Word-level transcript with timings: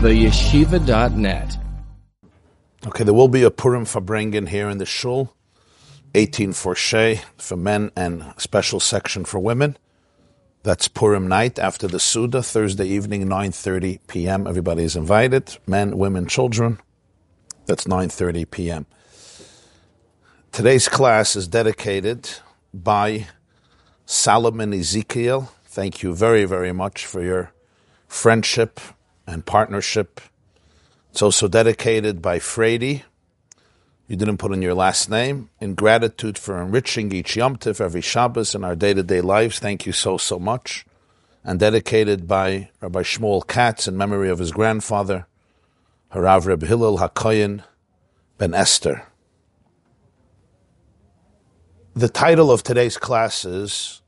theyeshiva.net. 0.00 1.58
Okay, 2.86 3.04
there 3.04 3.12
will 3.12 3.28
be 3.28 3.42
a 3.42 3.50
Purim 3.50 3.84
Farbrengen 3.84 4.48
here 4.48 4.70
in 4.70 4.78
the 4.78 4.86
shul, 4.86 5.34
18 6.14 6.52
Forshay 6.52 7.22
for 7.36 7.58
men 7.58 7.90
and 7.94 8.32
special 8.38 8.80
section 8.80 9.26
for 9.26 9.38
women. 9.38 9.76
That's 10.62 10.88
Purim 10.88 11.28
night 11.28 11.58
after 11.58 11.86
the 11.86 12.00
Suda, 12.00 12.42
Thursday 12.42 12.86
evening, 12.86 13.26
9.30 13.26 14.00
p.m. 14.06 14.46
Everybody 14.46 14.84
is 14.84 14.96
invited, 14.96 15.58
men, 15.66 15.98
women, 15.98 16.26
children. 16.26 16.78
That's 17.66 17.84
9.30 17.84 18.50
p.m. 18.50 18.86
Today's 20.50 20.88
class 20.88 21.36
is 21.36 21.46
dedicated 21.46 22.30
by 22.72 23.26
Solomon 24.06 24.72
Ezekiel. 24.72 25.52
Thank 25.66 26.02
you 26.02 26.14
very, 26.14 26.46
very 26.46 26.72
much 26.72 27.04
for 27.04 27.22
your 27.22 27.52
friendship 28.08 28.80
and 29.26 29.46
partnership. 29.46 30.20
It's 31.10 31.22
also 31.22 31.48
dedicated 31.48 32.20
by 32.22 32.38
Frady. 32.38 33.04
You 34.06 34.16
didn't 34.16 34.38
put 34.38 34.52
in 34.52 34.62
your 34.62 34.74
last 34.74 35.08
name. 35.08 35.50
In 35.60 35.74
gratitude 35.74 36.36
for 36.36 36.60
enriching 36.60 37.12
each 37.12 37.36
Yom 37.36 37.56
Tif, 37.56 37.80
every 37.80 38.00
Shabbos 38.00 38.54
in 38.54 38.64
our 38.64 38.74
day-to-day 38.74 39.20
lives. 39.20 39.58
Thank 39.58 39.86
you 39.86 39.92
so, 39.92 40.18
so 40.18 40.38
much. 40.38 40.84
And 41.44 41.60
dedicated 41.60 42.26
by 42.26 42.70
Rabbi 42.80 43.02
Shmuel 43.02 43.46
Katz 43.46 43.86
in 43.86 43.96
memory 43.96 44.28
of 44.28 44.40
his 44.40 44.52
grandfather, 44.52 45.26
Harav 46.12 46.46
Reb 46.46 46.62
Hillel 46.62 46.98
HaKoyin 46.98 47.62
Ben 48.36 48.52
Esther. 48.52 49.06
The 51.94 52.08
title 52.08 52.50
of 52.50 52.62
today's 52.62 52.96
class 52.96 53.44
is 53.44 54.02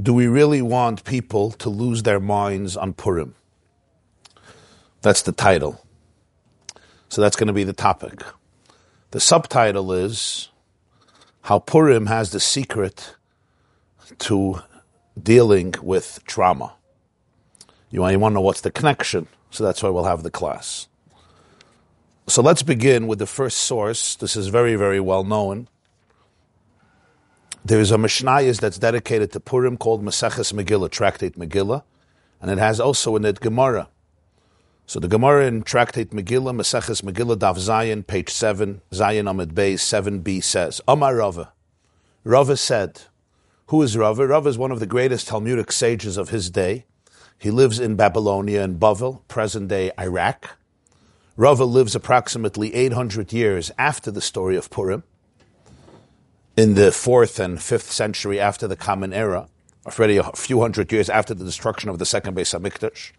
Do 0.00 0.14
We 0.14 0.26
Really 0.26 0.62
Want 0.62 1.04
People 1.04 1.50
to 1.52 1.68
Lose 1.68 2.02
Their 2.04 2.20
Minds 2.20 2.76
on 2.76 2.94
Purim? 2.94 3.34
That's 5.02 5.22
the 5.22 5.32
title. 5.32 5.80
So 7.08 7.20
that's 7.20 7.36
going 7.36 7.48
to 7.48 7.52
be 7.52 7.64
the 7.64 7.72
topic. 7.72 8.22
The 9.10 9.20
subtitle 9.20 9.92
is 9.92 10.50
How 11.42 11.58
Purim 11.58 12.06
has 12.06 12.30
the 12.30 12.40
secret 12.40 13.16
to 14.20 14.60
dealing 15.20 15.74
with 15.82 16.20
trauma. 16.26 16.74
You 17.90 18.02
want, 18.02 18.14
to 18.14 18.30
know 18.30 18.40
what's 18.40 18.60
the 18.60 18.70
connection, 18.70 19.26
so 19.50 19.64
that's 19.64 19.82
why 19.82 19.88
we'll 19.88 20.04
have 20.04 20.22
the 20.22 20.30
class. 20.30 20.86
So 22.28 22.42
let's 22.42 22.62
begin 22.62 23.08
with 23.08 23.18
the 23.18 23.26
first 23.26 23.56
source. 23.56 24.14
This 24.14 24.36
is 24.36 24.46
very, 24.46 24.76
very 24.76 25.00
well 25.00 25.24
known. 25.24 25.66
There 27.64 27.80
is 27.80 27.90
a 27.90 27.96
Mishnayos 27.96 28.60
that's 28.60 28.78
dedicated 28.78 29.32
to 29.32 29.40
Purim 29.40 29.76
called 29.76 30.04
Maseches 30.04 30.52
Megillah, 30.52 30.90
Tractate 30.90 31.36
Megillah, 31.36 31.82
and 32.40 32.50
it 32.50 32.58
has 32.58 32.78
also 32.78 33.16
in 33.16 33.24
it 33.24 33.40
Gemara. 33.40 33.88
So 34.90 34.98
the 34.98 35.06
Gemara 35.06 35.46
in 35.46 35.62
Tractate 35.62 36.10
Megillah, 36.10 36.52
Maseches 36.52 37.00
Megillah, 37.02 37.36
Daf 37.36 37.58
Zayin, 37.58 38.04
page 38.04 38.28
7, 38.28 38.80
Zayin 38.90 39.30
Amid 39.30 39.54
Bey, 39.54 39.74
7b 39.74 40.42
says, 40.42 40.80
Omar 40.88 41.14
Rava. 41.14 41.52
Rava 42.24 42.56
said, 42.56 43.02
Who 43.66 43.82
is 43.82 43.96
Rava? 43.96 44.26
Rava 44.26 44.48
is 44.48 44.58
one 44.58 44.72
of 44.72 44.80
the 44.80 44.88
greatest 44.88 45.28
Talmudic 45.28 45.70
sages 45.70 46.16
of 46.16 46.30
his 46.30 46.50
day. 46.50 46.86
He 47.38 47.52
lives 47.52 47.78
in 47.78 47.94
Babylonia 47.94 48.64
and 48.64 48.80
Bavel, 48.80 49.20
present 49.28 49.68
day 49.68 49.92
Iraq. 49.96 50.58
Rava 51.36 51.64
lives 51.64 51.94
approximately 51.94 52.74
800 52.74 53.32
years 53.32 53.70
after 53.78 54.10
the 54.10 54.20
story 54.20 54.56
of 54.56 54.70
Purim 54.70 55.04
in 56.56 56.74
the 56.74 56.90
fourth 56.90 57.38
and 57.38 57.62
fifth 57.62 57.92
century 57.92 58.40
after 58.40 58.66
the 58.66 58.74
Common 58.74 59.12
Era, 59.12 59.46
already 59.86 60.16
a 60.16 60.24
few 60.32 60.60
hundred 60.60 60.90
years 60.90 61.08
after 61.08 61.32
the 61.32 61.44
destruction 61.44 61.88
of 61.90 62.00
the 62.00 62.06
second 62.06 62.36
Beis 62.36 62.58
Hamikdash. 62.58 63.12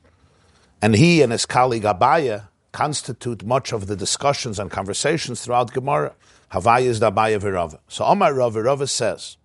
And 0.82 0.96
he 0.96 1.22
and 1.22 1.32
his 1.32 1.46
colleague 1.46 1.84
Abaye 1.84 2.48
constitute 2.72 3.46
much 3.46 3.72
of 3.72 3.88
the 3.88 3.96
discussions 3.96 4.58
and 4.58 4.72
conversations 4.72 5.42
throughout 5.42 5.74
Gemara. 5.74 6.16
Havaya 6.52 6.86
is 6.86 7.00
the 7.00 7.12
Abaye 7.12 7.40
v'Rava. 7.40 7.80
So 7.88 8.04
Omar 8.06 8.34
Rava, 8.34 8.64
Rava 8.64 8.88
says, 8.88 9.38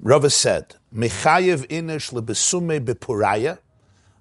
Rava 0.00 0.30
said, 0.30 0.76
Mechayev 0.94 1.66
inish 1.68 2.12
lebesume 2.12 2.84
bepuraya, 2.84 3.58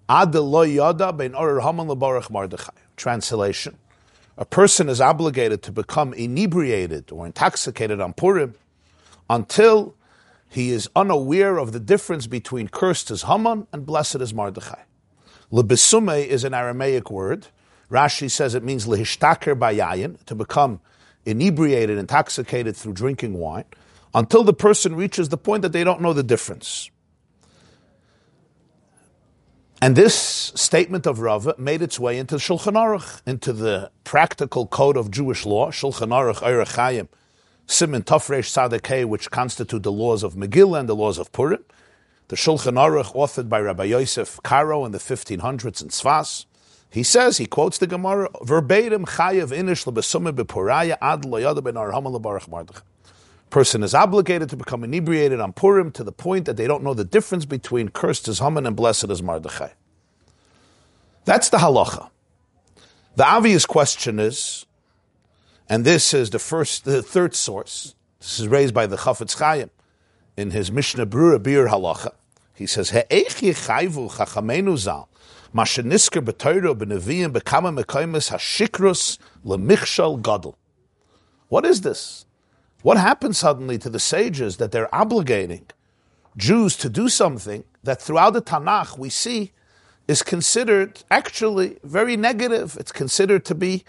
ad 0.09 0.35
lo 0.35 0.63
yada 0.63 1.13
ben 1.13 1.35
orer 1.35 1.61
haman 1.61 1.87
lebarach 1.87 2.29
mardechai. 2.29 2.69
Translation, 2.97 3.77
a 4.37 4.45
person 4.45 4.89
is 4.89 4.99
obligated 4.99 5.61
to 5.63 5.71
become 5.71 6.13
inebriated 6.13 7.11
or 7.11 7.25
intoxicated 7.25 8.01
on 8.01 8.13
Purim 8.13 8.55
until 9.29 9.95
he 10.49 10.71
is 10.71 10.89
unaware 10.95 11.57
of 11.57 11.71
the 11.71 11.79
difference 11.79 12.27
between 12.27 12.67
cursed 12.67 13.09
is 13.11 13.23
Haman 13.23 13.67
and 13.73 13.85
blessed 13.85 14.17
is 14.17 14.31
Mardechai. 14.31 14.79
Lebesume 15.51 16.25
is 16.25 16.43
an 16.43 16.53
Aramaic 16.53 17.09
word. 17.09 17.47
Rashi 17.91 18.29
says 18.29 18.55
it 18.55 18.63
means 18.63 18.85
lehishtaker 18.85 19.57
bayayin, 19.57 20.23
to 20.25 20.35
become 20.35 20.81
inebriated, 21.25 21.97
intoxicated 21.97 22.75
through 22.75 22.93
drinking 22.93 23.33
wine, 23.33 23.65
until 24.13 24.43
the 24.43 24.53
person 24.53 24.95
reaches 24.95 25.29
the 25.29 25.37
point 25.37 25.61
that 25.61 25.71
they 25.71 25.83
don't 25.83 26.01
know 26.01 26.13
the 26.13 26.23
difference. 26.23 26.89
And 29.81 29.95
this 29.95 30.15
statement 30.55 31.05
of 31.05 31.19
Rava 31.19 31.53
made 31.57 31.81
its 31.81 31.99
way 31.99 32.17
into 32.17 32.35
Shulchan 32.35 32.73
Aruch, 32.73 33.21
into 33.27 33.53
the 33.53 33.91
practical 34.03 34.65
code 34.67 34.97
of 34.97 35.11
Jewish 35.11 35.45
law, 35.45 35.69
Shulchan 35.69 36.09
Aruch 36.09 36.41
Eirech 36.41 36.75
Chaim, 36.75 37.09
Simon 37.67 38.03
Tafresh 38.03 39.07
which 39.07 39.29
constitute 39.31 39.83
the 39.83 39.91
laws 39.91 40.23
of 40.23 40.35
Megillah 40.35 40.79
and 40.79 40.89
the 40.89 40.95
laws 40.95 41.17
of 41.17 41.31
Purim. 41.31 41.63
The 42.27 42.35
Shulchan 42.35 42.73
Aruch, 42.73 43.13
authored 43.13 43.49
by 43.49 43.59
Rabbi 43.59 43.83
Yosef 43.83 44.39
Karo 44.41 44.83
in 44.83 44.91
the 44.91 44.97
1500s 44.97 45.83
in 45.83 45.89
Tzfas. 45.89 46.45
He 46.89 47.03
says, 47.03 47.37
he 47.37 47.45
quotes 47.45 47.77
the 47.77 47.85
Gemara, 47.85 48.29
verbatim, 48.41 49.05
chayev 49.05 49.49
inish 49.49 49.85
lebesume 49.85 50.31
bepuraya 50.31 50.97
ad 51.01 51.21
loyada 51.21 51.63
ben 51.63 51.75
arhama 51.75 52.19
lebarach 52.19 52.49
mardach. 52.49 52.81
Person 53.51 53.83
is 53.83 53.93
obligated 53.93 54.49
to 54.49 54.57
become 54.57 54.83
inebriated 54.83 55.39
on 55.39 55.53
Purim 55.53 55.91
to 55.91 56.03
the 56.03 56.11
point 56.11 56.45
that 56.45 56.57
they 56.57 56.65
don't 56.65 56.83
know 56.83 56.95
the 56.95 57.03
difference 57.03 57.45
between 57.45 57.89
cursed 57.89 58.27
as 58.27 58.39
Haman 58.39 58.65
and 58.65 58.75
blessed 58.75 59.11
as 59.11 59.21
Mardechai. 59.21 59.73
That's 61.25 61.49
the 61.49 61.57
halacha. 61.57 62.09
The 63.17 63.25
obvious 63.25 63.67
question 63.67 64.19
is, 64.19 64.65
and 65.69 65.85
this 65.85 66.11
is 66.13 66.31
the 66.31 66.39
first, 66.39 66.85
the 66.85 67.03
third 67.03 67.35
source. 67.35 67.93
This 68.19 68.39
is 68.39 68.47
raised 68.47 68.73
by 68.73 68.87
the 68.87 68.97
Chafetz 68.97 69.37
Chaim 69.37 69.69
in 70.37 70.51
his 70.51 70.71
Mishnah 70.71 71.05
Brura 71.05 71.39
Biur 71.39 71.69
Halacha. 71.69 72.13
He 72.53 72.65
says, 72.65 72.91
"He'ech 72.91 73.37
yechayvu 73.41 74.11
chachamenu 74.11 74.77
zal." 74.77 75.09
Mashenisker 75.53 76.23
b'toiro 76.23 76.75
b'neviyim 76.75 77.31
b'kama 77.33 77.83
mekaymes 77.83 78.31
hashikrus 78.31 79.17
lemichshal 79.45 80.21
gadol. 80.21 80.57
What 81.47 81.65
is 81.65 81.81
this? 81.81 82.25
What 82.81 82.97
happened 82.97 83.35
suddenly 83.35 83.77
to 83.79 83.89
the 83.89 83.99
sages 83.99 84.57
that 84.57 84.71
they're 84.71 84.89
obligating 84.89 85.63
Jews 86.37 86.75
to 86.77 86.89
do 86.89 87.07
something 87.07 87.63
that 87.83 88.01
throughout 88.01 88.33
the 88.33 88.41
Tanakh 88.41 88.97
we 88.97 89.09
see 89.09 89.53
is 90.07 90.21
considered 90.21 91.03
actually 91.09 91.77
very 91.83 92.17
negative. 92.17 92.77
It's 92.79 92.91
considered 92.91 93.45
to 93.45 93.55
be 93.55 93.85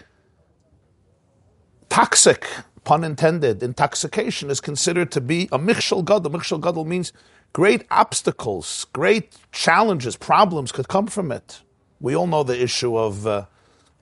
toxic, 1.89 2.47
pun 2.87 3.03
intended. 3.03 3.61
Intoxication 3.61 4.49
is 4.49 4.61
considered 4.61 5.11
to 5.11 5.19
be 5.19 5.49
a 5.51 5.59
michshel 5.59 6.05
gadol. 6.05 6.31
Michshel 6.31 6.61
gadol 6.61 6.85
means 6.85 7.11
great 7.51 7.85
obstacles, 7.91 8.85
great 8.93 9.35
challenges, 9.51 10.15
problems 10.15 10.71
could 10.71 10.87
come 10.87 11.07
from 11.07 11.33
it. 11.33 11.61
We 11.99 12.15
all 12.15 12.27
know 12.27 12.43
the 12.43 12.63
issue 12.63 12.97
of 12.97 13.27
uh, 13.27 13.47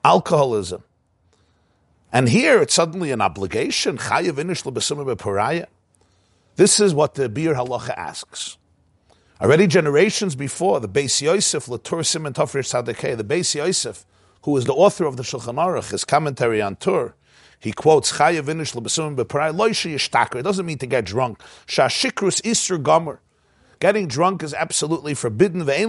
alcoholism. 0.04 0.84
And 2.12 2.28
here 2.28 2.62
it's 2.62 2.74
suddenly 2.74 3.10
an 3.10 3.20
obligation. 3.20 3.96
This 3.96 4.14
is 6.80 6.94
what 6.94 7.14
the 7.14 7.28
Biur 7.28 7.56
Halacha 7.56 7.94
asks. 7.96 8.56
Already 9.40 9.66
generations 9.66 10.36
before, 10.36 10.78
the 10.78 10.88
Beis 10.88 11.20
Yosef, 11.20 11.66
Latur 11.66 12.06
Simon 12.06 12.34
Tafresh 12.34 12.70
Sadekeh, 12.72 13.16
the 13.16 13.24
Beis 13.24 13.52
Yosef, 13.56 14.06
who 14.42 14.56
is 14.56 14.64
the 14.64 14.72
author 14.72 15.06
of 15.06 15.16
the 15.16 15.24
Shulchan 15.24 15.56
Aruch, 15.56 15.90
his 15.90 16.04
commentary 16.04 16.62
on 16.62 16.76
Tur, 16.76 17.14
he 17.66 17.72
quotes 17.72 18.12
Chayav 18.12 18.44
Inish 18.44 18.76
Lebesum 18.76 19.16
Beparai 19.16 19.52
Loisha 19.52 19.92
Yishtaker. 19.92 20.36
It 20.36 20.44
doesn't 20.44 20.64
mean 20.64 20.78
to 20.78 20.86
get 20.86 21.04
drunk. 21.04 21.40
Shashikrus 21.66 22.40
Isser 22.42 22.80
Gomer. 22.80 23.20
Getting 23.80 24.06
drunk 24.06 24.44
is 24.44 24.54
absolutely 24.54 25.14
forbidden. 25.14 25.64
There's 25.66 25.88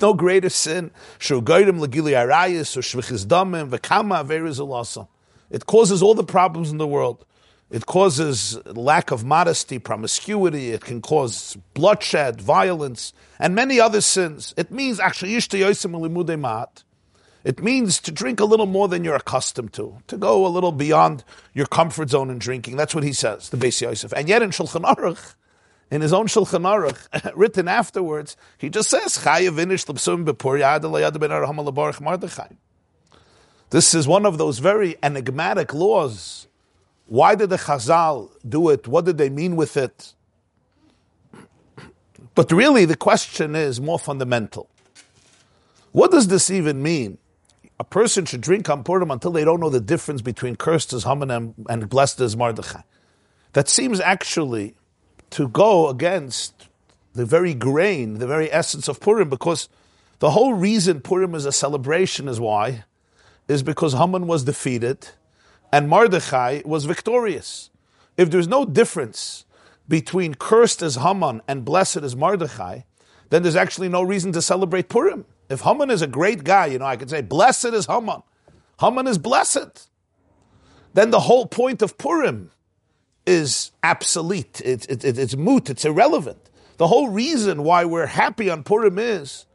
no 0.00 0.14
greater 0.14 0.48
sin. 0.48 0.90
Shvichis. 1.18 1.48
It 5.50 5.66
causes 5.66 6.02
all 6.02 6.14
the 6.14 6.24
problems 6.24 6.70
in 6.70 6.78
the 6.78 6.86
world. 6.86 7.26
It 7.70 7.84
causes 7.84 8.58
lack 8.66 9.10
of 9.10 9.22
modesty, 9.22 9.78
promiscuity. 9.78 10.70
It 10.70 10.80
can 10.80 11.02
cause 11.02 11.58
bloodshed, 11.74 12.40
violence, 12.40 13.12
and 13.38 13.54
many 13.54 13.78
other 13.78 14.00
sins. 14.00 14.54
It 14.56 14.70
means 14.70 14.98
actually 14.98 15.32
yishta 15.32 16.40
mat. 16.40 16.83
It 17.44 17.62
means 17.62 18.00
to 18.00 18.10
drink 18.10 18.40
a 18.40 18.46
little 18.46 18.66
more 18.66 18.88
than 18.88 19.04
you're 19.04 19.14
accustomed 19.14 19.74
to, 19.74 19.98
to 20.06 20.16
go 20.16 20.46
a 20.46 20.48
little 20.48 20.72
beyond 20.72 21.24
your 21.52 21.66
comfort 21.66 22.08
zone 22.08 22.30
in 22.30 22.38
drinking. 22.38 22.76
That's 22.76 22.94
what 22.94 23.04
he 23.04 23.12
says, 23.12 23.50
the 23.50 23.58
Beis 23.58 23.82
Yosef. 23.82 24.14
And 24.14 24.30
yet 24.30 24.40
in 24.40 24.48
Shulchan 24.48 24.82
Aruch, 24.82 25.34
in 25.90 26.00
his 26.00 26.14
own 26.14 26.26
Shulchan 26.26 26.62
Aruch, 26.62 27.32
written 27.36 27.68
afterwards, 27.68 28.38
he 28.56 28.70
just 28.70 28.88
says, 28.88 29.22
This 33.70 33.94
is 33.94 34.08
one 34.08 34.26
of 34.26 34.38
those 34.38 34.58
very 34.58 34.96
enigmatic 35.02 35.74
laws. 35.74 36.46
Why 37.06 37.34
did 37.34 37.50
the 37.50 37.58
Chazal 37.58 38.30
do 38.48 38.70
it? 38.70 38.88
What 38.88 39.04
did 39.04 39.18
they 39.18 39.28
mean 39.28 39.54
with 39.56 39.76
it? 39.76 40.14
But 42.34 42.50
really, 42.50 42.84
the 42.84 42.96
question 42.96 43.54
is 43.54 43.80
more 43.80 43.98
fundamental. 43.98 44.68
What 45.92 46.10
does 46.10 46.26
this 46.26 46.50
even 46.50 46.82
mean? 46.82 47.18
A 47.78 47.84
person 47.84 48.24
should 48.24 48.40
drink 48.40 48.68
on 48.70 48.84
Purim 48.84 49.10
until 49.10 49.32
they 49.32 49.44
don't 49.44 49.60
know 49.60 49.70
the 49.70 49.80
difference 49.80 50.22
between 50.22 50.56
cursed 50.56 50.92
as 50.92 51.04
Haman 51.04 51.30
and, 51.30 51.54
and 51.68 51.88
blessed 51.88 52.20
as 52.20 52.36
Mordechai. 52.36 52.82
That 53.52 53.68
seems 53.68 54.00
actually 54.00 54.74
to 55.30 55.48
go 55.48 55.88
against 55.88 56.68
the 57.14 57.24
very 57.24 57.54
grain, 57.54 58.18
the 58.18 58.26
very 58.26 58.52
essence 58.52 58.88
of 58.88 59.00
Purim, 59.00 59.28
because 59.28 59.68
the 60.20 60.30
whole 60.30 60.54
reason 60.54 61.00
Purim 61.00 61.34
is 61.34 61.46
a 61.46 61.52
celebration 61.52 62.28
is 62.28 62.38
why? 62.38 62.84
Is 63.48 63.62
because 63.62 63.92
Haman 63.92 64.26
was 64.26 64.44
defeated 64.44 65.08
and 65.72 65.88
Mordechai 65.88 66.62
was 66.64 66.84
victorious. 66.84 67.70
If 68.16 68.30
there's 68.30 68.48
no 68.48 68.64
difference 68.64 69.44
between 69.88 70.34
cursed 70.34 70.82
as 70.82 70.96
Haman 70.96 71.42
and 71.48 71.64
blessed 71.64 71.98
as 71.98 72.14
Mordechai, 72.14 72.82
then 73.30 73.42
there's 73.42 73.56
actually 73.56 73.88
no 73.88 74.02
reason 74.02 74.32
to 74.32 74.40
celebrate 74.40 74.88
Purim. 74.88 75.24
If 75.48 75.60
Haman 75.60 75.90
is 75.90 76.02
a 76.02 76.06
great 76.06 76.44
guy, 76.44 76.66
you 76.66 76.78
know, 76.78 76.86
I 76.86 76.96
could 76.96 77.10
say, 77.10 77.20
blessed 77.20 77.66
is 77.66 77.86
Haman. 77.86 78.22
Haman 78.80 79.06
is 79.06 79.18
blessed. 79.18 79.88
Then 80.94 81.10
the 81.10 81.20
whole 81.20 81.46
point 81.46 81.82
of 81.82 81.98
Purim 81.98 82.50
is 83.26 83.72
obsolete. 83.82 84.60
It, 84.64 84.88
it, 84.88 85.04
it, 85.04 85.18
it's 85.18 85.36
moot. 85.36 85.70
It's 85.70 85.84
irrelevant. 85.84 86.50
The 86.76 86.88
whole 86.88 87.08
reason 87.08 87.62
why 87.62 87.84
we're 87.84 88.06
happy 88.06 88.50
on 88.50 88.64
Purim 88.64 88.98
is 88.98 89.46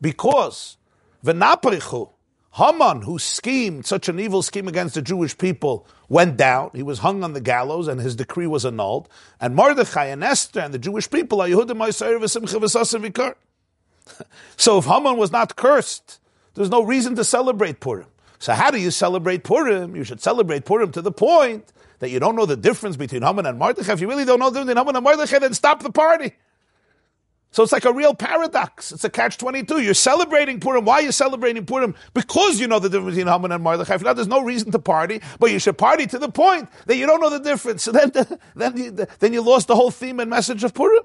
because 0.00 0.76
Venaprichu, 1.24 2.10
Haman, 2.52 3.02
who 3.02 3.18
schemed 3.18 3.86
such 3.86 4.08
an 4.08 4.20
evil 4.20 4.42
scheme 4.42 4.68
against 4.68 4.94
the 4.94 5.02
Jewish 5.02 5.36
people, 5.36 5.86
went 6.08 6.36
down. 6.36 6.70
He 6.74 6.82
was 6.82 7.00
hung 7.00 7.24
on 7.24 7.32
the 7.32 7.40
gallows, 7.40 7.88
and 7.88 8.00
his 8.00 8.14
decree 8.14 8.46
was 8.46 8.64
annulled. 8.64 9.08
And 9.40 9.56
Mordechai 9.56 10.06
and 10.06 10.22
Esther 10.22 10.60
and 10.60 10.72
the 10.72 10.78
Jewish 10.78 11.10
people 11.10 11.40
are 11.40 11.48
Yehudim. 11.48 11.80
So 14.56 14.78
if 14.78 14.84
Haman 14.84 15.16
was 15.16 15.32
not 15.32 15.56
cursed, 15.56 16.20
there's 16.54 16.70
no 16.70 16.82
reason 16.82 17.14
to 17.16 17.24
celebrate 17.24 17.80
Purim. 17.80 18.06
So 18.38 18.52
how 18.52 18.70
do 18.70 18.78
you 18.78 18.90
celebrate 18.90 19.44
Purim? 19.44 19.96
You 19.96 20.04
should 20.04 20.20
celebrate 20.20 20.64
Purim 20.64 20.92
to 20.92 21.02
the 21.02 21.12
point 21.12 21.72
that 22.00 22.10
you 22.10 22.20
don't 22.20 22.36
know 22.36 22.46
the 22.46 22.56
difference 22.56 22.96
between 22.96 23.22
Haman 23.22 23.46
and 23.46 23.58
Mordechai. 23.58 23.92
If 23.92 24.00
you 24.00 24.08
really 24.08 24.24
don't 24.24 24.38
know 24.38 24.50
the 24.50 24.60
difference 24.60 24.68
between 24.68 24.86
Haman 24.86 24.96
and 24.96 25.04
Mordechai, 25.04 25.38
then 25.38 25.54
stop 25.54 25.82
the 25.82 25.90
party. 25.90 26.32
So 27.54 27.62
it's 27.62 27.70
like 27.70 27.84
a 27.84 27.92
real 27.92 28.14
paradox. 28.14 28.90
It's 28.90 29.04
a 29.04 29.10
catch 29.10 29.38
22. 29.38 29.80
You're 29.80 29.94
celebrating 29.94 30.58
Purim. 30.58 30.84
Why 30.84 30.94
are 30.94 31.02
you 31.02 31.12
celebrating 31.12 31.64
Purim? 31.64 31.94
Because 32.12 32.58
you 32.58 32.66
know 32.66 32.80
the 32.80 32.88
difference 32.88 33.14
between 33.14 33.32
Haman 33.32 33.52
and 33.52 33.62
Mordechai. 33.62 33.96
Now 33.98 34.12
there's 34.12 34.26
no 34.26 34.42
reason 34.42 34.72
to 34.72 34.80
party, 34.80 35.20
but 35.38 35.52
you 35.52 35.60
should 35.60 35.78
party 35.78 36.06
to 36.08 36.18
the 36.18 36.28
point 36.28 36.68
that 36.86 36.96
you 36.96 37.06
don't 37.06 37.20
know 37.20 37.30
the 37.30 37.38
difference. 37.38 37.84
So 37.84 37.92
then, 37.92 38.10
then, 38.56 38.76
you, 38.76 38.90
then 38.90 39.32
you 39.32 39.40
lost 39.40 39.68
the 39.68 39.76
whole 39.76 39.90
theme 39.92 40.18
and 40.18 40.28
message 40.28 40.64
of 40.64 40.74
Purim. 40.74 41.04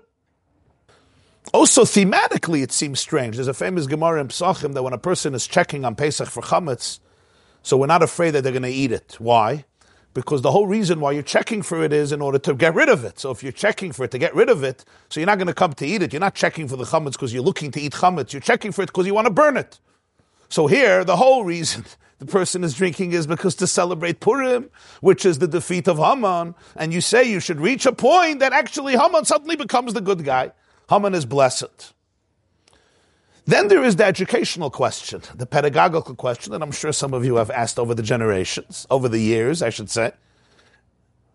Also, 1.53 1.83
thematically, 1.83 2.61
it 2.61 2.71
seems 2.71 2.99
strange. 2.99 3.35
There's 3.35 3.47
a 3.47 3.53
famous 3.53 3.87
Gemara 3.87 4.21
in 4.21 4.27
Psachim 4.27 4.73
that 4.73 4.83
when 4.83 4.93
a 4.93 4.99
person 4.99 5.33
is 5.33 5.47
checking 5.47 5.83
on 5.85 5.95
Pesach 5.95 6.29
for 6.29 6.43
chametz, 6.43 6.99
so 7.63 7.75
we're 7.77 7.87
not 7.87 8.03
afraid 8.03 8.31
that 8.31 8.43
they're 8.43 8.51
going 8.51 8.63
to 8.63 8.69
eat 8.69 8.91
it. 8.91 9.15
Why? 9.19 9.65
because 10.13 10.41
the 10.41 10.51
whole 10.51 10.67
reason 10.67 10.99
why 10.99 11.11
you're 11.11 11.23
checking 11.23 11.61
for 11.61 11.83
it 11.83 11.93
is 11.93 12.11
in 12.11 12.21
order 12.21 12.39
to 12.39 12.53
get 12.53 12.73
rid 12.73 12.89
of 12.89 13.05
it. 13.05 13.19
So 13.19 13.31
if 13.31 13.43
you're 13.43 13.51
checking 13.51 13.91
for 13.91 14.03
it 14.03 14.11
to 14.11 14.17
get 14.17 14.33
rid 14.33 14.49
of 14.49 14.63
it, 14.63 14.83
so 15.09 15.19
you're 15.19 15.27
not 15.27 15.37
going 15.37 15.47
to 15.47 15.53
come 15.53 15.73
to 15.73 15.85
eat 15.85 16.01
it. 16.01 16.13
You're 16.13 16.19
not 16.19 16.35
checking 16.35 16.67
for 16.67 16.75
the 16.75 16.83
chametz 16.83 17.13
because 17.13 17.33
you're 17.33 17.43
looking 17.43 17.71
to 17.71 17.81
eat 17.81 17.93
chametz. 17.93 18.33
You're 18.33 18.41
checking 18.41 18.71
for 18.71 18.81
it 18.81 18.87
because 18.87 19.05
you 19.05 19.13
want 19.13 19.27
to 19.27 19.33
burn 19.33 19.57
it. 19.57 19.79
So 20.49 20.67
here, 20.67 21.03
the 21.03 21.15
whole 21.15 21.45
reason 21.45 21.85
the 22.19 22.25
person 22.25 22.63
is 22.63 22.73
drinking 22.73 23.11
is 23.11 23.27
because 23.27 23.55
to 23.55 23.67
celebrate 23.67 24.19
Purim, 24.19 24.69
which 25.01 25.25
is 25.25 25.39
the 25.39 25.47
defeat 25.47 25.87
of 25.87 25.97
Haman, 25.97 26.55
and 26.75 26.93
you 26.93 27.01
say 27.01 27.23
you 27.23 27.39
should 27.39 27.61
reach 27.61 27.85
a 27.85 27.93
point 27.93 28.39
that 28.39 28.51
actually 28.51 28.97
Haman 28.97 29.25
suddenly 29.25 29.55
becomes 29.55 29.93
the 29.93 30.01
good 30.01 30.25
guy. 30.25 30.51
Haman 30.89 31.13
is 31.13 31.25
blessed. 31.25 31.93
Then 33.45 33.67
there 33.67 33.83
is 33.83 33.95
the 33.95 34.05
educational 34.05 34.69
question, 34.69 35.21
the 35.35 35.45
pedagogical 35.45 36.15
question 36.15 36.51
that 36.51 36.61
I'm 36.61 36.71
sure 36.71 36.91
some 36.91 37.13
of 37.13 37.25
you 37.25 37.35
have 37.35 37.49
asked 37.51 37.79
over 37.79 37.95
the 37.95 38.03
generations, 38.03 38.85
over 38.89 39.07
the 39.09 39.19
years, 39.19 39.61
I 39.61 39.69
should 39.69 39.89
say. 39.89 40.11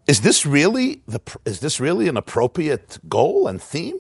Is 0.07 0.21
this 0.21 0.45
really 0.45 1.03
the, 1.09 1.21
is 1.45 1.61
this 1.61 1.81
really 1.81 2.09
an 2.09 2.17
appropriate 2.17 2.99
goal 3.09 3.49
and 3.49 3.61
theme? 3.61 3.99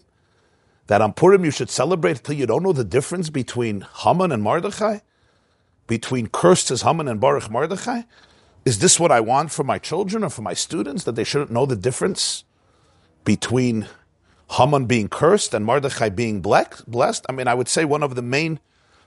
That 0.86 1.00
on 1.00 1.12
Purim 1.12 1.44
you 1.44 1.50
should 1.50 1.70
celebrate 1.70 2.18
until 2.18 2.36
you 2.36 2.46
don't 2.46 2.62
know 2.62 2.72
the 2.72 2.84
difference 2.84 3.30
between 3.30 3.86
Haman 4.02 4.32
and 4.32 4.42
Mordechai? 4.42 4.98
Between 5.86 6.26
cursed 6.26 6.70
as 6.70 6.82
Haman 6.82 7.08
and 7.08 7.20
Baruch 7.20 7.50
Mordechai? 7.50 8.02
Is 8.64 8.80
this 8.80 9.00
what 9.00 9.12
I 9.12 9.20
want 9.20 9.50
for 9.50 9.64
my 9.64 9.78
children 9.78 10.24
or 10.24 10.30
for 10.30 10.42
my 10.42 10.54
students, 10.54 11.04
that 11.04 11.16
they 11.16 11.24
shouldn't 11.24 11.50
know 11.50 11.64
the 11.66 11.76
difference 11.76 12.44
between 13.24 13.88
Haman 14.50 14.86
being 14.86 15.08
cursed 15.08 15.54
and 15.54 15.64
Mordechai 15.64 16.08
being 16.08 16.40
blessed. 16.40 17.26
I 17.28 17.32
mean, 17.32 17.48
I 17.48 17.54
would 17.54 17.68
say 17.68 17.84
one 17.84 18.02
of 18.02 18.14
the 18.14 18.22
main 18.22 18.60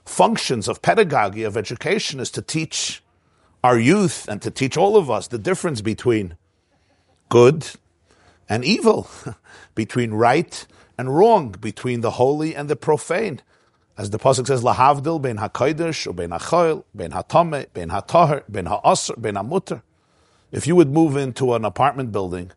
functions 0.04 0.68
of 0.68 0.82
pedagogy, 0.82 1.44
of 1.44 1.56
education, 1.56 2.20
is 2.20 2.30
to 2.32 2.42
teach 2.42 3.02
our 3.62 3.78
youth 3.78 4.28
and 4.28 4.40
to 4.42 4.50
teach 4.50 4.76
all 4.76 4.96
of 4.96 5.10
us 5.10 5.28
the 5.28 5.38
difference 5.38 5.80
between 5.80 6.36
good 7.28 7.70
and 8.48 8.64
evil, 8.64 9.08
between 9.74 10.12
right 10.12 10.66
and 10.96 11.14
wrong, 11.14 11.50
between 11.60 12.00
the 12.00 12.12
holy 12.12 12.54
and 12.54 12.68
the 12.68 12.76
profane. 12.76 13.40
As 13.96 14.10
the 14.10 14.18
pasuk 14.18 14.46
says, 14.46 14.62
"Lahavdil 14.62 15.20
ben 15.20 15.38
hakodesh, 15.38 16.14
ben 16.14 16.30
hachoil, 16.30 16.84
ben 16.94 17.10
hatame, 17.10 17.66
ben 17.74 17.90
hataher, 17.90 18.44
ben 18.48 18.66
haaser, 18.66 19.20
ben 19.20 19.34
hamuter." 19.34 19.82
If 20.50 20.66
you 20.66 20.76
would 20.76 20.90
move 20.90 21.16
into 21.16 21.54
an 21.54 21.64
apartment 21.64 22.12
building 22.12 22.52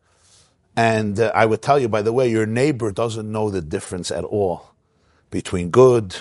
and 0.75 1.19
uh, 1.19 1.31
I 1.35 1.45
would 1.45 1.61
tell 1.61 1.79
you, 1.79 1.89
by 1.89 2.01
the 2.01 2.13
way, 2.13 2.29
your 2.29 2.45
neighbor 2.45 2.91
doesn't 2.91 3.29
know 3.29 3.49
the 3.49 3.61
difference 3.61 4.11
at 4.11 4.23
all 4.23 4.73
between 5.29 5.69
good 5.69 6.15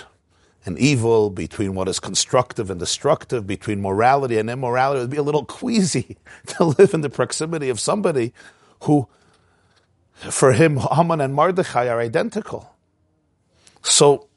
and 0.65 0.77
evil, 0.77 1.29
between 1.29 1.73
what 1.73 1.87
is 1.87 1.99
constructive 1.99 2.69
and 2.69 2.79
destructive, 2.79 3.47
between 3.47 3.81
morality 3.81 4.37
and 4.37 4.49
immorality. 4.49 4.99
It 4.99 5.03
would 5.03 5.09
be 5.09 5.17
a 5.17 5.23
little 5.23 5.45
queasy 5.61 6.17
to 6.47 6.65
live 6.65 6.93
in 6.93 7.01
the 7.01 7.09
proximity 7.09 7.69
of 7.69 7.79
somebody 7.79 8.33
who, 8.83 9.07
for 10.13 10.53
him, 10.53 10.77
Haman 10.77 11.21
and 11.21 11.33
Mordechai 11.33 11.87
are 11.87 11.99
identical. 11.99 12.75
So, 13.81 14.27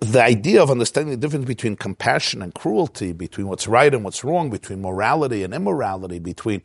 the 0.00 0.22
idea 0.22 0.62
of 0.62 0.70
understanding 0.70 1.12
the 1.12 1.16
difference 1.16 1.44
between 1.44 1.76
compassion 1.76 2.42
and 2.42 2.52
cruelty, 2.54 3.12
between 3.12 3.46
what's 3.46 3.68
right 3.68 3.94
and 3.94 4.02
what's 4.02 4.24
wrong, 4.24 4.50
between 4.50 4.82
morality 4.82 5.44
and 5.44 5.54
immorality, 5.54 6.18
between 6.18 6.62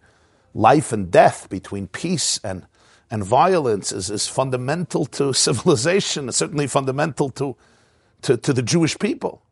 life 0.56 0.94
and 0.94 1.12
death, 1.12 1.50
between 1.50 1.88
peace 1.88 2.40
and, 2.44 2.66
and 3.12 3.24
violence 3.24 3.92
is, 3.92 4.10
is 4.10 4.28
fundamental 4.28 5.06
to 5.06 5.34
civilization, 5.48 6.32
certainly 6.32 6.66
fundamental 6.66 7.30
to, 7.30 7.56
to, 8.24 8.38
to 8.38 8.54
the 8.54 8.64
Jewish 8.64 8.98
people. 8.98 9.44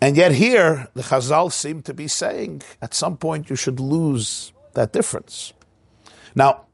And 0.00 0.16
yet 0.16 0.32
here, 0.32 0.88
the 0.94 1.02
Chazal 1.02 1.52
seem 1.52 1.82
to 1.82 1.94
be 1.94 2.08
saying, 2.08 2.62
at 2.82 2.94
some 2.94 3.16
point 3.16 3.48
you 3.48 3.56
should 3.56 3.78
lose 3.78 4.52
that 4.72 4.92
difference. 4.92 5.52
Now, 6.34 6.66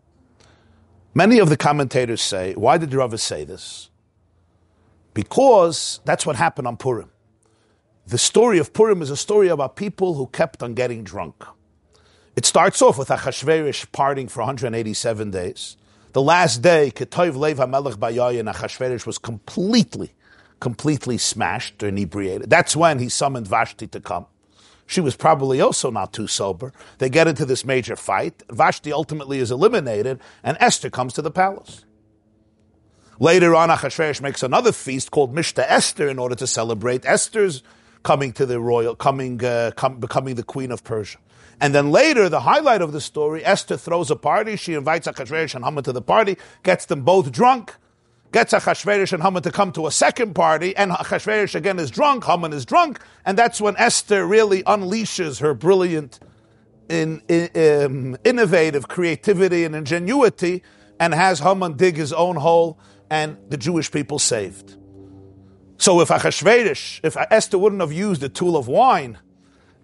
many 1.14 1.38
of 1.38 1.49
the 1.49 1.57
commentators 1.57 2.23
say, 2.23 2.55
why 2.55 2.79
did 2.79 2.95
Rava 2.95 3.19
say 3.19 3.45
this? 3.45 3.90
Because 5.12 6.00
that's 6.05 6.25
what 6.25 6.37
happened 6.37 6.67
on 6.67 6.76
Purim. 6.76 7.11
The 8.07 8.19
story 8.19 8.59
of 8.59 8.73
Purim 8.73 9.02
is 9.02 9.11
a 9.11 9.17
story 9.17 9.49
about 9.49 9.76
people 9.76 10.14
who 10.14 10.26
kept 10.29 10.62
on 10.62 10.75
getting 10.75 11.05
drunk. 11.05 11.45
It 12.40 12.47
starts 12.47 12.80
off 12.80 12.97
with 12.97 13.09
Achashverosh 13.09 13.92
parting 13.92 14.26
for 14.26 14.40
187 14.40 15.30
days. 15.30 15.76
The 16.14 16.23
last 16.23 16.62
day, 16.62 16.90
Ketov 16.90 17.37
Lev 17.37 17.59
HaMelech 17.59 17.97
Bayayin, 17.97 18.50
Achashverosh 18.50 19.04
was 19.04 19.18
completely, 19.18 20.14
completely 20.59 21.18
smashed 21.18 21.82
or 21.82 21.88
inebriated. 21.88 22.49
That's 22.49 22.75
when 22.75 22.99
he 22.99 23.11
summoned 23.11 23.47
Vashti 23.47 23.88
to 23.88 24.00
come. 24.00 24.25
She 24.87 25.02
was 25.02 25.16
probably 25.16 25.61
also 25.61 25.90
not 25.90 26.14
too 26.14 26.26
sober. 26.26 26.73
They 26.97 27.11
get 27.11 27.28
into 27.28 27.44
this 27.44 27.62
major 27.66 27.94
fight. 27.94 28.42
Vashti 28.50 28.90
ultimately 28.90 29.38
is 29.38 29.50
eliminated, 29.50 30.18
and 30.42 30.56
Esther 30.61 30.88
comes 30.88 31.12
to 31.12 31.20
the 31.20 31.30
palace. 31.30 31.85
Later 33.18 33.54
on, 33.54 33.68
Achashverosh 33.68 34.23
makes 34.23 34.42
another 34.42 34.73
feast 34.73 35.11
called 35.11 35.35
Mishta 35.35 35.66
Esther 35.68 36.09
in 36.09 36.18
order 36.18 36.37
to 36.37 36.47
celebrate 36.47 37.04
Esther's 37.04 37.62
coming 38.02 38.32
to 38.32 38.47
the 38.47 38.59
royal, 38.59 38.97
coming, 38.97 39.44
uh, 39.44 39.73
com- 39.76 40.00
becoming 40.00 40.37
the 40.37 40.42
queen 40.42 40.70
of 40.70 40.82
Persia. 40.82 41.18
And 41.61 41.75
then 41.75 41.90
later, 41.90 42.29
the 42.29 42.40
highlight 42.40 42.81
of 42.81 42.93
the 42.93 43.00
story, 43.00 43.45
Esther 43.45 43.76
throws 43.76 44.11
a 44.11 44.17
party. 44.17 44.57
She 44.57 44.75
invites 44.75 45.07
Achashverosh 45.07 45.55
and 45.55 45.64
Haman 45.64 45.85
to 45.85 45.93
the 45.93 46.00
party, 46.00 46.38
gets 46.62 46.87
them 46.87 47.02
both 47.02 47.31
drunk, 47.31 47.75
gets 48.33 48.55
Achashverosh 48.55 49.12
and 49.12 49.23
Haman 49.23 49.43
to 49.43 49.52
come 49.52 49.71
to 49.73 49.87
a 49.87 49.90
second 49.90 50.35
party, 50.35 50.75
and 50.76 50.90
Achashverosh 50.93 51.55
again 51.55 51.79
is 51.79 51.90
drunk, 51.90 52.25
Haman 52.25 52.52
is 52.52 52.64
drunk, 52.64 53.00
and 53.26 53.37
that's 53.37 53.61
when 53.61 53.76
Esther 53.76 54.26
really 54.26 54.62
unleashes 54.62 55.40
her 55.40 55.52
brilliant, 55.52 56.19
in, 56.88 57.23
in, 57.29 57.85
um, 57.85 58.17
innovative 58.25 58.88
creativity 58.88 59.64
and 59.64 59.76
ingenuity 59.76 60.62
and 60.99 61.14
has 61.14 61.40
Haman 61.40 61.75
dig 61.76 61.97
his 61.97 62.12
own 62.12 62.37
hole 62.37 62.79
and 63.11 63.37
the 63.49 63.57
Jewish 63.57 63.90
people 63.90 64.19
saved. 64.19 64.76
So 65.79 66.00
if 66.00 66.09
Achashverosh, 66.09 67.00
if 67.02 67.17
Esther 67.31 67.59
wouldn't 67.59 67.81
have 67.81 67.93
used 67.93 68.21
the 68.21 68.29
tool 68.29 68.57
of 68.57 68.67
wine 68.69 69.19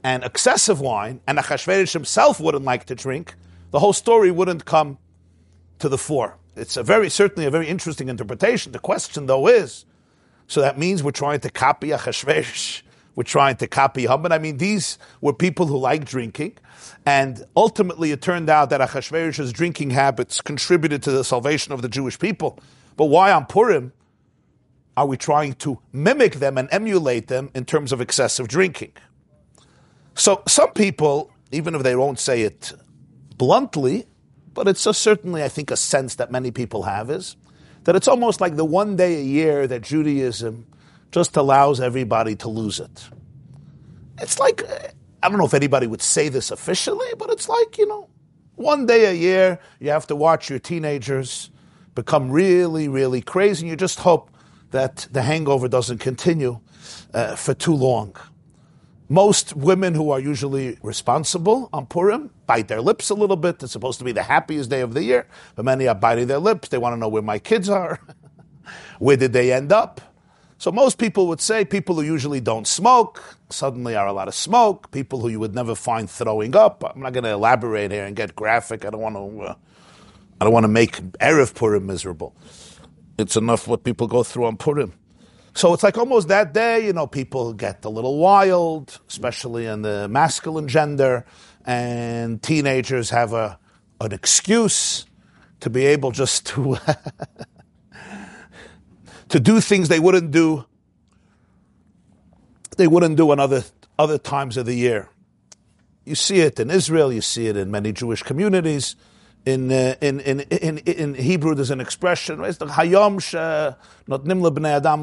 and 0.06 0.22
excessive 0.22 0.80
wine, 0.80 1.20
and 1.26 1.36
Achashverosh 1.36 1.92
himself 1.92 2.38
wouldn't 2.38 2.64
like 2.64 2.84
to 2.84 2.94
drink, 2.94 3.34
the 3.72 3.80
whole 3.80 3.92
story 3.92 4.30
wouldn't 4.30 4.64
come 4.64 4.98
to 5.80 5.88
the 5.88 5.98
fore. 5.98 6.38
It's 6.54 6.76
a 6.76 6.84
very 6.84 7.10
certainly 7.10 7.44
a 7.44 7.50
very 7.50 7.66
interesting 7.66 8.08
interpretation. 8.08 8.70
The 8.70 8.78
question 8.78 9.26
though 9.26 9.48
is, 9.48 9.84
so 10.46 10.60
that 10.60 10.78
means 10.78 11.02
we're 11.02 11.10
trying 11.10 11.40
to 11.40 11.50
copy 11.50 11.88
Achashverosh. 11.88 12.82
We're 13.16 13.25
trying 13.25 13.56
to 13.56 13.66
copy 13.66 14.06
Haman. 14.06 14.30
I 14.30 14.38
mean, 14.38 14.58
these 14.58 14.96
were 15.20 15.32
people 15.32 15.66
who 15.66 15.76
liked 15.76 16.06
drinking, 16.06 16.58
and 17.04 17.44
ultimately 17.56 18.12
it 18.12 18.22
turned 18.22 18.48
out 18.48 18.70
that 18.70 18.80
Achashverosh's 18.80 19.52
drinking 19.52 19.90
habits 19.90 20.40
contributed 20.40 21.02
to 21.02 21.10
the 21.10 21.25
salvation 21.25 21.72
of 21.72 21.82
the 21.82 21.88
Jewish 21.88 22.16
people. 22.16 22.60
But 22.96 23.06
why 23.06 23.32
on 23.32 23.46
Purim 23.46 23.92
are 24.96 25.06
we 25.06 25.16
trying 25.16 25.54
to 25.54 25.80
mimic 25.92 26.36
them 26.36 26.56
and 26.56 26.68
emulate 26.70 27.26
them 27.26 27.50
in 27.56 27.64
terms 27.64 27.90
of 27.90 28.00
excessive 28.00 28.46
drinking? 28.46 28.92
So 30.16 30.42
some 30.49 30.73
people, 30.73 31.30
even 31.52 31.75
if 31.75 31.82
they 31.82 31.94
won't 31.94 32.18
say 32.18 32.42
it 32.42 32.73
bluntly, 33.37 34.06
but 34.54 34.66
it's 34.66 34.80
certainly, 34.80 35.44
I 35.44 35.49
think, 35.49 35.70
a 35.70 35.76
sense 35.76 36.14
that 36.14 36.32
many 36.32 36.50
people 36.50 36.85
have 36.85 37.11
is 37.11 37.37
that 37.85 37.94
it's 37.94 38.08
almost 38.08 38.40
like 38.40 38.56
the 38.56 38.64
one 38.64 38.96
day 38.96 39.20
a 39.20 39.23
year 39.23 39.66
that 39.66 39.82
Judaism 39.82 40.66
just 41.12 41.37
allows 41.37 41.80
everybody 41.80 42.35
to 42.37 42.49
lose 42.49 42.80
it. 42.80 43.08
It's 44.18 44.38
like, 44.38 44.62
I 45.23 45.28
don't 45.28 45.38
know 45.38 45.44
if 45.44 45.54
anybody 45.54 45.87
would 45.87 46.02
say 46.02 46.28
this 46.30 46.50
officially, 46.50 47.06
but 47.18 47.30
it's 47.30 47.49
like, 47.49 47.76
you 47.76 47.87
know, 47.87 48.08
one 48.54 48.87
day 48.87 49.04
a 49.04 49.12
year 49.12 49.61
you 49.78 49.90
have 49.90 50.06
to 50.06 50.16
watch 50.16 50.49
your 50.49 50.58
teenagers 50.58 51.50
become 51.94 52.30
really, 52.30 52.88
really 52.88 53.20
crazy, 53.20 53.66
and 53.66 53.70
you 53.70 53.76
just 53.76 54.00
hope 54.00 54.30
that 54.70 55.06
the 55.12 55.23
hangover 55.23 55.68
doesn't 55.68 55.99
continue 55.99 56.58
uh, 57.12 57.37
for 57.37 57.54
too 57.54 57.75
long. 57.75 58.16
Most 59.08 59.54
women 59.54 59.94
who 59.94 60.10
are 60.10 60.18
usually 60.18 60.78
responsible 60.82 61.68
on 61.72 61.86
Purim 61.86 62.30
bite 62.46 62.68
their 62.68 62.80
lips 62.80 63.08
a 63.10 63.14
little 63.14 63.36
bit. 63.36 63.62
It's 63.62 63.72
supposed 63.72 63.98
to 64.00 64.04
be 64.04 64.12
the 64.12 64.25
happiest 64.25 64.68
day 64.68 64.80
of 64.80 64.94
the 64.94 65.04
year, 65.04 65.28
but 65.54 65.64
many 65.64 65.86
are 65.86 65.94
biting 65.94 66.26
their 66.26 66.40
lips. 66.40 66.68
They 66.68 66.78
want 66.78 66.94
to 66.94 66.96
know 66.96 67.08
where 67.08 67.22
my 67.22 67.38
kids 67.38 67.68
are. 67.68 68.00
where 68.98 69.16
did 69.16 69.32
they 69.32 69.52
end 69.52 69.72
up? 69.72 70.00
So 70.58 70.72
most 70.72 70.98
people 70.98 71.28
would 71.28 71.40
say 71.40 71.64
people 71.64 71.96
who 71.96 72.02
usually 72.02 72.40
don't 72.40 72.66
smoke 72.66 73.36
suddenly 73.50 73.94
are 73.94 74.06
a 74.06 74.12
lot 74.12 74.26
of 74.26 74.34
smoke. 74.34 74.90
People 74.90 75.20
who 75.20 75.28
you 75.28 75.38
would 75.38 75.54
never 75.54 75.75
find 75.75 76.10
throwing 76.10 76.56
up. 76.56 76.82
I'm 76.82 77.02
not 77.02 77.12
going 77.12 77.25
to 77.25 77.30
elaborate 77.30 77.92
here 77.92 78.06
and 78.06 78.16
get 78.16 78.34
graphic. 78.34 78.84
I 78.84 78.90
don't 78.90 79.00
want 79.00 79.16
to. 79.16 79.40
Uh, 79.42 79.54
I 80.40 80.44
don't 80.44 80.52
want 80.52 80.64
to 80.64 80.68
make 80.68 80.96
erev 81.20 81.54
Purim 81.54 81.86
miserable. 81.86 82.34
It's 83.18 83.36
enough 83.36 83.66
what 83.68 83.84
people 83.84 84.06
go 84.06 84.22
through 84.22 84.46
on 84.46 84.56
Purim. 84.56 84.92
So 85.56 85.72
it's 85.72 85.82
like 85.82 85.96
almost 85.96 86.28
that 86.28 86.52
day, 86.52 86.84
you 86.84 86.92
know, 86.92 87.06
people 87.06 87.54
get 87.54 87.82
a 87.86 87.88
little 87.88 88.18
wild, 88.18 89.00
especially 89.08 89.64
in 89.64 89.80
the 89.80 90.06
masculine 90.06 90.68
gender, 90.68 91.25
and 91.64 92.42
teenagers 92.42 93.08
have 93.08 93.32
a 93.32 93.58
an 93.98 94.12
excuse 94.12 95.06
to 95.60 95.70
be 95.70 95.86
able 95.86 96.10
just 96.10 96.44
to 96.48 96.76
to 99.30 99.40
do 99.40 99.62
things 99.62 99.88
they 99.88 99.98
wouldn't 99.98 100.30
do 100.30 100.66
they 102.76 102.86
wouldn't 102.86 103.16
do 103.16 103.32
in 103.32 103.40
other 103.40 103.64
other 103.98 104.18
times 104.18 104.58
of 104.58 104.66
the 104.66 104.75
year. 104.75 105.08
You 106.04 106.16
see 106.16 106.40
it 106.40 106.60
in 106.60 106.70
Israel, 106.70 107.10
you 107.10 107.22
see 107.22 107.46
it 107.46 107.56
in 107.56 107.70
many 107.70 107.92
Jewish 107.92 108.22
communities 108.22 108.94
in, 109.46 109.70
uh, 109.70 109.94
in, 110.00 110.18
in, 110.20 110.40
in, 110.40 110.78
in 110.78 111.14
Hebrew, 111.14 111.54
there's 111.54 111.70
an 111.70 111.80
expression, 111.80 112.38
Hayom 112.38 113.76
not 114.08 114.24
b'nei 114.24 114.76
adam. 114.76 115.02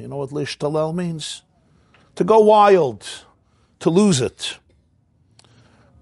You 0.00 0.08
know 0.08 0.16
what 0.16 0.30
lehishtalel 0.30 0.94
means? 0.94 1.42
To 2.16 2.24
go 2.24 2.40
wild, 2.40 3.06
to 3.78 3.90
lose 3.90 4.20
it. 4.20 4.58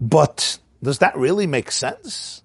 But 0.01 0.59
does 0.83 0.99
that 0.99 1.15
really 1.17 1.47
make 1.47 1.71
sense? 1.71 2.43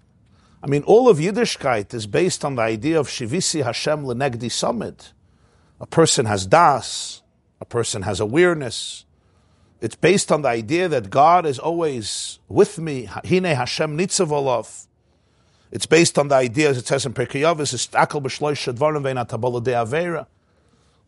I 0.62 0.68
mean, 0.68 0.84
all 0.84 1.08
of 1.08 1.20
Yiddishkeit 1.20 1.94
is 1.94 2.06
based 2.06 2.44
on 2.44 2.56
the 2.56 2.64
idea 2.64 3.00
of 3.00 3.08
Shivisi 3.08 3.64
Hashem 3.64 4.04
lenegdi 4.04 4.52
summit. 4.52 5.14
A 5.80 5.86
person 5.86 6.26
has 6.26 6.46
das, 6.46 7.22
a 7.62 7.66
person 7.66 8.02
has 8.02 8.20
awareness. 8.20 9.06
It's 9.80 9.96
based 9.96 10.32
on 10.32 10.42
the 10.42 10.50
idea 10.50 10.90
that 10.90 11.10
God 11.10 11.46
is 11.46 11.60
always 11.60 12.40
with 12.50 12.78
me. 12.80 13.06
Hine 13.06 13.44
Hashem 13.44 13.98
nitzav 13.98 14.88
it's 15.72 15.86
based 15.86 16.18
on 16.18 16.30
the 16.30 16.36
idea, 16.36 16.70
as 16.70 16.78
it 16.78 16.88
says 16.88 17.06
in 17.06 17.14
Pirkei 17.14 17.42
Avos, 17.42 17.74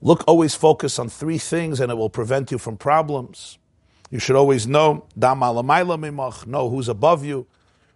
Look, 0.01 0.23
always 0.27 0.55
focus 0.55 0.99
on 0.99 1.09
three 1.09 1.37
things, 1.37 1.79
and 1.79 1.91
it 1.91 1.95
will 1.95 2.09
prevent 2.09 2.51
you 2.51 2.57
from 2.57 2.77
problems. 2.77 3.57
You 4.09 4.19
should 4.19 4.35
always 4.35 4.65
know, 4.65 5.05
know 5.15 6.69
who's 6.69 6.89
above 6.89 7.25
you. 7.25 7.47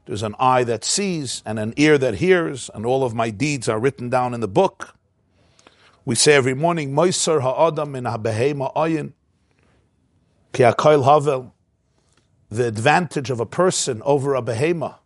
There's 0.06 0.24
an 0.24 0.36
eye 0.38 0.64
that 0.66 0.84
sees 0.84 1.42
and 1.46 1.58
an 1.60 1.74
ear 1.78 1.98
that 1.98 2.16
hears, 2.16 2.70
and 2.74 2.86
all 2.86 3.04
of 3.04 3.14
my 3.14 3.30
deeds 3.30 3.70
are 3.70 3.80
written 3.80 4.10
down 4.10 4.34
in 4.34 4.42
the 4.42 4.48
book. 4.48 4.96
We 6.06 6.16
say 6.16 6.34
every 6.34 6.54
morning, 6.54 6.94
Moiser 6.94 7.42
ha'adam 7.42 7.96
in 7.96 8.04
ha'behema 8.06 8.74
ayin, 8.76 9.14
ki 10.52 10.64
havel. 10.64 11.54
The 12.50 12.68
advantage 12.68 13.30
of 13.30 13.40
a 13.40 13.46
person 13.46 14.02
over 14.04 14.36
a 14.36 14.42
behema 14.42 14.98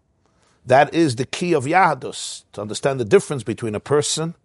that 0.68 0.94
is 0.94 1.16
the 1.16 1.26
key 1.26 1.54
of 1.54 1.66
Yahadus, 1.66 2.44
to 2.54 2.62
understand 2.62 3.00
the 3.00 3.06
difference 3.06 3.44
between 3.44 3.74
a 3.74 3.80
person 3.80 4.36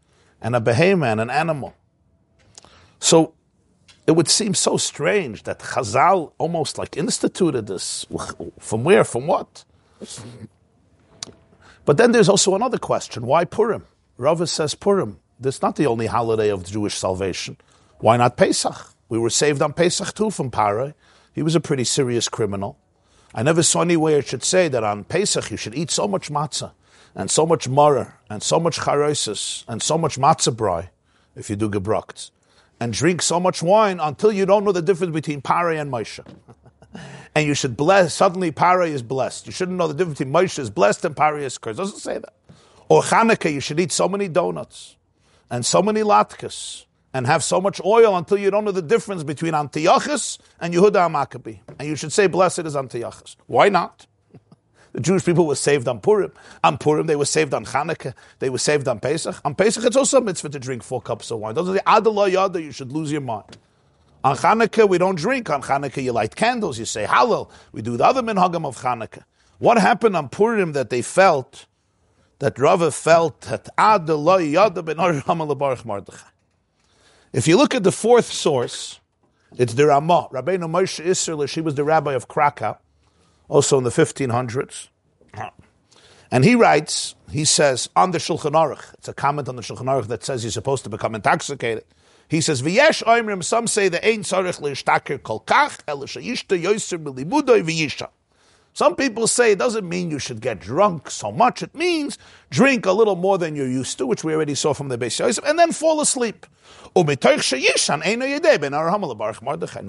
and 0.41 0.57
a 0.57 0.61
behemoth 0.61 1.09
and 1.09 1.21
an 1.21 1.31
animal. 1.31 1.75
So 2.99 3.35
it 4.07 4.13
would 4.13 4.29
seem 4.29 4.55
so 4.55 4.77
strange 4.77 5.43
that 5.43 5.59
Chazal 5.59 6.33
almost 6.39 6.79
like 6.79 6.97
instituted 6.97 7.67
this. 7.67 8.07
From 8.59 8.85
where? 8.85 9.05
From 9.05 9.27
what? 9.27 9.65
But 11.85 11.97
then 11.97 12.13
there's 12.13 12.29
also 12.29 12.55
another 12.55 12.79
question. 12.79 13.27
Why 13.27 13.45
Purim? 13.45 13.87
Rava 14.17 14.47
says 14.47 14.75
Purim. 14.75 15.19
This 15.41 15.57
is 15.57 15.63
not 15.63 15.75
the 15.77 15.87
only 15.87 16.07
holiday 16.07 16.49
of 16.51 16.65
Jewish 16.65 16.95
salvation. 16.95 17.57
Why 17.99 18.17
not 18.17 18.37
Pesach? 18.37 18.95
We 19.09 19.19
were 19.19 19.31
saved 19.31 19.61
on 19.61 19.73
Pesach 19.73 20.15
too 20.15 20.31
from 20.31 20.51
Parai. 20.51 20.95
He 21.33 21.43
was 21.43 21.57
a 21.57 21.61
pretty 21.61 21.85
serious 21.85 22.29
criminal. 22.29 22.79
I 23.35 23.43
never 23.43 23.63
saw 23.63 23.83
anywhere 23.83 24.19
it 24.19 24.27
should 24.27 24.45
say 24.45 24.69
that 24.69 24.85
on 24.85 25.05
Pesach 25.05 25.51
you 25.51 25.57
should 25.57 25.75
eat 25.75 25.91
so 25.91 26.07
much 26.07 26.31
matzah 26.31 26.73
and 27.15 27.31
so 27.31 27.47
much 27.47 27.69
maror 27.69 28.15
and 28.29 28.43
so 28.43 28.61
much 28.61 28.79
charosis 28.79 29.65
and 29.69 29.83
so 29.83 29.97
much 29.97 30.19
matzah 30.19 30.55
brai 30.55 30.89
if 31.35 31.49
you 31.49 31.57
do 31.57 31.69
gebrukt 31.69 32.31
and 32.83 32.93
drink 32.93 33.23
so 33.23 33.39
much 33.39 33.63
wine 33.63 34.01
until 34.01 34.33
you 34.33 34.45
don't 34.45 34.65
know 34.65 34.73
the 34.73 34.83
difference 34.83 35.15
between 35.15 35.41
Pare 35.41 35.71
and 35.71 35.91
Moshe. 35.91 36.19
and 37.35 37.47
you 37.47 37.55
should 37.55 37.77
bless, 37.77 38.13
suddenly 38.13 38.51
Pare 38.51 38.83
is 38.83 39.03
blessed. 39.03 39.47
You 39.47 39.53
shouldn't 39.53 39.79
know 39.79 39.87
the 39.87 39.95
difference 39.95 40.19
between 40.19 40.35
Moshe 40.35 40.59
is 40.59 40.69
blessed 40.69 41.05
and 41.05 41.17
Pare 41.17 41.39
is 41.39 41.59
cursed. 41.59 41.79
It 41.79 41.83
doesn't 41.83 42.01
say 42.01 42.19
that. 42.19 42.35
Or 42.89 43.03
Hanukkah, 43.03 43.53
you 43.53 43.61
should 43.61 43.79
eat 43.79 43.93
so 43.93 44.09
many 44.09 44.27
donuts 44.27 44.97
and 45.49 45.65
so 45.65 45.81
many 45.81 46.01
latkes 46.01 46.87
and 47.15 47.27
have 47.27 47.45
so 47.45 47.61
much 47.61 47.81
oil 47.85 48.17
until 48.17 48.39
you 48.39 48.51
don't 48.51 48.65
know 48.65 48.73
the 48.73 48.83
difference 48.83 49.23
between 49.23 49.55
Antiochus 49.55 50.39
and 50.61 50.73
Yehuda 50.73 51.11
Maccabi. 51.11 51.61
And 51.79 51.89
you 51.89 51.97
should 51.97 52.13
say, 52.13 52.27
Blessed 52.27 52.61
is 52.61 52.77
Antiochus. 52.77 53.37
Why 53.47 53.69
not? 53.69 54.07
The 54.93 55.01
Jewish 55.01 55.25
people 55.25 55.47
were 55.47 55.55
saved 55.55 55.89
on 55.89 56.01
Purim. 56.01 56.33
On 56.63 56.77
Purim, 56.77 57.07
they 57.07 57.17
were 57.17 57.25
saved 57.25 57.55
on 57.55 57.65
Hanukkah. 57.65 58.13
They 58.41 58.51
were 58.51 58.59
saved 58.59 58.87
on 58.89 59.01
Pesach. 59.01 59.41
On 59.45 59.55
Pesach, 59.55 59.85
it's 59.85 59.97
also 59.97 60.19
a 60.19 60.21
mitzvah 60.21 60.51
to 60.51 60.59
drink 60.59 60.83
four 60.83 61.01
cups 61.01 61.31
of 61.31 61.39
wine. 61.39 61.55
Those 61.55 61.71
are 61.71 61.73
the 61.73 61.83
Adallah 61.87 62.31
Yada, 62.31 62.61
you 62.61 62.73
should 62.73 62.93
lose 62.93 63.11
your 63.11 63.23
mind. 63.23 63.57
On 64.23 64.37
Hanukkah, 64.37 64.89
we 64.89 64.99
don't 64.99 65.17
drink. 65.17 65.49
On 65.49 65.63
Hanukkah, 65.63 66.03
you 66.03 66.13
light 66.13 66.37
candles, 66.37 66.79
you 66.79 66.85
say 66.85 67.05
Hallel. 67.05 67.51
We 67.73 67.81
do 67.81 67.97
the 67.97 68.05
other 68.05 68.23
minhagam 68.23 68.67
of 68.67 68.79
Hanukkah. 68.83 69.25
What 69.59 69.79
happened 69.79 70.15
on 70.15 70.29
Purim 70.29 70.73
that 70.73 70.91
they 70.91 71.01
felt, 71.01 71.67
that 72.41 72.59
Rava 72.59 72.91
felt 72.91 73.41
that 73.43 73.69
Adallah 73.79 74.51
Yada 74.51 74.83
ben 74.83 74.97
Baruch 74.97 75.85
Mordechai? 75.87 76.32
If 77.33 77.49
you 77.49 77.57
look 77.57 77.75
at 77.75 77.83
the 77.83 77.93
fourth 77.93 78.27
source, 78.27 79.01
it's 79.57 79.73
the 79.75 79.87
Ramah. 79.87 80.29
Rabbeinu 80.33 80.69
Moshe 80.71 81.05
Isserle, 81.05 81.49
she 81.49 81.63
was 81.63 81.75
the 81.75 81.85
rabbi 81.85 82.13
of 82.13 82.29
Krakow, 82.29 82.77
also 83.49 83.79
in 83.79 83.85
the 83.85 83.91
1500s. 83.91 84.89
And 86.31 86.45
he 86.45 86.55
writes, 86.55 87.15
he 87.31 87.45
says, 87.45 87.89
on 87.97 88.11
the 88.11 88.19
Shulchan 88.19 88.53
Aruch, 88.53 88.95
it's 88.95 89.09
a 89.09 89.15
comment 89.15 89.49
on 89.49 89.57
the 89.57 89.63
Shulchan 89.63 89.85
Aruch 89.85 90.09
that 90.09 90.25
says 90.25 90.45
you're 90.45 90.51
supposed 90.51 90.85
to 90.85 90.91
become 90.91 91.15
intoxicated. 91.15 91.85
He 92.29 92.41
says, 92.41 92.63
V'yesh 92.63 93.03
oimrim, 93.05 93.45
some 93.45 93.67
say 93.67 93.89
the 93.89 94.03
ein 94.07 94.23
tzarech 94.23 94.61
le'ishtaker 94.61 95.23
kol 95.23 95.41
kach, 95.41 95.81
el 95.87 96.01
shayishta 96.01 96.63
yoyser 96.63 97.03
milibudoy 97.03 97.63
v'yisha. 97.63 98.09
Some 98.75 98.97
people 98.97 99.27
say 99.27 99.53
it 99.53 99.59
doesn't 99.59 99.87
mean 99.87 100.11
you 100.11 100.19
should 100.19 100.41
get 100.41 100.59
drunk 100.59 101.11
so 101.11 101.31
much. 101.31 101.63
It 101.63 101.75
means 101.75 102.17
drink 102.51 102.87
a 102.87 102.93
little 102.93 103.17
more 103.17 103.37
than 103.37 103.55
you're 103.55 103.69
used 103.69 103.99
to, 103.99 104.07
which 104.07 104.25
we 104.25 104.35
already 104.35 104.55
saw 104.55 104.73
from 104.73 104.89
the 104.89 104.97
Beis 104.97 105.19
Yosef, 105.19 105.45
and 105.45 105.59
then 105.59 105.73
fall 105.73 106.01
asleep. 106.01 106.47
Now, 106.95 107.03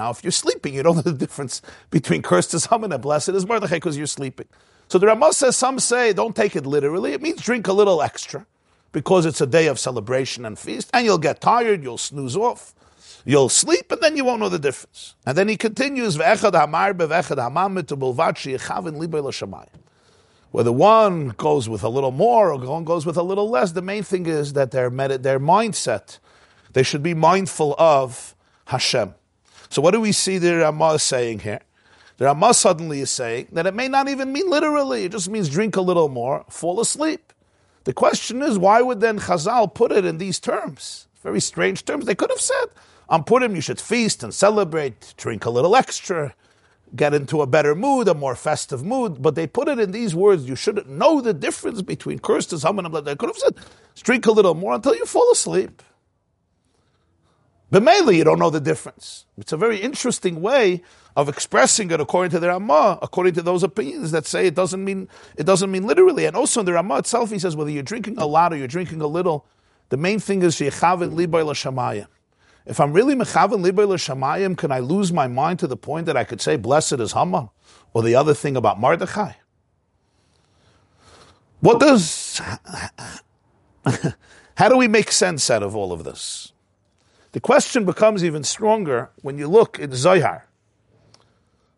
if 0.09 0.23
you're 0.23 0.31
sleeping, 0.31 0.73
you 0.73 0.83
don't 0.83 0.95
know 0.95 1.01
the 1.01 1.13
difference 1.13 1.61
between 1.89 2.21
cursed 2.21 2.53
is 2.53 2.65
Haman 2.65 2.91
and 2.91 3.01
blessed 3.01 3.29
is 3.29 3.47
Mordechai 3.47 3.75
because 3.75 3.97
you're 3.97 4.05
sleeping. 4.07 4.47
So 4.89 4.97
the 4.99 5.07
Ramah 5.07 5.33
says, 5.33 5.55
some 5.55 5.79
say, 5.79 6.11
don't 6.13 6.35
take 6.35 6.55
it 6.55 6.65
literally. 6.65 7.13
It 7.13 7.21
means 7.21 7.41
drink 7.41 7.67
a 7.67 7.73
little 7.73 8.01
extra 8.01 8.45
because 8.91 9.25
it's 9.25 9.41
a 9.41 9.47
day 9.47 9.67
of 9.67 9.79
celebration 9.79 10.45
and 10.45 10.59
feast, 10.59 10.89
and 10.93 11.05
you'll 11.05 11.17
get 11.17 11.41
tired, 11.41 11.83
you'll 11.83 11.97
snooze 11.97 12.35
off, 12.35 12.75
you'll 13.25 13.49
sleep, 13.49 13.91
and 13.91 14.01
then 14.01 14.17
you 14.17 14.25
won't 14.25 14.39
know 14.39 14.49
the 14.49 14.59
difference. 14.59 15.15
And 15.25 15.37
then 15.37 15.47
he 15.47 15.57
continues, 15.57 16.17
whether 20.51 20.71
one 20.71 21.29
goes 21.29 21.67
with 21.67 21.83
a 21.83 21.89
little 21.89 22.11
more 22.11 22.51
or 22.51 22.57
one 22.57 22.83
goes 22.83 23.05
with 23.05 23.17
a 23.17 23.23
little 23.23 23.49
less, 23.49 23.71
the 23.71 23.81
main 23.81 24.03
thing 24.03 24.25
is 24.27 24.53
that 24.53 24.71
their, 24.71 24.89
med- 24.89 25.23
their 25.23 25.39
mindset, 25.39 26.19
they 26.73 26.83
should 26.83 27.01
be 27.01 27.13
mindful 27.13 27.75
of 27.79 28.35
Hashem. 28.65 29.15
So 29.69 29.81
what 29.81 29.91
do 29.91 30.01
we 30.01 30.11
see 30.11 30.37
the 30.37 30.57
Ramah 30.57 30.99
saying 30.99 31.39
here? 31.39 31.61
The 32.17 32.25
Ramah 32.25 32.53
suddenly 32.53 32.99
is 32.99 33.09
saying 33.09 33.47
that 33.53 33.65
it 33.65 33.73
may 33.73 33.87
not 33.87 34.07
even 34.07 34.31
mean 34.31 34.47
literally, 34.47 35.05
it 35.05 35.11
just 35.11 35.29
means 35.29 35.49
drink 35.49 35.75
a 35.75 35.81
little 35.81 36.09
more, 36.09 36.45
fall 36.49 36.79
asleep. 36.79 37.33
The 37.85 37.93
question 37.93 38.43
is, 38.43 38.57
why 38.57 38.81
would 38.81 38.99
then 38.99 39.19
Chazal 39.19 39.73
put 39.73 39.91
it 39.91 40.05
in 40.05 40.19
these 40.19 40.39
terms? 40.39 41.07
Very 41.23 41.41
strange 41.41 41.83
terms. 41.83 42.05
They 42.05 42.15
could 42.15 42.29
have 42.29 42.39
said, 42.39 42.65
on 43.09 43.23
Purim 43.23 43.55
you 43.55 43.61
should 43.61 43.79
feast 43.79 44.23
and 44.23 44.33
celebrate, 44.33 45.13
drink 45.17 45.45
a 45.45 45.49
little 45.49 45.75
extra, 45.75 46.33
get 46.95 47.13
into 47.13 47.41
a 47.41 47.47
better 47.47 47.75
mood, 47.75 48.07
a 48.07 48.13
more 48.13 48.35
festive 48.35 48.83
mood, 48.83 49.21
but 49.21 49.35
they 49.35 49.47
put 49.47 49.67
it 49.67 49.79
in 49.79 49.91
these 49.91 50.13
words. 50.13 50.47
You 50.47 50.55
should 50.55 50.87
know 50.87 51.21
the 51.21 51.33
difference 51.33 51.81
between 51.81 52.19
cursed 52.19 52.53
and 52.53 52.61
Haman 52.61 52.85
and 52.85 52.91
blood. 52.91 53.05
They 53.05 53.15
could 53.15 53.29
have 53.29 53.37
said, 53.37 53.55
drink 54.01 54.25
a 54.25 54.31
little 54.31 54.53
more 54.53 54.73
until 54.75 54.95
you 54.95 55.05
fall 55.05 55.31
asleep. 55.31 55.81
Mainly, 57.71 58.17
you 58.17 58.23
don't 58.23 58.37
know 58.37 58.51
the 58.51 58.59
difference. 58.59 59.25
It's 59.35 59.51
a 59.51 59.57
very 59.57 59.77
interesting 59.77 60.41
way 60.41 60.83
of 61.15 61.27
expressing 61.27 61.89
it 61.89 61.99
according 61.99 62.29
to 62.31 62.39
the 62.39 62.49
Ramah, 62.49 62.99
according 63.01 63.33
to 63.33 63.41
those 63.41 63.63
opinions 63.63 64.11
that 64.11 64.27
say 64.27 64.45
it 64.45 64.53
doesn't 64.53 64.83
mean 64.83 65.07
it 65.37 65.45
doesn't 65.45 65.71
mean 65.71 65.87
literally. 65.87 66.25
And 66.25 66.35
also 66.35 66.59
in 66.59 66.67
the 66.67 66.73
Ramah 66.73 66.99
itself, 66.99 67.31
he 67.31 67.39
says 67.39 67.55
whether 67.55 67.71
you're 67.71 67.81
drinking 67.81 68.19
a 68.19 68.27
lot 68.27 68.53
or 68.53 68.57
you're 68.57 68.67
drinking 68.67 69.01
a 69.01 69.07
little, 69.07 69.47
the 69.89 69.97
main 69.97 70.19
thing 70.19 70.43
is 70.43 70.55
sheychavin 70.55 71.15
libay 71.15 71.43
l'shamayim. 71.43 72.05
If 72.65 72.79
I'm 72.79 72.93
really 72.93 73.15
mechavin 73.15 73.63
libay 73.63 73.87
l'shamayim, 73.87 74.57
can 74.57 74.71
I 74.71 74.79
lose 74.79 75.11
my 75.11 75.27
mind 75.27 75.59
to 75.59 75.67
the 75.67 75.75
point 75.75 76.05
that 76.05 76.15
I 76.15 76.23
could 76.23 76.41
say 76.41 76.55
blessed 76.55 76.93
is 76.93 77.11
Haman, 77.13 77.49
or 77.93 78.03
the 78.03 78.15
other 78.15 78.33
thing 78.33 78.55
about 78.55 78.79
Mardechai? 78.79 79.35
What 81.59 81.79
does? 81.79 82.41
How 84.55 84.69
do 84.69 84.77
we 84.77 84.87
make 84.87 85.11
sense 85.11 85.49
out 85.49 85.63
of 85.63 85.75
all 85.75 85.91
of 85.91 86.03
this? 86.03 86.53
The 87.33 87.39
question 87.39 87.85
becomes 87.85 88.23
even 88.23 88.43
stronger 88.43 89.09
when 89.21 89.37
you 89.37 89.47
look 89.47 89.79
in 89.79 89.93
Zohar. 89.93 90.47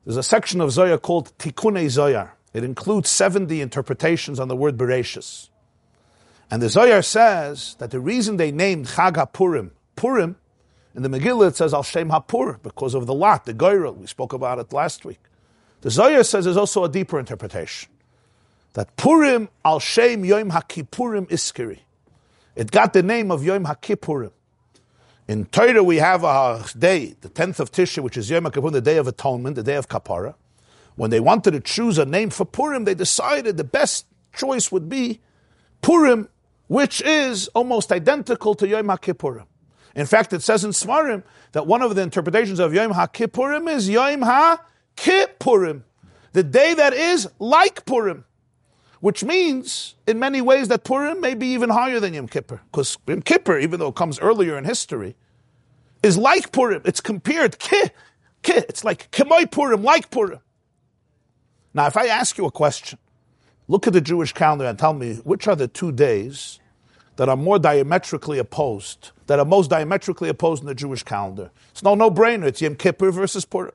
There's 0.04 0.18
a 0.18 0.24
section 0.24 0.62
of 0.62 0.72
Zohar 0.72 0.98
called 0.98 1.36
Tikkun 1.38 1.90
Zohar. 1.90 2.36
It 2.54 2.64
includes 2.64 3.10
70 3.10 3.62
interpretations 3.62 4.40
on 4.40 4.48
the 4.48 4.56
word 4.56 4.78
Bereshis. 4.78 5.50
And 6.52 6.62
the 6.62 6.70
Zohar 6.70 7.02
says 7.02 7.76
that 7.80 7.92
the 7.92 8.00
reason 8.00 8.38
they 8.38 8.52
named 8.52 8.88
Chag 8.88 9.14
HaPurim, 9.14 9.72
Purim, 9.96 10.36
in 10.96 11.02
the 11.04 11.10
Megillah 11.10 11.50
it 11.50 11.56
says 11.56 11.74
Al 11.74 11.84
Shem 11.84 12.10
HaPur, 12.10 12.62
because 12.64 12.94
of 12.94 13.06
the 13.06 13.14
lot, 13.14 13.46
the 13.46 13.54
Goyrel, 13.54 13.98
we 13.98 14.08
spoke 14.08 14.34
about 14.34 14.60
it 14.60 14.72
last 14.72 15.04
week. 15.04 15.20
The 15.82 15.92
Zohar 15.92 16.24
says 16.24 16.46
there's 16.46 16.58
also 16.58 16.84
a 16.86 16.90
deeper 16.90 17.20
interpretation. 17.20 17.90
That 18.74 18.96
Purim 18.96 19.50
Al 19.64 19.80
Shem 19.80 20.24
Yom 20.24 20.52
HaKippurim 20.52 21.28
Iskiri. 21.28 21.80
It 22.56 22.72
got 22.72 22.94
the 22.94 23.04
name 23.04 23.30
of 23.30 23.44
Yom 23.44 23.66
HaKippurim. 23.66 24.32
In 25.28 25.46
Torah, 25.46 25.84
we 25.84 25.98
have 25.98 26.24
a 26.24 26.64
day, 26.78 27.16
the 27.20 27.30
10th 27.30 27.60
of 27.60 27.72
Tishrei, 27.72 28.04
which 28.04 28.16
is 28.16 28.30
Yom 28.30 28.50
Kippur, 28.50 28.70
the 28.70 28.82
Day 28.82 28.98
of 28.98 29.08
Atonement, 29.08 29.56
the 29.56 29.64
Day 29.64 29.76
of 29.76 29.90
Kapara. 29.90 30.36
When 30.96 31.10
they 31.10 31.20
wanted 31.20 31.52
to 31.52 31.60
choose 31.60 31.98
a 31.98 32.06
name 32.06 32.30
for 32.30 32.46
Purim, 32.46 32.86
they 32.86 32.94
decided 32.94 33.58
the 33.58 33.64
best 33.64 34.06
choice 34.34 34.72
would 34.72 34.88
be 34.88 35.20
Purim, 35.82 36.30
which 36.68 37.02
is 37.02 37.48
almost 37.50 37.92
identical 37.92 38.56
to 38.56 38.68
Yom 38.68 38.88
HaKippurim. 38.88 39.46
In 39.96 40.06
fact, 40.06 40.34
it 40.34 40.42
says 40.42 40.64
in 40.64 40.72
Svarim 40.72 41.24
that 41.54 41.66
one 41.66 41.82
of 41.82 41.96
the 41.96 42.02
interpretations 42.02 42.60
of 42.60 42.74
Yom 42.74 42.94
HaKippurim 42.94 43.74
is 43.74 43.90
Yom 43.90 44.22
HaKippurim, 44.22 45.84
the 46.34 46.44
day 46.44 46.74
that 46.74 46.94
is 46.94 47.30
like 47.40 47.86
Purim 47.86 48.26
which 49.06 49.24
means 49.24 49.94
in 50.08 50.18
many 50.18 50.42
ways 50.42 50.68
that 50.68 50.84
Purim 50.84 51.22
may 51.22 51.36
be 51.36 51.46
even 51.50 51.70
higher 51.70 52.00
than 52.00 52.16
Yom 52.16 52.28
Kippur. 52.28 52.60
Because 52.72 52.98
Yom 53.06 53.22
Kippur, 53.22 53.60
even 53.60 53.80
though 53.80 53.90
it 53.90 53.96
comes 53.96 54.18
earlier 54.18 54.58
in 54.58 54.64
history, 54.64 55.16
is 56.02 56.18
like 56.18 56.52
Purim. 56.52 56.82
It's 56.86 57.02
compared, 57.02 57.60
ki, 57.60 57.84
ki, 58.42 58.54
it's 58.54 58.84
like 58.84 59.12
Kemoi 59.12 59.52
Purim, 59.52 59.84
like 59.84 60.10
Purim. 60.10 60.40
Now, 61.72 61.86
if 61.86 61.96
I 61.96 62.08
ask 62.08 62.36
you 62.40 62.48
a 62.48 62.52
question, 62.52 62.98
look 63.68 63.86
at 63.86 63.94
the 63.94 64.02
Jewish 64.02 64.34
calendar 64.34 64.66
and 64.66 64.80
tell 64.80 64.96
me 64.96 65.18
which 65.18 65.48
are 65.48 65.56
the 65.56 65.68
two 65.68 65.92
days 65.92 66.60
that 67.18 67.30
are 67.30 67.38
more 67.38 67.60
diametrically 67.60 68.40
opposed, 68.40 69.12
that 69.28 69.40
are 69.40 69.46
most 69.46 69.70
diametrically 69.70 70.30
opposed 70.30 70.64
in 70.64 70.68
the 70.68 70.76
Jewish 70.76 71.04
calendar. 71.04 71.52
It's 71.72 71.84
no 71.84 71.96
no-brainer. 71.96 72.46
It's 72.46 72.62
Yom 72.62 72.76
Kippur 72.76 73.12
versus 73.12 73.46
Purim. 73.46 73.74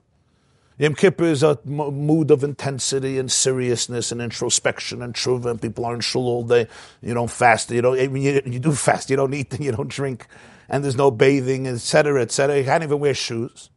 Yom 0.78 0.94
Kippur 0.94 1.24
is 1.24 1.42
a 1.42 1.58
mood 1.66 2.30
of 2.30 2.42
intensity 2.42 3.18
and 3.18 3.30
seriousness 3.30 4.12
and 4.12 4.22
introspection 4.22 5.02
and 5.02 5.14
tshuva, 5.14 5.50
and 5.50 5.60
people 5.60 5.84
are 5.84 5.94
in 5.94 6.00
shul 6.00 6.26
all 6.26 6.42
day. 6.42 6.68
You 7.02 7.12
don't 7.12 7.30
fast. 7.30 7.70
You 7.70 7.82
don't. 7.82 7.98
You, 7.98 8.42
you 8.46 8.58
do 8.58 8.72
fast. 8.72 9.10
You 9.10 9.16
don't 9.16 9.34
eat. 9.34 9.52
And 9.52 9.64
you 9.64 9.72
don't 9.72 9.90
drink, 9.90 10.26
and 10.68 10.82
there's 10.82 10.96
no 10.96 11.10
bathing, 11.10 11.66
etc., 11.66 12.22
etc. 12.22 12.58
You 12.58 12.64
can't 12.64 12.82
even 12.82 12.98
wear 12.98 13.14
shoes. 13.14 13.68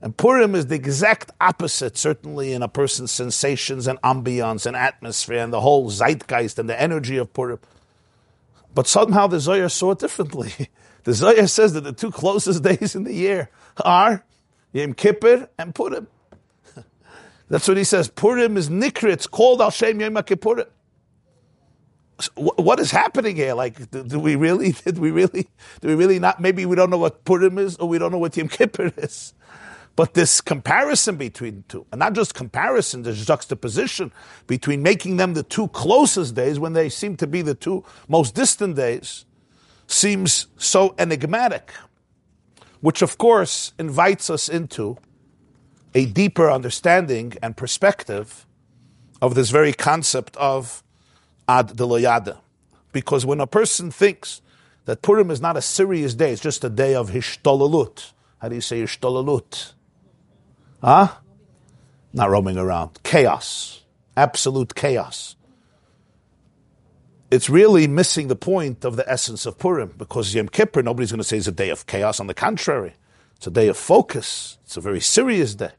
And 0.00 0.16
Purim 0.16 0.54
is 0.54 0.66
the 0.66 0.74
exact 0.74 1.30
opposite, 1.40 1.96
certainly 1.96 2.52
in 2.52 2.62
a 2.62 2.68
person's 2.68 3.10
sensations 3.10 3.86
and 3.86 3.98
ambiance 4.02 4.66
and 4.66 4.76
atmosphere 4.76 5.38
and 5.38 5.52
the 5.52 5.62
whole 5.62 5.88
zeitgeist 5.88 6.58
and 6.58 6.68
the 6.68 6.78
energy 6.78 7.16
of 7.16 7.32
Purim. 7.32 7.58
But 8.74 8.86
somehow 8.86 9.26
the 9.26 9.40
Zohar 9.40 9.68
saw 9.68 9.92
it 9.92 9.98
differently. 9.98 10.52
The 11.04 11.12
Zohar 11.12 11.46
says 11.48 11.74
that 11.74 11.82
the 11.82 11.92
two 11.92 12.10
closest 12.10 12.62
days 12.62 12.94
in 12.94 13.04
the 13.04 13.12
year 13.12 13.50
are 13.84 14.24
Yom 14.72 14.94
Kippur 14.94 15.50
and 15.58 15.74
Purim. 15.74 16.06
That's 17.50 17.68
what 17.68 17.76
he 17.76 17.84
says. 17.84 18.08
Purim 18.08 18.56
is 18.56 18.70
nikra. 18.70 19.10
It's 19.10 19.26
called 19.26 19.60
Al 19.60 19.70
Shem 19.70 20.00
Yom 20.00 20.14
Kippurim. 20.14 20.66
What 22.36 22.80
is 22.80 22.90
happening 22.90 23.36
here? 23.36 23.52
Like, 23.52 23.90
do, 23.90 24.02
do, 24.02 24.18
we 24.18 24.34
really? 24.34 24.72
Did 24.72 24.96
we 24.96 25.10
really? 25.10 25.46
Do 25.82 25.88
we 25.88 25.94
really 25.94 26.18
not? 26.18 26.40
Maybe 26.40 26.64
we 26.64 26.74
don't 26.74 26.88
know 26.88 26.96
what 26.96 27.26
Purim 27.26 27.58
is, 27.58 27.76
or 27.76 27.86
we 27.86 27.98
don't 27.98 28.10
know 28.10 28.16
what 28.16 28.34
Yom 28.38 28.48
Kippur 28.48 28.90
is. 28.96 29.34
But 29.96 30.14
this 30.14 30.40
comparison 30.40 31.16
between 31.16 31.56
the 31.56 31.62
two, 31.62 31.86
and 31.92 32.00
not 32.00 32.14
just 32.14 32.34
comparison, 32.34 33.02
there's 33.02 33.24
juxtaposition 33.24 34.12
between 34.46 34.82
making 34.82 35.18
them 35.18 35.34
the 35.34 35.44
two 35.44 35.68
closest 35.68 36.34
days 36.34 36.58
when 36.58 36.72
they 36.72 36.88
seem 36.88 37.16
to 37.18 37.26
be 37.26 37.42
the 37.42 37.54
two 37.54 37.84
most 38.08 38.34
distant 38.34 38.74
days, 38.74 39.24
seems 39.86 40.48
so 40.56 40.94
enigmatic. 40.98 41.72
Which, 42.80 43.02
of 43.02 43.18
course, 43.18 43.72
invites 43.78 44.30
us 44.30 44.48
into 44.48 44.98
a 45.94 46.06
deeper 46.06 46.50
understanding 46.50 47.34
and 47.40 47.56
perspective 47.56 48.46
of 49.22 49.36
this 49.36 49.50
very 49.50 49.72
concept 49.72 50.36
of 50.38 50.82
ad 51.48 51.68
deloyada. 51.68 52.38
Because 52.92 53.24
when 53.24 53.40
a 53.40 53.46
person 53.46 53.92
thinks 53.92 54.42
that 54.86 55.02
Purim 55.02 55.30
is 55.30 55.40
not 55.40 55.56
a 55.56 55.62
serious 55.62 56.14
day, 56.14 56.32
it's 56.32 56.42
just 56.42 56.64
a 56.64 56.68
day 56.68 56.94
of 56.96 57.10
hishtolalut. 57.10 58.12
How 58.38 58.48
do 58.48 58.56
you 58.56 58.60
say 58.60 58.82
hishtolalut? 58.82 59.73
Huh? 60.84 61.08
Not 62.12 62.28
roaming 62.28 62.58
around. 62.58 63.02
Chaos. 63.02 63.84
Absolute 64.18 64.74
chaos. 64.74 65.34
It's 67.30 67.48
really 67.48 67.88
missing 67.88 68.28
the 68.28 68.36
point 68.36 68.84
of 68.84 68.96
the 68.96 69.10
essence 69.10 69.46
of 69.46 69.58
Purim 69.58 69.94
because 69.96 70.34
Yom 70.34 70.48
Kippur, 70.48 70.82
nobody's 70.82 71.10
going 71.10 71.18
to 71.18 71.24
say 71.24 71.38
it's 71.38 71.46
a 71.46 71.52
day 71.52 71.70
of 71.70 71.86
chaos. 71.86 72.20
On 72.20 72.26
the 72.26 72.34
contrary, 72.34 72.92
it's 73.34 73.46
a 73.46 73.50
day 73.50 73.68
of 73.68 73.78
focus. 73.78 74.58
It's 74.64 74.76
a 74.76 74.82
very 74.82 75.00
serious 75.00 75.54
day. 75.54 75.72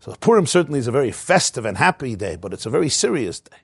So 0.00 0.12
Purim 0.14 0.46
certainly 0.46 0.80
is 0.80 0.88
a 0.88 0.92
very 0.92 1.12
festive 1.12 1.64
and 1.64 1.78
happy 1.78 2.16
day, 2.16 2.34
but 2.34 2.52
it's 2.52 2.66
a 2.66 2.70
very 2.70 2.88
serious 2.88 3.38
day. 3.38 3.56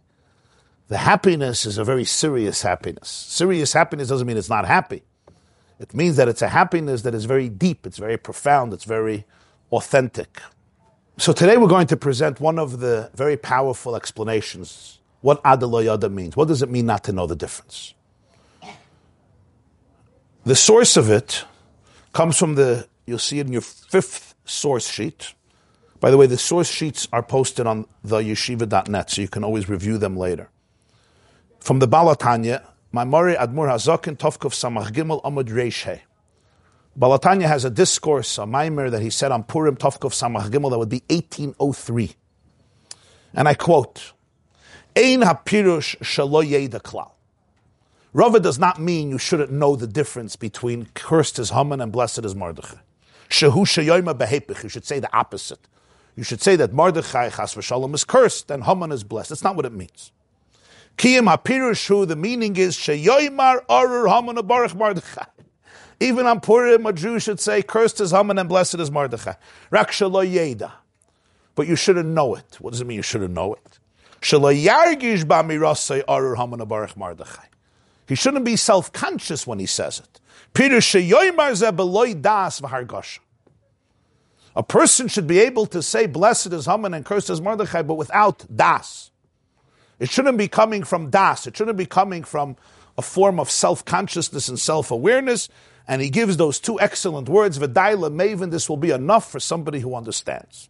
The 0.86 0.98
happiness 0.98 1.66
is 1.66 1.76
a 1.76 1.84
very 1.84 2.04
serious 2.04 2.62
happiness. 2.62 3.08
Serious 3.08 3.72
happiness 3.72 4.08
doesn't 4.08 4.28
mean 4.28 4.36
it's 4.36 4.48
not 4.48 4.66
happy. 4.66 5.02
It 5.80 5.92
means 5.92 6.14
that 6.16 6.28
it's 6.28 6.42
a 6.42 6.48
happiness 6.48 7.02
that 7.02 7.16
is 7.16 7.24
very 7.24 7.48
deep, 7.48 7.84
it's 7.84 7.98
very 7.98 8.16
profound, 8.16 8.72
it's 8.72 8.84
very 8.84 9.26
authentic. 9.72 10.40
So 11.18 11.32
today 11.32 11.56
we're 11.56 11.68
going 11.68 11.88
to 11.88 11.96
present 11.96 12.40
one 12.40 12.58
of 12.58 12.80
the 12.80 13.10
very 13.14 13.36
powerful 13.36 13.96
explanations 13.96 14.98
what 15.20 15.42
Adaloyada 15.44 16.12
means. 16.12 16.36
What 16.36 16.48
does 16.48 16.62
it 16.62 16.70
mean 16.70 16.86
not 16.86 17.04
to 17.04 17.12
know 17.12 17.26
the 17.26 17.36
difference? 17.36 17.94
The 20.44 20.56
source 20.56 20.96
of 20.96 21.10
it 21.10 21.44
comes 22.12 22.36
from 22.36 22.56
the, 22.56 22.88
you'll 23.06 23.18
see 23.18 23.38
it 23.38 23.46
in 23.46 23.52
your 23.52 23.62
fifth 23.62 24.34
source 24.44 24.88
sheet, 24.88 25.34
by 26.02 26.10
the 26.10 26.16
way, 26.16 26.26
the 26.26 26.36
source 26.36 26.68
sheets 26.68 27.06
are 27.12 27.22
posted 27.22 27.64
on 27.64 27.86
the 28.02 28.18
yeshiva.net, 28.18 29.08
so 29.08 29.22
you 29.22 29.28
can 29.28 29.44
always 29.44 29.68
review 29.68 29.98
them 29.98 30.16
later. 30.16 30.48
From 31.60 31.78
the 31.78 31.86
Baal 31.86 32.16
HaTanya, 32.16 32.66
Mamori 32.92 33.36
Admur 33.36 33.68
Hazakin 33.68 34.16
Tovkov 34.16 34.50
Samach 34.50 34.90
Gimel 34.90 35.22
Amud 35.22 35.44
Reishe. 35.44 36.00
Baal 36.94 37.18
HaTanya 37.18 37.46
has 37.46 37.64
a 37.64 37.70
discourse, 37.70 38.36
a 38.36 38.46
mimer 38.46 38.90
that 38.90 39.00
he 39.00 39.08
said 39.08 39.32
on 39.32 39.44
Purim 39.44 39.76
Tovkov 39.76 40.12
Samach 40.12 40.50
Gimel 40.50 40.70
that 40.70 40.78
would 40.78 40.90
be 40.90 41.02
1803. 41.08 42.14
And 43.32 43.48
I 43.48 43.54
quote, 43.54 44.12
Ein 44.94 45.22
hapirush 45.22 45.96
shalo 46.00 46.44
yeda 46.44 46.82
klal. 46.82 47.12
Rava 48.12 48.38
does 48.40 48.58
not 48.58 48.78
mean 48.78 49.08
you 49.08 49.16
shouldn't 49.16 49.50
know 49.50 49.74
the 49.74 49.86
difference 49.86 50.36
between 50.36 50.86
cursed 50.92 51.38
is 51.38 51.48
Haman 51.48 51.80
and 51.80 51.90
blessed 51.90 52.26
is 52.26 52.34
Mordechai. 52.34 52.76
Shehu 53.30 53.64
sheyoyma 53.64 54.14
behepich. 54.18 54.62
You 54.62 54.68
should 54.68 54.84
say 54.84 54.98
the 55.00 55.14
opposite. 55.16 55.66
You 56.14 56.24
should 56.24 56.42
say 56.42 56.56
that 56.56 56.74
Mordechai 56.74 57.30
chas 57.30 57.54
v'shalom 57.54 57.94
is 57.94 58.04
cursed 58.04 58.50
and 58.50 58.64
Haman 58.64 58.92
is 58.92 59.02
blessed. 59.02 59.30
That's 59.30 59.42
not 59.42 59.56
what 59.56 59.64
it 59.64 59.72
means. 59.72 60.12
Kiyim 60.98 61.34
hapirushu, 61.34 62.06
the 62.06 62.16
meaning 62.16 62.54
is 62.56 62.76
sheyoymar 62.76 63.64
arur 63.70 64.08
Haman 64.08 64.46
baruch 64.46 64.74
Mordechai. 64.74 65.24
Even 66.02 66.26
on 66.26 66.40
Purim, 66.40 66.84
a 66.84 66.92
Jew 66.92 67.20
should 67.20 67.38
say, 67.38 67.62
cursed 67.62 68.00
is 68.00 68.10
Haman 68.10 68.36
and 68.36 68.48
blessed 68.48 68.74
is 68.74 68.90
Mordechai. 68.90 69.34
Rak 69.70 69.92
shalo 69.92 70.28
yeda. 70.28 70.72
But 71.54 71.68
you 71.68 71.76
shouldn't 71.76 72.08
know 72.08 72.34
it. 72.34 72.56
What 72.58 72.72
does 72.72 72.80
it 72.80 72.88
mean 72.88 72.96
you 72.96 73.02
shouldn't 73.02 73.32
know 73.32 73.54
it? 73.54 73.78
He 78.08 78.14
shouldn't 78.16 78.44
be 78.44 78.56
self-conscious 78.56 79.46
when 79.46 79.60
he 79.60 79.66
says 79.66 80.00
it. 80.00 80.20
A 84.54 84.62
person 84.64 85.08
should 85.08 85.26
be 85.28 85.38
able 85.38 85.66
to 85.66 85.82
say, 85.82 86.06
blessed 86.06 86.52
is 86.52 86.66
Haman 86.66 86.94
and 86.94 87.04
cursed 87.04 87.30
is 87.30 87.40
Mordechai, 87.40 87.82
but 87.82 87.94
without 87.94 88.44
das. 88.54 89.12
It 90.00 90.10
shouldn't 90.10 90.36
be 90.36 90.48
coming 90.48 90.82
from 90.82 91.10
das. 91.10 91.46
It 91.46 91.56
shouldn't 91.56 91.78
be 91.78 91.86
coming 91.86 92.24
from 92.24 92.56
a 92.98 93.02
form 93.02 93.38
of 93.38 93.48
self-consciousness 93.50 94.48
and 94.48 94.58
self-awareness. 94.58 95.48
And 95.88 96.00
he 96.00 96.10
gives 96.10 96.36
those 96.36 96.60
two 96.60 96.80
excellent 96.80 97.28
words, 97.28 97.58
Vidaila 97.58 98.12
Maven, 98.12 98.50
this 98.50 98.68
will 98.68 98.76
be 98.76 98.90
enough 98.90 99.30
for 99.30 99.40
somebody 99.40 99.80
who 99.80 99.94
understands. 99.94 100.68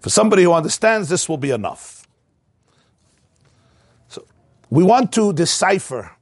For 0.00 0.10
somebody 0.10 0.42
who 0.42 0.52
understands, 0.52 1.08
this 1.08 1.28
will 1.28 1.38
be 1.38 1.50
enough. 1.50 2.06
So 4.08 4.24
we 4.70 4.84
want 4.84 5.12
to 5.12 5.32
decipher, 5.32 6.12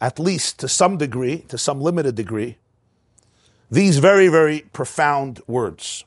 at 0.00 0.18
least 0.18 0.60
to 0.60 0.68
some 0.68 0.98
degree, 0.98 1.38
to 1.48 1.58
some 1.58 1.80
limited 1.80 2.14
degree, 2.14 2.58
these 3.70 3.98
very, 3.98 4.28
very 4.28 4.60
profound 4.72 5.40
words. 5.46 6.04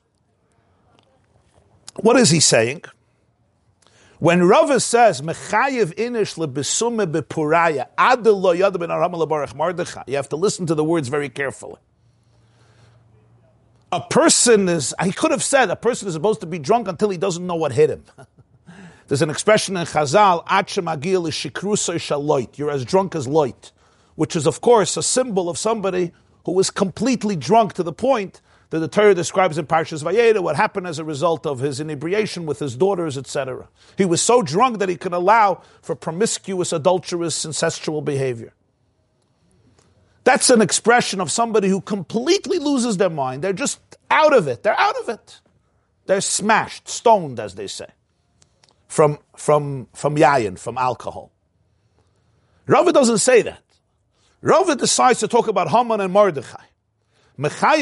What 1.95 2.17
is 2.17 2.29
he 2.29 2.39
saying? 2.39 2.83
When 4.21 4.43
Rava 4.43 4.79
says, 4.79 5.19
Mechayev 5.23 5.95
inish 5.95 6.37
lebesume 6.37 7.11
bepuraya, 7.11 7.87
you 10.07 10.15
have 10.15 10.29
to 10.29 10.35
listen 10.35 10.67
to 10.67 10.75
the 10.75 10.83
words 10.83 11.07
very 11.07 11.27
carefully. 11.27 11.79
A 13.91 13.99
person 13.99 14.69
is, 14.69 14.93
he 15.03 15.11
could 15.11 15.31
have 15.31 15.41
said, 15.41 15.71
a 15.71 15.75
person 15.75 16.07
is 16.07 16.13
supposed 16.13 16.39
to 16.41 16.45
be 16.45 16.59
drunk 16.59 16.87
until 16.87 17.09
he 17.09 17.17
doesn't 17.17 17.47
know 17.47 17.55
what 17.55 17.71
hit 17.71 17.89
him. 17.89 18.03
There's 19.07 19.23
an 19.23 19.31
expression 19.31 19.75
in 19.75 19.87
Chazal, 19.87 20.45
Achemagil 20.45 21.27
is 21.27 21.33
shikrusa 21.33 21.95
shaloit. 21.95 22.59
You're 22.59 22.69
as 22.69 22.85
drunk 22.85 23.15
as 23.15 23.27
Lot, 23.27 23.71
which 24.13 24.35
is, 24.35 24.45
of 24.45 24.61
course, 24.61 24.97
a 24.97 25.01
symbol 25.01 25.49
of 25.49 25.57
somebody 25.57 26.11
who 26.45 26.59
is 26.59 26.69
completely 26.69 27.35
drunk 27.35 27.73
to 27.73 27.81
the 27.81 27.91
point 27.91 28.39
that 28.71 28.79
the 28.79 28.87
Torah 28.87 29.13
describes 29.13 29.57
in 29.57 29.67
Parshas 29.67 30.03
Vayera 30.03 30.41
what 30.41 30.55
happened 30.55 30.87
as 30.87 30.97
a 30.97 31.05
result 31.05 31.45
of 31.45 31.59
his 31.59 31.79
inebriation 31.79 32.45
with 32.45 32.59
his 32.59 32.75
daughters, 32.75 33.17
etc. 33.17 33.69
He 33.97 34.05
was 34.05 34.21
so 34.21 34.41
drunk 34.41 34.79
that 34.79 34.89
he 34.89 34.95
could 34.95 35.13
allow 35.13 35.61
for 35.81 35.95
promiscuous, 35.95 36.73
adulterous, 36.73 37.45
incestual 37.45 38.03
behavior. 38.03 38.53
That's 40.23 40.49
an 40.49 40.61
expression 40.61 41.21
of 41.21 41.29
somebody 41.31 41.67
who 41.67 41.81
completely 41.81 42.59
loses 42.59 42.97
their 42.97 43.09
mind. 43.09 43.43
They're 43.43 43.53
just 43.53 43.79
out 44.09 44.35
of 44.35 44.47
it. 44.47 44.63
They're 44.63 44.79
out 44.79 44.95
of 44.97 45.09
it. 45.09 45.41
They're 46.07 46.21
smashed, 46.21 46.87
stoned, 46.87 47.39
as 47.39 47.55
they 47.55 47.67
say 47.67 47.87
from, 48.91 49.19
from, 49.37 49.87
from 49.93 50.17
yayin, 50.17 50.59
from 50.59 50.77
alcohol. 50.77 51.31
Rava 52.67 52.91
doesn't 52.91 53.19
say 53.19 53.41
that. 53.41 53.63
Rava 54.41 54.75
decides 54.75 55.21
to 55.21 55.29
talk 55.29 55.47
about 55.47 55.69
Haman 55.69 56.01
and 56.01 56.11
Mordechai. 56.11 56.65
Until 57.37 57.79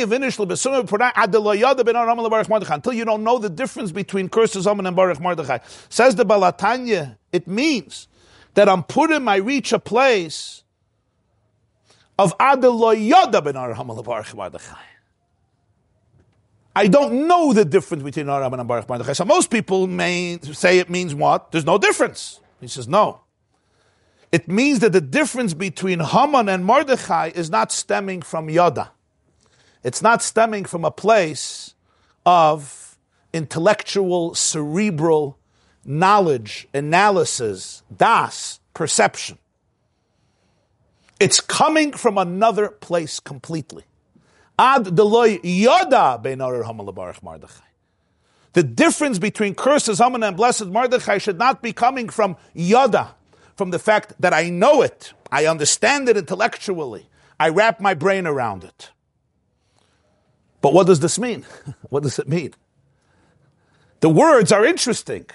you 2.93 3.05
don't 3.05 3.23
know 3.23 3.39
the 3.39 3.49
difference 3.49 3.91
between 3.91 4.29
curses 4.29 4.65
Haman 4.65 4.85
and 4.85 4.95
Baruch 4.95 5.19
Mordechai. 5.19 5.59
Says 5.89 6.15
the 6.15 6.25
Baal 6.25 6.41
HaTanya, 6.41 7.17
it 7.31 7.47
means 7.47 8.07
that 8.53 8.67
on 8.67 8.83
Purim 8.83 9.27
I 9.27 9.38
reach 9.38 9.73
a 9.73 9.79
place 9.79 10.63
of 12.17 12.38
Adeloyada 12.38 13.43
ben 13.43 13.55
Haman 13.55 14.01
Baruch 14.03 14.35
Mordechai. 14.35 14.75
I 16.75 16.88
don't 16.88 17.27
know 17.27 17.51
the 17.51 17.65
difference 17.65 18.03
between 18.03 18.29
Aram 18.29 18.53
and 18.53 18.67
Baruch 18.67 18.88
Mordechai. 18.88 19.13
So 19.13 19.25
most 19.25 19.49
people 19.49 19.88
may 19.88 20.39
say 20.43 20.79
it 20.79 20.89
means 20.89 21.15
what? 21.15 21.51
There's 21.51 21.65
no 21.65 21.77
difference. 21.77 22.39
He 22.62 22.67
says 22.67 22.88
no. 22.88 23.21
It 24.31 24.47
means 24.47 24.79
that 24.79 24.91
the 24.91 25.01
difference 25.01 25.53
between 25.53 25.99
Haman 25.99 26.47
and 26.47 26.63
Mordechai 26.63 27.31
is 27.33 27.49
not 27.49 27.71
stemming 27.71 28.21
from 28.21 28.49
Yada. 28.49 28.91
It's 29.83 30.01
not 30.01 30.21
stemming 30.21 30.65
from 30.65 30.83
a 30.83 30.91
place 30.91 31.75
of 32.25 32.97
intellectual, 33.33 34.35
cerebral 34.35 35.37
knowledge, 35.85 36.67
analysis, 36.73 37.83
das, 37.95 38.59
perception. 38.73 39.37
It's 41.19 41.41
coming 41.41 41.93
from 41.93 42.17
another 42.17 42.69
place 42.69 43.19
completely. 43.19 43.83
Ad 44.57 44.85
deloy 44.85 45.41
yoda. 45.41 46.21
The 48.53 48.63
difference 48.63 49.19
between 49.19 49.55
curses 49.55 49.99
Haman 49.99 50.23
and 50.23 50.35
blessed 50.35 50.65
Mardechai 50.65 51.21
should 51.21 51.37
not 51.37 51.61
be 51.61 51.71
coming 51.71 52.09
from 52.09 52.35
yada, 52.53 53.15
from 53.55 53.71
the 53.71 53.79
fact 53.79 54.13
that 54.19 54.33
I 54.33 54.49
know 54.49 54.81
it, 54.81 55.13
I 55.31 55.45
understand 55.45 56.09
it 56.09 56.17
intellectually, 56.17 57.09
I 57.39 57.49
wrap 57.49 57.79
my 57.79 57.93
brain 57.93 58.25
around 58.25 58.63
it. 58.63 58.91
But 60.61 60.73
what 60.73 60.87
does 60.87 60.99
this 60.99 61.17
mean? 61.17 61.45
what 61.89 62.03
does 62.03 62.19
it 62.19 62.27
mean? 62.27 62.53
The 64.01 64.09
words 64.09 64.51
are 64.51 64.65
interesting. 64.65 65.25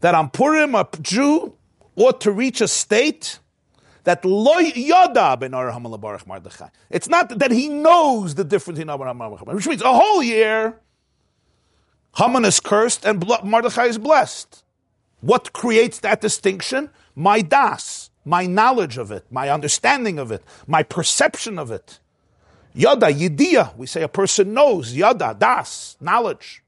That 0.00 0.14
on 0.14 0.30
Purim, 0.30 0.74
a 0.74 0.88
Jew 1.02 1.54
ought 1.96 2.20
to 2.20 2.30
reach 2.30 2.60
a 2.60 2.68
state 2.68 3.40
that 4.04 4.24
loy 4.24 4.72
yada 4.74 5.36
ben. 5.36 5.52
It's 6.90 7.08
not 7.08 7.38
that 7.38 7.50
he 7.50 7.68
knows 7.68 8.36
the 8.36 8.44
difference 8.44 8.78
in 8.78 8.88
Abraham 8.88 9.18
Mardechai, 9.18 9.54
which 9.54 9.66
means 9.66 9.82
a 9.82 9.92
whole 9.92 10.22
year 10.22 10.80
Haman 12.16 12.44
is 12.44 12.60
cursed 12.60 13.04
and 13.04 13.20
Mardechai 13.20 13.88
is 13.88 13.98
blessed. 13.98 14.64
What 15.20 15.52
creates 15.52 16.00
that 16.00 16.20
distinction? 16.20 16.90
My 17.14 17.42
das, 17.42 18.10
my 18.24 18.46
knowledge 18.46 18.98
of 18.98 19.10
it, 19.10 19.24
my 19.30 19.50
understanding 19.50 20.18
of 20.18 20.32
it, 20.32 20.42
my 20.66 20.82
perception 20.82 21.58
of 21.58 21.70
it. 21.70 22.00
Yada, 22.78 23.06
yidia, 23.06 23.76
we 23.76 23.86
say 23.86 24.02
a 24.02 24.08
person 24.08 24.54
knows, 24.54 24.94
yada, 24.94 25.34
das, 25.38 25.96
knowledge. 26.00 26.62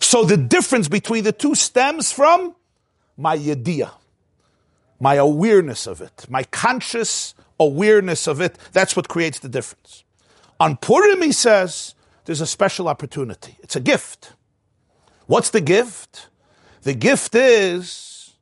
So 0.00 0.24
the 0.24 0.36
difference 0.36 0.88
between 0.88 1.24
the 1.24 1.32
two 1.32 1.54
stems 1.54 2.10
from 2.10 2.56
my 3.16 3.38
yidia 3.38 3.92
my 5.00 5.14
awareness 5.14 5.86
of 5.86 6.02
it, 6.02 6.26
my 6.28 6.44
conscious 6.44 7.34
awareness 7.58 8.26
of 8.28 8.40
it. 8.40 8.58
That's 8.72 8.94
what 8.94 9.08
creates 9.08 9.38
the 9.38 9.48
difference. 9.48 10.04
On 10.60 10.76
Purim, 10.76 11.22
he 11.22 11.32
says, 11.32 11.94
there's 12.26 12.42
a 12.42 12.46
special 12.46 12.86
opportunity. 12.86 13.56
It's 13.62 13.76
a 13.76 13.80
gift. 13.80 14.34
What's 15.26 15.50
the 15.50 15.62
gift? 15.62 16.28
The 16.82 16.94
gift 16.94 17.34
is 17.34 18.34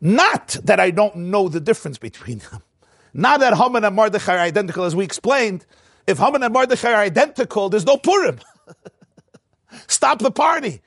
not 0.00 0.56
that 0.64 0.80
I 0.80 0.90
don't 0.90 1.16
know 1.16 1.48
the 1.48 1.60
difference 1.60 1.98
between 1.98 2.38
them. 2.50 2.62
Not 3.12 3.40
that 3.40 3.56
Haman 3.56 3.84
and 3.84 3.96
Mordechai 3.96 4.36
are 4.36 4.38
identical, 4.38 4.84
as 4.84 4.94
we 4.94 5.04
explained. 5.04 5.66
If 6.06 6.18
Haman 6.18 6.42
and 6.42 6.52
Mordechai 6.52 6.92
are 6.92 7.02
identical, 7.02 7.68
there's 7.68 7.86
no 7.86 7.96
Purim. 7.96 8.38
Stop 9.86 10.20
the 10.20 10.30
party. 10.30 10.80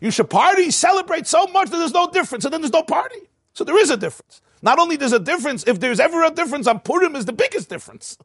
You 0.00 0.10
should 0.10 0.28
party, 0.28 0.70
celebrate 0.70 1.26
so 1.26 1.46
much 1.48 1.70
that 1.70 1.78
there's 1.78 1.94
no 1.94 2.10
difference, 2.10 2.44
and 2.44 2.52
then 2.52 2.60
there's 2.60 2.72
no 2.72 2.82
party. 2.82 3.20
So 3.54 3.64
there 3.64 3.78
is 3.78 3.90
a 3.90 3.96
difference. 3.96 4.42
Not 4.62 4.78
only 4.78 4.96
there's 4.96 5.12
a 5.12 5.18
difference, 5.18 5.64
if 5.66 5.80
there's 5.80 6.00
ever 6.00 6.22
a 6.24 6.30
difference, 6.30 6.66
on 6.66 6.80
Purim 6.80 7.16
is 7.16 7.24
the 7.24 7.32
biggest 7.32 7.68
difference. 7.68 8.18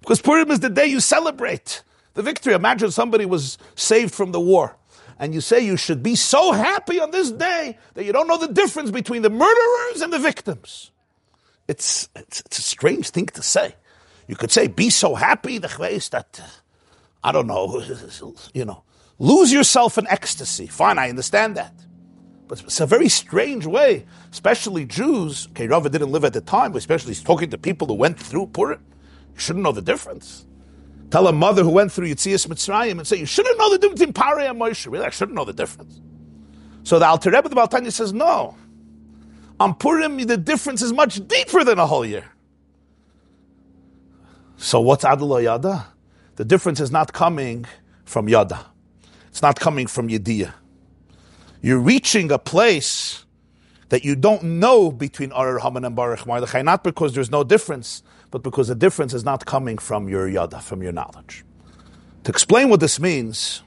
Because 0.00 0.20
Purim 0.20 0.50
is 0.50 0.60
the 0.60 0.70
day 0.70 0.86
you 0.86 1.00
celebrate 1.00 1.82
the 2.14 2.22
victory. 2.22 2.54
Imagine 2.54 2.90
somebody 2.90 3.24
was 3.24 3.58
saved 3.74 4.14
from 4.14 4.32
the 4.32 4.40
war. 4.40 4.76
And 5.18 5.34
you 5.34 5.40
say 5.40 5.60
you 5.60 5.76
should 5.76 6.02
be 6.02 6.14
so 6.14 6.52
happy 6.52 7.00
on 7.00 7.10
this 7.10 7.30
day 7.30 7.78
that 7.94 8.04
you 8.04 8.12
don't 8.12 8.28
know 8.28 8.38
the 8.38 8.52
difference 8.52 8.90
between 8.90 9.22
the 9.22 9.30
murderers 9.30 10.02
and 10.02 10.12
the 10.12 10.18
victims. 10.18 10.90
It's, 11.68 12.08
it's, 12.14 12.40
it's 12.40 12.58
a 12.58 12.62
strange 12.62 13.10
thing 13.10 13.26
to 13.26 13.42
say. 13.42 13.74
You 14.28 14.36
could 14.36 14.50
say, 14.50 14.66
be 14.66 14.90
so 14.90 15.14
happy, 15.14 15.58
the 15.58 15.68
chveis, 15.68 16.10
that, 16.10 16.40
I 17.22 17.32
don't 17.32 17.46
know, 17.46 17.82
you 18.54 18.64
know, 18.64 18.82
lose 19.18 19.52
yourself 19.52 19.98
in 19.98 20.06
ecstasy. 20.08 20.66
Fine, 20.66 20.98
I 20.98 21.08
understand 21.08 21.56
that. 21.56 21.72
But 22.48 22.62
it's 22.62 22.80
a 22.80 22.86
very 22.86 23.08
strange 23.08 23.66
way, 23.66 24.06
especially 24.30 24.84
Jews. 24.84 25.48
Okay, 25.50 25.66
Rava 25.66 25.88
didn't 25.88 26.12
live 26.12 26.24
at 26.24 26.32
the 26.32 26.40
time, 26.40 26.72
but 26.72 26.78
especially 26.78 27.10
he's 27.10 27.22
talking 27.22 27.50
to 27.50 27.58
people 27.58 27.88
who 27.88 27.94
went 27.94 28.18
through 28.18 28.48
Purim. 28.48 28.84
You 29.34 29.40
shouldn't 29.40 29.64
know 29.64 29.72
the 29.72 29.82
difference. 29.82 30.46
Tell 31.10 31.26
a 31.26 31.32
mother 31.32 31.62
who 31.62 31.70
went 31.70 31.92
through 31.92 32.08
Yitzias 32.08 32.46
Mitzrayim 32.46 32.98
and 32.98 33.06
say, 33.06 33.16
you 33.16 33.26
shouldn't 33.26 33.58
know 33.58 33.70
the 33.70 33.78
difference 33.78 34.00
between 34.00 34.12
Pare 34.12 34.40
and 34.40 34.60
Moshe. 34.60 34.90
Really, 34.90 35.04
I 35.06 35.10
shouldn't 35.10 35.36
know 35.36 35.44
the 35.44 35.52
difference. 35.52 36.00
So 36.82 36.98
the 36.98 37.06
Alter 37.06 37.30
Rebbe, 37.30 37.48
the 37.48 37.54
Baal 37.54 37.68
HaTanya 37.68 37.92
says, 37.92 38.12
no. 38.12 38.56
On 39.58 39.74
Purim, 39.74 40.18
the 40.18 40.36
difference 40.36 40.82
is 40.82 40.92
much 40.92 41.26
deeper 41.26 41.64
than 41.64 41.78
a 41.78 41.86
whole 41.86 42.04
year. 42.04 42.24
So 44.56 44.80
what's 44.80 45.04
Adul 45.04 45.42
Yada? 45.42 45.86
The 46.36 46.44
difference 46.44 46.80
is 46.80 46.90
not 46.90 47.12
coming 47.12 47.66
from 48.04 48.28
Yada. 48.28 48.66
It's 49.28 49.42
not 49.42 49.58
coming 49.60 49.86
from 49.86 50.08
Yediyah. 50.08 50.52
You're 51.62 51.78
reaching 51.78 52.30
a 52.30 52.38
place 52.38 53.24
that 53.88 54.04
you 54.04 54.16
don't 54.16 54.42
know 54.42 54.90
between 54.90 55.30
Arar 55.30 55.60
Haman 55.60 55.84
and 55.84 55.94
Baruch 55.94 56.26
Mordechai, 56.26 56.62
not 56.62 56.82
because 56.84 57.14
there's 57.14 57.30
no 57.30 57.44
difference, 57.44 58.02
but 58.30 58.42
because 58.42 58.68
the 58.68 58.74
difference 58.74 59.14
is 59.14 59.24
not 59.24 59.46
coming 59.46 59.78
from 59.78 60.08
your 60.08 60.28
Yada, 60.28 60.60
from 60.60 60.82
your 60.82 60.92
knowledge. 60.92 61.44
To 62.24 62.30
explain 62.30 62.68
what 62.68 62.80
this 62.80 62.98
means, 62.98 63.62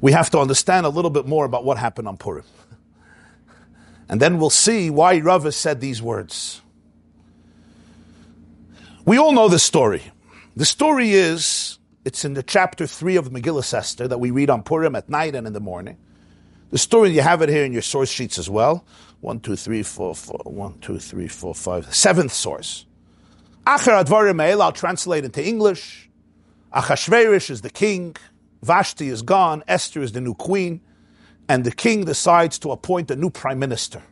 we 0.00 0.12
have 0.12 0.30
to 0.30 0.38
understand 0.38 0.86
a 0.86 0.88
little 0.88 1.10
bit 1.10 1.26
more 1.26 1.44
about 1.44 1.64
what 1.64 1.78
happened 1.78 2.08
on 2.08 2.16
Purim. 2.16 2.44
And 4.08 4.20
then 4.20 4.38
we'll 4.38 4.50
see 4.50 4.90
why 4.90 5.18
Rava 5.18 5.52
said 5.52 5.80
these 5.80 6.02
words. 6.02 6.60
We 9.04 9.18
all 9.18 9.32
know 9.32 9.48
this 9.48 9.62
story. 9.62 10.02
The 10.56 10.64
story 10.64 11.12
is, 11.12 11.78
it's 12.04 12.24
in 12.24 12.34
the 12.34 12.42
chapter 12.42 12.86
3 12.86 13.16
of 13.16 13.30
the 13.30 13.40
Megillah 13.40 13.74
Esther 13.74 14.08
that 14.08 14.18
we 14.18 14.30
read 14.30 14.50
on 14.50 14.62
Purim 14.62 14.94
at 14.94 15.08
night 15.08 15.34
and 15.34 15.46
in 15.46 15.52
the 15.52 15.60
morning. 15.60 15.96
The 16.70 16.78
story, 16.78 17.10
you 17.10 17.20
have 17.20 17.42
it 17.42 17.48
here 17.48 17.64
in 17.64 17.72
your 17.72 17.82
source 17.82 18.10
sheets 18.10 18.38
as 18.38 18.50
well. 18.50 18.84
One, 19.20 19.40
two, 19.40 19.56
three, 19.56 19.82
four, 19.82 20.14
four, 20.14 20.40
one, 20.44 20.78
two, 20.80 20.98
three, 20.98 21.28
four, 21.28 21.54
five. 21.54 21.94
Seventh 21.94 22.32
source. 22.32 22.86
Acher 23.66 24.04
Advarim 24.04 24.60
I'll 24.60 24.72
translate 24.72 25.24
into 25.24 25.46
English. 25.46 26.10
Achashverosh 26.74 27.50
is 27.50 27.62
the 27.62 27.70
king. 27.70 28.16
Vashti 28.62 29.08
is 29.08 29.22
gone. 29.22 29.62
Esther 29.68 30.02
is 30.02 30.12
the 30.12 30.20
new 30.20 30.34
queen. 30.34 30.80
And 31.48 31.64
the 31.64 31.72
king 31.72 32.04
decides 32.04 32.58
to 32.60 32.70
appoint 32.70 33.10
a 33.10 33.16
new 33.16 33.30
prime 33.30 33.58
minister, 33.58 34.02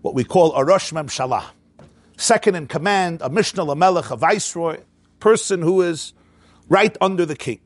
what 0.00 0.14
we 0.14 0.24
call 0.24 0.54
a 0.54 0.64
Rosh 0.64 0.92
Memshalah. 0.92 1.44
Second 2.16 2.54
in 2.54 2.66
command, 2.66 3.20
a 3.22 3.30
Mishnah 3.30 3.64
Lamelech, 3.64 4.10
a 4.10 4.16
viceroy, 4.16 4.80
person 5.20 5.62
who 5.62 5.82
is 5.82 6.12
right 6.68 6.96
under 7.00 7.24
the 7.24 7.36
king. 7.36 7.60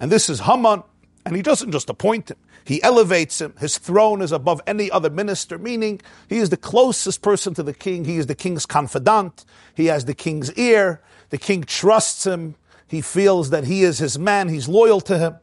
And 0.00 0.10
this 0.10 0.30
is 0.30 0.40
Haman, 0.40 0.82
and 1.26 1.36
he 1.36 1.42
doesn't 1.42 1.72
just 1.72 1.90
appoint 1.90 2.30
him, 2.30 2.38
he 2.68 2.82
elevates 2.82 3.40
him. 3.40 3.54
His 3.58 3.78
throne 3.78 4.20
is 4.20 4.30
above 4.30 4.60
any 4.66 4.90
other 4.90 5.08
minister, 5.08 5.56
meaning 5.56 6.02
he 6.28 6.36
is 6.36 6.50
the 6.50 6.58
closest 6.58 7.22
person 7.22 7.54
to 7.54 7.62
the 7.62 7.72
king. 7.72 8.04
He 8.04 8.18
is 8.18 8.26
the 8.26 8.34
king's 8.34 8.66
confidant. 8.66 9.46
He 9.74 9.86
has 9.86 10.04
the 10.04 10.12
king's 10.12 10.52
ear. 10.52 11.00
The 11.30 11.38
king 11.38 11.64
trusts 11.64 12.26
him. 12.26 12.56
He 12.86 13.00
feels 13.00 13.48
that 13.48 13.64
he 13.64 13.84
is 13.84 14.00
his 14.00 14.18
man. 14.18 14.50
He's 14.50 14.68
loyal 14.68 15.00
to 15.00 15.16
him. 15.16 15.36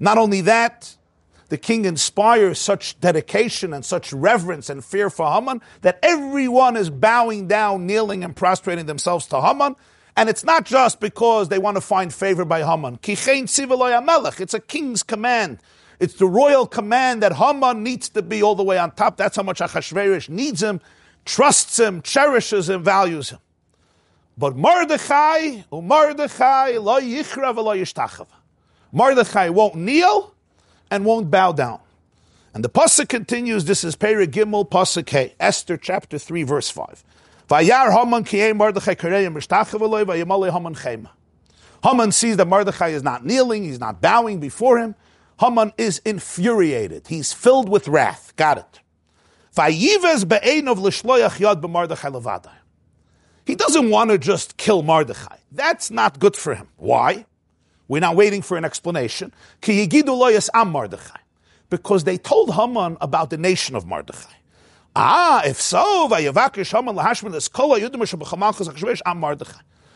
Not 0.00 0.16
only 0.16 0.40
that, 0.40 0.96
the 1.48 1.58
king 1.58 1.84
inspires 1.84 2.58
such 2.58 2.98
dedication 3.00 3.72
and 3.72 3.84
such 3.84 4.12
reverence 4.12 4.68
and 4.68 4.84
fear 4.84 5.10
for 5.10 5.30
Haman 5.32 5.62
that 5.82 5.98
everyone 6.02 6.76
is 6.76 6.90
bowing 6.90 7.46
down, 7.46 7.86
kneeling, 7.86 8.24
and 8.24 8.34
prostrating 8.34 8.86
themselves 8.86 9.26
to 9.28 9.40
Haman. 9.40 9.76
And 10.16 10.28
it's 10.28 10.44
not 10.44 10.64
just 10.64 10.98
because 10.98 11.48
they 11.48 11.58
want 11.58 11.76
to 11.76 11.80
find 11.80 12.12
favor 12.12 12.44
by 12.44 12.64
Haman. 12.64 12.98
It's 13.02 14.54
a 14.54 14.60
king's 14.60 15.02
command. 15.02 15.58
It's 15.98 16.14
the 16.14 16.26
royal 16.26 16.66
command 16.66 17.22
that 17.22 17.34
Haman 17.34 17.82
needs 17.82 18.08
to 18.10 18.22
be 18.22 18.42
all 18.42 18.54
the 18.54 18.62
way 18.62 18.78
on 18.78 18.90
top. 18.92 19.16
That's 19.16 19.36
how 19.36 19.42
much 19.42 19.60
Achashverosh 19.60 20.28
needs 20.28 20.62
him, 20.62 20.80
trusts 21.24 21.78
him, 21.78 22.02
cherishes 22.02 22.68
him, 22.68 22.82
values 22.82 23.30
him. 23.30 23.38
But 24.38 24.56
Mordechai, 24.56 25.62
oh 25.72 25.80
Mordechai, 25.80 26.76
lo 26.78 27.00
yishtachav. 27.00 28.26
Mordechai 28.92 29.48
won't 29.48 29.76
kneel 29.76 30.34
and 30.90 31.04
won't 31.04 31.30
bow 31.30 31.52
down. 31.52 31.80
And 32.54 32.64
the 32.64 32.68
pasuk 32.68 33.08
continues. 33.08 33.64
This 33.66 33.84
is 33.84 33.96
Perek 33.96 34.28
Gimel 34.28 34.68
pasuk 34.68 35.08
Hey, 35.08 35.34
Esther 35.38 35.76
chapter 35.76 36.18
three 36.18 36.42
verse 36.42 36.70
five. 36.70 37.04
Vayar 37.48 37.92
Haman 37.92 38.24
kiyei 38.24 38.56
Mordechai 38.56 38.94
kareyim 38.94 39.34
b'shtachav 39.34 39.80
loy 39.88 40.04
vayimale 40.04 40.50
Haman 40.52 40.74
chema. 40.74 41.10
Haman 41.84 42.12
sees 42.12 42.36
that 42.38 42.48
Mordechai 42.48 42.88
is 42.88 43.02
not 43.02 43.24
kneeling, 43.24 43.64
he's 43.64 43.78
not 43.78 44.00
bowing 44.00 44.40
before 44.40 44.78
him. 44.78 44.94
Haman 45.38 45.72
is 45.76 45.98
infuriated. 45.98 47.08
He's 47.08 47.32
filled 47.32 47.68
with 47.68 47.88
wrath. 47.88 48.32
Got 48.36 48.58
it. 48.58 48.80
He 53.46 53.54
doesn't 53.54 53.90
want 53.90 54.10
to 54.10 54.18
just 54.18 54.56
kill 54.56 54.82
Mordechai. 54.82 55.36
That's 55.52 55.90
not 55.90 56.18
good 56.18 56.36
for 56.36 56.54
him. 56.54 56.68
Why? 56.76 57.26
We're 57.88 58.00
not 58.00 58.16
waiting 58.16 58.42
for 58.42 58.56
an 58.56 58.64
explanation. 58.64 59.32
Because 61.70 62.04
they 62.04 62.18
told 62.18 62.54
Haman 62.54 62.96
about 63.00 63.30
the 63.30 63.38
nation 63.38 63.76
of 63.76 63.86
Mordechai. 63.86 64.32
Ah, 64.94 65.42
if 65.44 65.60
so, 65.60 66.08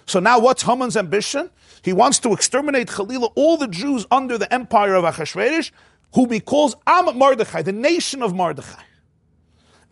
so 0.06 0.20
now 0.20 0.38
what's 0.38 0.62
Haman's 0.62 0.96
ambition? 0.96 1.50
He 1.82 1.92
wants 1.92 2.18
to 2.18 2.32
exterminate 2.32 2.88
Khalilah, 2.88 3.32
all 3.34 3.56
the 3.56 3.68
Jews 3.68 4.06
under 4.10 4.36
the 4.36 4.52
empire 4.52 4.94
of 4.94 5.04
Achashverosh, 5.04 5.70
whom 6.14 6.30
he 6.30 6.40
calls 6.40 6.74
Am 6.86 7.16
Mordechai, 7.16 7.62
the 7.62 7.72
nation 7.72 8.22
of 8.22 8.34
Mordechai. 8.34 8.82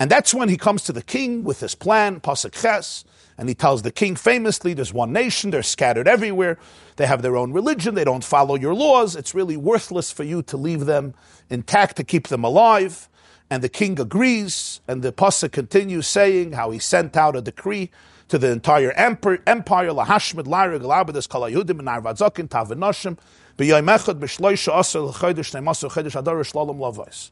And 0.00 0.10
that's 0.10 0.32
when 0.32 0.48
he 0.48 0.56
comes 0.56 0.84
to 0.84 0.92
the 0.92 1.02
king 1.02 1.42
with 1.42 1.60
his 1.60 1.74
plan, 1.74 2.20
Pasuk 2.20 2.52
Ches, 2.60 3.04
and 3.36 3.48
he 3.48 3.54
tells 3.54 3.82
the 3.82 3.90
king 3.90 4.14
famously, 4.16 4.74
there's 4.74 4.92
one 4.92 5.12
nation, 5.12 5.50
they're 5.50 5.62
scattered 5.62 6.06
everywhere, 6.06 6.58
they 6.96 7.06
have 7.06 7.22
their 7.22 7.36
own 7.36 7.52
religion, 7.52 7.94
they 7.94 8.04
don't 8.04 8.24
follow 8.24 8.54
your 8.54 8.74
laws, 8.74 9.16
it's 9.16 9.34
really 9.34 9.56
worthless 9.56 10.12
for 10.12 10.24
you 10.24 10.42
to 10.42 10.56
leave 10.56 10.86
them 10.86 11.14
intact 11.50 11.96
to 11.96 12.04
keep 12.04 12.28
them 12.28 12.44
alive. 12.44 13.08
And 13.50 13.62
the 13.62 13.68
king 13.68 13.98
agrees, 13.98 14.80
and 14.86 15.02
the 15.02 15.12
Pasuk 15.12 15.52
continues 15.52 16.06
saying 16.06 16.52
how 16.52 16.70
he 16.70 16.78
sent 16.78 17.16
out 17.16 17.34
a 17.34 17.40
decree 17.40 17.90
to 18.28 18.38
the 18.38 18.52
entire 18.52 18.92
empire, 18.92 19.38
lahashmid 19.46 20.44
larig 20.44 20.82
alabadas 20.82 21.28
kala 21.28 21.50
yudim 21.50 21.78
and 21.78 21.88
arvadzakin 21.88 22.48
tavinoshim 22.48 23.18
b'yoyim 23.56 23.86
echad 23.86 24.20
b'shloisha 24.20 24.78
asar 24.78 25.00
l'chodesh 25.00 25.54
neimasu 25.54 25.90
chodesh 25.90 26.18
adar 26.18 26.36
shlalom 26.36 26.78
lavais. 26.78 27.30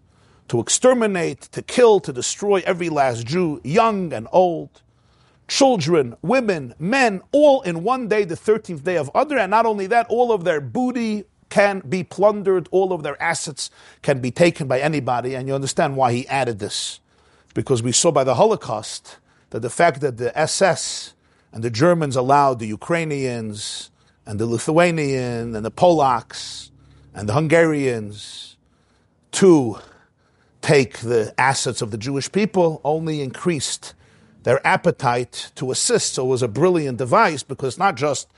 To 0.48 0.60
exterminate, 0.60 1.42
to 1.52 1.62
kill, 1.62 2.00
to 2.00 2.12
destroy 2.12 2.62
every 2.64 2.88
last 2.88 3.26
Jew, 3.26 3.60
young 3.64 4.12
and 4.12 4.28
old, 4.32 4.82
children, 5.48 6.16
women, 6.22 6.74
men, 6.78 7.22
all 7.32 7.62
in 7.62 7.82
one 7.82 8.08
day, 8.08 8.24
the 8.24 8.36
13th 8.36 8.84
day 8.84 8.96
of 8.96 9.10
Adar, 9.14 9.38
and 9.38 9.50
not 9.50 9.66
only 9.66 9.86
that, 9.88 10.06
all 10.08 10.32
of 10.32 10.44
their 10.44 10.60
booty 10.60 11.24
can 11.48 11.80
be 11.80 12.02
plundered, 12.02 12.68
all 12.70 12.92
of 12.92 13.02
their 13.02 13.20
assets 13.22 13.70
can 14.02 14.20
be 14.20 14.30
taken 14.30 14.66
by 14.66 14.80
anybody, 14.80 15.34
and 15.34 15.48
you 15.48 15.54
understand 15.54 15.96
why 15.96 16.12
he 16.12 16.26
added 16.28 16.58
this. 16.58 17.00
Because 17.54 17.82
we 17.82 17.92
saw 17.92 18.10
by 18.10 18.24
the 18.24 18.34
Holocaust 18.34 19.18
that 19.50 19.60
the 19.60 19.70
fact 19.70 20.00
that 20.00 20.16
the 20.16 20.36
SS 20.38 21.14
and 21.52 21.62
the 21.62 21.70
Germans 21.70 22.16
allowed 22.16 22.58
the 22.58 22.66
Ukrainians 22.66 23.90
and 24.26 24.38
the 24.38 24.46
Lithuanians 24.46 25.56
and 25.56 25.64
the 25.64 25.70
Polacks 25.70 26.70
and 27.14 27.28
the 27.28 27.32
Hungarians 27.32 28.56
to 29.32 29.78
take 30.66 30.98
the 30.98 31.34
assets 31.38 31.82
of 31.82 31.90
the 31.90 31.98
Jewish 31.98 32.30
people 32.30 32.80
only 32.84 33.20
increased 33.20 33.94
their 34.42 34.64
appetite 34.66 35.50
to 35.54 35.70
assist. 35.70 36.14
So 36.14 36.24
it 36.26 36.28
was 36.28 36.42
a 36.42 36.48
brilliant 36.48 36.98
device 36.98 37.42
because 37.42 37.78
not 37.78 37.96
just 37.96 38.28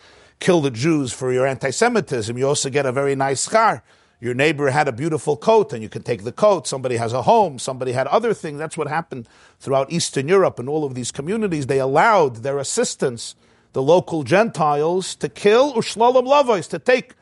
kill 0.40 0.60
the 0.60 0.70
Jews 0.70 1.12
for 1.12 1.32
your 1.32 1.46
anti 1.46 1.70
Semitism, 1.70 2.36
you 2.36 2.46
also 2.46 2.70
get 2.70 2.86
a 2.86 2.92
very 2.92 3.14
nice 3.14 3.40
scar 3.40 3.82
your 4.20 4.34
neighbor 4.34 4.70
had 4.70 4.88
a 4.88 4.92
beautiful 4.92 5.36
coat 5.36 5.72
and 5.72 5.82
you 5.82 5.88
can 5.88 6.02
take 6.02 6.24
the 6.24 6.32
coat. 6.32 6.66
Somebody 6.66 6.96
has 6.96 7.12
a 7.12 7.22
home. 7.22 7.58
Somebody 7.58 7.92
had 7.92 8.08
other 8.08 8.34
things. 8.34 8.58
That's 8.58 8.76
what 8.76 8.88
happened 8.88 9.28
throughout 9.60 9.92
Eastern 9.92 10.26
Europe 10.26 10.58
and 10.58 10.68
all 10.68 10.84
of 10.84 10.94
these 10.94 11.12
communities. 11.12 11.66
They 11.66 11.78
allowed 11.78 12.36
their 12.36 12.58
assistants, 12.58 13.36
the 13.74 13.82
local 13.82 14.24
Gentiles, 14.24 15.14
to 15.16 15.28
kill 15.28 15.74
Ushlalam 15.74 16.26
Lavos, 16.26 16.68
to 16.70 16.80
take 16.80 17.14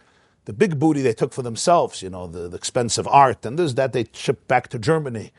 the 0.46 0.52
big 0.52 0.78
booty 0.78 1.02
they 1.02 1.12
took 1.12 1.32
for 1.32 1.42
themselves, 1.42 2.02
you 2.02 2.08
know, 2.08 2.26
the, 2.26 2.48
the 2.48 2.56
expensive 2.56 3.06
art 3.08 3.44
and 3.44 3.58
this, 3.58 3.74
that 3.74 3.92
they 3.92 4.06
shipped 4.12 4.48
back 4.48 4.68
to 4.68 4.78
Germany 4.78 5.32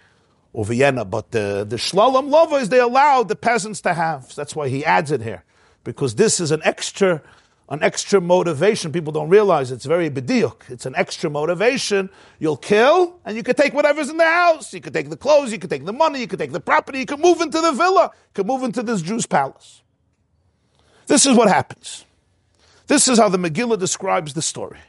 or 0.54 0.66
Vienna. 0.66 1.06
But 1.06 1.32
the, 1.32 1.66
the 1.68 1.78
Shlalam 1.78 2.30
Lavos, 2.30 2.70
they 2.70 2.80
allowed 2.80 3.30
the 3.30 3.36
peasants 3.36 3.82
to 3.82 3.94
have. 3.94 4.36
That's 4.36 4.56
why 4.56 4.68
he 4.68 4.86
adds 4.86 5.12
it 5.12 5.22
here. 5.22 5.44
Because 5.84 6.16
this 6.16 6.40
is 6.40 6.52
an 6.52 6.62
extra 6.64 7.24
an 7.70 7.84
extra 7.84 8.22
motivation. 8.22 8.94
People 8.94 9.12
don't 9.12 9.28
realize 9.28 9.72
it's 9.72 9.86
very 9.86 10.10
bediuk. 10.10 10.70
It's 10.70 10.86
an 10.86 10.96
extra 10.96 11.30
motivation. 11.30 12.10
You'll 12.40 12.56
kill, 12.56 13.20
and 13.26 13.36
you 13.36 13.44
can 13.44 13.56
take 13.56 13.74
whatever's 13.74 14.10
in 14.10 14.16
the 14.16 14.24
house. 14.24 14.74
You 14.74 14.80
can 14.80 14.94
take 14.94 15.10
the 15.10 15.18
clothes, 15.18 15.52
you 15.52 15.60
can 15.60 15.70
take 15.70 15.84
the 15.84 15.92
money, 15.92 16.22
you 16.22 16.28
can 16.28 16.40
take 16.40 16.54
the 16.54 16.62
property, 16.62 17.00
you 17.00 17.06
can 17.06 17.20
move 17.20 17.42
into 17.42 17.60
the 17.60 17.74
villa, 17.74 18.12
you 18.14 18.34
can 18.34 18.48
move 18.48 18.64
into 18.64 18.84
this 18.84 19.02
Jew's 19.02 19.26
palace. 19.26 19.82
This 21.08 21.26
is 21.26 21.36
what 21.36 21.50
happens. 21.50 22.06
This 22.88 23.10
is 23.10 23.18
how 23.18 23.28
the 23.28 23.38
Megillah 23.38 23.78
describes 23.78 24.34
the 24.34 24.42
story. 24.42 24.80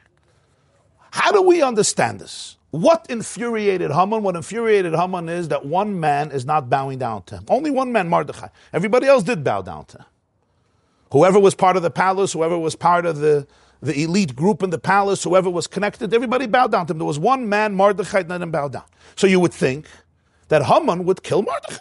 How 1.18 1.32
do 1.32 1.42
we 1.42 1.62
understand 1.62 2.20
this? 2.20 2.56
What 2.70 3.04
infuriated 3.10 3.90
Haman? 3.90 4.22
What 4.22 4.36
infuriated 4.36 4.94
Haman 4.94 5.28
is 5.28 5.48
that 5.48 5.66
one 5.66 5.98
man 5.98 6.30
is 6.30 6.44
not 6.44 6.70
bowing 6.70 6.98
down 6.98 7.24
to 7.24 7.38
him. 7.38 7.44
Only 7.48 7.72
one 7.72 7.90
man, 7.90 8.08
Mordechai. 8.08 8.46
Everybody 8.72 9.08
else 9.08 9.24
did 9.24 9.42
bow 9.42 9.62
down 9.62 9.86
to 9.86 9.98
him. 9.98 10.04
Whoever 11.10 11.40
was 11.40 11.56
part 11.56 11.76
of 11.76 11.82
the 11.82 11.90
palace, 11.90 12.34
whoever 12.34 12.56
was 12.56 12.76
part 12.76 13.04
of 13.04 13.18
the, 13.18 13.48
the 13.82 14.00
elite 14.04 14.36
group 14.36 14.62
in 14.62 14.70
the 14.70 14.78
palace, 14.78 15.24
whoever 15.24 15.50
was 15.50 15.66
connected, 15.66 16.14
everybody 16.14 16.46
bowed 16.46 16.70
down 16.70 16.86
to 16.86 16.92
him. 16.92 16.98
There 16.98 17.04
was 17.04 17.18
one 17.18 17.48
man, 17.48 17.74
Mordechai, 17.74 18.22
that 18.22 18.28
didn't 18.28 18.52
bow 18.52 18.68
down. 18.68 18.84
So 19.16 19.26
you 19.26 19.40
would 19.40 19.52
think 19.52 19.86
that 20.48 20.66
Haman 20.66 21.04
would 21.04 21.24
kill 21.24 21.42
Mordechai. 21.42 21.78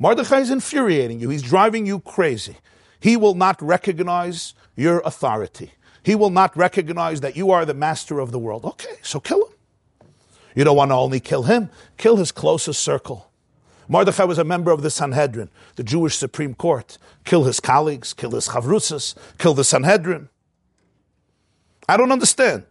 Mordechai 0.00 0.40
is 0.40 0.50
infuriating 0.50 1.20
you. 1.20 1.28
He's 1.28 1.42
driving 1.42 1.86
you 1.86 2.00
crazy. 2.00 2.56
He 2.98 3.16
will 3.16 3.34
not 3.34 3.62
recognize 3.62 4.54
your 4.74 5.00
authority. 5.04 5.74
He 6.02 6.14
will 6.14 6.30
not 6.30 6.56
recognize 6.56 7.20
that 7.20 7.36
you 7.36 7.50
are 7.50 7.64
the 7.64 7.74
master 7.74 8.18
of 8.18 8.32
the 8.32 8.38
world. 8.38 8.64
Okay, 8.64 8.96
so 9.02 9.20
kill 9.20 9.46
him. 9.46 9.54
You 10.54 10.64
don't 10.64 10.76
want 10.76 10.90
to 10.90 10.96
only 10.96 11.20
kill 11.20 11.44
him, 11.44 11.70
kill 11.96 12.16
his 12.16 12.32
closest 12.32 12.82
circle. 12.82 13.30
Mordechai 13.88 14.24
was 14.24 14.38
a 14.38 14.44
member 14.44 14.70
of 14.70 14.82
the 14.82 14.90
Sanhedrin, 14.90 15.50
the 15.76 15.82
Jewish 15.82 16.16
Supreme 16.16 16.54
Court. 16.54 16.98
Kill 17.24 17.44
his 17.44 17.60
colleagues, 17.60 18.12
kill 18.12 18.32
his 18.32 18.48
chavrusas, 18.48 19.14
kill 19.38 19.54
the 19.54 19.64
Sanhedrin. 19.64 20.28
I 21.88 21.96
don't 21.96 22.12
understand. 22.12 22.64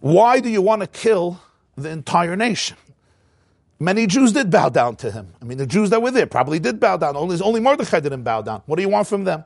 Why 0.00 0.40
do 0.40 0.48
you 0.48 0.62
want 0.62 0.80
to 0.82 0.86
kill 0.86 1.40
the 1.76 1.90
entire 1.90 2.36
nation? 2.36 2.76
Many 3.78 4.06
Jews 4.06 4.32
did 4.32 4.50
bow 4.50 4.68
down 4.68 4.96
to 4.96 5.10
him. 5.10 5.28
I 5.40 5.44
mean, 5.44 5.56
the 5.56 5.66
Jews 5.66 5.88
that 5.90 6.02
were 6.02 6.10
there 6.10 6.26
probably 6.26 6.58
did 6.58 6.78
bow 6.78 6.98
down. 6.98 7.16
Only, 7.16 7.40
only 7.40 7.60
Mordechai 7.60 8.00
didn't 8.00 8.22
bow 8.22 8.42
down. 8.42 8.62
What 8.66 8.76
do 8.76 8.82
you 8.82 8.88
want 8.90 9.06
from 9.06 9.24
them? 9.24 9.44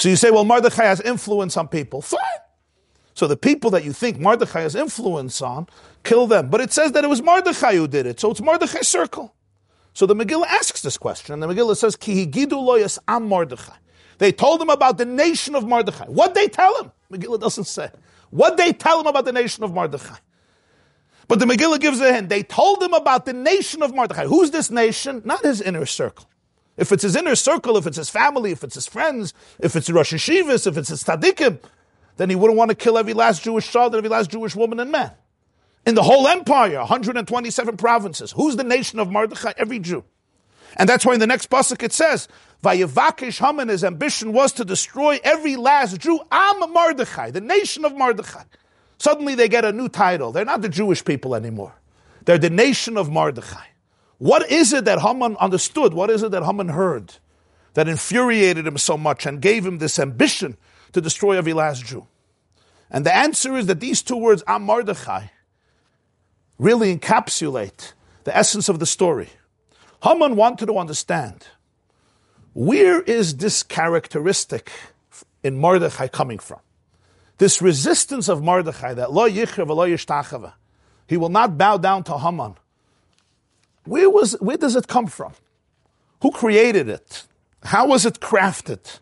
So 0.00 0.08
you 0.08 0.16
say, 0.16 0.30
well, 0.30 0.46
Mordechai 0.46 0.84
has 0.84 0.98
influence 1.02 1.58
on 1.58 1.68
people. 1.68 2.00
Fine. 2.00 2.20
So 3.12 3.26
the 3.26 3.36
people 3.36 3.70
that 3.72 3.84
you 3.84 3.92
think 3.92 4.18
Mordechai 4.18 4.62
has 4.62 4.74
influence 4.74 5.42
on, 5.42 5.66
kill 6.04 6.26
them. 6.26 6.48
But 6.48 6.62
it 6.62 6.72
says 6.72 6.92
that 6.92 7.04
it 7.04 7.08
was 7.08 7.20
Mordechai 7.20 7.74
who 7.74 7.86
did 7.86 8.06
it. 8.06 8.18
So 8.18 8.30
it's 8.30 8.40
Mordechai's 8.40 8.88
circle. 8.88 9.34
So 9.92 10.06
the 10.06 10.14
Megillah 10.14 10.46
asks 10.46 10.80
this 10.80 10.96
question, 10.96 11.34
and 11.34 11.42
the 11.42 11.48
Megillah 11.48 11.76
says, 11.76 11.96
Ki 11.96 12.24
higidu 12.24 12.52
loyas 12.52 12.98
am 13.08 13.28
Mordechai. 13.28 13.74
They 14.16 14.32
told 14.32 14.62
him 14.62 14.70
about 14.70 14.96
the 14.96 15.04
nation 15.04 15.54
of 15.54 15.66
Mordechai. 15.66 16.06
What 16.06 16.32
they 16.32 16.48
tell 16.48 16.82
him? 16.82 16.92
Megillah 17.12 17.38
doesn't 17.38 17.64
say. 17.64 17.90
What 18.30 18.56
they 18.56 18.72
tell 18.72 19.00
him 19.00 19.06
about 19.06 19.26
the 19.26 19.32
nation 19.32 19.64
of 19.64 19.74
Mordechai. 19.74 20.16
But 21.28 21.40
the 21.40 21.44
Megillah 21.44 21.78
gives 21.78 22.00
a 22.00 22.10
hint. 22.10 22.30
They 22.30 22.42
told 22.42 22.82
him 22.82 22.94
about 22.94 23.26
the 23.26 23.34
nation 23.34 23.82
of 23.82 23.94
Mordechai. 23.94 24.24
Who's 24.24 24.50
this 24.50 24.70
nation? 24.70 25.20
Not 25.26 25.42
his 25.42 25.60
inner 25.60 25.84
circle. 25.84 26.26
If 26.80 26.92
it's 26.92 27.02
his 27.02 27.14
inner 27.14 27.34
circle, 27.34 27.76
if 27.76 27.86
it's 27.86 27.98
his 27.98 28.08
family, 28.08 28.52
if 28.52 28.64
it's 28.64 28.74
his 28.74 28.86
friends, 28.86 29.34
if 29.58 29.76
it's 29.76 29.90
Rosh 29.90 30.14
Yeshivas, 30.14 30.66
if 30.66 30.78
it's 30.78 30.88
his 30.88 31.04
tzaddikim, 31.04 31.58
then 32.16 32.30
he 32.30 32.36
wouldn't 32.36 32.56
want 32.56 32.70
to 32.70 32.74
kill 32.74 32.96
every 32.96 33.12
last 33.12 33.42
Jewish 33.42 33.70
child 33.70 33.92
and 33.92 33.98
every 33.98 34.08
last 34.08 34.30
Jewish 34.30 34.56
woman 34.56 34.80
and 34.80 34.90
man. 34.90 35.12
In 35.84 35.94
the 35.94 36.02
whole 36.02 36.26
empire, 36.26 36.78
127 36.78 37.76
provinces. 37.76 38.32
Who's 38.32 38.56
the 38.56 38.64
nation 38.64 38.98
of 38.98 39.10
Mordechai? 39.10 39.52
Every 39.58 39.78
Jew. 39.78 40.04
And 40.78 40.88
that's 40.88 41.04
why 41.04 41.12
in 41.12 41.20
the 41.20 41.26
next 41.26 41.50
pasuk 41.50 41.82
it 41.82 41.92
says, 41.92 42.28
Vayavakish 42.64 43.44
Haman, 43.44 43.68
his 43.68 43.84
ambition 43.84 44.32
was 44.32 44.52
to 44.52 44.64
destroy 44.64 45.20
every 45.22 45.56
last 45.56 46.00
Jew. 46.00 46.18
Am 46.32 46.72
Mordechai, 46.72 47.30
the 47.30 47.42
nation 47.42 47.84
of 47.84 47.94
Mordechai. 47.94 48.44
Suddenly 48.96 49.34
they 49.34 49.50
get 49.50 49.66
a 49.66 49.72
new 49.72 49.90
title. 49.90 50.32
They're 50.32 50.46
not 50.46 50.62
the 50.62 50.70
Jewish 50.70 51.04
people 51.04 51.34
anymore. 51.34 51.74
They're 52.24 52.38
the 52.38 52.48
nation 52.48 52.96
of 52.96 53.10
Mordechai. 53.10 53.66
What 54.20 54.50
is 54.50 54.74
it 54.74 54.84
that 54.84 55.00
Haman 55.00 55.38
understood? 55.38 55.94
What 55.94 56.10
is 56.10 56.22
it 56.22 56.30
that 56.32 56.44
Haman 56.44 56.68
heard 56.68 57.14
that 57.72 57.88
infuriated 57.88 58.66
him 58.66 58.76
so 58.76 58.98
much 58.98 59.24
and 59.24 59.40
gave 59.40 59.64
him 59.64 59.78
this 59.78 59.98
ambition 59.98 60.58
to 60.92 61.00
destroy 61.00 61.38
every 61.38 61.54
last 61.54 61.86
Jew? 61.86 62.06
And 62.90 63.06
the 63.06 63.16
answer 63.16 63.56
is 63.56 63.64
that 63.64 63.80
these 63.80 64.02
two 64.02 64.18
words, 64.18 64.42
Am 64.46 64.62
Mordechai, 64.64 65.28
really 66.58 66.94
encapsulate 66.94 67.94
the 68.24 68.36
essence 68.36 68.68
of 68.68 68.78
the 68.78 68.84
story. 68.84 69.30
Haman 70.02 70.36
wanted 70.36 70.66
to 70.66 70.76
understand 70.76 71.46
where 72.52 73.00
is 73.00 73.38
this 73.38 73.62
characteristic 73.62 74.70
in 75.42 75.56
Mordechai 75.56 76.08
coming 76.08 76.38
from? 76.38 76.60
This 77.38 77.62
resistance 77.62 78.28
of 78.28 78.42
Mordechai 78.42 78.92
that 78.92 79.14
lo 79.14 79.26
yichra 79.26 79.66
lo 79.66 79.88
yishtachava, 79.88 80.52
he 81.06 81.16
will 81.16 81.30
not 81.30 81.56
bow 81.56 81.78
down 81.78 82.04
to 82.04 82.18
Haman. 82.18 82.56
Where 83.84 84.10
was 84.10 84.32
where 84.40 84.56
does 84.56 84.76
it 84.76 84.88
come 84.88 85.06
from? 85.06 85.32
Who 86.22 86.30
created 86.30 86.88
it? 86.88 87.24
How 87.64 87.86
was 87.86 88.06
it 88.06 88.20
crafted? 88.20 89.00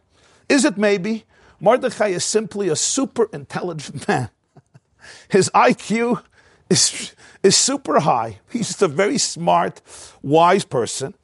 Is 0.49 0.65
it 0.65 0.77
maybe 0.77 1.25
Mordechai 1.61 2.09
is 2.09 2.25
simply 2.25 2.69
a 2.69 2.77
super 2.77 3.29
intelligent 3.33 4.07
man? 4.09 4.31
His 5.29 5.51
IQ 5.55 6.23
is 6.71 7.15
is 7.43 7.57
super 7.57 8.01
high. 8.01 8.39
He's 8.51 8.69
just 8.69 8.83
a 8.83 8.89
very 8.89 9.19
smart, 9.19 9.81
wise 10.23 10.65
person, 10.65 11.15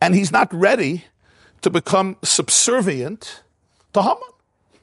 and 0.00 0.14
he's 0.14 0.32
not 0.32 0.52
ready 0.52 1.04
to 1.62 1.70
become 1.70 2.16
subservient 2.22 3.42
to 3.92 4.02
Haman. 4.02 4.18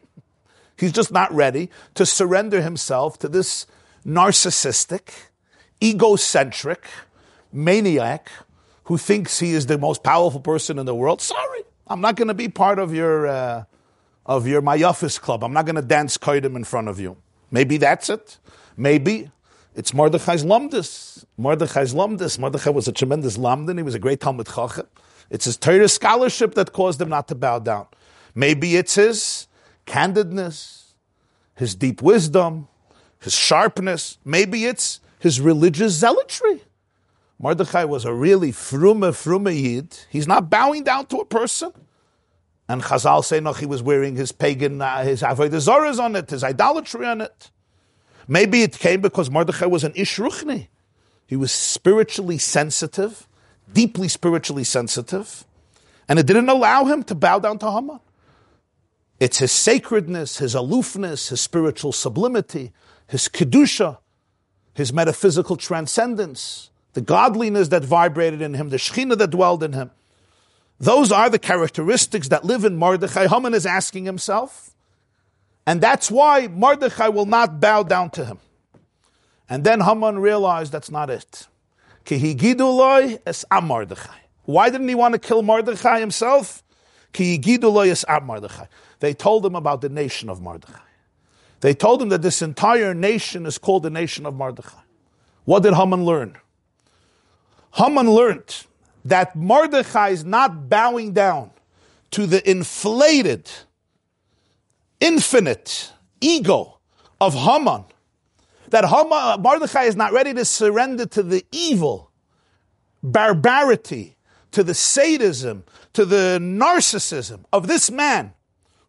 He's 0.77 0.91
just 0.91 1.11
not 1.11 1.31
ready 1.31 1.69
to 1.93 2.07
surrender 2.07 2.61
himself 2.61 3.19
to 3.19 3.27
this 3.27 3.67
narcissistic, 4.03 5.11
egocentric 5.83 6.87
maniac 7.51 8.29
who 8.85 8.97
thinks 8.97 9.39
he 9.39 9.51
is 9.51 9.65
the 9.67 9.77
most 9.77 10.03
powerful 10.03 10.39
person 10.39 10.79
in 10.79 10.85
the 10.85 10.95
world. 10.95 11.21
Sorry, 11.21 11.63
I'm 11.87 12.01
not 12.01 12.15
going 12.15 12.27
to 12.27 12.33
be 12.33 12.49
part 12.49 12.79
of 12.79 12.93
your 12.93 13.27
uh, 13.27 13.63
of 14.25 14.47
your 14.47 14.61
Mayafis 14.61 15.19
club. 15.19 15.43
I'm 15.43 15.53
not 15.53 15.65
going 15.65 15.75
to 15.75 15.81
dance 15.81 16.17
koidim 16.17 16.55
in 16.55 16.63
front 16.63 16.87
of 16.87 16.99
you. 16.99 17.17
Maybe 17.51 17.77
that's 17.77 18.09
it. 18.09 18.37
Maybe 18.77 19.29
it's 19.75 19.93
Mordechai's 19.93 20.43
Lumdis. 20.43 21.25
Mordechai's 21.37 21.93
Lumdis. 21.93 22.37
Mordechai 22.37 22.69
was 22.69 22.87
a 22.87 22.91
tremendous 22.91 23.37
Lamdin. 23.37 23.77
He 23.77 23.83
was 23.83 23.95
a 23.95 23.99
great 23.99 24.19
Talmud 24.19 24.47
Chacham. 24.47 24.87
It's 25.29 25.45
his 25.45 25.57
Torah 25.57 25.87
scholarship 25.87 26.55
that 26.55 26.73
caused 26.73 27.01
him 27.01 27.09
not 27.09 27.27
to 27.29 27.35
bow 27.35 27.59
down. 27.59 27.87
Maybe 28.35 28.75
it's 28.75 28.95
his 28.95 29.47
candidness, 29.85 30.93
his 31.55 31.75
deep 31.75 32.01
wisdom, 32.01 32.67
his 33.19 33.33
sharpness. 33.33 34.17
Maybe 34.25 34.65
it's 34.65 34.99
his 35.19 35.39
religious 35.39 35.93
zealotry. 35.93 36.63
Mordechai 37.41 37.85
was 37.85 38.05
a 38.05 38.13
really 38.13 38.51
frume, 38.51 39.11
frume 39.13 39.51
yid. 39.51 39.97
He's 40.11 40.27
not 40.27 40.49
bowing 40.49 40.83
down 40.83 41.07
to 41.07 41.17
a 41.17 41.25
person. 41.25 41.71
And 42.69 42.83
Chazal 42.83 43.25
say, 43.25 43.39
no, 43.39 43.53
he 43.53 43.65
was 43.65 43.81
wearing 43.81 44.15
his 44.15 44.31
pagan, 44.31 44.81
uh, 44.81 45.03
his 45.03 45.23
avodah 45.23 45.99
on 45.99 46.15
it, 46.15 46.29
his 46.29 46.43
idolatry 46.43 47.07
on 47.07 47.21
it. 47.21 47.49
Maybe 48.27 48.61
it 48.61 48.77
came 48.77 49.01
because 49.01 49.31
Mordechai 49.31 49.65
was 49.65 49.83
an 49.83 49.91
ish 49.95 50.17
ruchni. 50.17 50.67
He 51.25 51.35
was 51.35 51.51
spiritually 51.51 52.37
sensitive, 52.37 53.27
deeply 53.73 54.07
spiritually 54.07 54.63
sensitive, 54.63 55.43
and 56.07 56.19
it 56.19 56.27
didn't 56.27 56.49
allow 56.49 56.85
him 56.85 57.03
to 57.03 57.15
bow 57.15 57.39
down 57.39 57.57
to 57.59 57.71
Haman. 57.71 57.99
It's 59.19 59.39
his 59.39 59.51
sacredness, 59.51 60.37
his 60.37 60.55
aloofness, 60.55 61.29
his 61.29 61.41
spiritual 61.41 61.91
sublimity, 61.91 62.71
his 63.07 63.27
kedusha, 63.27 63.97
his 64.73 64.93
metaphysical 64.93 65.57
transcendence, 65.57 66.70
the 66.93 67.01
godliness 67.01 67.69
that 67.69 67.83
vibrated 67.83 68.41
in 68.41 68.53
him, 68.53 68.69
the 68.69 68.77
shechina 68.77 69.17
that 69.17 69.29
dwelled 69.29 69.63
in 69.63 69.73
him. 69.73 69.91
Those 70.79 71.11
are 71.11 71.29
the 71.29 71.39
characteristics 71.39 72.29
that 72.29 72.43
live 72.43 72.65
in 72.65 72.75
Mordechai. 72.75 73.27
Haman 73.27 73.53
is 73.53 73.65
asking 73.65 74.05
himself, 74.05 74.75
and 75.65 75.79
that's 75.79 76.09
why 76.09 76.47
Mordechai 76.47 77.09
will 77.09 77.27
not 77.27 77.59
bow 77.59 77.83
down 77.83 78.09
to 78.11 78.25
him. 78.25 78.39
And 79.47 79.63
then 79.63 79.81
Haman 79.81 80.19
realized 80.19 80.71
that's 80.71 80.89
not 80.89 81.09
it. 81.09 81.47
Why 84.45 84.69
didn't 84.69 84.87
he 84.87 84.95
want 84.95 85.13
to 85.13 85.19
kill 85.19 85.43
Mordechai 85.43 85.99
himself? 85.99 86.63
They 87.13 87.37
told 89.13 89.45
him 89.45 89.55
about 89.55 89.81
the 89.81 89.89
nation 89.89 90.29
of 90.29 90.41
Mordechai. 90.41 90.79
They 91.59 91.75
told 91.75 92.01
him 92.01 92.09
that 92.09 92.23
this 92.23 92.41
entire 92.41 92.93
nation 92.93 93.45
is 93.45 93.57
called 93.57 93.83
the 93.83 93.89
nation 93.89 94.25
of 94.25 94.33
Mordechai. 94.33 94.81
What 95.45 95.63
did 95.63 95.75
Haman 95.75 96.05
learn? 96.05 96.37
Haman 97.73 98.09
learned 98.09 98.65
that 99.05 99.35
Mordechai 99.35 100.09
is 100.09 100.23
not 100.25 100.69
bowing 100.69 101.13
down 101.13 101.51
to 102.11 102.27
the 102.27 102.47
inflated, 102.49 103.49
infinite 104.99 105.91
ego 106.19 106.79
of 107.19 107.33
Haman, 107.33 107.85
that 108.69 108.85
Haman, 108.85 109.41
Mordechai 109.41 109.83
is 109.83 109.95
not 109.95 110.13
ready 110.13 110.33
to 110.33 110.45
surrender 110.45 111.05
to 111.07 111.23
the 111.23 111.45
evil, 111.51 112.11
barbarity, 113.01 114.17
to 114.51 114.63
the 114.63 114.73
sadism, 114.73 115.63
to 115.93 116.05
the 116.05 116.37
narcissism 116.41 117.45
of 117.53 117.67
this 117.67 117.89
man 117.89 118.33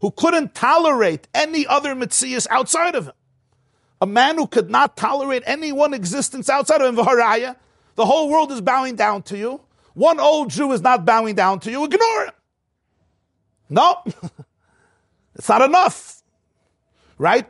who 0.01 0.11
couldn't 0.11 0.55
tolerate 0.55 1.28
any 1.33 1.66
other 1.66 1.95
Metzias 1.95 2.47
outside 2.51 2.97
of 2.97 3.07
him. 3.07 3.12
A 4.01 4.07
man 4.07 4.37
who 4.37 4.49
could 4.49 4.68
not 4.68 4.97
tolerate 4.97 5.45
any 5.47 5.70
one 5.70 5.95
existence 5.95 6.51
outside 6.51 6.83
of 6.83 6.99
him. 6.99 7.05
The 7.95 8.07
whole 8.07 8.28
world 8.28 8.53
is 8.53 8.61
bowing 8.61 8.97
down 8.97 9.22
to 9.24 9.36
you. 9.36 9.61
One 9.95 10.20
old 10.20 10.51
Jew 10.51 10.72
is 10.72 10.80
not 10.80 11.05
bowing 11.05 11.34
down 11.34 11.61
to 11.61 11.70
you. 11.70 11.84
Ignore 11.84 12.24
him. 12.26 12.32
No, 13.68 13.99
it's 15.34 15.49
not 15.49 15.62
enough 15.62 16.22
right? 17.22 17.47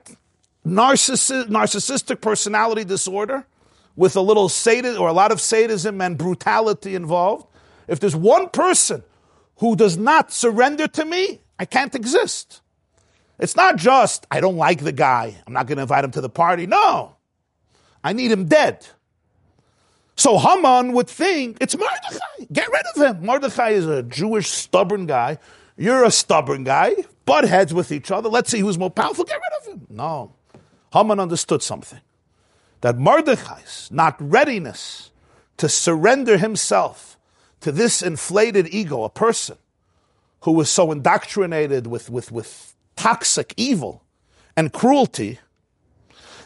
Narcissi- 0.67 1.49
narcissistic 1.49 2.21
personality 2.21 2.85
disorder 2.85 3.47
with 3.97 4.17
a 4.17 4.21
little 4.21 4.51
sadism 4.51 5.01
or 5.01 5.09
a 5.09 5.15
lot 5.15 5.33
of 5.33 5.41
sadism 5.41 6.01
and 6.03 6.19
brutality 6.19 6.95
involved. 6.95 7.47
If 7.89 7.99
there's 7.99 8.15
one 8.15 8.51
person 8.51 9.03
who 9.57 9.75
does 9.75 9.97
not 9.97 10.31
surrender 10.31 10.87
to 10.89 11.05
me, 11.07 11.41
I 11.59 11.65
can't 11.65 11.95
exist. 11.95 12.61
It's 13.39 13.57
not 13.57 13.77
just, 13.77 14.27
I 14.31 14.41
don't 14.41 14.57
like 14.57 14.81
the 14.81 14.93
guy, 14.93 15.37
I'm 15.47 15.55
not 15.55 15.67
going 15.67 15.77
to 15.77 15.83
invite 15.83 16.05
him 16.05 16.11
to 16.13 16.21
the 16.21 16.29
party. 16.29 16.67
No, 16.67 17.17
I 18.05 18.13
need 18.13 18.31
him 18.31 18.45
dead. 18.45 18.87
So 20.17 20.39
Haman 20.39 20.93
would 20.93 21.09
think 21.09 21.59
it's 21.61 21.77
Mordechai. 21.77 22.47
Get 22.53 22.69
rid 22.71 22.83
of 22.95 23.03
him. 23.03 23.27
Mordechai 23.27 23.71
is 23.71 23.87
a 23.87 24.03
Jewish 24.03 24.49
stubborn 24.49 25.07
guy. 25.07 25.39
You're 25.77 26.05
a 26.05 26.11
stubborn 26.11 26.65
guy. 26.65 26.95
Butt 27.25 27.45
heads 27.45 27.73
with 27.73 27.93
each 27.93 28.11
other. 28.11 28.29
Let's 28.29 28.51
see 28.51 28.61
who's 28.61 28.79
more 28.79 28.91
powerful. 28.91 29.25
Get 29.25 29.35
rid 29.41 29.61
of 29.61 29.75
him. 29.75 29.87
No. 29.89 30.33
Haman 30.93 31.19
understood 31.19 31.63
something. 31.63 32.01
That 32.83 32.99
Mordechai's 32.99 33.89
not 33.91 34.17
readiness 34.19 35.11
to 35.57 35.69
surrender 35.69 36.37
himself 36.37 37.17
to 37.61 37.73
this 37.73 38.03
inflated 38.03 38.69
ego, 38.75 39.05
a 39.05 39.11
person 39.11 39.57
who 40.41 40.53
was 40.53 40.69
so 40.69 40.91
indoctrinated 40.91 41.87
with, 41.87 42.11
with, 42.11 42.33
with 42.33 42.75
toxic 42.97 43.55
evil 43.57 44.03
and 44.57 44.73
cruelty, 44.73 45.39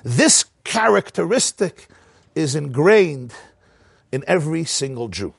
this 0.05 0.45
characteristic 0.64 1.89
is 2.35 2.55
ingrained 2.55 3.33
in 4.17 4.25
every 4.27 4.64
single 4.64 5.09
Jew. 5.09 5.35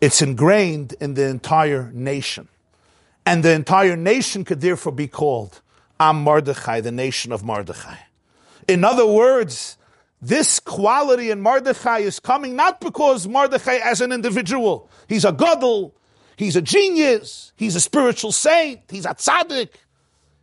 It's 0.00 0.22
ingrained 0.22 0.94
in 0.98 1.12
the 1.12 1.26
entire 1.26 1.90
nation. 1.92 2.48
And 3.26 3.44
the 3.44 3.52
entire 3.52 3.96
nation 3.96 4.44
could 4.44 4.62
therefore 4.62 4.92
be 4.92 5.06
called 5.06 5.60
Am 6.00 6.22
Mordechai, 6.22 6.80
the 6.80 6.90
nation 6.90 7.32
of 7.32 7.44
Mordechai. 7.44 7.98
In 8.66 8.82
other 8.82 9.06
words, 9.06 9.76
this 10.22 10.58
quality 10.58 11.30
in 11.30 11.42
Mordechai 11.42 11.98
is 11.98 12.18
coming 12.18 12.56
not 12.56 12.80
because 12.80 13.28
Mordechai 13.28 13.76
as 13.84 14.00
an 14.00 14.10
individual, 14.10 14.88
he's 15.06 15.26
a 15.26 15.32
gadol, 15.32 15.94
he's 16.36 16.56
a 16.56 16.62
genius, 16.62 17.52
he's 17.56 17.76
a 17.76 17.80
spiritual 17.80 18.32
saint, 18.32 18.80
he's 18.88 19.04
a 19.04 19.10
tzaddik, 19.10 19.68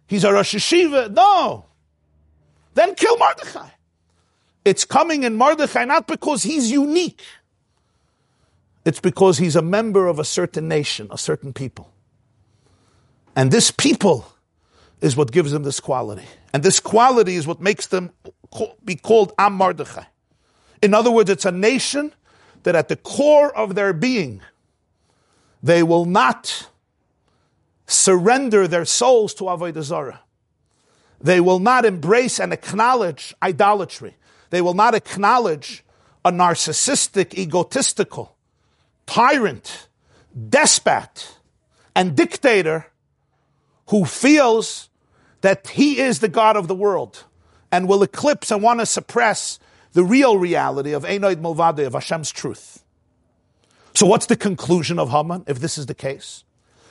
he's 0.05 0.23
a 0.23 0.31
Rosh 0.31 0.53
Yeshiva. 0.53 1.11
No. 1.11 1.65
Then 2.75 2.93
kill 2.93 3.17
Mordechai. 3.17 3.69
It's 4.65 4.85
coming 4.85 5.23
in 5.23 5.35
Mordechai 5.35 5.85
not 5.85 6.07
because 6.07 6.43
he's 6.43 6.71
unique. 6.71 7.21
It's 8.85 8.99
because 8.99 9.37
he's 9.37 9.55
a 9.55 9.61
member 9.61 10.07
of 10.07 10.19
a 10.19 10.23
certain 10.23 10.67
nation, 10.67 11.07
a 11.11 11.17
certain 11.17 11.53
people. 11.53 11.91
And 13.35 13.51
this 13.51 13.69
people 13.69 14.25
is 15.01 15.15
what 15.15 15.31
gives 15.31 15.51
them 15.51 15.63
this 15.63 15.79
quality. 15.79 16.25
And 16.53 16.63
this 16.63 16.79
quality 16.79 17.35
is 17.35 17.45
what 17.45 17.61
makes 17.61 17.87
them 17.87 18.11
be 18.83 18.95
called 18.95 19.33
Am 19.37 19.53
Mordechai. 19.53 20.05
In 20.81 20.93
other 20.93 21.11
words, 21.11 21.29
it's 21.29 21.45
a 21.45 21.51
nation 21.51 22.13
that 22.63 22.75
at 22.75 22.87
the 22.87 22.95
core 22.95 23.55
of 23.55 23.75
their 23.75 23.93
being, 23.93 24.41
they 25.61 25.83
will 25.83 26.05
not 26.05 26.69
surrender 27.87 28.67
their 28.67 28.85
souls 28.85 29.33
to 29.35 29.45
Avodah 29.45 29.81
Zarah. 29.81 30.21
They 31.19 31.39
will 31.39 31.59
not 31.59 31.85
embrace 31.85 32.39
and 32.39 32.53
acknowledge 32.53 33.33
idolatry. 33.41 34.15
They 34.49 34.61
will 34.61 34.73
not 34.73 34.95
acknowledge 34.95 35.83
a 36.23 36.31
narcissistic, 36.31 37.37
egotistical, 37.37 38.35
tyrant, 39.05 39.87
despot, 40.49 41.37
and 41.95 42.15
dictator 42.15 42.87
who 43.89 44.05
feels 44.05 44.89
that 45.41 45.67
he 45.69 45.99
is 45.99 46.19
the 46.19 46.27
God 46.27 46.57
of 46.57 46.67
the 46.67 46.75
world 46.75 47.23
and 47.71 47.87
will 47.87 48.03
eclipse 48.03 48.51
and 48.51 48.61
want 48.61 48.79
to 48.79 48.85
suppress 48.85 49.59
the 49.93 50.03
real 50.03 50.37
reality 50.37 50.93
of 50.93 51.03
Einoid 51.03 51.37
Movade, 51.37 51.85
of 51.85 51.93
Hashem's 51.93 52.31
truth. 52.31 52.83
So 53.93 54.05
what's 54.05 54.27
the 54.27 54.35
conclusion 54.35 54.99
of 54.99 55.09
Haman 55.09 55.43
if 55.47 55.59
this 55.59 55.77
is 55.77 55.87
the 55.87 55.95
case? 55.95 56.43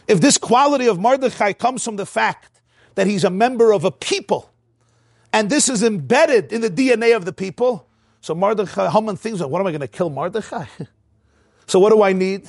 If 0.08 0.20
this 0.20 0.38
quality 0.38 0.86
of 0.86 0.98
Mordechai 0.98 1.52
comes 1.52 1.84
from 1.84 1.96
the 1.96 2.06
fact 2.06 2.60
that 2.94 3.06
he's 3.06 3.24
a 3.24 3.30
member 3.30 3.72
of 3.72 3.84
a 3.84 3.90
people, 3.90 4.50
and 5.32 5.50
this 5.50 5.68
is 5.68 5.82
embedded 5.82 6.52
in 6.52 6.60
the 6.60 6.70
DNA 6.70 7.16
of 7.16 7.24
the 7.24 7.32
people, 7.32 7.86
so 8.20 8.34
Mordechai, 8.34 8.90
Haman 8.90 9.16
thinks, 9.16 9.40
what 9.40 9.60
am 9.60 9.66
I 9.66 9.70
going 9.70 9.80
to 9.80 9.88
kill 9.88 10.10
Mordechai? 10.10 10.66
so 11.66 11.78
what 11.78 11.90
do 11.90 12.02
I 12.02 12.12
need? 12.12 12.48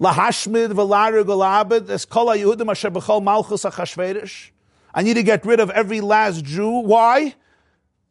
Lahashmid 0.00 0.72
v'larig 0.72 1.24
v'labed 1.24 1.88
es 1.88 2.04
kol 2.04 2.26
Yehudim 2.26 2.70
asher 2.70 2.90
b'chol 2.90 3.22
malchus. 3.22 4.50
I 4.92 5.02
need 5.02 5.14
to 5.14 5.22
get 5.22 5.44
rid 5.46 5.60
of 5.60 5.70
every 5.70 6.00
last 6.00 6.44
Jew. 6.44 6.80
Why? 6.80 7.34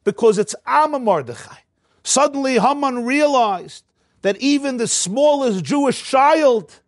Because 0.04 0.38
it's 0.38 0.56
Amma 0.66 1.00
Mordechai. 1.00 1.58
Suddenly 2.04 2.60
Haman 2.60 3.06
realized 3.06 3.84
that 4.22 4.38
even 4.38 4.78
the 4.78 4.88
smallest 4.88 5.64
Jewish 5.64 6.04
child 6.04 6.80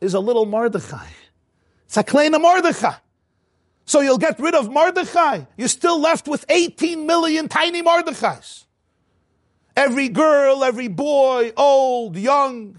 is 0.00 0.14
a 0.14 0.20
little 0.20 0.46
Mordechai. 0.46 1.08
It's 1.86 1.96
a 1.96 2.04
kleina 2.04 2.40
Mordechai. 2.40 2.94
So 3.90 4.02
you'll 4.02 4.18
get 4.18 4.38
rid 4.38 4.54
of 4.54 4.70
Mordechai. 4.70 5.46
You're 5.56 5.66
still 5.66 6.00
left 6.00 6.28
with 6.28 6.44
18 6.48 7.08
million 7.08 7.48
tiny 7.48 7.82
Mordechais. 7.82 8.66
Every 9.74 10.08
girl, 10.08 10.62
every 10.62 10.86
boy, 10.86 11.52
old, 11.56 12.16
young, 12.16 12.78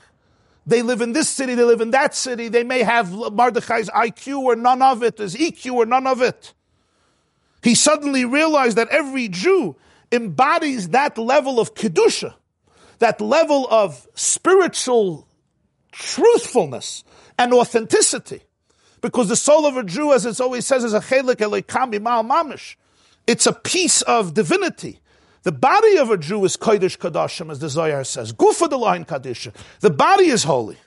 they 0.66 0.82
live 0.82 1.02
in 1.02 1.12
this 1.12 1.28
city, 1.28 1.54
they 1.54 1.66
live 1.66 1.82
in 1.82 1.92
that 1.92 2.16
city. 2.16 2.48
They 2.48 2.64
may 2.64 2.84
have 2.84 3.12
Mordechai's 3.12 3.90
IQ 3.90 4.40
or 4.40 4.56
none 4.56 4.82
of 4.82 5.04
it, 5.04 5.18
his 5.18 5.36
EQ 5.36 5.74
or 5.74 5.86
none 5.86 6.08
of 6.08 6.22
it. 6.22 6.54
He 7.62 7.76
suddenly 7.76 8.24
realized 8.24 8.78
that 8.78 8.88
every 8.88 9.28
Jew 9.28 9.76
embodies 10.14 10.92
that 10.92 11.18
level 11.18 11.60
of 11.60 11.74
Kedusha, 11.74 12.36
that 13.00 13.20
level 13.20 13.68
of 13.70 14.08
spiritual 14.16 15.28
truthfulness 15.92 17.04
and 17.38 17.54
authenticity. 17.54 18.44
Because 19.02 19.28
the 19.30 19.36
soul 19.36 19.66
of 19.66 19.78
a 19.78 19.84
Jew, 19.84 20.14
as 20.14 20.26
it 20.26 20.40
always 20.40 20.66
says, 20.66 20.84
is 20.84 20.94
a 20.94 21.00
chelik 21.00 21.38
elekami 21.38 22.02
mal 22.02 22.24
mamish. 22.24 22.76
It's 23.28 23.46
a 23.46 23.54
piece 23.54 24.02
of 24.04 24.34
divinity. 24.34 25.00
The 25.44 25.52
body 25.52 25.98
of 25.98 26.12
a 26.12 26.18
Jew 26.18 26.46
is 26.46 26.56
kodesh 26.56 26.98
kadashim, 26.98 27.52
as 27.52 27.60
the 27.60 27.70
Zohar 27.70 28.04
says. 28.04 28.32
Gufa 28.32 28.70
the 28.70 28.78
line 28.78 29.06
kadisha. 29.06 29.54
The 29.80 29.90
body 29.90 30.26
is 30.26 30.44
holy. 30.44 30.78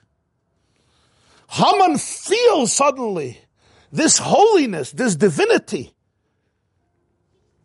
Haman 1.49 1.99
feels 1.99 2.73
suddenly 2.73 3.41
this 3.93 4.19
holiness, 4.19 4.93
this 4.93 5.17
divinity 5.17 5.95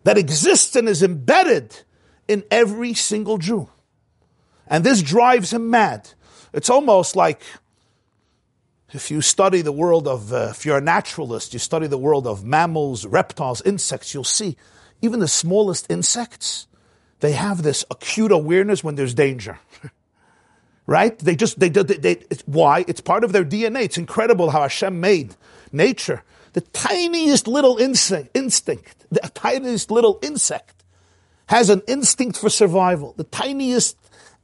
that 0.04 0.18
exists 0.18 0.76
and 0.76 0.89
is 0.89 1.04
embedded 1.04 1.76
in 2.28 2.43
every 2.52 2.93
single 2.93 3.38
Jew. 3.38 3.70
And 4.68 4.84
this 4.84 5.02
drives 5.02 5.52
him 5.54 5.70
mad. 5.70 6.10
It's 6.54 6.70
almost 6.70 7.16
like 7.16 7.41
if 8.92 9.12
you 9.12 9.22
study 9.22 9.62
the 9.62 9.72
world 9.72 10.08
of, 10.08 10.34
uh, 10.34 10.48
if 10.52 10.66
you're 10.66 10.78
a 10.78 10.82
naturalist, 10.82 11.54
you 11.54 11.60
study 11.60 11.88
the 11.88 11.98
world 11.98 12.26
of 12.26 12.44
mammals, 12.44 13.06
reptiles, 13.06 13.62
insects, 13.62 14.14
you'll 14.14 14.24
see 14.24 14.58
even 15.02 15.20
the 15.20 15.28
smallest 15.28 15.90
insects, 15.90 16.68
they 17.20 17.34
have 17.34 17.64
this 17.64 17.86
acute 17.92 18.32
awareness 18.32 18.84
when 18.84 18.96
there's 18.96 19.14
danger. 19.14 19.60
right? 20.88 21.18
They 21.20 21.36
just, 21.36 21.60
they, 21.60 21.70
they, 21.70 21.84
they, 21.84 22.12
it's, 22.30 22.42
why? 22.46 22.86
It's 22.88 23.02
part 23.02 23.24
of 23.24 23.32
their 23.32 23.46
DNA. 23.46 23.84
It's 23.84 23.98
incredible 23.98 24.50
how 24.50 24.62
Hashem 24.62 25.00
made 25.00 25.36
nature. 25.72 26.24
The 26.54 26.62
tiniest 26.62 27.48
little 27.48 27.78
insect, 27.78 28.36
instinct, 28.36 29.06
the 29.12 29.20
tiniest 29.34 29.92
little 29.92 30.20
insect 30.24 30.84
has 31.48 31.70
an 31.70 31.82
instinct 31.88 32.38
for 32.38 32.50
survival. 32.50 33.14
The 33.18 33.24
tiniest 33.24 33.98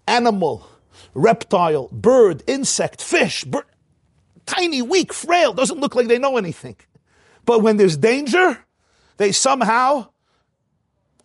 animal, 0.08 0.68
reptile, 1.14 1.89
bird, 1.91 2.43
insect, 2.48 3.02
fish, 3.02 3.43
bird, 3.43 3.66
tiny, 4.46 4.82
weak, 4.82 5.14
frail, 5.14 5.54
doesn't 5.54 5.80
look 5.80 5.96
like 5.96 6.08
they 6.08 6.20
know 6.20 6.38
anything. 6.38 6.76
But 7.46 7.62
when 7.62 7.78
there's 7.78 7.98
danger, 7.98 8.66
they 9.18 9.32
somehow 9.32 10.08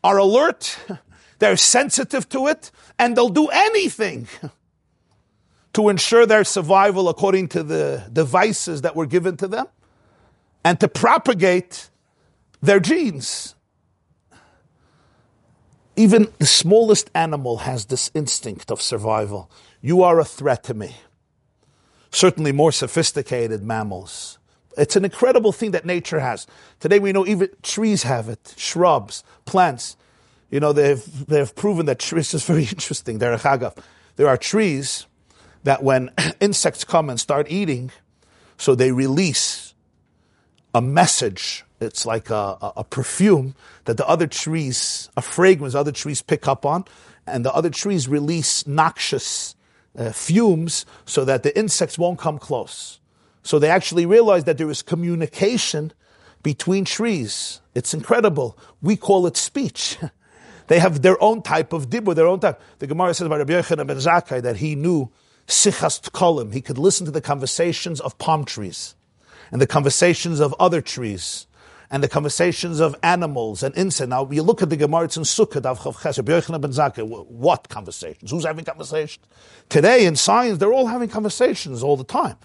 are 0.02 0.18
alert, 0.18 0.78
they're 1.38 1.56
sensitive 1.56 2.28
to 2.30 2.46
it, 2.48 2.70
and 2.98 3.16
they'll 3.16 3.28
do 3.28 3.48
anything 3.48 4.28
to 5.72 5.88
ensure 5.88 6.26
their 6.26 6.44
survival 6.44 7.08
according 7.08 7.48
to 7.48 7.62
the 7.62 8.04
devices 8.12 8.82
that 8.82 8.96
were 8.96 9.06
given 9.06 9.36
to 9.38 9.48
them 9.48 9.66
and 10.64 10.78
to 10.80 10.88
propagate 10.88 11.90
their 12.60 12.80
genes. 12.80 13.54
Even 15.96 16.28
the 16.38 16.46
smallest 16.46 17.10
animal 17.14 17.58
has 17.58 17.86
this 17.86 18.10
instinct 18.14 18.70
of 18.70 18.80
survival. 18.80 19.50
You 19.80 20.02
are 20.02 20.18
a 20.18 20.24
threat 20.24 20.64
to 20.64 20.74
me 20.74 20.96
certainly 22.10 22.52
more 22.52 22.72
sophisticated 22.72 23.62
mammals. 23.62 24.38
It's 24.76 24.96
an 24.96 25.04
incredible 25.04 25.52
thing 25.52 25.72
that 25.72 25.84
nature 25.84 26.20
has. 26.20 26.46
Today 26.78 26.98
we 26.98 27.12
know 27.12 27.26
even 27.26 27.48
trees 27.62 28.04
have 28.04 28.28
it, 28.28 28.54
shrubs, 28.56 29.24
plants. 29.44 29.96
You 30.50 30.60
know, 30.60 30.72
they've, 30.72 31.26
they've 31.26 31.54
proven 31.54 31.86
that 31.86 31.98
trees 31.98 32.34
is 32.34 32.44
very 32.44 32.64
interesting. 32.64 33.18
There 33.18 33.32
are 33.32 33.72
there 34.16 34.28
are 34.28 34.36
trees 34.36 35.06
that 35.64 35.82
when 35.82 36.10
insects 36.40 36.84
come 36.84 37.10
and 37.10 37.18
start 37.18 37.46
eating, 37.50 37.90
so 38.58 38.74
they 38.74 38.92
release 38.92 39.74
a 40.74 40.80
message. 40.80 41.64
It's 41.80 42.04
like 42.04 42.30
a, 42.30 42.34
a, 42.60 42.72
a 42.78 42.84
perfume 42.84 43.54
that 43.86 43.96
the 43.96 44.06
other 44.06 44.26
trees, 44.26 45.08
a 45.16 45.22
fragrance 45.22 45.74
other 45.74 45.92
trees 45.92 46.22
pick 46.22 46.46
up 46.46 46.66
on, 46.66 46.84
and 47.26 47.44
the 47.44 47.52
other 47.52 47.70
trees 47.70 48.08
release 48.08 48.66
noxious 48.66 49.56
uh, 49.96 50.12
fumes 50.12 50.86
so 51.04 51.24
that 51.24 51.42
the 51.42 51.56
insects 51.58 51.98
won't 51.98 52.18
come 52.18 52.38
close. 52.38 53.00
So 53.42 53.58
they 53.58 53.70
actually 53.70 54.06
realized 54.06 54.46
that 54.46 54.58
there 54.58 54.70
is 54.70 54.82
communication 54.82 55.92
between 56.42 56.84
trees. 56.84 57.60
It's 57.74 57.94
incredible. 57.94 58.58
We 58.82 58.96
call 58.96 59.26
it 59.26 59.36
speech. 59.36 59.98
they 60.68 60.78
have 60.78 61.02
their 61.02 61.22
own 61.22 61.42
type 61.42 61.72
of 61.72 61.88
dibur, 61.90 62.14
their 62.14 62.26
own 62.26 62.40
type. 62.40 62.60
The 62.78 62.86
Gemara 62.86 63.14
says 63.14 63.26
about 63.26 63.38
Rabbi 63.38 63.54
Yochanan 63.54 63.86
ben 63.86 63.96
Zakkai 63.96 64.42
that 64.42 64.56
he 64.56 64.74
knew 64.74 65.10
sichas 65.46 66.00
kolim. 66.10 66.52
He 66.52 66.60
could 66.60 66.78
listen 66.78 67.06
to 67.06 67.12
the 67.12 67.20
conversations 67.20 68.00
of 68.00 68.18
palm 68.18 68.44
trees 68.44 68.94
and 69.50 69.60
the 69.60 69.66
conversations 69.66 70.40
of 70.40 70.54
other 70.58 70.80
trees 70.80 71.46
and 71.90 72.02
the 72.02 72.08
conversations 72.08 72.78
of 72.78 72.94
animals 73.02 73.62
and 73.62 73.76
insects. 73.76 74.08
Now, 74.08 74.28
you 74.30 74.42
look 74.42 74.62
at 74.62 74.70
the 74.70 74.76
Gemara, 74.76 75.04
it's 75.04 75.16
in 75.16 75.24
Sukkot, 75.24 75.64
what 77.28 77.68
conversations? 77.68 78.30
Who's 78.30 78.44
having 78.44 78.64
conversations? 78.64 79.26
Today, 79.68 80.06
in 80.06 80.14
science, 80.14 80.58
they're 80.58 80.72
all 80.72 80.86
having 80.86 81.08
conversations 81.08 81.82
all 81.82 81.96
the 81.96 82.04
time. 82.04 82.36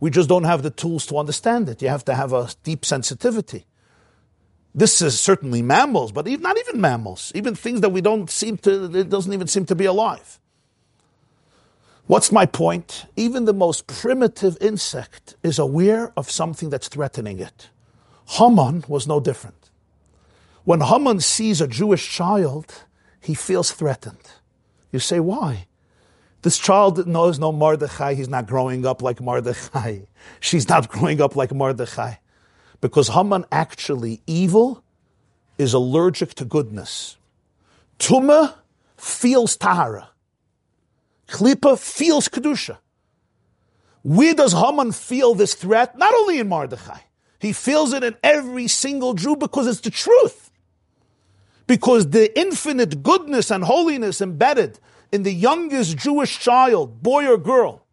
We 0.00 0.10
just 0.10 0.28
don't 0.28 0.44
have 0.44 0.62
the 0.62 0.70
tools 0.70 1.06
to 1.06 1.18
understand 1.18 1.68
it. 1.68 1.82
You 1.82 1.88
have 1.88 2.04
to 2.06 2.14
have 2.14 2.32
a 2.32 2.48
deep 2.62 2.84
sensitivity. 2.84 3.66
This 4.74 5.00
is 5.02 5.20
certainly 5.20 5.62
mammals, 5.62 6.10
but 6.10 6.26
even, 6.26 6.42
not 6.42 6.58
even 6.58 6.80
mammals, 6.80 7.30
even 7.34 7.54
things 7.54 7.80
that 7.82 7.90
we 7.90 8.00
don't 8.00 8.28
seem 8.28 8.56
to, 8.58 8.84
it 8.96 9.08
doesn't 9.08 9.32
even 9.32 9.46
seem 9.46 9.66
to 9.66 9.74
be 9.74 9.84
alive. 9.84 10.40
What's 12.06 12.32
my 12.32 12.44
point? 12.44 13.06
Even 13.16 13.44
the 13.44 13.54
most 13.54 13.86
primitive 13.86 14.58
insect 14.60 15.36
is 15.42 15.58
aware 15.58 16.12
of 16.16 16.30
something 16.30 16.70
that's 16.70 16.88
threatening 16.88 17.38
it. 17.38 17.70
Haman 18.26 18.84
was 18.88 19.06
no 19.06 19.20
different. 19.20 19.70
When 20.64 20.80
Haman 20.80 21.20
sees 21.20 21.60
a 21.60 21.68
Jewish 21.68 22.10
child, 22.10 22.84
he 23.20 23.34
feels 23.34 23.70
threatened. 23.72 24.32
You 24.92 24.98
say, 24.98 25.20
why? 25.20 25.66
This 26.42 26.58
child 26.58 27.06
knows 27.06 27.38
no 27.38 27.52
Mordechai. 27.52 28.14
He's 28.14 28.28
not 28.28 28.46
growing 28.46 28.86
up 28.86 29.02
like 29.02 29.20
Mordechai. 29.20 30.00
She's 30.40 30.68
not 30.68 30.88
growing 30.88 31.20
up 31.20 31.36
like 31.36 31.52
Mordechai. 31.52 32.14
Because 32.80 33.08
Haman 33.08 33.46
actually, 33.50 34.20
evil, 34.26 34.84
is 35.56 35.72
allergic 35.72 36.34
to 36.34 36.44
goodness. 36.44 37.16
Tuma 37.98 38.54
feels 38.96 39.56
Tahara. 39.56 40.10
Klippa 41.28 41.78
feels 41.78 42.28
Kedusha. 42.28 42.78
Where 44.02 44.34
does 44.34 44.52
Haman 44.52 44.92
feel 44.92 45.34
this 45.34 45.54
threat? 45.54 45.96
Not 45.96 46.12
only 46.12 46.38
in 46.38 46.48
Mordechai. 46.48 47.00
He 47.44 47.52
feels 47.52 47.92
it 47.92 48.02
in 48.02 48.16
every 48.22 48.68
single 48.68 49.14
Jew 49.14 49.36
because 49.36 49.66
it's 49.66 49.80
the 49.80 49.90
truth. 49.90 50.50
Because 51.66 52.10
the 52.10 52.36
infinite 52.38 53.02
goodness 53.02 53.50
and 53.50 53.64
holiness 53.64 54.20
embedded 54.20 54.78
in 55.12 55.22
the 55.22 55.32
youngest 55.32 55.96
Jewish 55.96 56.38
child, 56.38 57.02
boy 57.02 57.26
or 57.26 57.38
girl, 57.38 57.84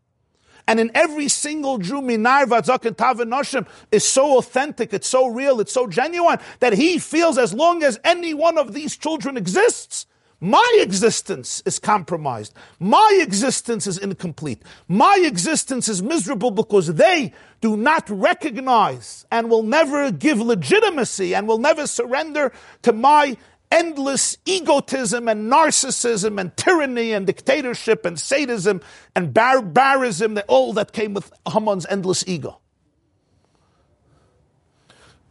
and 0.67 0.79
in 0.79 0.91
every 0.93 1.27
single 1.27 1.77
Jew, 1.77 2.01
Minar, 2.01 2.45
Vazak, 2.45 2.85
and 2.85 2.95
Tavanoshim 2.95 3.67
is 3.91 4.07
so 4.07 4.37
authentic, 4.37 4.93
it's 4.93 5.07
so 5.07 5.27
real, 5.27 5.59
it's 5.59 5.73
so 5.73 5.87
genuine, 5.87 6.39
that 6.59 6.73
he 6.73 6.97
feels 6.97 7.37
as 7.37 7.53
long 7.53 7.83
as 7.83 7.99
any 8.03 8.33
one 8.33 8.57
of 8.57 8.73
these 8.73 8.95
children 8.95 9.37
exists, 9.37 10.05
my 10.43 10.79
existence 10.81 11.61
is 11.67 11.77
compromised. 11.77 12.55
My 12.79 13.19
existence 13.21 13.85
is 13.85 13.99
incomplete. 13.99 14.63
My 14.87 15.23
existence 15.23 15.87
is 15.87 16.01
miserable 16.01 16.49
because 16.49 16.95
they 16.95 17.31
do 17.61 17.77
not 17.77 18.09
recognize 18.09 19.23
and 19.31 19.51
will 19.51 19.61
never 19.61 20.11
give 20.11 20.41
legitimacy 20.41 21.35
and 21.35 21.47
will 21.47 21.59
never 21.59 21.85
surrender 21.85 22.51
to 22.81 22.91
my 22.91 23.37
endless 23.71 24.35
egotism 24.45 25.27
and 25.27 25.49
narcissism 25.49 26.41
and 26.41 26.57
tyranny 26.57 27.13
and 27.13 27.27
dictatorship 27.27 28.03
and 28.03 28.19
sadism 28.19 28.81
and 29.15 29.35
barbarism, 29.35 30.39
all 30.47 30.73
that 30.73 30.91
came 30.91 31.13
with 31.13 31.31
Haman's 31.47 31.85
endless 31.85 32.27
ego. 32.27 32.59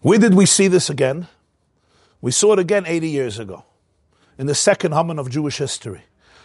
Where 0.03 0.21
did 0.21 0.35
we 0.35 0.47
see 0.47 0.69
this 0.69 0.89
again? 0.89 1.27
We 2.21 2.31
saw 2.31 2.53
it 2.53 2.61
again 2.61 2.85
80 2.87 3.09
years 3.09 3.41
ago 3.41 3.65
in 4.41 4.47
the 4.47 4.55
second 4.55 4.93
Haman 4.93 5.19
of 5.19 5.29
Jewish 5.29 5.59
history. 5.59 6.01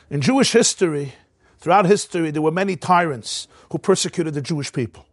In 0.09 0.19
Jewish 0.19 0.51
history, 0.51 1.13
throughout 1.59 1.85
history, 1.85 2.29
there 2.29 2.41
were 2.41 2.51
many 2.51 2.75
tyrants 2.75 3.47
who 3.71 3.77
persecuted 3.77 4.33
the 4.33 4.41
Jewish 4.41 4.73
people. 4.73 5.05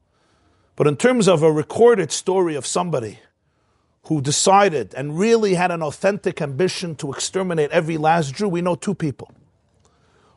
But 0.74 0.88
in 0.88 0.96
terms 0.96 1.28
of 1.28 1.44
a 1.44 1.52
recorded 1.52 2.10
story 2.10 2.56
of 2.56 2.66
somebody 2.66 3.20
who 4.06 4.20
decided 4.20 4.94
and 4.96 5.16
really 5.16 5.54
had 5.54 5.70
an 5.70 5.80
authentic 5.80 6.42
ambition 6.42 6.96
to 6.96 7.12
exterminate 7.12 7.70
every 7.70 7.96
last 7.98 8.34
Jew, 8.34 8.48
we 8.48 8.62
know 8.62 8.74
two 8.74 8.94
people. 8.94 9.30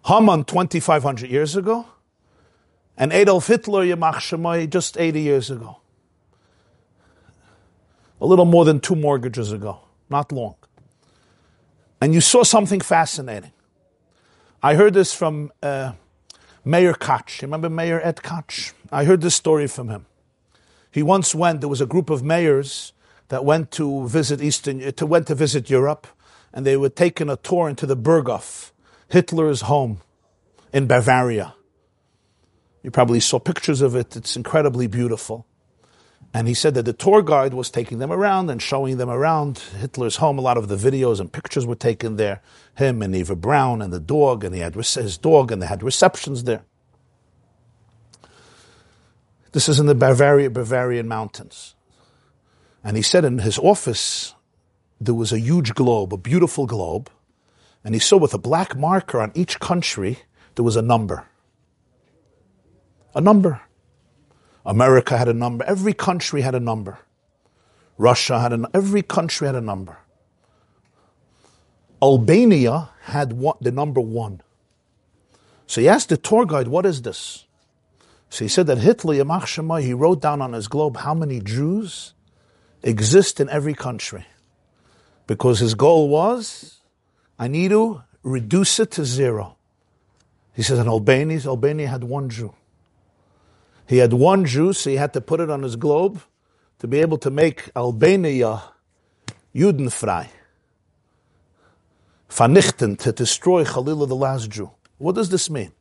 Haman 0.06 0.44
2,500 0.44 1.28
years 1.28 1.56
ago, 1.56 1.88
and 2.96 3.12
Adolf 3.12 3.48
Hitler, 3.48 3.84
Yamach 3.84 4.18
Shemai, 4.18 4.70
just 4.70 5.00
80 5.00 5.20
years 5.20 5.50
ago. 5.50 5.80
A 8.22 8.28
little 8.28 8.46
more 8.46 8.66
than 8.66 8.80
two 8.80 8.96
mortgages 8.96 9.52
ago, 9.52 9.80
not 10.12 10.32
long 10.32 10.58
and 12.02 12.14
you 12.14 12.22
saw 12.22 12.44
something 12.44 12.82
fascinating. 12.82 13.52
I 14.62 14.76
heard 14.76 14.94
this 14.94 15.14
from 15.14 15.52
uh, 15.62 15.94
Mayor 16.64 16.94
Koch. 16.94 17.42
Remember 17.42 17.70
Mayor 17.70 18.02
Ed 18.04 18.24
Koch? 18.24 18.74
I 18.92 19.06
heard 19.06 19.22
this 19.22 19.36
story 19.36 19.68
from 19.68 19.90
him. 19.90 20.06
He 20.92 21.04
once 21.04 21.36
went, 21.36 21.62
there 21.62 21.70
was 21.70 21.82
a 21.82 21.86
group 21.86 22.10
of 22.10 22.24
mayors 22.24 22.94
that 23.28 23.44
went 23.44 23.72
to 23.72 24.08
visit 24.08 24.42
Eastern, 24.42 24.80
to, 24.94 25.06
went 25.06 25.28
to 25.28 25.36
visit 25.36 25.70
Europe, 25.70 26.08
and 26.54 26.66
they 26.66 26.78
were 26.78 26.90
taking 26.90 27.30
a 27.30 27.36
tour 27.36 27.68
into 27.70 27.86
the 27.86 27.98
Berghof, 27.98 28.72
Hitler's 29.10 29.62
home 29.62 30.02
in 30.72 30.88
Bavaria. 30.88 31.54
You 32.82 32.92
probably 32.92 33.20
saw 33.20 33.40
pictures 33.40 33.82
of 33.82 33.96
it. 33.96 34.16
It's 34.16 34.36
incredibly 34.36 34.88
beautiful. 34.88 35.46
And 36.36 36.50
he 36.50 36.54
said 36.54 36.74
that 36.74 36.84
the 36.84 36.92
tour 36.92 37.22
guide 37.22 37.54
was 37.54 37.70
taking 37.70 38.00
them 38.00 38.12
around 38.12 38.50
and 38.50 38.62
showing 38.62 38.98
them 38.98 39.10
around 39.10 39.58
Hitler's 39.80 40.18
home. 40.18 40.38
A 40.38 40.42
lot 40.42 40.58
of 40.58 40.68
the 40.68 40.76
videos 40.76 41.22
and 41.22 41.32
pictures 41.32 41.66
were 41.66 41.76
taken 41.76 42.18
there. 42.18 42.42
Him 42.76 43.02
and 43.02 43.16
Eva 43.16 43.38
Braun 43.38 43.82
and 43.82 43.94
the 43.94 44.02
dog, 44.02 44.44
and 44.44 44.54
he 44.54 44.60
had 44.60 44.76
his 44.76 45.18
dog, 45.18 45.50
and 45.50 45.62
they 45.62 45.66
had 45.66 45.82
receptions 45.82 46.44
there. 46.44 46.64
This 49.54 49.70
is 49.70 49.80
in 49.80 49.86
the 49.86 49.96
Bavaria, 49.96 50.50
Bavarian 50.50 51.08
mountains. 51.08 51.74
And 52.84 52.98
he 52.98 53.02
said 53.02 53.24
in 53.24 53.40
his 53.40 53.58
office, 53.58 54.36
there 55.00 55.14
was 55.14 55.32
a 55.32 55.40
huge 55.40 55.74
globe, 55.74 56.14
a 56.14 56.18
beautiful 56.18 56.66
globe, 56.66 57.10
and 57.82 57.96
he 57.96 58.00
saw 58.00 58.18
with 58.18 58.34
a 58.34 58.38
black 58.38 58.76
marker 58.76 59.22
on 59.22 59.32
each 59.36 59.62
country, 59.62 60.20
there 60.56 60.66
was 60.66 60.76
a 60.76 60.82
number. 60.82 61.28
A 63.14 63.22
number. 63.22 63.62
America 64.66 65.18
had 65.18 65.28
a 65.28 65.34
number. 65.34 65.64
Every 65.66 65.94
country 65.94 66.42
had 66.42 66.56
a 66.56 66.60
number. 66.60 67.00
Russia 67.98 68.40
had 68.40 68.52
a 68.52 68.68
every 68.74 69.02
country 69.02 69.48
had 69.48 69.56
a 69.56 69.62
number. 69.62 69.98
Albania 72.02 72.90
had 73.02 73.34
what, 73.34 73.62
the 73.62 73.72
number 73.72 74.02
one. 74.02 74.42
So 75.68 75.82
he 75.82 75.88
asked 75.88 76.10
the 76.10 76.18
tour 76.18 76.46
guide, 76.46 76.68
"What 76.68 76.86
is 76.86 77.02
this?" 77.02 77.46
So 78.30 78.44
he 78.44 78.50
said 78.50 78.68
that 78.68 78.80
Hitler, 78.80 79.16
Yamach 79.16 79.82
he 79.82 79.94
wrote 79.94 80.22
down 80.22 80.42
on 80.42 80.54
his 80.54 80.68
globe 80.68 80.98
how 80.98 81.14
many 81.14 81.40
Jews 81.40 82.14
exist 82.84 83.40
in 83.40 83.50
every 83.50 83.74
country, 83.74 84.26
because 85.26 85.60
his 85.60 85.74
goal 85.74 86.10
was, 86.10 86.82
I 87.40 87.48
need 87.48 87.70
to 87.70 88.02
reduce 88.24 88.80
it 88.80 88.92
to 88.92 89.06
zero. 89.06 89.56
He 90.54 90.64
says 90.64 90.80
in 90.80 90.88
Albania, 90.88 91.40
Albania 91.46 91.88
had 91.88 92.04
one 92.04 92.30
Jew. 92.30 92.54
He 93.88 93.98
had 93.98 94.14
one 94.14 94.46
Jew, 94.46 94.74
so 94.74 94.90
he 94.90 94.96
had 94.96 95.14
to 95.14 95.22
put 95.22 95.40
it 95.40 95.50
on 95.50 95.64
his 95.64 95.76
globe 95.76 96.22
to 96.80 96.88
be 96.88 97.00
able 97.00 97.18
to 97.20 97.30
make 97.30 97.70
Albania 97.76 98.64
Judenfrei. 99.54 100.28
Vernichten, 102.30 102.98
to 103.00 103.12
destroy 103.12 103.64
Khalil, 103.64 104.06
the 104.08 104.16
last 104.16 104.50
Jew. 104.50 104.72
What 104.98 105.16
does 105.16 105.30
this 105.30 105.50
mean? 105.50 105.72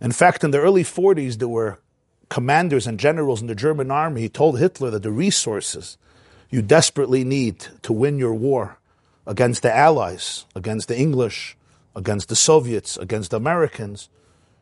In 0.00 0.12
fact, 0.12 0.44
in 0.44 0.52
the 0.52 0.60
early 0.60 0.84
40s, 0.84 1.38
there 1.38 1.48
were 1.48 1.80
commanders 2.28 2.86
and 2.86 3.00
generals 3.00 3.40
in 3.40 3.48
the 3.48 3.54
German 3.54 3.90
army. 3.90 4.22
He 4.22 4.28
told 4.28 4.58
Hitler 4.58 4.90
that 4.90 5.02
the 5.02 5.10
resources 5.10 5.96
you 6.50 6.62
desperately 6.62 7.24
need 7.24 7.66
to 7.82 7.92
win 7.92 8.18
your 8.18 8.34
war 8.34 8.78
against 9.26 9.62
the 9.62 9.74
Allies, 9.74 10.46
against 10.54 10.88
the 10.88 10.98
English, 10.98 11.56
against 11.96 12.28
the 12.28 12.36
Soviets, 12.36 12.96
against 12.96 13.32
the 13.32 13.36
Americans, 13.36 14.08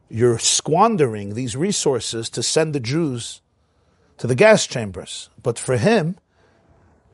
you're 0.09 0.38
squandering 0.38 1.34
these 1.34 1.57
resources 1.57 2.30
to 2.30 2.42
send 2.42 2.74
the 2.74 2.80
Jews 2.80 3.40
to 4.18 4.26
the 4.26 4.34
gas 4.34 4.66
chambers. 4.66 5.30
But 5.42 5.59
for 5.59 5.76
him, 5.76 6.16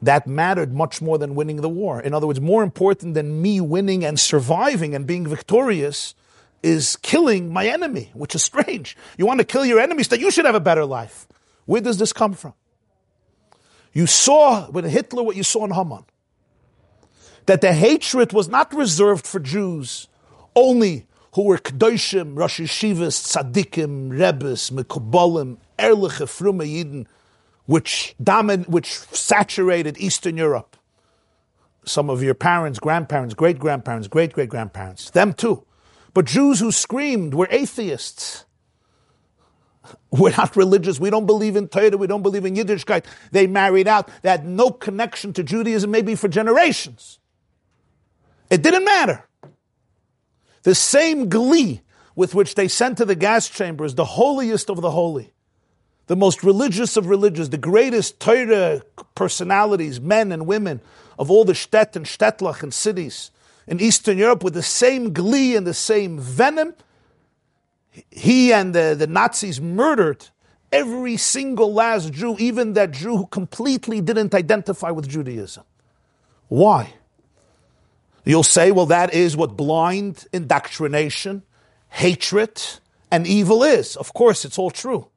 that 0.00 0.26
mattered 0.26 0.74
much 0.74 1.00
more 1.00 1.16
than 1.16 1.34
winning 1.34 1.60
the 1.60 1.68
war. 1.68 2.00
In 2.00 2.12
other 2.12 2.26
words, 2.26 2.40
more 2.40 2.62
important 2.62 3.14
than 3.14 3.40
me 3.40 3.60
winning 3.60 4.04
and 4.04 4.18
surviving 4.18 4.94
and 4.94 5.06
being 5.06 5.26
victorious 5.26 6.14
is 6.62 6.96
killing 6.96 7.52
my 7.52 7.66
enemy, 7.66 8.10
which 8.14 8.34
is 8.34 8.42
strange. 8.42 8.96
You 9.16 9.26
want 9.26 9.38
to 9.38 9.44
kill 9.44 9.64
your 9.64 9.80
enemies 9.80 10.08
that 10.08 10.20
you 10.20 10.30
should 10.30 10.44
have 10.44 10.54
a 10.54 10.60
better 10.60 10.84
life. 10.84 11.26
Where 11.66 11.80
does 11.80 11.98
this 11.98 12.12
come 12.12 12.34
from? 12.34 12.54
You 13.92 14.06
saw 14.06 14.70
with 14.70 14.84
Hitler 14.84 15.22
what 15.22 15.36
you 15.36 15.42
saw 15.42 15.64
in 15.64 15.70
Haman. 15.70 16.04
That 17.46 17.60
the 17.60 17.72
hatred 17.72 18.32
was 18.32 18.48
not 18.48 18.72
reserved 18.72 19.26
for 19.26 19.40
Jews 19.40 20.08
only 20.54 21.06
who 21.34 21.44
were 21.44 21.58
Kedoshim, 21.58 22.36
Rosh 22.36 22.60
Yeshivas, 22.60 23.52
Tzaddikim, 23.52 24.18
Rebbes, 24.18 24.70
Mekobolim, 24.70 25.56
Erliche 25.78 26.28
Frume 26.28 26.66
Yidden, 26.66 27.06
which, 27.66 28.14
domin- 28.22 28.68
which 28.68 28.92
saturated 28.92 29.96
Eastern 29.98 30.36
Europe. 30.36 30.76
Some 31.84 32.10
of 32.10 32.22
your 32.22 32.34
parents, 32.34 32.78
grandparents, 32.78 33.34
great 33.34 33.58
grandparents, 33.58 34.06
great 34.06 34.32
great 34.32 34.48
grandparents, 34.48 35.10
them 35.10 35.32
too. 35.32 35.64
But 36.14 36.26
Jews 36.26 36.60
who 36.60 36.70
screamed 36.70 37.34
were 37.34 37.48
atheists. 37.50 38.44
We're 40.10 40.36
not 40.36 40.54
religious. 40.54 41.00
We 41.00 41.10
don't 41.10 41.26
believe 41.26 41.56
in 41.56 41.66
Torah. 41.68 41.96
We 41.96 42.06
don't 42.06 42.22
believe 42.22 42.44
in 42.44 42.54
Yiddishkeit. 42.54 43.04
They 43.32 43.46
married 43.46 43.88
out. 43.88 44.08
They 44.20 44.28
had 44.28 44.46
no 44.46 44.70
connection 44.70 45.32
to 45.32 45.42
Judaism, 45.42 45.90
maybe 45.90 46.14
for 46.14 46.28
generations. 46.28 47.18
It 48.50 48.62
didn't 48.62 48.84
matter. 48.84 49.26
The 50.62 50.74
same 50.74 51.28
glee 51.28 51.82
with 52.14 52.34
which 52.34 52.54
they 52.54 52.68
sent 52.68 52.98
to 52.98 53.04
the 53.04 53.14
gas 53.14 53.48
chambers 53.48 53.94
the 53.94 54.04
holiest 54.04 54.70
of 54.70 54.80
the 54.80 54.90
holy, 54.90 55.32
the 56.06 56.16
most 56.16 56.42
religious 56.44 56.96
of 56.96 57.06
religious, 57.06 57.48
the 57.48 57.58
greatest 57.58 58.20
Torah 58.20 58.82
personalities, 59.14 60.00
men 60.00 60.30
and 60.32 60.46
women 60.46 60.80
of 61.18 61.30
all 61.30 61.44
the 61.44 61.54
Stet 61.54 61.96
and 61.96 62.06
Shtetlach 62.06 62.62
and 62.62 62.72
cities 62.72 63.30
in 63.66 63.80
Eastern 63.80 64.18
Europe 64.18 64.44
with 64.44 64.54
the 64.54 64.62
same 64.62 65.12
glee 65.12 65.56
and 65.56 65.66
the 65.66 65.74
same 65.74 66.18
venom 66.18 66.74
he 68.10 68.52
and 68.52 68.74
the, 68.74 68.94
the 68.98 69.06
Nazis 69.06 69.60
murdered 69.60 70.28
every 70.70 71.16
single 71.16 71.72
last 71.72 72.12
Jew, 72.12 72.36
even 72.38 72.72
that 72.74 72.92
Jew 72.92 73.18
who 73.18 73.26
completely 73.26 74.00
didn't 74.00 74.34
identify 74.34 74.90
with 74.90 75.08
Judaism. 75.08 75.64
Why? 76.48 76.94
You'll 78.24 78.42
say, 78.42 78.70
well, 78.70 78.86
that 78.86 79.12
is 79.12 79.36
what 79.36 79.56
blind 79.56 80.26
indoctrination, 80.32 81.42
hatred, 81.88 82.62
and 83.10 83.26
evil 83.26 83.62
is. 83.62 83.96
Of 83.96 84.14
course, 84.14 84.44
it's 84.44 84.58
all 84.58 84.70
true. 84.70 85.08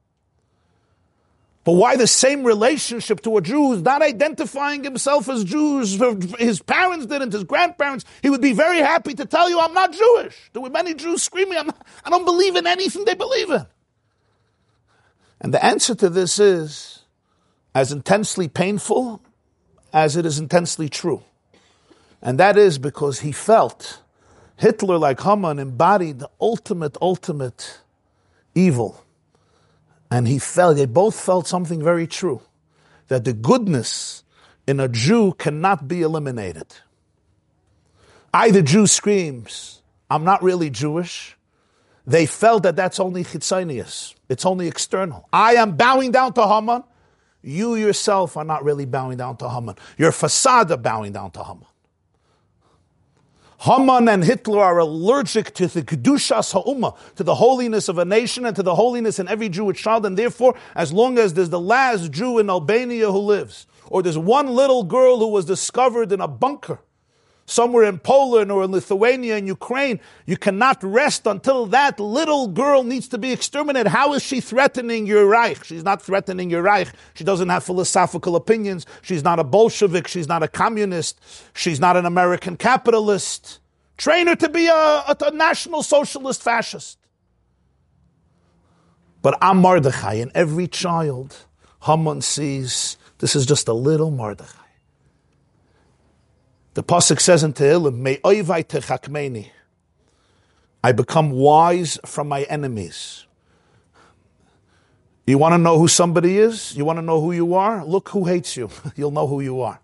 But 1.66 1.72
why 1.72 1.96
the 1.96 2.06
same 2.06 2.44
relationship 2.44 3.22
to 3.22 3.36
a 3.38 3.40
Jew 3.40 3.68
who's 3.68 3.82
not 3.82 4.00
identifying 4.00 4.84
himself 4.84 5.28
as 5.28 5.42
Jews? 5.42 6.00
His 6.38 6.60
parents 6.62 7.06
didn't, 7.06 7.32
his 7.32 7.42
grandparents. 7.42 8.04
He 8.22 8.30
would 8.30 8.40
be 8.40 8.52
very 8.52 8.78
happy 8.78 9.14
to 9.14 9.24
tell 9.24 9.50
you, 9.50 9.58
I'm 9.58 9.74
not 9.74 9.92
Jewish. 9.92 10.50
There 10.52 10.62
were 10.62 10.70
many 10.70 10.94
Jews 10.94 11.24
screaming, 11.24 11.54
not, 11.54 11.86
I 12.04 12.10
don't 12.10 12.24
believe 12.24 12.54
in 12.54 12.68
anything 12.68 13.04
they 13.04 13.14
believe 13.14 13.50
in. 13.50 13.66
And 15.40 15.52
the 15.52 15.64
answer 15.64 15.96
to 15.96 16.08
this 16.08 16.38
is 16.38 17.00
as 17.74 17.90
intensely 17.90 18.46
painful 18.46 19.20
as 19.92 20.16
it 20.16 20.24
is 20.24 20.38
intensely 20.38 20.88
true. 20.88 21.24
And 22.26 22.38
that 22.38 22.58
is 22.58 22.76
because 22.76 23.20
he 23.20 23.32
felt 23.32 24.02
Hitler, 24.56 24.98
like 24.98 25.20
Haman, 25.20 25.58
embodied 25.58 26.18
the 26.18 26.30
ultimate, 26.40 26.98
ultimate 27.00 27.80
evil 28.54 29.02
and 30.10 30.26
he 30.28 30.38
felt, 30.38 30.76
they 30.76 30.86
both 30.86 31.18
felt 31.18 31.46
something 31.46 31.82
very 31.82 32.06
true 32.06 32.40
that 33.08 33.24
the 33.24 33.32
goodness 33.32 34.24
in 34.66 34.80
a 34.80 34.88
Jew 34.88 35.32
cannot 35.32 35.86
be 35.86 36.02
eliminated. 36.02 36.66
Either 38.32 38.62
Jew 38.62 38.86
screams, 38.86 39.82
I'm 40.10 40.24
not 40.24 40.42
really 40.42 40.70
Jewish. 40.70 41.36
They 42.06 42.26
felt 42.26 42.62
that 42.64 42.76
that's 42.76 43.00
only 43.00 43.24
chitzonius. 43.24 44.14
It's 44.28 44.46
only 44.46 44.68
external. 44.68 45.28
I 45.32 45.54
am 45.54 45.76
bowing 45.76 46.12
down 46.12 46.32
to 46.34 46.46
Haman. 46.46 46.84
You 47.42 47.76
yourself 47.76 48.36
are 48.36 48.44
not 48.44 48.64
really 48.64 48.84
bowing 48.84 49.18
down 49.18 49.36
to 49.38 49.48
Haman. 49.48 49.76
Your 49.98 50.12
facade 50.12 50.70
are 50.70 50.76
bowing 50.76 51.12
down 51.12 51.30
to 51.32 51.44
Haman. 51.44 51.66
Haman 53.58 54.08
and 54.08 54.24
Hitler 54.24 54.62
are 54.62 54.78
allergic 54.78 55.54
to 55.54 55.66
the 55.66 55.82
kedushas 55.82 56.52
ha'ummah, 56.52 56.94
to 57.16 57.24
the 57.24 57.36
holiness 57.36 57.88
of 57.88 57.98
a 57.98 58.04
nation 58.04 58.44
and 58.44 58.54
to 58.54 58.62
the 58.62 58.74
holiness 58.74 59.18
in 59.18 59.28
every 59.28 59.48
Jewish 59.48 59.82
child. 59.82 60.04
And 60.04 60.18
therefore, 60.18 60.56
as 60.74 60.92
long 60.92 61.18
as 61.18 61.34
there's 61.34 61.50
the 61.50 61.60
last 61.60 62.12
Jew 62.12 62.38
in 62.38 62.50
Albania 62.50 63.10
who 63.10 63.18
lives, 63.18 63.66
or 63.88 64.02
there's 64.02 64.18
one 64.18 64.48
little 64.48 64.84
girl 64.84 65.18
who 65.18 65.28
was 65.28 65.44
discovered 65.44 66.12
in 66.12 66.20
a 66.20 66.28
bunker 66.28 66.80
somewhere 67.46 67.84
in 67.84 67.98
Poland 67.98 68.52
or 68.52 68.64
in 68.64 68.72
Lithuania 68.72 69.36
and 69.36 69.46
Ukraine, 69.46 70.00
you 70.26 70.36
cannot 70.36 70.82
rest 70.82 71.26
until 71.26 71.66
that 71.66 71.98
little 71.98 72.48
girl 72.48 72.82
needs 72.82 73.08
to 73.08 73.18
be 73.18 73.32
exterminated. 73.32 73.86
How 73.86 74.12
is 74.12 74.22
she 74.22 74.40
threatening 74.40 75.06
your 75.06 75.26
Reich? 75.26 75.64
She's 75.64 75.84
not 75.84 76.02
threatening 76.02 76.50
your 76.50 76.62
Reich. 76.62 76.88
She 77.14 77.24
doesn't 77.24 77.48
have 77.48 77.64
philosophical 77.64 78.36
opinions. 78.36 78.84
She's 79.02 79.24
not 79.24 79.38
a 79.38 79.44
Bolshevik. 79.44 80.08
She's 80.08 80.28
not 80.28 80.42
a 80.42 80.48
communist. 80.48 81.18
She's 81.54 81.80
not 81.80 81.96
an 81.96 82.04
American 82.04 82.56
capitalist. 82.56 83.60
Train 83.96 84.26
her 84.26 84.36
to 84.36 84.48
be 84.48 84.66
a, 84.66 84.74
a, 84.74 85.16
a 85.26 85.30
national 85.30 85.82
socialist 85.82 86.42
fascist. 86.42 86.98
But 89.22 89.38
I'm 89.40 89.58
Mordechai, 89.58 90.14
and 90.14 90.30
every 90.34 90.68
child, 90.68 91.36
Haman 91.82 92.22
sees 92.22 92.96
this 93.18 93.34
is 93.34 93.46
just 93.46 93.66
a 93.66 93.72
little 93.72 94.10
Mordechai. 94.10 94.65
The 96.76 96.82
pasuk 96.82 97.20
says 97.22 97.42
in 97.42 97.54
Tehillim, 97.54 97.96
"May 98.00 98.18
oivai 98.18 98.62
techakmeni." 98.62 99.48
I 100.84 100.92
become 100.92 101.30
wise 101.30 101.98
from 102.04 102.28
my 102.28 102.42
enemies. 102.42 103.24
You 105.26 105.38
want 105.38 105.54
to 105.54 105.58
know 105.58 105.78
who 105.78 105.88
somebody 105.88 106.36
is? 106.36 106.76
You 106.76 106.84
want 106.84 106.98
to 106.98 107.02
know 107.02 107.18
who 107.22 107.32
you 107.32 107.54
are? 107.54 107.82
Look 107.82 108.10
who 108.10 108.26
hates 108.26 108.58
you. 108.58 108.68
You'll 108.94 109.10
know 109.10 109.26
who 109.26 109.40
you 109.40 109.62
are. 109.62 109.80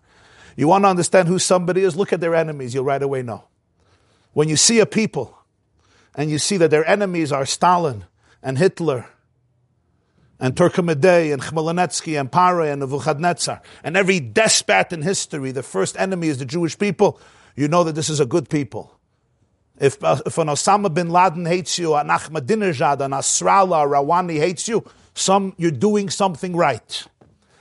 You 0.55 0.67
want 0.67 0.83
to 0.83 0.87
understand 0.87 1.27
who 1.27 1.39
somebody 1.39 1.81
is? 1.81 1.95
Look 1.95 2.13
at 2.13 2.21
their 2.21 2.35
enemies. 2.35 2.75
You'll 2.75 2.85
right 2.85 3.01
away 3.01 3.23
know. 3.23 3.45
When 4.33 4.47
you 4.47 4.55
see 4.55 4.79
a 4.79 4.85
people 4.85 5.35
and 6.13 6.29
you 6.29 6.37
see 6.37 6.57
that 6.57 6.69
their 6.69 6.87
enemies 6.87 7.31
are 7.31 7.47
Stalin 7.47 8.05
and 8.43 8.59
Hitler 8.59 9.07
and 10.43 10.57
Torquemada 10.57 11.31
and 11.31 11.41
Khmelnytsky 11.41 12.19
and 12.19 12.29
Pare 12.29 12.73
and 12.73 12.81
Nebuchadnezzar 12.81 13.61
and 13.81 13.95
every 13.95 14.19
despot 14.19 14.91
in 14.91 15.01
history, 15.01 15.53
the 15.53 15.63
first 15.63 15.97
enemy 15.97 16.27
is 16.27 16.37
the 16.37 16.45
Jewish 16.45 16.77
people, 16.77 17.17
you 17.55 17.69
know 17.69 17.85
that 17.85 17.95
this 17.95 18.09
is 18.09 18.19
a 18.19 18.25
good 18.25 18.49
people. 18.49 18.99
If, 19.79 20.03
uh, 20.03 20.19
if 20.25 20.37
an 20.37 20.49
Osama 20.49 20.93
bin 20.93 21.09
Laden 21.09 21.45
hates 21.45 21.79
you, 21.79 21.95
an 21.95 22.09
Ahmadinejad, 22.09 22.99
an 22.99 23.11
Nasrallah, 23.11 23.87
Rouhani 23.87 24.37
hates 24.37 24.67
you, 24.67 24.83
some, 25.13 25.53
you're 25.57 25.71
doing 25.71 26.09
something 26.09 26.57
right. 26.57 27.07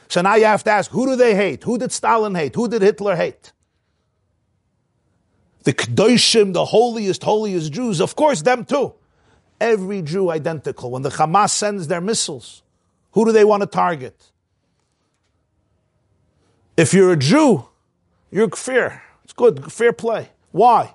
So 0.08 0.20
now 0.20 0.34
you 0.34 0.46
have 0.46 0.64
to 0.64 0.70
ask, 0.72 0.90
who 0.90 1.06
do 1.06 1.14
they 1.14 1.36
hate? 1.36 1.62
Who 1.62 1.78
did 1.78 1.92
Stalin 1.92 2.34
hate? 2.34 2.56
Who 2.56 2.68
did 2.68 2.82
Hitler 2.82 3.14
hate? 3.14 3.52
The 5.62 5.72
Kedoshim, 5.72 6.52
the 6.52 6.64
holiest, 6.64 7.22
holiest 7.22 7.72
Jews, 7.72 8.00
of 8.00 8.16
course, 8.16 8.42
them 8.42 8.64
too. 8.64 8.94
Every 9.60 10.02
Jew 10.02 10.32
identical. 10.32 10.90
When 10.90 11.02
the 11.02 11.10
Hamas 11.10 11.50
sends 11.50 11.86
their 11.86 12.00
missiles, 12.00 12.64
who 13.12 13.24
do 13.24 13.32
they 13.32 13.44
want 13.44 13.62
to 13.62 13.66
target? 13.66 14.30
If 16.76 16.94
you're 16.94 17.12
a 17.12 17.16
Jew, 17.16 17.66
you're 18.30 18.48
fair. 18.50 19.02
It's 19.24 19.32
good, 19.32 19.72
fair 19.72 19.92
play. 19.92 20.30
Why? 20.50 20.94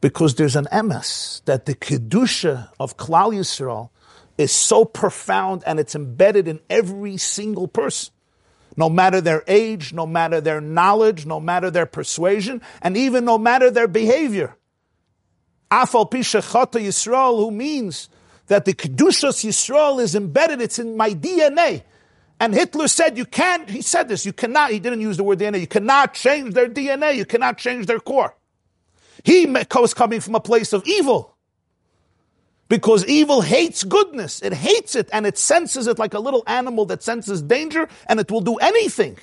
Because 0.00 0.36
there's 0.36 0.56
an 0.56 0.66
emes 0.72 1.44
that 1.44 1.66
the 1.66 1.74
kedusha 1.74 2.70
of 2.78 2.96
Klal 2.96 3.34
Yisrael 3.34 3.90
is 4.38 4.52
so 4.52 4.84
profound 4.84 5.62
and 5.66 5.78
it's 5.78 5.94
embedded 5.94 6.48
in 6.48 6.60
every 6.70 7.16
single 7.16 7.68
person. 7.68 8.12
No 8.76 8.88
matter 8.88 9.20
their 9.20 9.42
age, 9.46 9.92
no 9.92 10.06
matter 10.06 10.40
their 10.40 10.60
knowledge, 10.60 11.26
no 11.26 11.40
matter 11.40 11.70
their 11.70 11.86
persuasion, 11.86 12.62
and 12.80 12.96
even 12.96 13.24
no 13.24 13.36
matter 13.36 13.70
their 13.70 13.88
behavior. 13.88 14.56
Afal 15.70 16.10
Pisha 16.10 16.40
Yisrael, 16.40 17.36
who 17.36 17.50
means 17.50 18.08
that 18.50 18.64
the 18.64 18.74
Kedushas 18.74 19.44
Yisrael 19.46 20.02
is 20.02 20.16
embedded, 20.16 20.60
it's 20.60 20.80
in 20.80 20.96
my 20.96 21.10
DNA. 21.10 21.84
And 22.40 22.52
Hitler 22.52 22.88
said, 22.88 23.16
you 23.16 23.24
can't, 23.24 23.70
he 23.70 23.80
said 23.80 24.08
this, 24.08 24.26
you 24.26 24.32
cannot, 24.32 24.72
he 24.72 24.80
didn't 24.80 25.00
use 25.00 25.16
the 25.16 25.22
word 25.22 25.38
DNA, 25.38 25.60
you 25.60 25.68
cannot 25.68 26.14
change 26.14 26.52
their 26.52 26.68
DNA, 26.68 27.14
you 27.14 27.24
cannot 27.24 27.58
change 27.58 27.86
their 27.86 28.00
core. 28.00 28.34
He 29.22 29.46
was 29.46 29.94
coming 29.94 30.18
from 30.18 30.34
a 30.34 30.40
place 30.40 30.72
of 30.72 30.84
evil. 30.84 31.36
Because 32.68 33.06
evil 33.06 33.40
hates 33.40 33.84
goodness. 33.84 34.42
It 34.42 34.52
hates 34.52 34.96
it 34.96 35.08
and 35.12 35.26
it 35.26 35.38
senses 35.38 35.86
it 35.86 36.00
like 36.00 36.14
a 36.14 36.20
little 36.20 36.42
animal 36.48 36.86
that 36.86 37.04
senses 37.04 37.42
danger 37.42 37.88
and 38.08 38.18
it 38.18 38.32
will 38.32 38.40
do 38.40 38.56
anything 38.56 39.16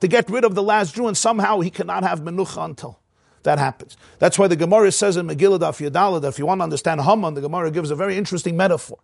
to 0.00 0.08
get 0.08 0.28
rid 0.28 0.44
of 0.44 0.54
the 0.54 0.62
last 0.62 0.96
Jew 0.96 1.06
and 1.06 1.16
somehow 1.16 1.60
he 1.60 1.70
cannot 1.70 2.02
have 2.02 2.20
menucha 2.20 2.62
until 2.62 3.00
that 3.46 3.58
happens. 3.58 3.96
That's 4.18 4.38
why 4.38 4.48
the 4.48 4.56
Gemara 4.56 4.92
says 4.92 5.16
in 5.16 5.26
Megillah 5.26 5.60
Daf 5.60 5.90
Yadala 5.90 6.20
that 6.20 6.28
if 6.28 6.38
you 6.38 6.46
want 6.46 6.58
to 6.58 6.64
understand 6.64 7.00
Haman, 7.00 7.34
the 7.34 7.40
Gemara 7.40 7.70
gives 7.70 7.90
a 7.90 7.96
very 7.96 8.16
interesting 8.16 8.56
metaphor. 8.56 8.98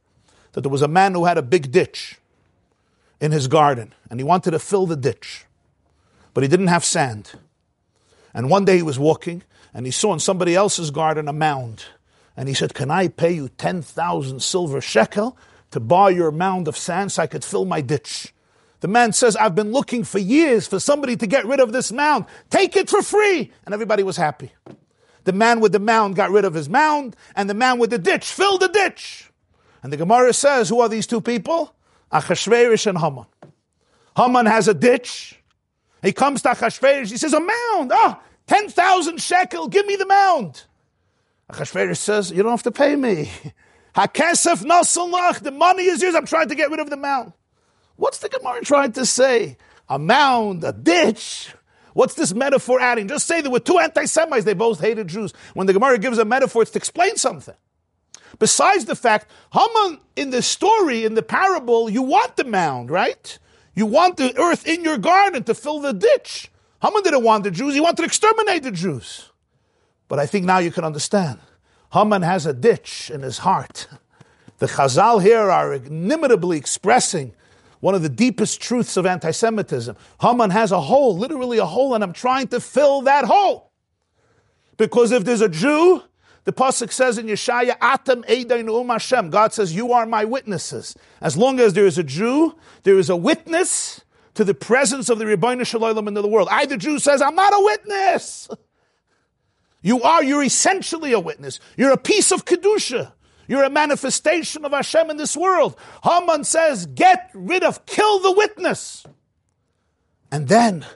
That 0.53 0.61
there 0.61 0.71
was 0.71 0.83
a 0.83 0.89
man 0.89 1.15
who 1.15 1.25
had 1.25 1.39
a 1.39 1.43
big 1.43 1.73
ditch 1.73 2.19
in 3.21 3.33
his 3.33 3.47
garden, 3.47 3.95
and 4.11 4.21
he 4.21 4.25
wanted 4.25 4.51
to 4.51 4.59
fill 4.59 4.85
the 4.85 4.97
ditch, 4.97 5.47
but 6.35 6.43
he 6.43 6.49
didn't 6.49 6.67
have 6.67 6.85
sand. 6.85 7.33
And 8.35 8.51
one 8.51 8.65
day 8.65 8.77
he 8.77 8.83
was 8.83 8.99
walking, 8.99 9.45
and 9.73 9.87
he 9.87 9.93
saw 9.93 10.13
in 10.13 10.19
somebody 10.19 10.55
else's 10.55 10.91
garden 10.91 11.29
a 11.29 11.33
mound. 11.33 11.85
And 12.37 12.49
he 12.49 12.55
said, 12.55 12.75
Can 12.75 12.91
I 12.91 13.09
pay 13.09 13.33
you 13.33 13.49
10,000 13.49 14.43
silver 14.43 14.81
shekel 14.81 15.37
to 15.71 15.81
buy 15.81 16.11
your 16.11 16.31
mound 16.31 16.69
of 16.69 16.77
sand 16.77 17.13
so 17.13 17.23
I 17.23 17.27
could 17.27 17.45
fill 17.45 17.65
my 17.65 17.81
ditch? 17.81 18.35
The 18.83 18.89
man 18.89 19.13
says, 19.13 19.37
I've 19.37 19.55
been 19.55 19.71
looking 19.71 20.03
for 20.03 20.19
years 20.19 20.67
for 20.67 20.81
somebody 20.81 21.15
to 21.17 21.27
get 21.29 21.47
rid 21.47 21.61
of 21.61 21.73
this 21.73 21.93
mound. 21.93 22.27
Take 22.51 22.75
it 22.75 22.91
for 22.91 23.01
free. 23.01 23.53
And 23.65 23.73
everybody 23.73 24.03
was 24.03 24.17
happy. 24.17 24.51
The 25.23 25.33
man 25.33 25.61
with 25.61 25.71
the 25.71 25.79
mound 25.79 26.17
got 26.17 26.33
rid 26.33 26.45
of 26.45 26.53
his 26.53 26.69
mound, 26.69 27.15
and 27.37 27.49
the 27.49 27.55
man 27.55 27.79
with 27.79 27.91
the 27.91 27.99
ditch 27.99 28.25
filled 28.25 28.61
the 28.61 28.67
ditch. 28.67 29.31
And 29.85 29.93
the 29.93 29.97
Gemara 29.97 30.33
says, 30.33 30.69
who 30.69 30.81
are 30.81 30.89
these 30.89 31.07
two 31.07 31.21
people? 31.21 31.73
Achashverosh 32.11 32.89
and 32.89 32.99
Haman. 32.99 33.27
Haman 34.17 34.47
has 34.47 34.67
a 34.67 34.75
ditch. 34.75 35.41
He 36.03 36.13
comes 36.13 36.43
to 36.43 36.49
Achashverosh. 36.49 37.09
He 37.09 37.19
says, 37.19 37.35
a 37.35 37.41
mound. 37.41 37.93
Ah, 37.95 38.21
10,000 38.49 39.23
shekel. 39.23 39.69
Give 39.69 39.87
me 39.87 39.95
the 39.95 40.07
mound. 40.07 40.65
Achashverosh 41.53 41.99
says, 41.99 42.33
you 42.33 42.43
don't 42.43 42.51
have 42.51 42.65
to 42.65 42.73
pay 42.73 42.97
me. 42.97 43.31
Hakesef 43.95 44.65
nasalach. 44.65 45.39
The 45.39 45.53
money 45.53 45.85
is 45.85 46.03
yours. 46.03 46.17
I'm 46.17 46.27
trying 46.27 46.49
to 46.49 46.57
get 46.57 46.69
rid 46.69 46.81
of 46.81 46.91
the 46.91 46.97
mound. 46.97 47.33
What's 48.03 48.19
the 48.19 48.29
Gemara 48.29 48.63
trying 48.63 48.91
to 48.95 49.07
say? 49.07 49.57
A 49.89 49.97
mound, 49.97 50.65
a 50.65 50.73
ditch. 50.73 51.55
What's 51.95 52.15
this 52.15 52.35
metaphor 52.35 52.81
adding? 52.81 53.07
Just 53.07 53.29
say 53.29 53.41
there 53.41 53.51
were 53.53 53.61
two 53.61 53.79
anti-Semites. 53.79 54.45
They 54.45 54.55
both 54.55 54.81
hated 54.81 55.07
Jews. 55.07 55.33
When 55.55 55.69
the 55.69 55.73
Gemara 55.73 55.99
gives 55.99 56.19
a 56.19 56.25
metaphor, 56.25 56.63
it's 56.63 56.73
to 56.73 56.79
explain 56.79 57.15
something. 57.15 57.55
Besides 58.41 58.87
the 58.87 58.97
fact, 58.97 59.31
Haman 59.53 60.01
in 60.17 60.31
the 60.31 60.43
story, 60.43 61.05
in 61.05 61.15
the 61.15 61.23
parable, 61.23 61.89
you 61.89 62.03
want 62.03 62.35
the 62.35 62.43
mound, 62.43 62.91
right? 62.91 63.39
You 63.73 63.87
want 63.87 64.17
the 64.17 64.37
earth 64.37 64.67
in 64.67 64.83
your 64.83 64.99
garden 64.99 65.45
to 65.45 65.55
fill 65.55 65.79
the 65.79 65.93
ditch. 65.93 66.51
Haman 66.83 67.05
didn't 67.05 67.23
want 67.23 67.45
the 67.45 67.53
Jews, 67.53 67.73
he 67.73 67.81
wanted 67.81 67.99
to 67.99 68.03
exterminate 68.03 68.65
the 68.65 68.73
Jews. 68.73 69.31
But 70.09 70.19
I 70.19 70.27
think 70.27 70.45
now 70.45 70.59
you 70.59 70.73
can 70.73 70.83
understand. 70.83 71.39
Haman 71.93 72.23
has 72.23 72.47
a 72.47 72.53
ditch 72.53 73.13
in 73.15 73.23
his 73.23 73.39
heart. 73.39 73.87
The 74.59 74.67
Chazal 74.67 75.23
here 75.23 75.53
are 75.53 75.73
inimitably 75.73 76.59
expressing 76.59 77.35
one 77.83 77.97
of 77.97 78.03
the 78.03 78.09
deepest 78.09 78.63
truths 78.63 78.97
of 78.97 79.07
anti 79.07 79.33
Semitism. 79.33 79.97
Haman 80.21 80.51
has 80.51 80.71
a 80.71 80.81
hole, 80.81 81.19
literally 81.19 81.59
a 81.59 81.67
hole, 81.67 81.95
and 81.95 82.05
I'm 82.05 82.13
trying 82.13 82.47
to 82.49 82.61
fill 82.61 83.03
that 83.03 83.25
hole. 83.25 83.73
Because 84.77 85.11
if 85.11 85.25
there's 85.25 85.41
a 85.41 85.49
Jew 85.49 86.03
the 86.45 86.53
pasuk 86.53 86.91
says 86.91 87.19
in 87.19 87.27
Yeshaya, 87.27 87.77
"Atam 87.81 88.23
Eidainu 88.25 88.81
um 88.81 88.89
Hashem." 88.89 89.31
God 89.31 89.53
says, 89.53 89.75
"You 89.75 89.93
are 89.93 90.07
my 90.07 90.25
witnesses." 90.25 90.97
As 91.21 91.37
long 91.37 91.61
as 91.61 91.75
there 91.75 91.87
is 91.87 91.99
a 91.99 92.03
Jew, 92.03 92.55
there 92.83 92.99
is 92.99 93.11
a 93.11 93.17
witness 93.17 94.01
to 94.35 94.45
the 94.45 94.55
presence 94.55 95.09
of 95.09 95.19
the 95.19 95.25
Ribbono 95.25 95.67
Shel 95.67 95.81
Olam 95.81 96.09
in 96.09 96.15
the 96.15 96.27
world. 96.27 96.49
I, 96.51 96.67
the 96.67 96.77
Jew, 96.77 96.99
says, 96.99 97.23
"I'm 97.23 97.35
not 97.35 97.53
a 97.53 97.65
witness." 97.65 98.49
You 99.85 100.01
are. 100.03 100.23
You're 100.23 100.45
essentially 100.45 101.11
a 101.13 101.19
witness. 101.19 101.59
You're 101.77 101.91
a 101.91 101.97
piece 101.97 102.31
of 102.31 102.45
kedusha. 102.45 103.15
You're 103.49 103.65
a 103.65 103.71
manifestation 103.71 104.65
of 104.65 104.73
Hashem 104.73 105.11
in 105.11 105.17
this 105.17 105.37
world. 105.37 105.77
Haman 106.05 106.45
says, 106.45 106.87
"Get 106.87 107.31
rid 107.35 107.63
of, 107.63 107.85
kill 107.87 108.21
the 108.21 108.33
witness," 108.33 109.05
and 110.31 110.49
then 110.49 110.87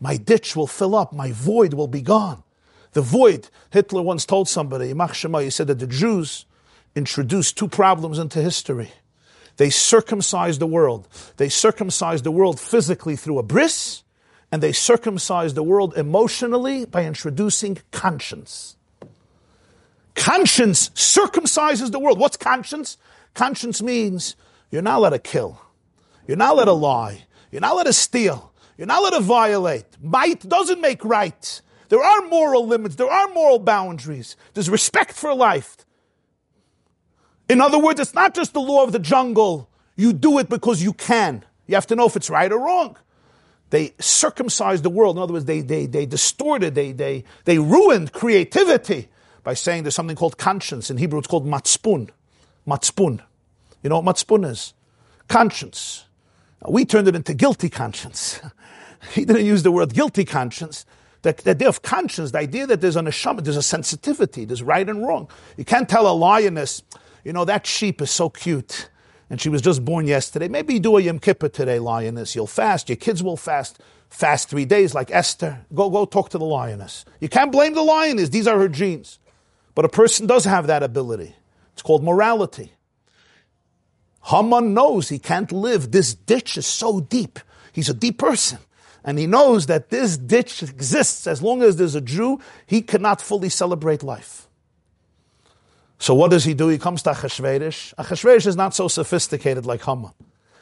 my 0.00 0.16
ditch 0.16 0.54
will 0.54 0.66
fill 0.66 0.94
up. 0.94 1.12
My 1.12 1.32
void 1.32 1.74
will 1.74 1.88
be 1.88 2.02
gone. 2.02 2.42
The 2.92 3.02
void, 3.02 3.50
Hitler 3.70 4.02
once 4.02 4.24
told 4.24 4.48
somebody, 4.48 4.88
he 4.88 5.50
said 5.50 5.66
that 5.66 5.78
the 5.78 5.86
Jews 5.86 6.46
introduced 6.94 7.58
two 7.58 7.68
problems 7.68 8.18
into 8.18 8.40
history. 8.40 8.92
They 9.58 9.70
circumcised 9.70 10.60
the 10.60 10.66
world. 10.66 11.08
They 11.36 11.48
circumcised 11.48 12.24
the 12.24 12.30
world 12.30 12.58
physically 12.60 13.16
through 13.16 13.38
a 13.38 13.42
bris, 13.42 14.02
and 14.52 14.62
they 14.62 14.72
circumcised 14.72 15.56
the 15.56 15.62
world 15.62 15.96
emotionally 15.96 16.84
by 16.84 17.04
introducing 17.04 17.78
conscience. 17.90 18.75
Conscience 20.16 20.88
circumcises 20.90 21.92
the 21.92 22.00
world. 22.00 22.18
What's 22.18 22.36
conscience? 22.36 22.96
Conscience 23.34 23.82
means 23.82 24.34
you're 24.70 24.82
not 24.82 24.98
allowed 24.98 25.10
to 25.10 25.18
kill. 25.18 25.60
You're 26.26 26.38
not 26.38 26.54
allowed 26.54 26.64
to 26.64 26.72
lie. 26.72 27.24
You're 27.52 27.60
not 27.60 27.74
allowed 27.74 27.84
to 27.84 27.92
steal. 27.92 28.52
You're 28.76 28.86
not 28.86 29.00
allowed 29.00 29.18
to 29.18 29.20
violate. 29.20 29.84
Might 30.02 30.40
doesn't 30.48 30.80
make 30.80 31.04
right. 31.04 31.60
There 31.88 32.02
are 32.02 32.22
moral 32.22 32.66
limits, 32.66 32.96
there 32.96 33.10
are 33.10 33.28
moral 33.28 33.60
boundaries, 33.60 34.36
there's 34.54 34.68
respect 34.68 35.12
for 35.12 35.32
life. 35.34 35.76
In 37.48 37.60
other 37.60 37.78
words, 37.78 38.00
it's 38.00 38.14
not 38.14 38.34
just 38.34 38.54
the 38.54 38.60
law 38.60 38.82
of 38.82 38.90
the 38.90 38.98
jungle. 38.98 39.70
You 39.94 40.12
do 40.12 40.38
it 40.38 40.48
because 40.48 40.82
you 40.82 40.92
can. 40.92 41.44
You 41.68 41.76
have 41.76 41.86
to 41.86 41.96
know 41.96 42.06
if 42.06 42.16
it's 42.16 42.28
right 42.28 42.50
or 42.50 42.58
wrong. 42.58 42.96
They 43.70 43.94
circumcised 44.00 44.82
the 44.82 44.90
world. 44.90 45.16
In 45.16 45.22
other 45.22 45.32
words, 45.32 45.44
they, 45.44 45.60
they, 45.60 45.86
they 45.86 46.06
distorted, 46.06 46.74
they, 46.74 46.90
they, 46.90 47.24
they 47.44 47.58
ruined 47.58 48.12
creativity 48.12 49.08
by 49.46 49.54
saying 49.54 49.84
there's 49.84 49.94
something 49.94 50.16
called 50.16 50.36
conscience. 50.38 50.90
In 50.90 50.96
Hebrew, 50.96 51.20
it's 51.20 51.28
called 51.28 51.46
matspun. 51.46 52.10
Matspun. 52.66 53.20
You 53.80 53.88
know 53.88 54.00
what 54.00 54.16
matspun 54.16 54.44
is? 54.44 54.74
Conscience. 55.28 56.04
Now, 56.60 56.72
we 56.72 56.84
turned 56.84 57.06
it 57.06 57.14
into 57.14 57.32
guilty 57.32 57.68
conscience. 57.68 58.40
he 59.12 59.24
didn't 59.24 59.46
use 59.46 59.62
the 59.62 59.70
word 59.70 59.94
guilty 59.94 60.24
conscience. 60.24 60.84
The, 61.22 61.32
the 61.32 61.52
idea 61.52 61.68
of 61.68 61.82
conscience, 61.82 62.32
the 62.32 62.38
idea 62.38 62.66
that 62.66 62.80
there's 62.80 62.96
an 62.96 63.06
neshama, 63.06 63.44
there's 63.44 63.56
a 63.56 63.62
sensitivity, 63.62 64.46
there's 64.46 64.64
right 64.64 64.88
and 64.88 65.06
wrong. 65.06 65.28
You 65.56 65.64
can't 65.64 65.88
tell 65.88 66.10
a 66.10 66.14
lioness, 66.14 66.82
you 67.22 67.32
know, 67.32 67.44
that 67.44 67.68
sheep 67.68 68.02
is 68.02 68.10
so 68.10 68.28
cute, 68.28 68.90
and 69.30 69.40
she 69.40 69.48
was 69.48 69.62
just 69.62 69.84
born 69.84 70.08
yesterday. 70.08 70.48
Maybe 70.48 70.74
you 70.74 70.80
do 70.80 70.96
a 70.96 71.00
Yom 71.00 71.20
Kippur 71.20 71.50
today, 71.50 71.78
lioness. 71.78 72.34
You'll 72.34 72.48
fast, 72.48 72.88
your 72.88 72.96
kids 72.96 73.22
will 73.22 73.36
fast, 73.36 73.80
fast 74.10 74.48
three 74.48 74.64
days 74.64 74.92
like 74.92 75.12
Esther. 75.12 75.64
Go, 75.72 75.88
go 75.88 76.04
talk 76.04 76.30
to 76.30 76.38
the 76.38 76.44
lioness. 76.44 77.04
You 77.20 77.28
can't 77.28 77.52
blame 77.52 77.74
the 77.74 77.82
lioness, 77.82 78.30
these 78.30 78.48
are 78.48 78.58
her 78.58 78.68
genes. 78.68 79.20
But 79.76 79.84
a 79.84 79.88
person 79.88 80.26
does 80.26 80.44
have 80.44 80.66
that 80.66 80.82
ability. 80.82 81.36
It's 81.74 81.82
called 81.82 82.02
morality. 82.02 82.72
Haman 84.24 84.74
knows 84.74 85.08
he 85.08 85.20
can't 85.20 85.52
live. 85.52 85.92
This 85.92 86.14
ditch 86.14 86.58
is 86.58 86.66
so 86.66 86.98
deep. 86.98 87.38
He's 87.72 87.88
a 87.88 87.94
deep 87.94 88.18
person 88.18 88.58
and 89.06 89.20
he 89.20 89.26
knows 89.28 89.66
that 89.66 89.88
this 89.90 90.18
ditch 90.18 90.64
exists 90.64 91.28
as 91.28 91.40
long 91.40 91.62
as 91.62 91.76
there's 91.76 91.94
a 91.94 92.00
Jew, 92.00 92.40
he 92.66 92.82
cannot 92.82 93.22
fully 93.22 93.48
celebrate 93.48 94.02
life. 94.02 94.48
So 95.98 96.12
what 96.12 96.32
does 96.32 96.44
he 96.44 96.54
do? 96.54 96.68
He 96.68 96.76
comes 96.76 97.02
to 97.04 97.10
Achashverosh. 97.10 97.94
Achashverosh 97.94 98.46
is 98.48 98.56
not 98.56 98.74
so 98.74 98.88
sophisticated 98.88 99.64
like 99.64 99.84
Haman. 99.84 100.10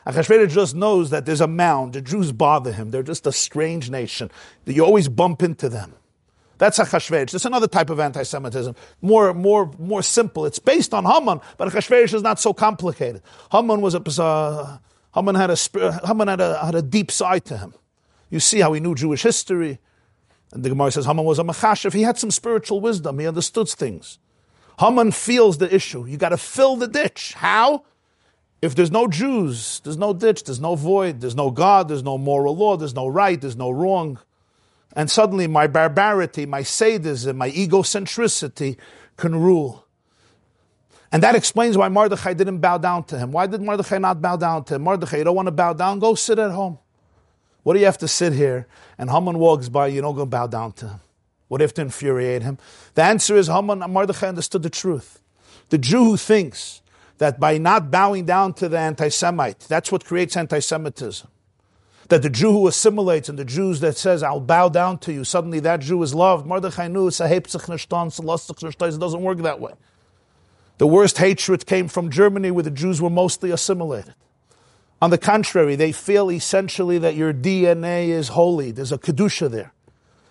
Achashverosh 0.07 0.51
just 0.51 0.77
knows 0.77 1.09
that 1.09 1.25
there's 1.25 1.41
a 1.41 1.47
mound. 1.47 1.95
The 1.95 2.03
Jews 2.03 2.33
bother 2.33 2.71
him. 2.71 2.91
They're 2.91 3.03
just 3.03 3.27
a 3.27 3.33
strange 3.33 3.89
nation. 3.89 4.31
You 4.67 4.85
always 4.85 5.09
bump 5.09 5.43
into 5.43 5.71
them. 5.71 5.95
That's 6.59 6.79
Achashverosh. 6.79 7.31
That's 7.31 7.45
another 7.45 7.67
type 7.67 7.91
of 7.91 7.99
anti-Semitism. 8.01 8.75
More, 9.03 9.35
more, 9.35 9.71
more 9.79 10.03
simple. 10.03 10.47
It's 10.47 10.59
based 10.59 10.95
on 10.95 11.05
Haman, 11.05 11.41
but 11.57 11.69
Achashverosh 11.69 12.15
is 12.15 12.23
not 12.23 12.39
so 12.39 12.53
complicated. 12.53 13.23
Haman 13.51 13.81
was 13.81 13.95
a, 13.95 14.23
uh, 14.23 14.79
Haman 15.15 15.35
had 15.35 15.51
a, 15.51 15.57
Haman 16.07 16.29
had 16.29 16.41
a, 16.41 16.65
had 16.65 16.75
a 16.75 16.83
deep 16.83 17.11
side 17.11 17.45
to 17.47 17.59
him. 17.59 17.75
You 18.31 18.41
see 18.41 18.61
how 18.61 18.73
he 18.73 18.81
knew 18.81 18.95
Jewish 18.95 19.23
history. 19.23 19.79
And 20.53 20.65
the 20.65 20.69
Gemara 20.69 20.93
says 20.93 21.07
Haman 21.07 21.25
was 21.25 21.39
a 21.39 21.45
machashev. 21.45 21.93
He 21.93 22.03
had 22.03 22.19
some 22.19 22.31
spiritual 22.31 22.81
wisdom. 22.81 23.19
He 23.19 23.27
understood 23.27 23.69
things. 23.69 24.19
Haman 24.79 25.13
feels 25.13 25.59
the 25.59 25.73
issue. 25.73 26.07
You 26.07 26.17
got 26.17 26.31
to 26.31 26.37
fill 26.37 26.77
the 26.77 26.89
ditch. 26.89 27.35
How? 27.35 27.85
If 28.63 28.75
there's 28.75 28.91
no 28.91 29.09
Jews, 29.09 29.81
there's 29.85 29.99
no 29.99 30.15
ditch, 30.15 30.45
there's 30.45 30.61
no 30.61 30.75
void, 30.75 31.21
there's 31.21 31.35
no 31.35 31.51
God, 31.51 31.89
there's 31.89 32.03
no 32.03 32.17
moral 32.17 32.57
law, 32.57 32.77
there's 32.77 32.95
no 32.95 33.07
right, 33.07 33.39
there's 33.39 33.57
no 33.57 33.71
wrong. 33.71 34.19
And 34.95 35.11
suddenly 35.11 35.47
my 35.47 35.67
barbarity, 35.67 36.47
my 36.47 36.63
sadism, 36.63 37.37
my 37.37 37.51
egocentricity 37.51 38.77
can 39.17 39.35
rule. 39.37 39.85
And 41.11 41.23
that 41.23 41.35
explains 41.35 41.77
why 41.77 41.89
Mordechai 41.89 42.33
didn't 42.33 42.59
bow 42.59 42.79
down 42.79 43.05
to 43.05 43.19
him. 43.19 43.31
Why 43.33 43.47
did 43.47 43.61
Mordechai 43.61 43.99
not 43.99 44.21
bow 44.21 44.37
down 44.37 44.65
to 44.65 44.75
him? 44.75 44.83
Mordechai, 44.83 45.19
you 45.19 45.25
don't 45.25 45.37
want 45.37 45.47
to 45.47 45.53
bow 45.53 45.73
down? 45.73 46.01
Go 46.01 46.15
sit 46.15 46.39
at 46.39 46.51
home. 46.51 46.79
What 47.63 47.75
do 47.75 47.81
you 47.81 47.87
have 47.87 47.99
to 47.99 48.09
sit 48.09 48.33
here 48.33 48.67
and 48.99 49.11
Haman 49.11 49.39
walks 49.39 49.69
by, 49.69 49.87
you 49.89 50.01
don't 50.01 50.17
go 50.17 50.27
bow 50.27 50.47
down 50.47 50.73
to 50.73 50.89
him? 50.89 51.01
What 51.49 51.63
if 51.63 51.73
to 51.75 51.83
infuriate 51.83 52.43
him? 52.43 52.59
The 52.95 53.03
answer 53.03 53.37
is 53.37 53.47
Haman 53.47 53.79
Mordechai 53.91 54.29
understood 54.29 54.63
the 54.63 54.71
truth. 54.71 55.21
The 55.71 55.79
Jew 55.79 56.05
who 56.05 56.17
thinks 56.17 56.83
that 57.19 57.39
by 57.39 57.59
not 57.59 57.91
bowing 57.91 58.25
down 58.25 58.55
to 58.55 58.69
the 58.69 58.79
anti 58.79 59.09
Semite, 59.09 59.61
that's 59.61 59.93
what 59.93 60.05
creates 60.05 60.37
anti 60.37 60.59
Semitism. 60.59 61.29
That 62.09 62.23
the 62.23 62.31
Jew 62.31 62.53
who 62.53 62.69
assimilates 62.69 63.29
and 63.29 63.39
the 63.39 63.45
Jews 63.45 63.81
that 63.81 63.97
says, 63.97 64.23
I'll 64.23 64.41
bow 64.41 64.69
down 64.69 64.99
to 64.99 65.13
you, 65.13 65.25
suddenly 65.25 65.61
that 65.61 65.81
Jew 65.81 66.03
is 66.03 66.15
loved. 66.15 66.47
Mordechai 66.47 66.89
knew 66.89 67.09
it 67.09 67.19
doesn't 67.19 69.23
work 69.23 69.39
that 69.39 69.61
way. 69.61 69.73
The 70.79 70.87
worst 70.87 71.19
hatred 71.19 71.67
came 71.67 71.89
from 71.89 72.11
Germany 72.11 72.51
where 72.51 72.63
the 72.63 72.71
Jews 72.71 73.01
were 73.01 73.11
mostly 73.11 73.51
assimilated. 73.51 74.15
On 75.01 75.11
the 75.11 75.19
contrary, 75.19 75.77
they 75.77 75.93
feel 75.93 76.31
essentially 76.31 76.99
that 76.99 77.15
your 77.15 77.33
DNA 77.33 78.09
is 78.09 78.29
holy. 78.29 78.71
There's 78.71 78.93
a 78.93 78.99
Kedusha 78.99 79.51
there. 79.51 79.73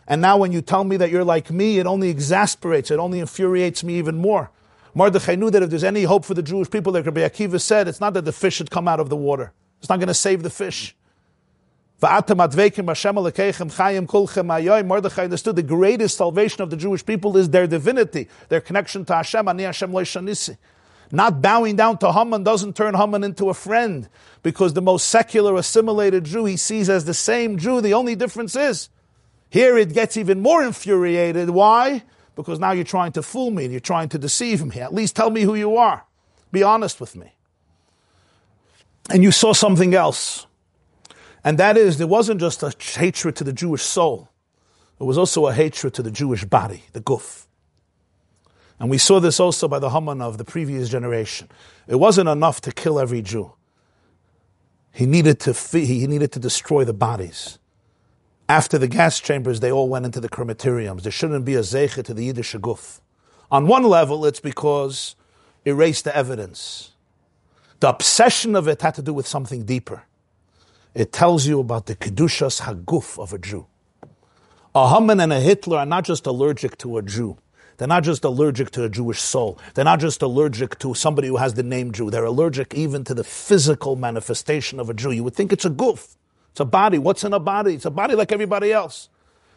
And 0.07 0.21
now 0.21 0.37
when 0.37 0.51
you 0.51 0.61
tell 0.61 0.83
me 0.83 0.97
that 0.97 1.11
you're 1.11 1.23
like 1.23 1.49
me, 1.49 1.79
it 1.79 1.85
only 1.85 2.09
exasperates, 2.09 2.91
it 2.91 2.99
only 2.99 3.19
infuriates 3.19 3.83
me 3.83 3.95
even 3.95 4.17
more. 4.17 4.51
Mordechai 4.93 5.35
knew 5.35 5.49
that 5.49 5.63
if 5.63 5.69
there's 5.69 5.83
any 5.83 6.03
hope 6.03 6.25
for 6.25 6.33
the 6.33 6.43
Jewish 6.43 6.69
people, 6.69 6.93
like 6.93 7.05
Rabbi 7.05 7.21
Akiva 7.21 7.59
said, 7.59 7.87
it's 7.87 8.01
not 8.01 8.13
that 8.13 8.25
the 8.25 8.31
fish 8.31 8.55
should 8.55 8.69
come 8.69 8.87
out 8.87 8.99
of 8.99 9.09
the 9.09 9.15
water. 9.15 9.53
It's 9.79 9.89
not 9.89 9.99
going 9.99 10.07
to 10.07 10.13
save 10.13 10.43
the 10.43 10.49
fish. 10.49 10.95
Mordechai 14.83 15.23
understood 15.23 15.55
the 15.55 15.63
greatest 15.63 16.17
salvation 16.17 16.61
of 16.61 16.69
the 16.69 16.77
Jewish 16.77 17.05
people 17.05 17.37
is 17.37 17.49
their 17.49 17.67
divinity, 17.67 18.27
their 18.49 18.61
connection 18.61 19.05
to 19.05 19.15
Hashem. 19.15 19.47
Ani 19.47 19.63
Hashem 19.63 19.91
Shanisi. 19.91 20.57
Not 21.11 21.41
bowing 21.41 21.75
down 21.75 21.99
to 21.99 22.11
Haman 22.11 22.43
doesn't 22.43 22.75
turn 22.75 22.95
Haman 22.95 23.23
into 23.23 23.49
a 23.49 23.53
friend 23.53 24.09
because 24.41 24.73
the 24.73 24.81
most 24.81 25.07
secular, 25.09 25.55
assimilated 25.55 26.23
Jew 26.23 26.45
he 26.45 26.57
sees 26.57 26.89
as 26.89 27.05
the 27.05 27.13
same 27.13 27.57
Jew. 27.57 27.81
The 27.81 27.93
only 27.93 28.15
difference 28.15 28.55
is 28.55 28.89
here 29.53 29.77
it 29.77 29.93
gets 29.93 30.17
even 30.17 30.41
more 30.41 30.63
infuriated. 30.63 31.51
Why? 31.51 32.01
Because 32.35 32.57
now 32.59 32.71
you're 32.71 32.83
trying 32.83 33.11
to 33.11 33.21
fool 33.21 33.51
me, 33.51 33.65
and 33.65 33.71
you're 33.71 33.79
trying 33.79 34.09
to 34.09 34.17
deceive 34.17 34.65
me. 34.65 34.79
At 34.79 34.91
least 34.91 35.15
tell 35.15 35.29
me 35.29 35.41
who 35.41 35.53
you 35.53 35.77
are. 35.77 36.03
Be 36.51 36.63
honest 36.63 36.99
with 36.99 37.15
me. 37.15 37.33
And 39.11 39.21
you 39.21 39.31
saw 39.31 39.53
something 39.53 39.93
else. 39.93 40.47
And 41.43 41.57
that 41.57 41.77
is, 41.77 41.97
there 41.97 42.07
wasn't 42.07 42.39
just 42.39 42.63
a 42.63 42.73
hatred 42.99 43.35
to 43.37 43.43
the 43.43 43.53
Jewish 43.53 43.83
soul, 43.83 44.29
it 44.99 45.03
was 45.03 45.17
also 45.17 45.47
a 45.47 45.53
hatred 45.53 45.93
to 45.95 46.03
the 46.03 46.11
Jewish 46.11 46.45
body, 46.45 46.83
the 46.93 47.01
guf. 47.01 47.47
And 48.79 48.89
we 48.89 48.97
saw 48.97 49.19
this 49.19 49.39
also 49.39 49.67
by 49.67 49.79
the 49.79 49.89
Haman 49.89 50.21
of 50.21 50.37
the 50.37 50.45
previous 50.45 50.89
generation. 50.89 51.49
It 51.87 51.95
wasn't 51.95 52.29
enough 52.29 52.61
to 52.61 52.71
kill 52.71 52.99
every 52.99 53.21
Jew. 53.21 53.53
He 54.91 55.05
needed 55.05 55.39
to, 55.41 55.53
he 55.53 56.05
needed 56.07 56.31
to 56.33 56.39
destroy 56.39 56.85
the 56.85 56.93
bodies. 56.93 57.59
After 58.47 58.77
the 58.77 58.87
gas 58.87 59.19
chambers, 59.19 59.59
they 59.59 59.71
all 59.71 59.89
went 59.89 60.05
into 60.05 60.19
the 60.19 60.29
crematoriums. 60.29 61.03
There 61.03 61.11
shouldn't 61.11 61.45
be 61.45 61.55
a 61.55 61.61
zeicha 61.61 62.03
to 62.03 62.13
the 62.13 62.25
Yiddish 62.25 62.53
guf. 62.55 62.99
On 63.51 63.67
one 63.67 63.83
level, 63.83 64.25
it's 64.25 64.39
because 64.39 65.15
erase 65.65 66.01
the 66.01 66.15
evidence. 66.15 66.91
The 67.79 67.89
obsession 67.89 68.55
of 68.55 68.67
it 68.67 68.81
had 68.81 68.95
to 68.95 69.01
do 69.01 69.13
with 69.13 69.27
something 69.27 69.65
deeper. 69.65 70.03
It 70.95 71.11
tells 71.11 71.47
you 71.47 71.59
about 71.59 71.87
the 71.87 71.95
kedushas 71.95 72.61
haguf 72.61 73.17
of 73.17 73.33
a 73.33 73.39
Jew. 73.39 73.65
A 74.75 74.93
Haman 74.93 75.19
and 75.19 75.33
a 75.33 75.39
Hitler 75.39 75.77
are 75.79 75.85
not 75.87 76.03
just 76.03 76.27
allergic 76.27 76.77
to 76.79 76.97
a 76.97 77.01
Jew. 77.01 77.37
They're 77.77 77.87
not 77.87 78.03
just 78.03 78.23
allergic 78.23 78.69
to 78.71 78.83
a 78.83 78.89
Jewish 78.89 79.19
soul. 79.19 79.57
They're 79.73 79.85
not 79.85 79.99
just 79.99 80.21
allergic 80.21 80.77
to 80.79 80.93
somebody 80.93 81.27
who 81.29 81.37
has 81.37 81.55
the 81.55 81.63
name 81.63 81.91
Jew. 81.91 82.11
They're 82.11 82.25
allergic 82.25 82.75
even 82.75 83.03
to 83.05 83.15
the 83.15 83.23
physical 83.23 83.95
manifestation 83.95 84.79
of 84.79 84.89
a 84.89 84.93
Jew. 84.93 85.09
You 85.11 85.23
would 85.23 85.33
think 85.33 85.51
it's 85.51 85.65
a 85.65 85.71
guf. 85.71 86.15
It's 86.51 86.59
a 86.59 86.65
body. 86.65 86.99
What's 86.99 87.23
in 87.23 87.33
a 87.33 87.39
body? 87.39 87.73
It's 87.73 87.85
a 87.85 87.91
body 87.91 88.13
like 88.13 88.31
everybody 88.31 88.71
else. 88.71 89.09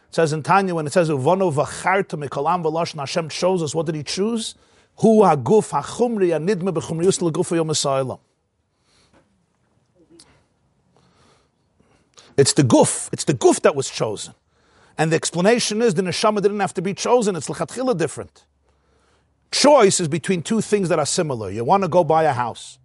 It 0.09 0.15
says 0.15 0.33
in 0.33 0.41
Tanya 0.41 0.73
when 0.73 0.87
it 0.87 0.93
says 0.93 1.09
Uvano 1.09 1.53
v'charta 1.53 2.21
mikolam 2.21 2.63
v'losh 2.63 2.97
Hashem 2.97 3.29
shows 3.29 3.61
us 3.61 3.75
what 3.75 3.85
did 3.85 3.93
He 3.93 4.01
choose? 4.01 4.55
Hu 4.97 5.21
haguf 5.21 5.69
hachumri 5.69 6.29
anidme 6.29 6.73
b'chumrius 6.73 7.21
l'guf 7.21 7.55
yom 7.55 8.17
It's 12.37 12.53
the 12.53 12.63
guf. 12.63 13.09
It's 13.11 13.23
the 13.23 13.33
guf 13.33 13.61
that 13.61 13.75
was 13.75 13.89
chosen. 13.89 14.35
And 14.97 15.11
the 15.11 15.15
explanation 15.15 15.81
is 15.81 15.95
the 15.95 16.01
neshama 16.01 16.41
didn't 16.41 16.59
have 16.59 16.73
to 16.75 16.81
be 16.81 16.93
chosen. 16.93 17.35
It's 17.35 17.49
l'chatchila 17.49 17.97
different. 17.97 18.45
Choice 19.51 19.99
is 19.99 20.07
between 20.07 20.41
two 20.41 20.61
things 20.61 20.89
that 20.89 20.99
are 20.99 21.05
similar. 21.05 21.49
You 21.49 21.63
want 21.63 21.83
to 21.83 21.89
go 21.89 22.03
buy 22.03 22.23
a 22.23 22.33
house. 22.33 22.79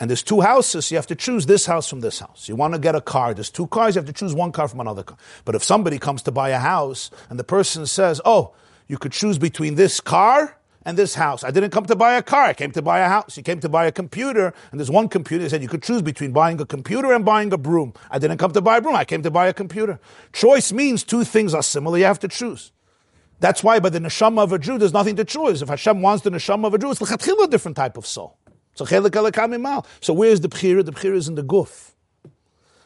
And 0.00 0.10
there's 0.10 0.22
two 0.22 0.40
houses, 0.40 0.90
you 0.90 0.96
have 0.96 1.06
to 1.08 1.14
choose 1.14 1.46
this 1.46 1.66
house 1.66 1.88
from 1.88 2.00
this 2.00 2.18
house. 2.18 2.48
You 2.48 2.56
want 2.56 2.74
to 2.74 2.80
get 2.80 2.96
a 2.96 3.00
car, 3.00 3.34
there's 3.34 3.50
two 3.50 3.68
cars, 3.68 3.94
you 3.94 4.00
have 4.00 4.06
to 4.06 4.12
choose 4.12 4.34
one 4.34 4.50
car 4.50 4.66
from 4.66 4.80
another 4.80 5.04
car. 5.04 5.16
But 5.44 5.54
if 5.54 5.62
somebody 5.62 5.98
comes 5.98 6.22
to 6.22 6.32
buy 6.32 6.48
a 6.48 6.58
house 6.58 7.10
and 7.30 7.38
the 7.38 7.44
person 7.44 7.86
says, 7.86 8.20
Oh, 8.24 8.52
you 8.88 8.98
could 8.98 9.12
choose 9.12 9.38
between 9.38 9.76
this 9.76 10.00
car 10.00 10.58
and 10.84 10.96
this 10.96 11.14
house. 11.14 11.44
I 11.44 11.50
didn't 11.50 11.70
come 11.70 11.86
to 11.86 11.96
buy 11.96 12.14
a 12.14 12.22
car, 12.22 12.44
I 12.44 12.54
came 12.54 12.70
to 12.72 12.82
buy 12.82 13.00
a 13.00 13.08
house. 13.08 13.36
You 13.36 13.42
came 13.42 13.60
to 13.60 13.68
buy 13.68 13.86
a 13.86 13.92
computer, 13.92 14.52
and 14.70 14.80
there's 14.80 14.90
one 14.90 15.08
computer. 15.08 15.44
They 15.44 15.48
said 15.48 15.62
you 15.62 15.68
could 15.68 15.82
choose 15.82 16.02
between 16.02 16.32
buying 16.32 16.60
a 16.60 16.66
computer 16.66 17.12
and 17.12 17.24
buying 17.24 17.52
a 17.52 17.58
broom. 17.58 17.94
I 18.10 18.18
didn't 18.18 18.38
come 18.38 18.52
to 18.52 18.60
buy 18.60 18.78
a 18.78 18.80
broom, 18.82 18.96
I 18.96 19.04
came 19.04 19.22
to 19.22 19.30
buy 19.30 19.46
a 19.48 19.54
computer. 19.54 20.00
Choice 20.32 20.72
means 20.72 21.04
two 21.04 21.24
things 21.24 21.54
are 21.54 21.62
similar, 21.62 21.98
you 21.98 22.04
have 22.04 22.20
to 22.20 22.28
choose. 22.28 22.72
That's 23.40 23.64
why 23.64 23.80
by 23.80 23.88
the 23.88 23.98
neshama 23.98 24.42
of 24.42 24.52
a 24.52 24.58
Jew, 24.58 24.78
there's 24.78 24.92
nothing 24.92 25.16
to 25.16 25.24
choose. 25.24 25.62
If 25.62 25.68
Hashem 25.68 26.00
wants 26.00 26.22
the 26.22 26.30
neshama 26.30 26.68
of 26.68 26.74
a 26.74 26.78
Jew, 26.78 26.92
it's 26.92 27.00
a 27.00 27.46
different 27.48 27.76
type 27.76 27.96
of 27.96 28.06
soul. 28.06 28.38
So 28.74 28.84
where's 28.84 29.10
the 29.10 30.48
bchira? 30.48 30.84
The 30.84 30.92
bchira 30.92 31.16
is 31.16 31.28
in 31.28 31.34
the 31.34 31.42
guf. 31.42 31.90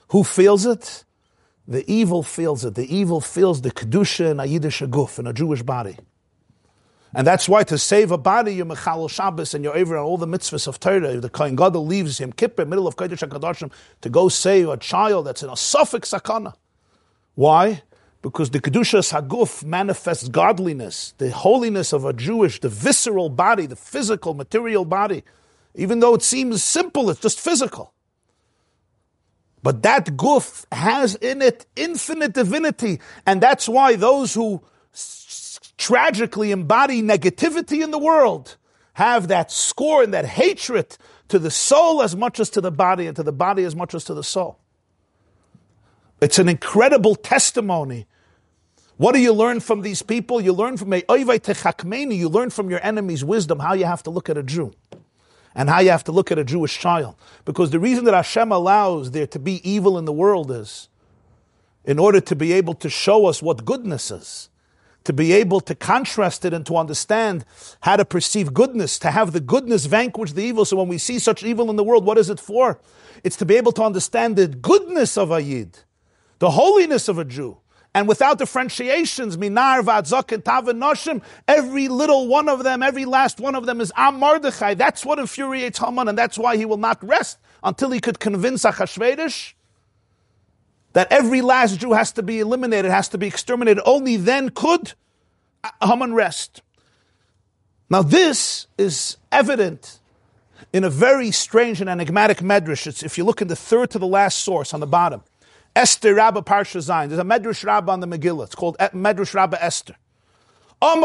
Who 0.08 0.24
feels 0.24 0.64
it? 0.64 1.04
The 1.68 1.84
evil 1.92 2.22
feels 2.22 2.64
it. 2.64 2.74
The 2.74 2.94
evil 2.94 3.20
feels 3.20 3.60
the 3.60 3.70
kedusha 3.70 4.30
in 4.30 4.40
a 4.40 4.46
Yiddish 4.46 4.82
guf, 4.82 5.18
in 5.18 5.26
a 5.26 5.32
Jewish 5.32 5.62
body. 5.62 5.98
And 7.16 7.26
that's 7.26 7.48
why 7.48 7.64
to 7.64 7.78
save 7.78 8.10
a 8.10 8.18
body, 8.18 8.56
you're 8.56 8.66
Mechal 8.66 9.08
Shabbos 9.08 9.54
and 9.54 9.64
you're 9.64 9.74
over 9.74 9.96
on 9.96 10.04
all 10.04 10.18
the 10.18 10.26
mitzvahs 10.26 10.68
of 10.68 10.78
Torah. 10.78 11.18
The 11.18 11.30
Kohen 11.30 11.56
Gadol 11.56 11.86
leaves 11.86 12.20
Yom 12.20 12.30
Kippur, 12.30 12.66
middle 12.66 12.86
of 12.86 12.96
Kodesh 12.96 13.26
HaKadoshim, 13.26 13.72
to 14.02 14.10
go 14.10 14.28
save 14.28 14.68
a 14.68 14.76
child 14.76 15.26
that's 15.26 15.42
in 15.42 15.48
a 15.48 15.52
safek 15.52 16.02
sakana. 16.02 16.52
Why? 17.34 17.82
Because 18.20 18.50
the 18.50 18.60
Kedushas 18.60 19.18
Haguf 19.18 19.64
manifests 19.64 20.28
godliness, 20.28 21.14
the 21.16 21.30
holiness 21.30 21.94
of 21.94 22.04
a 22.04 22.12
Jewish, 22.12 22.60
the 22.60 22.68
visceral 22.68 23.30
body, 23.30 23.64
the 23.64 23.76
physical, 23.76 24.34
material 24.34 24.84
body. 24.84 25.22
Even 25.74 26.00
though 26.00 26.12
it 26.12 26.22
seems 26.22 26.62
simple, 26.62 27.08
it's 27.08 27.20
just 27.20 27.40
physical. 27.40 27.94
But 29.62 29.82
that 29.84 30.04
guf 30.18 30.66
has 30.70 31.14
in 31.14 31.40
it 31.40 31.64
infinite 31.76 32.34
divinity. 32.34 33.00
And 33.24 33.40
that's 33.40 33.66
why 33.70 33.96
those 33.96 34.34
who 34.34 34.62
tragically 35.76 36.52
embody 36.52 37.02
negativity 37.02 37.82
in 37.82 37.90
the 37.90 37.98
world 37.98 38.56
have 38.94 39.28
that 39.28 39.50
scorn, 39.52 40.12
that 40.12 40.24
hatred 40.24 40.96
to 41.28 41.38
the 41.38 41.50
soul 41.50 42.02
as 42.02 42.16
much 42.16 42.40
as 42.40 42.48
to 42.50 42.60
the 42.60 42.70
body, 42.70 43.06
and 43.06 43.16
to 43.16 43.22
the 43.22 43.32
body 43.32 43.64
as 43.64 43.76
much 43.76 43.94
as 43.94 44.04
to 44.04 44.14
the 44.14 44.24
soul. 44.24 44.58
It's 46.20 46.38
an 46.38 46.48
incredible 46.48 47.14
testimony. 47.14 48.06
What 48.96 49.12
do 49.12 49.20
you 49.20 49.32
learn 49.32 49.60
from 49.60 49.82
these 49.82 50.00
people? 50.00 50.40
You 50.40 50.54
learn 50.54 50.78
from 50.78 50.94
a 50.94 51.02
you 51.08 52.28
learn 52.28 52.50
from 52.50 52.70
your 52.70 52.80
enemy's 52.82 53.22
wisdom 53.22 53.58
how 53.58 53.74
you 53.74 53.84
have 53.84 54.02
to 54.04 54.10
look 54.10 54.30
at 54.30 54.38
a 54.38 54.42
Jew 54.42 54.72
and 55.54 55.68
how 55.68 55.80
you 55.80 55.90
have 55.90 56.04
to 56.04 56.12
look 56.12 56.32
at 56.32 56.38
a 56.38 56.44
Jewish 56.44 56.78
child. 56.78 57.16
Because 57.44 57.70
the 57.70 57.80
reason 57.80 58.04
that 58.04 58.14
Hashem 58.14 58.50
allows 58.50 59.10
there 59.10 59.26
to 59.26 59.38
be 59.38 59.68
evil 59.68 59.98
in 59.98 60.06
the 60.06 60.12
world 60.12 60.50
is 60.50 60.88
in 61.84 61.98
order 61.98 62.20
to 62.20 62.34
be 62.34 62.52
able 62.54 62.74
to 62.74 62.88
show 62.88 63.26
us 63.26 63.42
what 63.42 63.64
goodness 63.64 64.10
is, 64.10 64.48
to 65.06 65.12
be 65.12 65.32
able 65.32 65.60
to 65.60 65.72
contrast 65.72 66.44
it 66.44 66.52
and 66.52 66.66
to 66.66 66.76
understand 66.76 67.44
how 67.82 67.94
to 67.94 68.04
perceive 68.04 68.52
goodness, 68.52 68.98
to 68.98 69.12
have 69.12 69.32
the 69.32 69.38
goodness 69.40 69.86
vanquish 69.86 70.32
the 70.32 70.42
evil. 70.42 70.64
So 70.64 70.76
when 70.76 70.88
we 70.88 70.98
see 70.98 71.20
such 71.20 71.44
evil 71.44 71.70
in 71.70 71.76
the 71.76 71.84
world, 71.84 72.04
what 72.04 72.18
is 72.18 72.28
it 72.28 72.40
for? 72.40 72.80
It's 73.22 73.36
to 73.36 73.44
be 73.44 73.54
able 73.54 73.70
to 73.72 73.84
understand 73.84 74.34
the 74.34 74.48
goodness 74.48 75.16
of 75.16 75.30
a 75.30 75.40
Yid, 75.40 75.78
the 76.40 76.50
holiness 76.50 77.06
of 77.06 77.18
a 77.18 77.24
Jew 77.24 77.58
and 77.94 78.08
without 78.08 78.38
differentiations, 78.38 79.38
minar 79.38 79.80
v'adzak 79.80 80.32
and 80.32 80.44
tavin 80.44 80.78
noshim, 80.78 81.22
every 81.46 81.86
little 81.86 82.26
one 82.26 82.48
of 82.48 82.64
them, 82.64 82.82
every 82.82 83.04
last 83.04 83.38
one 83.38 83.54
of 83.54 83.64
them 83.64 83.80
is 83.80 83.92
Am 83.96 84.18
Mordechai. 84.18 84.74
That's 84.74 85.06
what 85.06 85.20
infuriates 85.20 85.78
Haman, 85.78 86.08
and 86.08 86.18
that's 86.18 86.36
why 86.36 86.56
he 86.56 86.66
will 86.66 86.76
not 86.76 87.02
rest 87.02 87.38
until 87.62 87.92
he 87.92 88.00
could 88.00 88.18
convince 88.18 88.64
Achashverosh 88.64 89.54
that 90.96 91.12
every 91.12 91.42
last 91.42 91.78
Jew 91.78 91.92
has 91.92 92.10
to 92.12 92.22
be 92.22 92.40
eliminated, 92.40 92.90
has 92.90 93.10
to 93.10 93.18
be 93.18 93.26
exterminated. 93.26 93.82
Only 93.84 94.16
then 94.16 94.48
could 94.48 94.94
Haman 95.82 96.14
rest. 96.14 96.62
Now, 97.90 98.00
this 98.00 98.66
is 98.78 99.18
evident 99.30 100.00
in 100.72 100.84
a 100.84 100.88
very 100.88 101.32
strange 101.32 101.82
and 101.82 101.90
enigmatic 101.90 102.38
medrash. 102.38 102.86
It's, 102.86 103.02
if 103.02 103.18
you 103.18 103.24
look 103.24 103.42
in 103.42 103.48
the 103.48 103.54
third 103.54 103.90
to 103.90 103.98
the 103.98 104.06
last 104.06 104.38
source 104.38 104.72
on 104.72 104.80
the 104.80 104.86
bottom, 104.86 105.20
Esther 105.74 106.14
Rabba 106.14 106.40
Parsha 106.40 106.78
Zayin. 106.78 107.08
There's 107.10 107.20
a 107.20 107.24
Medrash 107.24 107.62
Rabba 107.62 107.92
on 107.92 108.00
the 108.00 108.06
Megillah. 108.06 108.44
It's 108.44 108.54
called 108.54 108.78
Medrash 108.78 109.34
Rabba 109.34 109.62
Esther. 109.62 109.96
Listen 110.80 111.02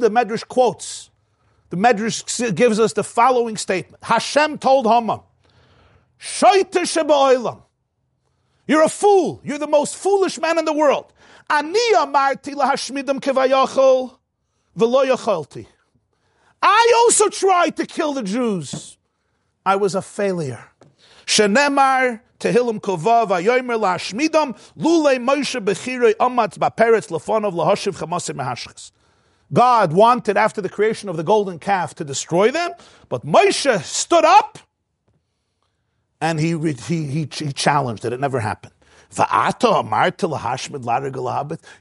to 0.00 0.08
the 0.08 0.10
Medrash 0.10 0.48
quotes. 0.48 1.10
The 1.68 1.76
Medrash 1.76 2.54
gives 2.56 2.80
us 2.80 2.94
the 2.94 3.04
following 3.04 3.58
statement. 3.58 4.02
Hashem 4.02 4.56
told 4.56 4.86
Haman, 4.86 5.20
You're 8.66 8.82
a 8.82 8.88
fool. 8.88 9.40
You're 9.44 9.58
the 9.58 9.66
most 9.66 9.96
foolish 9.96 10.40
man 10.40 10.58
in 10.58 10.64
the 10.64 10.72
world. 10.72 11.12
I 16.66 16.92
also 16.96 17.28
tried 17.28 17.76
to 17.76 17.86
kill 17.86 18.14
the 18.14 18.22
Jews. 18.22 18.96
I 19.66 19.76
was 19.76 19.94
a 19.94 20.02
failure. 20.02 20.64
Shenemar 21.26 22.20
Tehillim 22.38 22.80
Kovav 22.80 23.28
Ayomer 23.28 23.78
Lashmidam 23.78 24.56
Lule 24.76 25.18
Moshe 25.18 25.62
Bechirei 25.62 26.14
Amatz 26.14 26.58
Baperetz 26.58 27.08
Lafonov 27.08 27.52
Lahoshiv 27.52 27.96
Chamasim 27.96 28.36
Mehashchas. 28.36 28.92
God 29.52 29.92
wanted 29.92 30.36
after 30.36 30.60
the 30.60 30.68
creation 30.68 31.08
of 31.08 31.16
the 31.16 31.22
golden 31.22 31.58
calf 31.58 31.94
to 31.96 32.04
destroy 32.04 32.50
them, 32.50 32.72
but 33.08 33.24
Moshe 33.24 33.82
stood 33.82 34.24
up 34.24 34.58
and 36.24 36.40
he, 36.40 36.58
he, 36.58 37.04
he, 37.04 37.28
he 37.30 37.52
challenged 37.52 38.06
it. 38.06 38.12
It 38.14 38.18
never 38.18 38.40
happened. 38.40 38.72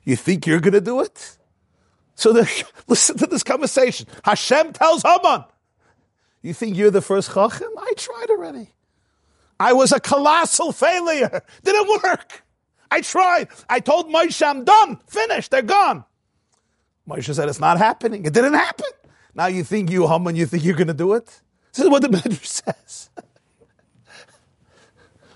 You 0.03 0.15
think 0.17 0.45
you're 0.45 0.59
going 0.59 0.73
to 0.73 0.81
do 0.81 0.99
it? 0.99 1.37
So 2.15 2.33
the, 2.33 2.65
listen 2.87 3.17
to 3.19 3.25
this 3.25 3.41
conversation. 3.41 4.05
Hashem 4.25 4.73
tells 4.73 5.03
Haman, 5.03 5.45
you 6.41 6.53
think 6.53 6.75
you're 6.75 6.91
the 6.91 7.01
first 7.01 7.33
chacham? 7.33 7.69
I 7.77 7.93
tried 7.95 8.29
already. 8.31 8.73
I 9.61 9.71
was 9.71 9.93
a 9.93 9.99
colossal 10.01 10.73
failure. 10.73 11.41
Didn't 11.63 11.87
work. 12.03 12.43
I 12.91 12.99
tried. 12.99 13.47
I 13.69 13.79
told 13.79 14.09
Moshe, 14.09 14.45
I'm 14.45 14.65
done. 14.65 14.99
Finished. 15.07 15.51
They're 15.51 15.61
gone. 15.61 16.03
Moshe 17.07 17.33
said, 17.33 17.47
it's 17.47 17.61
not 17.61 17.77
happening. 17.77 18.25
It 18.25 18.33
didn't 18.33 18.55
happen. 18.55 18.91
Now 19.33 19.45
you 19.45 19.63
think 19.63 19.89
you 19.89 20.05
hum 20.05 20.27
and 20.27 20.37
you 20.37 20.45
think 20.45 20.65
you're 20.65 20.75
going 20.75 20.87
to 20.87 20.93
do 20.93 21.13
it? 21.13 21.27
This 21.73 21.85
is 21.85 21.89
what 21.89 22.01
the 22.01 22.09
Medrash 22.09 22.45
says. 22.65 23.09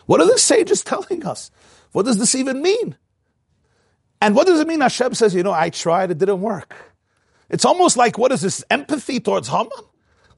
What 0.07 0.19
are 0.19 0.25
the 0.25 0.39
sages 0.39 0.83
telling 0.83 1.25
us? 1.25 1.51
What 1.91 2.05
does 2.05 2.17
this 2.17 2.33
even 2.33 2.61
mean? 2.61 2.97
And 4.19 4.35
what 4.35 4.47
does 4.47 4.59
it 4.59 4.67
mean? 4.67 4.81
Hashem 4.81 5.13
says, 5.13 5.35
you 5.35 5.43
know, 5.43 5.53
I 5.53 5.69
tried, 5.69 6.09
it 6.09 6.17
didn't 6.17 6.41
work. 6.41 6.75
It's 7.49 7.65
almost 7.65 7.95
like, 7.95 8.17
what 8.17 8.31
is 8.31 8.41
this, 8.41 8.63
empathy 8.71 9.19
towards 9.19 9.47
Haman? 9.47 9.69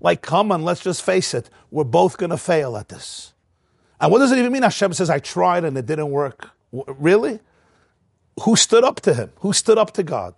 Like, 0.01 0.21
come 0.21 0.51
on, 0.51 0.63
let's 0.63 0.81
just 0.81 1.01
face 1.01 1.33
it. 1.33 1.49
We're 1.71 1.85
both 1.85 2.17
going 2.17 2.29
to 2.29 2.37
fail 2.37 2.77
at 2.77 2.89
this. 2.89 3.33
And 3.99 4.11
what 4.11 4.19
does 4.19 4.31
it 4.31 4.37
even 4.37 4.51
mean? 4.51 4.63
Hashem 4.63 4.93
says, 4.93 5.09
I 5.09 5.19
tried 5.19 5.63
and 5.63 5.77
it 5.77 5.85
didn't 5.85 6.11
work. 6.11 6.49
Really? 6.71 7.39
Who 8.43 8.55
stood 8.55 8.83
up 8.83 9.01
to 9.01 9.13
him? 9.13 9.31
Who 9.39 9.53
stood 9.53 9.77
up 9.77 9.91
to 9.93 10.03
God? 10.03 10.35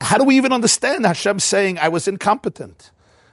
How 0.00 0.16
do 0.16 0.24
we 0.24 0.36
even 0.36 0.52
understand 0.52 1.04
Hashem 1.04 1.40
saying, 1.40 1.78
I 1.78 1.88
was 1.88 2.08
incompetent? 2.08 2.90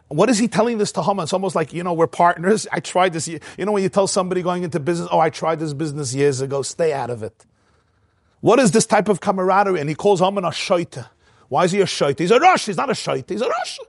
What 0.09 0.29
is 0.29 0.37
he 0.37 0.47
telling 0.47 0.77
this 0.77 0.91
to 0.93 1.03
Haman? 1.03 1.23
It's 1.23 1.33
almost 1.33 1.55
like, 1.55 1.73
you 1.73 1.83
know, 1.83 1.93
we're 1.93 2.07
partners. 2.07 2.65
I 2.71 2.79
tried 2.79 3.13
this. 3.13 3.27
You 3.27 3.39
know, 3.59 3.73
when 3.73 3.83
you 3.83 3.89
tell 3.89 4.07
somebody 4.07 4.41
going 4.41 4.63
into 4.63 4.79
business, 4.79 5.09
oh, 5.11 5.19
I 5.19 5.29
tried 5.29 5.59
this 5.59 5.73
business 5.73 6.13
years 6.13 6.39
ago, 6.39 6.61
stay 6.61 6.93
out 6.93 7.09
of 7.09 7.23
it. 7.23 7.45
What 8.39 8.59
is 8.59 8.71
this 8.71 8.85
type 8.85 9.09
of 9.09 9.19
camaraderie? 9.19 9.79
And 9.79 9.89
he 9.89 9.95
calls 9.95 10.19
Haman 10.21 10.45
a 10.45 10.49
shaita. 10.49 11.09
Why 11.49 11.65
is 11.65 11.71
he 11.71 11.81
a 11.81 11.85
shaita? 11.85 12.19
He's 12.19 12.31
a 12.31 12.39
Rosh. 12.39 12.67
He's 12.67 12.77
not 12.77 12.89
a 12.89 12.93
shaita. 12.93 13.29
He's 13.29 13.41
a 13.41 13.49
Rosh. 13.49 13.79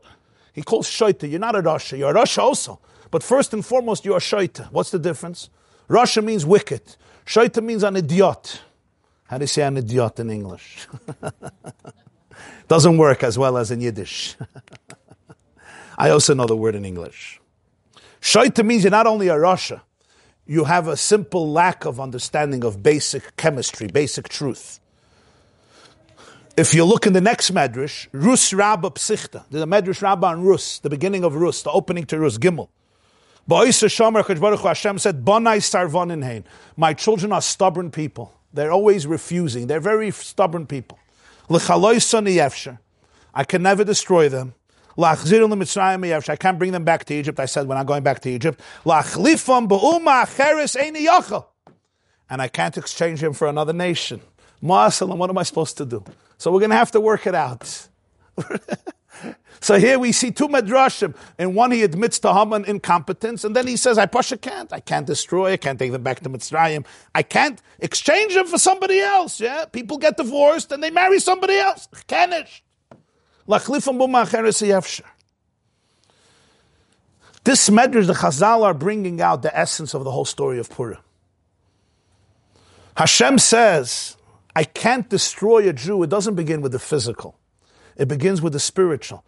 He 0.53 0.63
calls 0.63 0.89
shaita. 0.89 1.31
You're 1.31 1.39
not 1.39 1.55
a 1.55 1.61
Rosh. 1.61 1.93
You're 1.93 2.11
a 2.11 2.15
Rosh 2.15 2.39
also. 2.39 2.81
But 3.11 3.23
first 3.23 3.55
and 3.55 3.65
foremost, 3.65 4.05
you're 4.05 4.17
a 4.17 4.21
shaita. 4.21 4.73
What's 4.73 4.91
the 4.91 4.99
difference? 4.99 5.51
Rasha 5.89 6.23
means 6.23 6.45
wicked. 6.45 6.97
Shaita 7.25 7.63
means 7.63 7.83
an 7.83 7.97
idiot. 7.97 8.61
How 9.29 9.39
do 9.39 9.43
you 9.43 9.49
say 9.49 9.63
an 9.63 9.77
idiot 9.77 10.19
in 10.21 10.31
English? 10.31 10.89
Doesn't 12.69 12.99
work 12.99 13.23
as 13.23 13.39
well 13.39 13.57
as 13.57 13.71
in 13.71 13.81
Yiddish. 13.81 14.37
I 15.99 16.11
also 16.11 16.33
know 16.33 16.47
the 16.47 16.57
word 16.57 16.77
in 16.77 16.85
English. 16.85 17.41
Shaita 18.21 18.65
means 18.65 18.85
you're 18.85 18.91
not 18.93 19.09
only 19.09 19.27
a 19.29 19.35
Rasha, 19.35 19.81
you 20.47 20.65
have 20.65 20.87
a 20.87 20.97
simple 20.97 21.51
lack 21.51 21.85
of 21.85 22.01
understanding 22.01 22.63
of 22.65 22.83
basic 22.83 23.37
chemistry, 23.37 23.89
basic 23.89 24.29
truth. 24.29 24.79
If 26.57 26.73
you 26.73 26.85
look 26.85 27.07
in 27.07 27.13
the 27.15 27.21
next 27.21 27.53
medrash, 27.53 28.07
Rus 28.13 28.53
Rabba 28.53 28.91
Psichta, 28.91 29.45
the 29.51 29.67
medrash 29.67 30.01
Rabba 30.01 30.29
on 30.29 30.43
Rus, 30.43 30.79
the 30.79 30.89
beginning 30.89 31.25
of 31.25 31.35
Rus, 31.35 31.63
the 31.63 31.71
opening 31.71 32.05
to 32.07 32.19
Rus, 32.19 32.39
Gimel. 32.39 32.69
Hashem 34.63 34.99
said, 34.99 35.27
My 36.77 36.95
children 36.95 37.33
are 37.33 37.43
stubborn 37.43 37.91
people. 37.91 38.35
They're 38.53 38.73
always 38.73 39.07
refusing. 39.07 39.67
They're 39.67 39.81
very 39.81 40.11
stubborn 40.11 40.67
people. 40.67 40.99
I 41.51 43.45
can 43.45 43.63
never 43.63 43.85
destroy 43.85 44.29
them. 44.29 44.55
I 45.01 46.37
can't 46.37 46.59
bring 46.59 46.73
them 46.73 46.85
back 46.85 47.05
to 47.05 47.15
Egypt. 47.15 47.39
I 47.39 47.47
said, 47.47 47.69
when 47.69 47.79
I'm 47.79 47.87
going 47.87 48.03
back 48.03 48.21
to 48.21 48.31
Egypt. 48.31 48.61
And 52.31 52.43
I 52.43 52.49
can't 52.49 52.77
exchange 52.77 53.23
him 53.23 53.33
for 53.33 53.47
another 53.47 53.73
nation. 53.73 54.21
what 54.61 55.01
am 55.31 55.39
I 55.39 55.43
supposed 55.45 55.77
to 55.79 55.87
do? 55.87 56.05
So 56.37 56.51
we're 56.51 56.59
going 56.59 56.71
to 56.71 56.77
have 56.77 56.91
to 56.93 57.01
work 57.01 57.27
it 57.29 57.35
out. 57.35 57.89
so 59.61 59.79
here 59.79 60.01
we 60.01 60.11
see 60.11 60.33
two 60.33 60.49
medrashim. 60.49 61.15
In 61.39 61.55
one, 61.55 61.71
he 61.71 61.85
admits 61.85 62.19
to 62.21 62.35
Haman 62.35 62.65
incompetence, 62.65 63.45
and 63.45 63.55
then 63.55 63.69
he 63.69 63.77
says, 63.77 63.99
I 63.99 64.07
pasha 64.07 64.37
can't. 64.37 64.73
I 64.73 64.81
can't 64.81 65.07
destroy. 65.07 65.53
I 65.53 65.57
can't 65.59 65.79
take 65.79 65.93
them 65.93 66.03
back 66.03 66.21
to 66.21 66.29
Mitzrayim. 66.29 66.85
I 67.15 67.23
can't 67.23 67.63
exchange 67.79 68.35
them 68.35 68.47
for 68.47 68.59
somebody 68.59 69.01
else. 69.01 69.41
Yeah, 69.41 69.67
People 69.67 69.99
get 69.99 70.17
divorced 70.17 70.73
and 70.73 70.83
they 70.83 70.91
marry 70.91 71.21
somebody 71.21 71.57
else. 71.57 71.89
Kanish. 72.09 72.63
This 73.49 73.67
medrash, 77.71 78.07
the 78.07 78.13
Chazal 78.13 78.63
are 78.63 78.75
bringing 78.75 79.23
out 79.23 79.43
the 79.43 79.59
essence 79.59 79.95
of 79.95 80.05
the 80.05 80.11
whole 80.11 80.27
story 80.27 80.59
of 80.59 80.69
Purim. 80.69 80.99
Hashem 82.97 83.39
says, 83.39 84.19
I 84.55 84.65
can't 84.65 85.09
destroy 85.09 85.67
a 85.69 85.73
Jew. 85.73 86.03
It 86.03 86.11
doesn't 86.11 86.35
begin 86.35 86.61
with 86.61 86.73
the 86.73 86.79
physical. 86.79 87.39
It 87.97 88.07
begins 88.07 88.43
with 88.43 88.53
the 88.53 88.61
spiritual. 88.61 89.25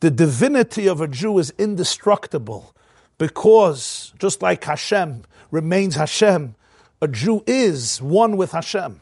The 0.00 0.10
divinity 0.10 0.86
of 0.86 1.00
a 1.00 1.08
Jew 1.08 1.38
is 1.38 1.54
indestructible 1.56 2.74
because, 3.16 4.12
just 4.18 4.42
like 4.42 4.62
Hashem 4.64 5.22
remains 5.50 5.94
Hashem, 5.94 6.54
a 7.00 7.08
Jew 7.08 7.42
is 7.46 8.02
one 8.02 8.36
with 8.36 8.52
Hashem. 8.52 9.00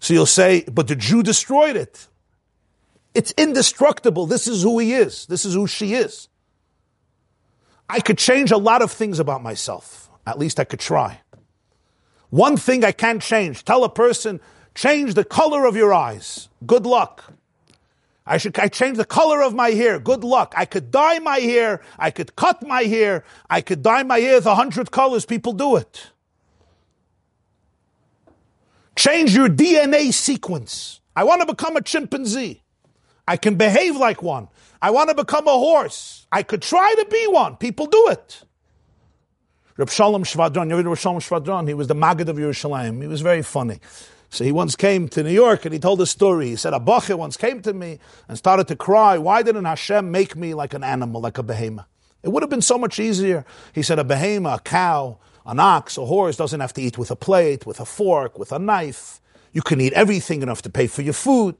So 0.00 0.14
you'll 0.14 0.26
say, 0.26 0.64
but 0.72 0.88
the 0.88 0.96
Jew 0.96 1.22
destroyed 1.22 1.76
it. 1.76 2.08
It's 3.16 3.32
indestructible. 3.38 4.26
This 4.26 4.46
is 4.46 4.62
who 4.62 4.78
he 4.78 4.92
is. 4.92 5.24
This 5.24 5.46
is 5.46 5.54
who 5.54 5.66
she 5.66 5.94
is. 5.94 6.28
I 7.88 8.00
could 8.00 8.18
change 8.18 8.50
a 8.50 8.58
lot 8.58 8.82
of 8.82 8.92
things 8.92 9.18
about 9.18 9.42
myself. 9.42 10.10
At 10.26 10.38
least 10.38 10.60
I 10.60 10.64
could 10.64 10.80
try. 10.80 11.22
One 12.28 12.58
thing 12.58 12.84
I 12.84 12.92
can't 12.92 13.22
change. 13.22 13.64
Tell 13.64 13.84
a 13.84 13.88
person, 13.88 14.38
change 14.74 15.14
the 15.14 15.24
color 15.24 15.64
of 15.64 15.76
your 15.76 15.94
eyes. 15.94 16.50
Good 16.66 16.84
luck. 16.84 17.32
I 18.26 18.36
should 18.36 18.58
I 18.58 18.68
change 18.68 18.98
the 18.98 19.06
color 19.06 19.40
of 19.40 19.54
my 19.54 19.70
hair. 19.70 19.98
Good 19.98 20.22
luck. 20.22 20.52
I 20.54 20.66
could 20.66 20.90
dye 20.90 21.18
my 21.20 21.38
hair. 21.38 21.80
I 21.98 22.10
could 22.10 22.36
cut 22.36 22.66
my 22.66 22.82
hair. 22.82 23.24
I 23.48 23.62
could 23.62 23.82
dye 23.82 24.02
my 24.02 24.18
hair 24.18 24.34
with 24.34 24.46
a 24.46 24.56
hundred 24.56 24.90
colors. 24.90 25.24
People 25.24 25.54
do 25.54 25.76
it. 25.76 26.10
Change 28.94 29.34
your 29.34 29.48
DNA 29.48 30.12
sequence. 30.12 31.00
I 31.14 31.24
want 31.24 31.40
to 31.40 31.46
become 31.46 31.78
a 31.78 31.82
chimpanzee. 31.82 32.62
I 33.28 33.36
can 33.36 33.56
behave 33.56 33.96
like 33.96 34.22
one. 34.22 34.48
I 34.80 34.90
want 34.90 35.08
to 35.08 35.14
become 35.14 35.46
a 35.46 35.52
horse. 35.52 36.26
I 36.30 36.42
could 36.42 36.62
try 36.62 36.94
to 36.98 37.06
be 37.06 37.26
one. 37.28 37.56
People 37.56 37.86
do 37.86 38.08
it. 38.08 38.42
Reb 39.76 39.90
Shalom 39.90 40.24
Shvadron, 40.24 40.70
you 40.70 40.94
Shalom 40.94 41.20
Shvadron? 41.20 41.68
He 41.68 41.74
was 41.74 41.88
the 41.88 41.94
Maggid 41.94 42.28
of 42.28 42.36
Yerushalayim. 42.36 43.02
He 43.02 43.08
was 43.08 43.20
very 43.20 43.42
funny. 43.42 43.80
So 44.30 44.44
he 44.44 44.52
once 44.52 44.74
came 44.74 45.08
to 45.10 45.22
New 45.22 45.30
York 45.30 45.64
and 45.64 45.72
he 45.72 45.78
told 45.78 46.00
a 46.00 46.06
story. 46.06 46.48
He 46.48 46.56
said, 46.56 46.72
a 46.72 47.16
once 47.16 47.36
came 47.36 47.62
to 47.62 47.72
me 47.72 47.98
and 48.28 48.38
started 48.38 48.68
to 48.68 48.76
cry. 48.76 49.18
Why 49.18 49.42
didn't 49.42 49.64
Hashem 49.64 50.10
make 50.10 50.36
me 50.36 50.54
like 50.54 50.74
an 50.74 50.82
animal, 50.82 51.20
like 51.20 51.38
a 51.38 51.42
behemoth? 51.42 51.86
It 52.22 52.30
would 52.30 52.42
have 52.42 52.50
been 52.50 52.62
so 52.62 52.78
much 52.78 52.98
easier. 52.98 53.44
He 53.72 53.82
said, 53.82 53.98
a 53.98 54.04
behemoth, 54.04 54.60
a 54.60 54.62
cow, 54.62 55.18
an 55.44 55.60
ox, 55.60 55.96
a 55.96 56.04
horse 56.04 56.36
doesn't 56.36 56.60
have 56.60 56.72
to 56.74 56.82
eat 56.82 56.98
with 56.98 57.10
a 57.10 57.16
plate, 57.16 57.66
with 57.66 57.78
a 57.78 57.84
fork, 57.84 58.38
with 58.38 58.50
a 58.50 58.58
knife. 58.58 59.20
You 59.52 59.62
can 59.62 59.80
eat 59.80 59.92
everything 59.92 60.42
enough 60.42 60.62
to 60.62 60.70
pay 60.70 60.86
for 60.86 61.02
your 61.02 61.14
food. 61.14 61.56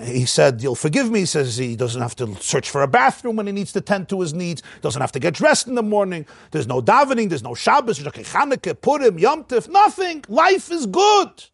He 0.00 0.26
said, 0.26 0.62
You'll 0.62 0.74
forgive 0.74 1.10
me. 1.10 1.20
He 1.20 1.26
says 1.26 1.56
he 1.56 1.76
doesn't 1.76 2.00
have 2.00 2.16
to 2.16 2.34
search 2.36 2.68
for 2.68 2.82
a 2.82 2.88
bathroom 2.88 3.36
when 3.36 3.46
he 3.46 3.52
needs 3.52 3.72
to 3.72 3.80
tend 3.80 4.08
to 4.08 4.20
his 4.20 4.34
needs, 4.34 4.62
doesn't 4.82 5.00
have 5.00 5.12
to 5.12 5.20
get 5.20 5.34
dressed 5.34 5.68
in 5.68 5.74
the 5.74 5.82
morning. 5.82 6.26
There's 6.50 6.66
no 6.66 6.82
davening, 6.82 7.28
there's 7.28 7.42
no 7.42 7.54
Shabbos, 7.54 7.98
there's 7.98 8.16
no 8.16 8.74
Purim, 8.74 9.18
Yom 9.18 9.44
Tif, 9.44 9.68
nothing. 9.68 10.24
Life 10.28 10.70
is 10.70 10.86
good. 10.86 11.44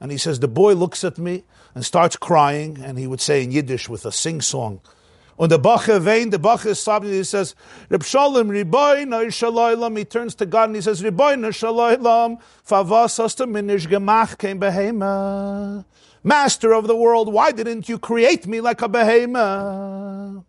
And 0.00 0.10
he 0.10 0.18
says, 0.18 0.40
The 0.40 0.48
boy 0.48 0.74
looks 0.74 1.04
at 1.04 1.18
me 1.18 1.44
and 1.74 1.84
starts 1.84 2.16
crying, 2.16 2.78
and 2.82 2.98
he 2.98 3.06
would 3.06 3.20
say 3.20 3.44
in 3.44 3.52
Yiddish 3.52 3.88
with 3.88 4.04
a 4.04 4.12
sing 4.12 4.40
song. 4.40 4.80
Und 5.38 5.50
the 5.50 5.58
Bache 5.58 5.98
vein, 5.98 6.30
the 6.30 6.38
Bache 6.38 6.66
is 6.66 6.78
sobbing, 6.78 7.10
he 7.10 7.24
says, 7.24 7.54
Reb 7.88 8.04
Shalom, 8.04 8.48
Riboy, 8.48 9.08
no 9.08 9.94
He 9.96 10.04
turns 10.04 10.34
to 10.36 10.46
God 10.46 10.68
and 10.68 10.76
he 10.76 10.82
says, 10.82 11.02
Ribbono 11.02 11.54
Shel 11.54 11.74
Olam, 11.74 12.40
Favas 12.64 13.16
hast 13.18 13.38
minish 13.38 13.88
gemach 13.88 14.36
kein 14.38 14.60
behema. 14.60 15.84
Master 16.24 16.72
of 16.72 16.86
the 16.86 16.96
world, 16.96 17.32
why 17.32 17.50
didn't 17.50 17.88
you 17.88 17.98
create 17.98 18.46
me 18.46 18.60
like 18.60 18.80
a 18.80 18.88
behemoth? 18.88 20.44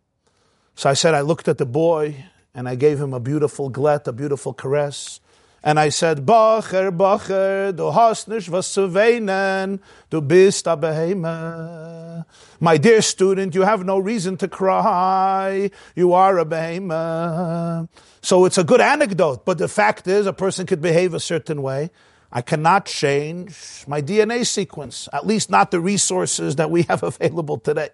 So 0.75 0.89
I 0.89 0.93
said, 0.93 1.13
I 1.13 1.21
looked 1.21 1.47
at 1.47 1.57
the 1.57 1.65
boy 1.65 2.25
and 2.53 2.69
I 2.69 2.75
gave 2.75 2.99
him 2.99 3.13
a 3.13 3.19
beautiful 3.19 3.69
glet, 3.69 4.07
a 4.07 4.13
beautiful 4.13 4.53
caress. 4.53 5.19
And 5.63 5.79
I 5.79 5.89
said, 5.89 6.25
Bacher, 6.25 6.91
Bacher, 6.91 7.75
du 7.75 7.89
hast 7.89 8.27
nicht 8.27 8.49
was 8.49 8.67
zu 8.67 8.89
weinen, 8.89 9.79
du 10.09 10.21
bist 10.21 10.67
a 10.67 10.75
behemoth. 10.75 12.25
My 12.59 12.77
dear 12.77 13.01
student, 13.01 13.55
you 13.55 13.61
have 13.61 13.85
no 13.85 13.97
reason 13.97 14.35
to 14.37 14.47
cry, 14.47 15.71
you 15.95 16.13
are 16.13 16.37
a 16.37 16.45
behemoth. 16.45 17.89
So 18.21 18.45
it's 18.45 18.57
a 18.57 18.63
good 18.63 18.81
anecdote, 18.81 19.45
but 19.45 19.57
the 19.57 19.69
fact 19.69 20.07
is 20.07 20.27
a 20.27 20.33
person 20.33 20.65
could 20.65 20.81
behave 20.81 21.13
a 21.13 21.19
certain 21.19 21.61
way 21.61 21.91
I 22.35 22.41
cannot 22.41 22.87
change 22.87 23.85
my 23.87 24.01
DNA 24.01 24.43
sequence, 24.47 25.07
at 25.13 25.27
least 25.27 25.51
not 25.51 25.69
the 25.69 25.79
resources 25.79 26.55
that 26.55 26.71
we 26.71 26.81
have 26.83 27.03
available 27.11 27.59
today. 27.59 27.89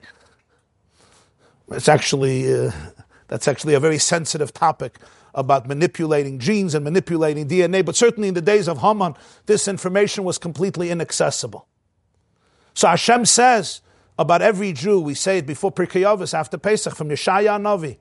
It's 1.71 1.89
actually, 1.89 2.51
uh, 2.51 2.71
that's 3.27 3.49
actually 3.49 3.73
a 3.73 3.81
very 3.81 3.97
sensitive 3.97 4.53
topic 4.53 4.97
about 5.35 5.67
manipulating 5.67 6.39
genes 6.39 6.73
and 6.73 6.85
manipulating 6.85 7.49
DNA, 7.49 7.85
but 7.85 7.97
certainly 7.97 8.29
in 8.29 8.33
the 8.33 8.41
days 8.41 8.69
of 8.69 8.79
Haman, 8.79 9.15
this 9.45 9.67
information 9.67 10.23
was 10.23 10.37
completely 10.37 10.89
inaccessible. 10.89 11.67
So 12.73 12.87
Hashem 12.87 13.25
says 13.25 13.81
about 14.17 14.41
every 14.41 14.71
Jew, 14.71 15.01
we 15.01 15.15
say 15.15 15.39
it 15.39 15.45
before 15.45 15.71
Pirkei 15.71 16.33
after 16.33 16.57
Pesach, 16.57 16.95
from 16.95 17.09
Yeshaya 17.09 17.59
Navi, 17.59 17.97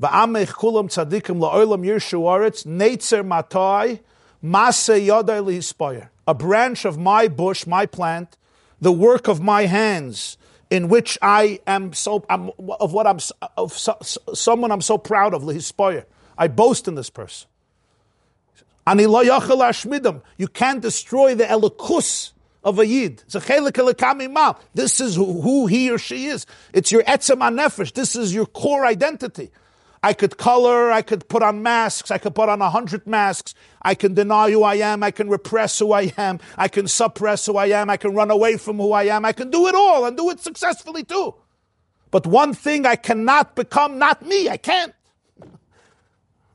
Va'amech 0.00 0.48
kulam 0.48 0.88
tzadikim 0.88 1.38
la'olam 1.38 1.84
yirshu 1.84 2.20
aretz, 2.22 2.66
netzer 2.66 3.24
matai, 3.24 4.00
a 4.42 6.34
branch 6.34 6.84
of 6.84 6.98
my 6.98 7.28
bush, 7.28 7.66
my 7.66 7.86
plant, 7.86 8.36
the 8.80 8.92
work 8.92 9.28
of 9.28 9.40
my 9.40 9.66
hands, 9.66 10.36
in 10.70 10.88
which 10.88 11.18
I 11.20 11.60
am 11.66 11.92
so 11.92 12.24
I'm, 12.28 12.50
of 12.80 12.92
what 12.92 13.06
I'm 13.06 13.18
of 13.56 13.72
so, 13.72 13.96
someone 14.34 14.72
I'm 14.72 14.80
so 14.80 14.98
proud 14.98 15.34
of. 15.34 15.42
Lihispoyer. 15.42 16.04
I 16.36 16.48
boast 16.48 16.88
in 16.88 16.94
this 16.94 17.10
person. 17.10 17.48
You 18.86 20.48
can't 20.48 20.80
destroy 20.80 21.34
the 21.34 21.44
elikus 21.44 22.32
of 22.64 22.78
a 22.78 22.86
Yid. 22.86 23.22
This 24.74 25.00
is 25.00 25.14
who, 25.14 25.40
who 25.40 25.66
he 25.66 25.90
or 25.90 25.98
she 25.98 26.26
is. 26.26 26.46
It's 26.72 26.90
your 26.90 27.02
etzem 27.04 27.38
nefesh. 27.38 27.92
This 27.92 28.16
is 28.16 28.34
your 28.34 28.46
core 28.46 28.84
identity. 28.84 29.50
I 30.02 30.12
could 30.14 30.36
color, 30.36 30.90
I 30.90 31.02
could 31.02 31.28
put 31.28 31.42
on 31.42 31.62
masks, 31.62 32.10
I 32.10 32.18
could 32.18 32.34
put 32.34 32.48
on 32.48 32.60
a 32.60 32.70
hundred 32.70 33.06
masks, 33.06 33.54
I 33.82 33.94
can 33.94 34.14
deny 34.14 34.50
who 34.50 34.64
I 34.64 34.74
am, 34.76 35.02
I 35.02 35.12
can 35.12 35.28
repress 35.28 35.78
who 35.78 35.92
I 35.92 36.12
am, 36.18 36.40
I 36.58 36.66
can 36.66 36.88
suppress 36.88 37.46
who 37.46 37.56
I 37.56 37.66
am, 37.66 37.88
I 37.88 37.96
can 37.96 38.12
run 38.12 38.30
away 38.30 38.56
from 38.56 38.78
who 38.78 38.92
I 38.92 39.04
am, 39.04 39.24
I 39.24 39.32
can 39.32 39.50
do 39.50 39.68
it 39.68 39.76
all 39.76 40.04
and 40.04 40.16
do 40.16 40.28
it 40.30 40.40
successfully 40.40 41.04
too. 41.04 41.34
But 42.10 42.26
one 42.26 42.52
thing 42.52 42.84
I 42.84 42.96
cannot 42.96 43.54
become 43.54 43.98
not 43.98 44.26
me, 44.26 44.48
I 44.48 44.56
can't. 44.56 44.92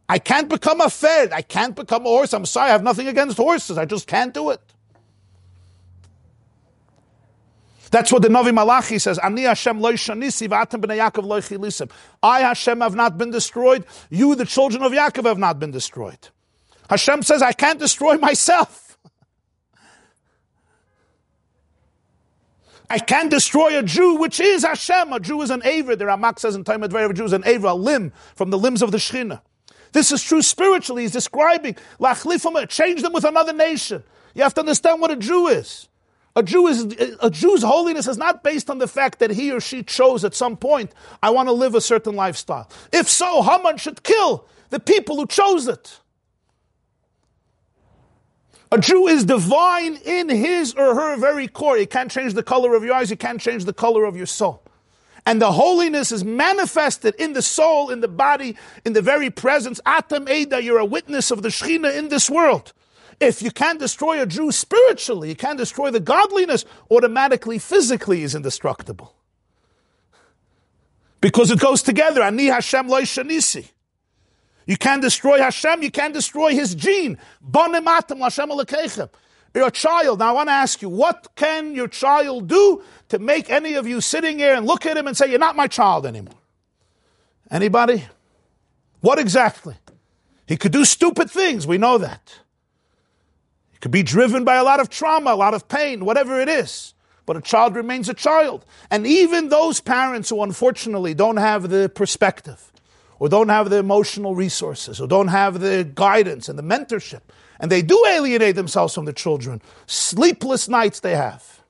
I 0.10 0.20
can't 0.20 0.50
become 0.50 0.82
a 0.82 0.90
fed, 0.90 1.32
I 1.32 1.42
can't 1.42 1.76
become 1.76 2.06
a 2.06 2.10
horse. 2.10 2.34
I'm 2.34 2.46
sorry, 2.46 2.70
I 2.70 2.74
have 2.74 2.84
nothing 2.84 3.08
against 3.08 3.38
horses, 3.38 3.78
I 3.78 3.86
just 3.86 4.08
can't 4.08 4.34
do 4.34 4.50
it. 4.50 4.62
That's 7.98 8.12
what 8.12 8.22
the 8.22 8.28
Navi 8.28 8.54
Malachi 8.54 9.00
says. 9.00 9.18
Ani 9.18 9.42
Hashem 9.42 9.80
Yaakov. 9.80 11.92
I 12.22 12.42
Hashem 12.42 12.82
have 12.82 12.94
not 12.94 13.18
been 13.18 13.32
destroyed. 13.32 13.86
You, 14.12 14.36
the 14.36 14.46
children 14.46 14.84
of 14.84 14.92
Yaakov, 14.92 15.26
have 15.26 15.40
not 15.40 15.58
been 15.58 15.72
destroyed. 15.72 16.30
Hashem 16.92 17.24
says, 17.24 17.42
I 17.42 17.54
can't 17.54 17.80
destroy 17.80 18.18
myself. 18.18 19.00
I 22.88 23.00
can't 23.00 23.32
destroy 23.32 23.80
a 23.80 23.82
Jew, 23.82 24.18
which 24.18 24.40
is 24.40 24.64
Hashem. 24.64 25.12
A 25.12 25.20
Jew 25.20 25.42
is 25.42 25.50
an 25.50 25.64
Aver. 25.66 25.96
The 25.96 26.06
Ramak 26.06 26.38
says 26.38 26.54
in 26.54 26.64
time 26.64 26.84
at 26.84 26.94
a 26.94 27.14
Jew 27.16 27.26
is 27.26 27.34
an 27.34 27.48
Aver, 27.48 27.66
a 27.66 27.74
limb 27.74 28.14
from 28.36 28.52
the 28.52 28.60
limbs 28.60 28.84
of 28.84 28.92
the 28.92 29.00
Shechina. 29.00 29.42
This 29.94 30.12
is 30.12 30.22
true 30.22 30.44
spiritually. 30.44 31.02
He's 31.02 31.14
describing, 31.14 31.76
change 32.70 33.02
them 33.02 33.14
with 33.14 33.24
another 33.24 33.54
nation. 33.54 34.04
You 34.36 34.44
have 34.44 34.54
to 34.54 34.60
understand 34.60 35.02
what 35.02 35.10
a 35.10 35.16
Jew 35.16 35.48
is. 35.48 35.90
A 36.38 36.44
Jew 36.44 36.68
is 36.68 36.84
a 37.20 37.32
Jew's 37.32 37.64
holiness 37.64 38.06
is 38.06 38.16
not 38.16 38.44
based 38.44 38.70
on 38.70 38.78
the 38.78 38.88
fact 38.88 39.18
that 39.18 39.32
he 39.32 39.52
or 39.52 39.60
she 39.60 39.82
chose 39.82 40.24
at 40.24 40.36
some 40.36 40.56
point, 40.56 40.92
I 41.24 41.32
want 41.32 41.50
to 41.50 41.52
live 41.52 41.74
a 41.74 41.82
certain 41.82 42.16
lifestyle. 42.16 42.70
If 42.94 43.10
so, 43.10 43.42
Haman 43.42 43.78
should 43.78 44.04
kill 44.04 44.46
the 44.70 44.80
people 44.80 45.16
who 45.16 45.26
chose 45.26 45.68
it. 45.68 46.00
A 48.72 48.78
Jew 48.78 49.08
is 49.08 49.26
divine 49.26 49.96
in 50.06 50.30
his 50.30 50.76
or 50.76 50.94
her 50.94 51.18
very 51.18 51.48
core. 51.48 51.76
You 51.76 51.88
can't 51.88 52.12
change 52.12 52.36
the 52.36 52.44
color 52.44 52.76
of 52.76 52.84
your 52.84 52.94
eyes, 52.94 53.10
you 53.10 53.18
can't 53.18 53.42
change 53.42 53.66
the 53.66 53.74
color 53.74 54.06
of 54.06 54.16
your 54.16 54.28
soul. 54.28 54.62
And 55.26 55.42
the 55.42 55.54
holiness 55.54 56.12
is 56.12 56.24
manifested 56.24 57.16
in 57.16 57.34
the 57.34 57.42
soul, 57.42 57.90
in 57.90 58.02
the 58.02 58.08
body, 58.08 58.56
in 58.86 58.94
the 58.94 59.02
very 59.02 59.32
presence. 59.32 59.82
Atam 59.88 60.30
Eda, 60.30 60.62
you're 60.62 60.78
a 60.78 60.86
witness 60.86 61.32
of 61.32 61.42
the 61.42 61.50
Shekhinah 61.50 61.98
in 61.98 62.10
this 62.10 62.30
world. 62.30 62.74
If 63.20 63.42
you 63.42 63.52
can't 63.52 63.80
destroy 63.80 64.22
a 64.22 64.26
Jew 64.26 64.52
spiritually, 64.52 65.30
you 65.30 65.36
can't 65.36 65.58
destroy 65.58 65.90
the 65.90 66.00
godliness, 66.00 66.66
automatically, 66.92 67.58
physically 67.58 68.24
is 68.24 68.36
indestructible. 68.36 69.16
Because 71.20 71.50
it 71.50 71.60
goes 71.60 71.82
together. 71.82 72.22
Ani 72.22 72.46
Hashem 72.46 72.88
loy 72.88 73.02
shanisi. 73.02 73.72
You 74.68 74.78
can't 74.78 75.02
destroy 75.02 75.40
Hashem, 75.40 75.82
you 75.82 75.90
can't 75.90 76.14
destroy 76.14 76.52
his 76.52 76.76
gene. 76.76 77.18
Bonematem 77.44 78.20
Hashem 78.20 79.10
You're 79.56 79.68
a 79.68 79.72
child. 79.72 80.20
Now 80.20 80.30
I 80.30 80.32
want 80.34 80.50
to 80.50 80.54
ask 80.54 80.82
you, 80.82 80.90
what 80.90 81.30
can 81.36 81.74
your 81.74 81.88
child 81.88 82.48
do 82.48 82.84
to 83.10 83.18
make 83.18 83.50
any 83.50 83.76
of 83.76 83.88
you 83.88 84.02
sitting 84.02 84.40
here 84.40 84.54
and 84.54 84.68
look 84.68 84.86
at 84.86 84.98
him 84.98 85.08
and 85.08 85.16
say, 85.16 85.30
You're 85.30 85.40
not 85.40 85.56
my 85.56 85.68
child 85.68 86.06
anymore? 86.06 86.36
Anybody? 87.50 88.06
What 89.00 89.20
exactly? 89.20 89.76
He 90.46 90.58
could 90.58 90.74
do 90.74 90.86
stupid 90.86 91.32
things, 91.32 91.66
we 91.66 91.78
know 91.78 91.98
that. 91.98 92.40
It 93.78 93.82
could 93.82 93.92
be 93.92 94.02
driven 94.02 94.44
by 94.44 94.56
a 94.56 94.64
lot 94.64 94.80
of 94.80 94.90
trauma, 94.90 95.34
a 95.34 95.36
lot 95.36 95.54
of 95.54 95.68
pain, 95.68 96.04
whatever 96.04 96.42
it 96.42 96.50
is. 96.50 96.96
But 97.28 97.38
a 97.38 97.42
child 97.42 97.76
remains 97.76 98.10
a 98.10 98.16
child. 98.16 98.66
And 98.90 99.06
even 99.06 99.50
those 99.50 99.82
parents 99.82 100.30
who 100.30 100.42
unfortunately 100.42 101.14
don't 101.14 101.38
have 101.38 101.70
the 101.70 101.88
perspective, 101.88 102.72
or 103.20 103.30
don't 103.30 103.50
have 103.50 103.70
the 103.70 103.78
emotional 103.78 104.34
resources, 104.34 105.00
or 105.00 105.08
don't 105.08 105.28
have 105.28 105.60
the 105.60 105.88
guidance 105.94 106.50
and 106.50 106.58
the 106.58 106.64
mentorship, 106.64 107.22
and 107.60 107.72
they 107.72 107.84
do 107.84 108.04
alienate 108.08 108.56
themselves 108.56 108.96
from 108.96 109.06
the 109.06 109.14
children, 109.14 109.62
sleepless 109.86 110.68
nights 110.68 111.02
they 111.02 111.16
have. 111.16 111.62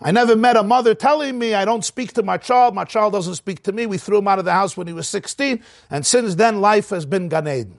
I 0.00 0.10
never 0.10 0.34
met 0.34 0.56
a 0.56 0.64
mother 0.64 0.92
telling 0.92 1.38
me 1.38 1.54
I 1.54 1.64
don't 1.64 1.84
speak 1.84 2.14
to 2.14 2.24
my 2.24 2.36
child, 2.36 2.74
my 2.74 2.84
child 2.84 3.12
doesn't 3.12 3.36
speak 3.36 3.62
to 3.64 3.72
me. 3.72 3.86
We 3.86 3.98
threw 3.98 4.18
him 4.18 4.26
out 4.26 4.40
of 4.40 4.44
the 4.44 4.52
house 4.52 4.76
when 4.76 4.88
he 4.88 4.92
was 4.92 5.06
16, 5.06 5.62
and 5.88 6.04
since 6.04 6.34
then 6.34 6.60
life 6.60 6.90
has 6.90 7.06
been 7.06 7.28
Gan 7.28 7.46
Eden. 7.46 7.78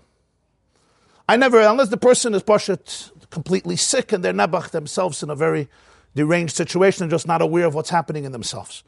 I 1.29 1.35
never, 1.35 1.59
unless 1.61 1.89
the 1.89 1.97
person 1.97 2.33
is 2.33 2.41
poshet 2.41 3.11
completely 3.29 3.75
sick 3.75 4.11
and 4.11 4.25
they're 4.25 4.33
nabach 4.33 4.71
themselves 4.71 5.21
in 5.21 5.29
a 5.29 5.35
very 5.35 5.69
deranged 6.15 6.55
situation 6.55 7.03
and 7.03 7.11
just 7.11 7.27
not 7.27 7.39
aware 7.39 7.67
of 7.67 7.75
what's 7.75 7.91
happening 7.91 8.23
in 8.23 8.31
themselves. 8.31 8.83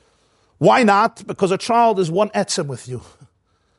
Why 0.58 0.82
not? 0.82 1.28
Because 1.28 1.52
a 1.52 1.58
child 1.60 2.00
is 2.00 2.10
one 2.10 2.30
etzem 2.30 2.66
with 2.66 2.88
you. 2.88 3.04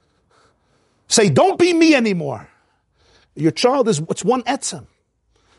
Say, 1.09 1.29
don't 1.29 1.59
be 1.59 1.73
me 1.73 1.97
anymore. 1.97 2.49
Your 3.35 3.51
child 3.51 3.89
is 3.89 3.99
it's 4.09 4.25
one 4.25 4.45
etzem. 4.45 4.87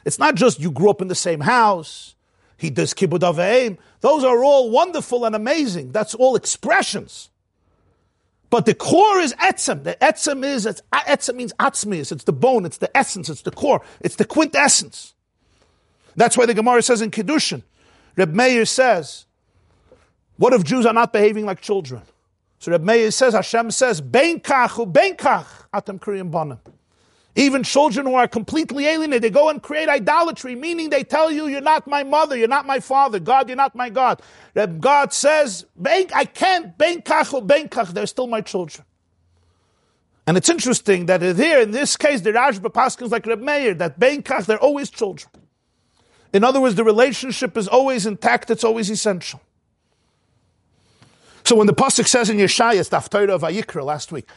It's 0.06 0.18
not 0.18 0.36
just 0.36 0.62
you 0.62 0.72
grew 0.72 0.90
up 0.90 1.02
in 1.02 1.10
the 1.10 1.14
same 1.14 1.42
house. 1.42 2.16
He 2.56 2.70
does 2.70 2.94
kibbud 2.94 3.20
aveim. 3.20 3.80
Those 4.00 4.24
are 4.24 4.42
all 4.46 4.72
wonderful 4.72 5.26
and 5.26 5.36
amazing. 5.36 5.92
That's 5.92 6.16
all 6.16 6.38
expressions. 6.38 7.30
But 8.54 8.68
the 8.68 8.76
core 8.76 9.18
is 9.18 9.34
etzem. 9.34 9.84
The 9.84 9.96
etzem 10.00 10.46
is, 10.46 10.68
it's, 10.68 10.84
etzem 10.94 11.38
means 11.38 11.54
atzmius. 11.54 12.12
It's 12.12 12.26
the 12.26 12.34
bone, 12.34 12.68
it's 12.68 12.78
the 12.78 12.96
essence, 12.96 13.28
it's 13.28 13.42
the 13.42 13.50
core, 13.50 13.82
it's 14.00 14.18
the 14.18 14.26
quintessence. 14.26 15.16
That's 16.16 16.38
why 16.38 16.46
the 16.46 16.54
Gemara 16.54 16.84
says 16.84 17.02
in 17.02 17.10
Kiddushin, 17.10 17.64
Reb 18.16 18.32
Meir 18.32 18.66
says, 18.66 19.26
what 20.38 20.54
if 20.54 20.64
Jews 20.64 20.86
are 20.86 20.94
not 20.94 21.12
behaving 21.12 21.48
like 21.48 21.62
children? 21.62 22.04
So 22.60 22.72
Reb 22.72 22.84
Meir 22.84 23.10
says, 23.10 23.34
Hashem 23.34 23.72
says, 23.72 24.02
Ben 24.02 24.40
kach 24.40 24.94
ben 24.94 25.16
kach 25.16 25.48
atam 25.74 25.98
kriyim 25.98 26.30
banim. 26.30 26.60
Even 27.36 27.64
children 27.64 28.06
who 28.06 28.14
are 28.14 28.28
completely 28.28 28.86
alienated, 28.86 29.24
they 29.24 29.30
go 29.32 29.50
and 29.50 29.62
create 29.62 29.90
idolatry, 29.90 30.54
meaning 30.56 30.92
they 30.92 31.04
tell 31.04 31.32
you, 31.32 31.48
you're 31.48 31.62
not 31.62 31.88
my 31.88 32.04
mother, 32.04 32.38
you're 32.38 32.48
not 32.48 32.68
my 32.68 32.80
father, 32.80 33.20
God, 33.20 33.50
you're 33.50 33.56
not 33.56 33.74
my 33.74 33.90
God. 33.90 34.22
God 34.80 35.12
says, 35.14 35.66
I 35.84 36.26
can't, 36.26 36.78
ben 36.78 37.02
kach 37.02 37.48
ben 37.48 37.70
kach, 37.70 37.92
they're 37.92 38.06
still 38.06 38.28
my 38.28 38.42
children. 38.42 38.86
And 40.28 40.38
it's 40.38 40.48
interesting 40.48 41.08
that 41.08 41.22
here, 41.22 41.60
in 41.60 41.72
this 41.72 41.98
case, 41.98 42.22
the 42.22 42.32
Rashba 42.32 42.72
Paskins 42.72 43.10
like 43.10 43.26
Reb 43.26 43.42
Meir, 43.42 43.74
that 43.74 44.00
ben 44.00 44.22
kach, 44.22 44.46
they're 44.46 44.60
always 44.60 44.92
children. 44.92 45.32
In 46.34 46.44
other 46.44 46.62
words, 46.62 46.76
the 46.76 46.84
relationship 46.84 47.58
is 47.58 47.68
always 47.68 48.06
intact, 48.06 48.52
it's 48.52 48.64
always 48.64 48.92
essential. 48.92 49.42
So 51.46 51.56
when 51.58 51.68
the 51.68 51.74
Pasuk 51.74 52.08
says 52.08 52.30
in 52.30 52.38
Yeshaya, 52.38 52.80
it's 52.80 52.90
the 52.90 52.98
of 52.98 53.42
Vayikra 53.42 53.84
last 53.84 54.12
week, 54.12 54.30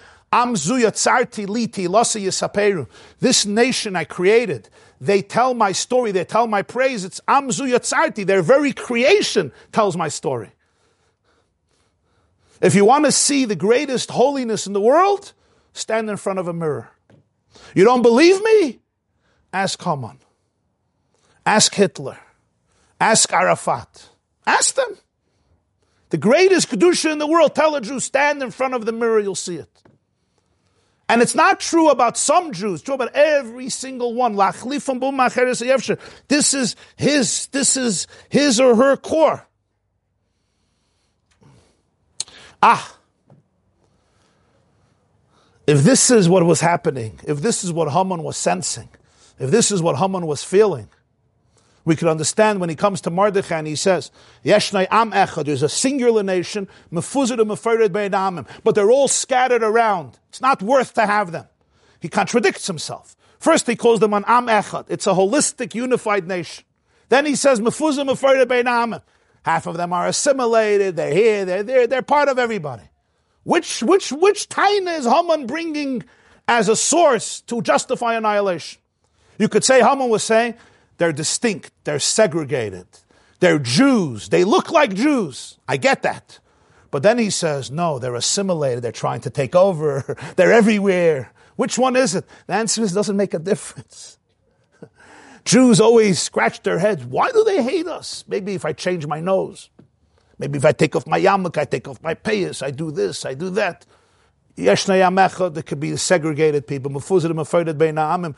this 3.21 3.46
nation 3.46 3.96
I 3.96 4.05
created, 4.05 4.68
they 5.01 5.22
tell 5.22 5.55
my 5.55 5.72
story, 5.72 6.13
they 6.13 6.25
tell 6.25 6.46
my 6.46 6.63
praise. 6.63 7.05
It's 7.05 7.21
Amzu 7.29 8.26
Their 8.26 8.42
very 8.42 8.72
creation 8.72 9.53
tells 9.72 9.96
my 9.96 10.09
story. 10.09 10.51
If 12.61 12.75
you 12.75 12.84
want 12.84 13.05
to 13.05 13.13
see 13.13 13.45
the 13.45 13.57
greatest 13.57 14.11
holiness 14.11 14.67
in 14.67 14.72
the 14.72 14.80
world, 14.80 15.33
stand 15.72 16.09
in 16.09 16.17
front 16.17 16.38
of 16.38 16.49
a 16.49 16.53
mirror. 16.53 16.91
You 17.75 17.84
don't 17.84 18.03
believe 18.03 18.42
me? 18.42 18.80
Ask 19.53 19.83
Haman. 19.83 20.18
Ask 21.45 21.75
Hitler. 21.75 22.18
Ask 23.01 23.33
Arafat. 23.33 24.09
Ask 24.46 24.75
them. 24.75 24.96
The 26.11 26.18
greatest 26.18 26.71
Kedusha 26.71 27.13
in 27.13 27.18
the 27.18 27.26
world, 27.26 27.55
tell 27.55 27.75
a 27.75 27.80
Jew, 27.80 28.01
stand 28.01 28.42
in 28.42 28.51
front 28.51 28.75
of 28.75 28.87
the 28.87 28.92
mirror, 28.92 29.21
you'll 29.21 29.34
see 29.34 29.57
it. 29.57 29.76
And 31.08 31.22
it's 31.22 31.34
not 31.34 31.61
true 31.61 31.91
about 31.91 32.16
some 32.16 32.53
Jews, 32.53 32.83
true 32.83 32.95
about 32.95 33.14
every 33.14 33.68
single 33.68 34.14
one. 34.14 34.34
This 34.34 36.54
is 36.54 36.76
his, 36.96 37.46
this 37.46 37.76
is 37.76 38.07
his 38.28 38.61
or 38.61 38.74
her 38.74 38.96
core. 38.96 39.46
Ah. 42.62 42.92
If 45.66 45.83
this 45.83 46.11
is 46.11 46.28
what 46.28 46.45
was 46.45 46.61
happening, 46.61 47.20
if 47.24 47.41
this 47.41 47.62
is 47.62 47.72
what 47.72 47.91
Haman 47.91 48.22
was 48.22 48.37
sensing, 48.37 48.88
if 49.38 49.50
this 49.50 49.70
is 49.70 49.83
what 49.83 49.96
Haman 49.96 50.26
was 50.26 50.42
feeling, 50.42 50.88
we 51.87 51.96
can 51.96 52.08
understand 52.08 52.61
when 52.61 52.68
he 52.68 52.75
comes 52.75 53.00
to 53.03 53.11
Mordechai 53.11 53.58
and 53.58 53.67
he 53.67 53.76
says, 53.76 54.11
Yeshnai 54.45 54.88
am 54.91 55.13
echad, 55.13 55.45
there's 55.46 55.63
a 55.63 55.68
singular 55.68 56.25
nation, 56.25 56.68
but 56.91 58.75
they're 58.75 58.91
all 58.91 59.07
scattered 59.08 59.63
around. 59.63 60.18
It's 60.29 60.41
not 60.41 60.61
worth 60.61 60.95
to 60.95 61.07
have 61.07 61.30
them. 61.30 61.46
He 62.00 62.08
contradicts 62.08 62.67
himself. 62.67 63.17
First 63.38 63.68
he 63.68 63.76
calls 63.76 64.00
them 64.00 64.14
an 64.14 64.25
am 64.26 64.49
echad. 64.49 64.87
It's 64.88 65.07
a 65.07 65.11
holistic, 65.11 65.76
unified 65.76 66.26
nation. 66.26 66.64
Then 67.08 67.25
he 67.25 67.37
says, 67.37 67.61
Half 69.45 69.67
of 69.68 69.76
them 69.76 69.92
are 69.92 70.08
assimilated, 70.08 70.96
they're 70.96 71.14
here, 71.14 71.45
they're 71.45 71.63
there, 71.63 71.87
they're 71.87 72.03
part 72.03 72.29
of 72.29 72.37
everybody. 72.37 72.83
Which, 73.45 73.80
which, 73.84 74.11
which 74.11 74.49
taina 74.49 74.99
is 74.99 75.07
Haman 75.07 75.46
bringing 75.46 76.03
as 76.49 76.68
a 76.68 76.75
source 76.75 77.42
to 77.42 77.63
justify 77.63 78.17
annihilation? 78.17 78.83
You 79.38 79.49
could 79.49 79.63
say 79.63 79.80
Haman 79.80 80.08
was 80.08 80.25
saying, 80.25 80.54
they're 80.99 81.13
distinct, 81.13 81.73
they're 81.85 81.99
segregated, 81.99 82.87
they're 83.41 83.59
Jews, 83.59 84.29
they 84.29 84.45
look 84.45 84.71
like 84.71 84.95
Jews. 84.95 85.59
I 85.68 85.77
get 85.77 86.03
that. 86.03 86.39
But 86.91 87.03
then 87.03 87.18
he 87.18 87.31
says, 87.31 87.71
no, 87.71 87.99
they're 87.99 88.14
assimilated, 88.14 88.83
they're 88.83 88.93
trying 88.93 89.21
to 89.23 89.31
take 89.31 89.55
over, 89.55 90.17
they're 90.37 90.53
everywhere. 90.53 91.33
Which 91.57 91.79
one 91.79 91.97
is 91.97 92.14
it? 92.14 92.25
The 92.47 92.55
answer 92.55 92.83
is 92.83 92.93
doesn't 92.93 93.17
make 93.17 93.35
a 93.35 93.39
difference. 93.39 94.18
Jews 95.45 95.81
always 95.81 96.21
scratch 96.21 96.63
their 96.63 96.79
heads. 96.79 97.05
Why 97.05 97.31
do 97.33 97.45
they 97.45 97.63
hate 97.63 97.87
us? 97.87 98.25
Maybe 98.29 98.55
if 98.55 98.64
I 98.64 98.73
change 98.73 99.07
my 99.07 99.21
nose. 99.21 99.71
Maybe 100.39 100.59
if 100.59 100.64
I 100.64 100.73
take 100.73 100.95
off 100.95 101.07
my 101.07 101.18
yarmulke, 101.18 101.59
I 101.59 101.64
take 101.64 101.89
off 101.89 102.03
my 102.03 102.14
payas, 102.14 102.63
I 102.63 102.71
do 102.71 102.91
this, 102.91 103.25
I 103.25 103.35
do 103.35 103.51
that. 103.51 103.87
Yeshna 104.57 104.99
Yamecha, 104.99 105.53
there 105.53 105.62
could 105.62 105.80
be 105.80 105.95
segregated 105.96 106.66
people. 106.66 106.91
Mefuzidim 106.91 107.38
afraid 107.38 107.76
bein 107.76 107.96
Haman 107.96 108.34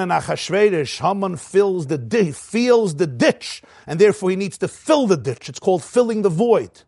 and 0.00 0.12
Achashverosh. 0.12 1.00
Haman 1.00 1.36
fills 1.36 1.86
the 1.86 1.96
ditch, 1.96 2.34
feels 2.34 2.96
the 2.96 3.06
ditch, 3.06 3.62
and 3.86 3.98
therefore 3.98 4.28
he 4.28 4.36
needs 4.36 4.58
to 4.58 4.68
fill 4.68 5.06
the 5.06 5.16
ditch. 5.16 5.48
It's 5.48 5.58
called 5.58 5.82
filling 5.82 6.20
the 6.20 6.28
void. 6.28 6.82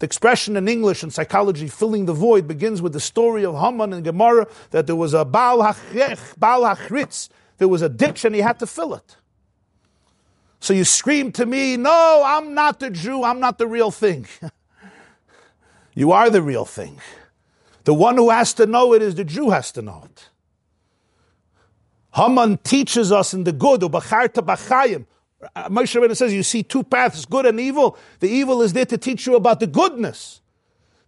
The 0.00 0.06
expression 0.06 0.56
in 0.56 0.66
English 0.66 1.04
and 1.04 1.12
psychology, 1.12 1.68
filling 1.68 2.06
the 2.06 2.12
void, 2.12 2.48
begins 2.48 2.82
with 2.82 2.94
the 2.94 3.00
story 3.00 3.44
of 3.44 3.54
Haman 3.54 3.92
and 3.92 4.02
Gemara 4.02 4.48
that 4.70 4.88
there 4.88 4.96
was 4.96 5.14
a 5.14 5.24
Baal 5.24 5.58
Hachrech, 5.58 6.36
Baal 6.36 6.62
Hachritz. 6.62 7.28
There 7.58 7.68
was 7.68 7.82
a 7.82 7.88
ditch 7.88 8.24
and 8.24 8.34
he 8.34 8.40
had 8.40 8.58
to 8.58 8.66
fill 8.66 8.94
it. 8.94 9.16
So 10.58 10.74
you 10.74 10.84
scream 10.84 11.30
to 11.32 11.46
me, 11.46 11.76
no, 11.76 12.22
I'm 12.26 12.54
not 12.54 12.80
the 12.80 12.90
Jew, 12.90 13.22
I'm 13.22 13.38
not 13.38 13.58
the 13.58 13.68
real 13.68 13.90
thing. 13.90 14.26
you 15.94 16.10
are 16.10 16.28
the 16.28 16.42
real 16.42 16.64
thing. 16.64 16.98
The 17.84 17.94
one 17.94 18.16
who 18.16 18.30
has 18.30 18.52
to 18.54 18.66
know 18.66 18.92
it 18.92 19.02
is 19.02 19.14
the 19.14 19.24
Jew 19.24 19.50
has 19.50 19.72
to 19.72 19.82
know 19.82 20.02
it. 20.04 20.28
Haman 22.14 22.58
teaches 22.58 23.12
us 23.12 23.32
in 23.32 23.44
the 23.44 23.52
good, 23.52 23.80
Ubacharta 23.80 24.44
Bachayim. 24.44 25.06
Uh, 25.56 25.68
Moshe 25.68 25.98
Rabbeinu 25.98 26.16
says, 26.16 26.34
you 26.34 26.42
see 26.42 26.62
two 26.62 26.82
paths, 26.82 27.24
good 27.24 27.46
and 27.46 27.58
evil. 27.58 27.96
The 28.18 28.28
evil 28.28 28.60
is 28.62 28.72
there 28.72 28.84
to 28.86 28.98
teach 28.98 29.26
you 29.26 29.36
about 29.36 29.60
the 29.60 29.66
goodness, 29.66 30.42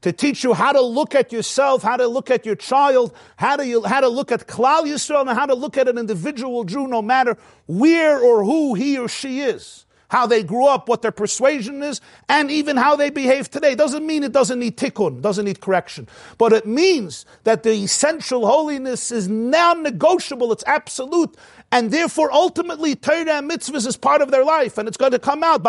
to 0.01 0.13
teach 0.13 0.43
you 0.43 0.55
how 0.55 0.73
to 0.73 0.81
look 0.81 1.15
at 1.15 1.33
yourself, 1.33 1.83
how 1.83 1.97
to 1.97 2.07
look 2.07 2.31
at 2.31 2.47
your 2.47 2.55
child, 2.55 3.15
how 3.37 3.57
to, 3.57 3.67
you, 3.67 3.83
how 3.83 4.01
to 4.01 4.09
look 4.09 4.33
at 4.33 4.47
Klal 4.47 4.85
Yisrael, 4.85 5.23
and 5.23 5.31
how 5.31 5.45
to 5.45 5.55
look 5.55 5.77
at 5.77 5.87
an 5.89 5.99
individual 5.99 6.65
Jew, 6.65 6.87
no 6.87 7.03
matter 7.03 7.37
where 7.67 8.19
or 8.19 8.45
who 8.45 8.75
he 8.75 8.97
or 8.97 9.09
she 9.09 9.41
is 9.41 9.85
how 10.13 10.27
they 10.27 10.43
grew 10.43 10.67
up, 10.67 10.91
what 10.91 11.01
their 11.01 11.11
persuasion 11.11 11.83
is, 11.83 11.99
and 12.29 12.51
even 12.51 12.77
how 12.77 12.95
they 12.95 13.09
behave 13.09 13.51
today. 13.51 13.75
Doesn't 13.75 14.07
mean 14.07 14.23
it 14.23 14.33
doesn't 14.33 14.59
need 14.59 14.77
tikkun, 14.77 15.23
doesn't 15.23 15.47
need 15.47 15.63
correction. 15.63 16.07
But 16.37 16.53
it 16.53 16.67
means 16.67 17.25
that 17.45 17.63
the 17.63 17.73
essential 17.73 18.47
holiness 18.47 19.11
is 19.11 19.27
non-negotiable, 19.27 20.53
it's 20.53 20.65
absolute, 20.67 21.35
and 21.73 21.91
therefore 21.91 22.31
ultimately 22.31 22.95
Torah 22.95 23.39
and 23.39 23.51
mitzvahs 23.51 23.87
is 23.87 23.97
part 23.97 24.21
of 24.21 24.31
their 24.31 24.45
life, 24.45 24.77
and 24.77 24.87
it's 24.87 24.99
going 24.99 25.13
to 25.13 25.19
come 25.19 25.43
out. 25.43 25.67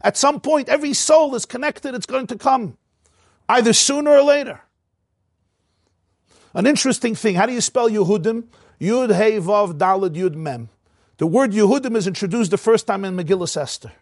At 0.00 0.16
some 0.16 0.40
point, 0.40 0.70
every 0.70 0.94
soul 0.94 1.34
is 1.34 1.44
connected, 1.44 1.94
it's 1.94 2.06
going 2.06 2.28
to 2.28 2.38
come. 2.38 2.78
Either 3.46 3.74
sooner 3.74 4.10
or 4.10 4.22
later. 4.22 4.62
An 6.54 6.66
interesting 6.66 7.14
thing, 7.14 7.34
how 7.34 7.44
do 7.44 7.52
you 7.52 7.60
spell 7.60 7.90
Yehudim? 7.90 8.44
Yud 8.80 9.14
Hey 9.14 9.38
Vav 9.38 9.74
Dalad 9.74 10.14
Yud 10.14 10.34
Mem. 10.34 10.70
The 11.18 11.26
word 11.26 11.52
Yehudim 11.52 11.96
is 11.96 12.06
introduced 12.06 12.50
the 12.50 12.58
first 12.58 12.86
time 12.86 13.04
in 13.04 13.16
Megillah 13.16 13.56
Esther. 13.56 13.92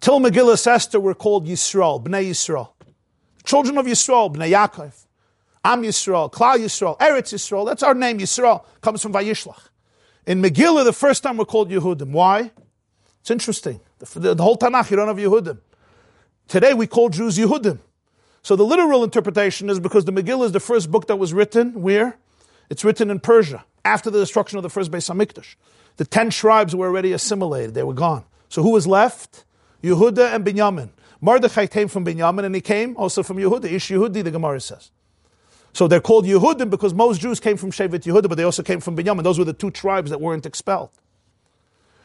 Till 0.00 0.20
Megillah 0.20 0.66
Esther 0.66 1.00
were 1.00 1.14
called 1.14 1.46
Yisrael, 1.46 2.02
Bnei 2.02 2.30
Yisrael. 2.30 2.70
Children 3.44 3.78
of 3.78 3.86
Yisrael, 3.86 4.34
Bnei 4.34 4.52
Yaakov. 4.52 5.06
Am 5.64 5.82
Yisrael, 5.82 6.32
Klal 6.32 6.58
Yisrael, 6.58 6.98
Eretz 6.98 7.34
Yisrael. 7.34 7.66
That's 7.66 7.82
our 7.82 7.94
name, 7.94 8.18
Yisrael. 8.18 8.64
Comes 8.80 9.02
from 9.02 9.12
Vayishlach. 9.12 9.68
In 10.26 10.40
Megillah, 10.40 10.84
the 10.84 10.92
first 10.92 11.22
time 11.22 11.36
we're 11.36 11.44
called 11.44 11.70
Yehudim. 11.70 12.12
Why? 12.12 12.50
It's 13.20 13.30
interesting. 13.30 13.80
The, 13.98 14.20
the, 14.20 14.34
the 14.36 14.42
whole 14.42 14.56
Tanakh, 14.56 14.90
you 14.90 14.96
don't 14.96 15.08
have 15.08 15.16
Yehudim. 15.18 15.58
Today 16.48 16.74
we 16.74 16.86
call 16.86 17.10
Jews 17.10 17.36
Yehudim. 17.36 17.78
So 18.42 18.56
the 18.56 18.64
literal 18.64 19.04
interpretation 19.04 19.68
is 19.68 19.78
because 19.78 20.06
the 20.06 20.12
Megillah 20.12 20.46
is 20.46 20.52
the 20.52 20.60
first 20.60 20.90
book 20.90 21.06
that 21.08 21.16
was 21.16 21.34
written 21.34 21.82
where? 21.82 22.16
It's 22.70 22.84
written 22.84 23.10
in 23.10 23.20
Persia 23.20 23.64
after 23.84 24.10
the 24.10 24.18
destruction 24.18 24.56
of 24.56 24.62
the 24.62 24.70
first 24.70 24.90
Beis 24.90 25.12
Hamikdash. 25.12 25.56
The 26.00 26.06
ten 26.06 26.30
tribes 26.30 26.74
were 26.74 26.86
already 26.86 27.12
assimilated, 27.12 27.74
they 27.74 27.82
were 27.82 27.92
gone. 27.92 28.24
So 28.48 28.62
who 28.62 28.70
was 28.70 28.86
left? 28.86 29.44
Yehuda 29.82 30.34
and 30.34 30.42
Binyamin. 30.42 30.88
Mordechai 31.20 31.66
came 31.66 31.88
from 31.88 32.06
Binyamin 32.06 32.44
and 32.46 32.54
he 32.54 32.62
came 32.62 32.96
also 32.96 33.22
from 33.22 33.36
Yehuda. 33.36 33.66
Ish 33.66 33.90
Yehudi, 33.90 34.24
the 34.24 34.30
Gemara 34.30 34.62
says. 34.62 34.92
So 35.74 35.86
they're 35.86 36.00
called 36.00 36.24
Yehudim 36.24 36.70
because 36.70 36.94
most 36.94 37.20
Jews 37.20 37.38
came 37.38 37.58
from 37.58 37.70
Shevet 37.70 38.04
Yehuda, 38.04 38.30
but 38.30 38.36
they 38.36 38.44
also 38.44 38.62
came 38.62 38.80
from 38.80 38.96
Binyamin. 38.96 39.24
Those 39.24 39.38
were 39.38 39.44
the 39.44 39.52
two 39.52 39.70
tribes 39.70 40.08
that 40.08 40.22
weren't 40.22 40.46
expelled. 40.46 40.88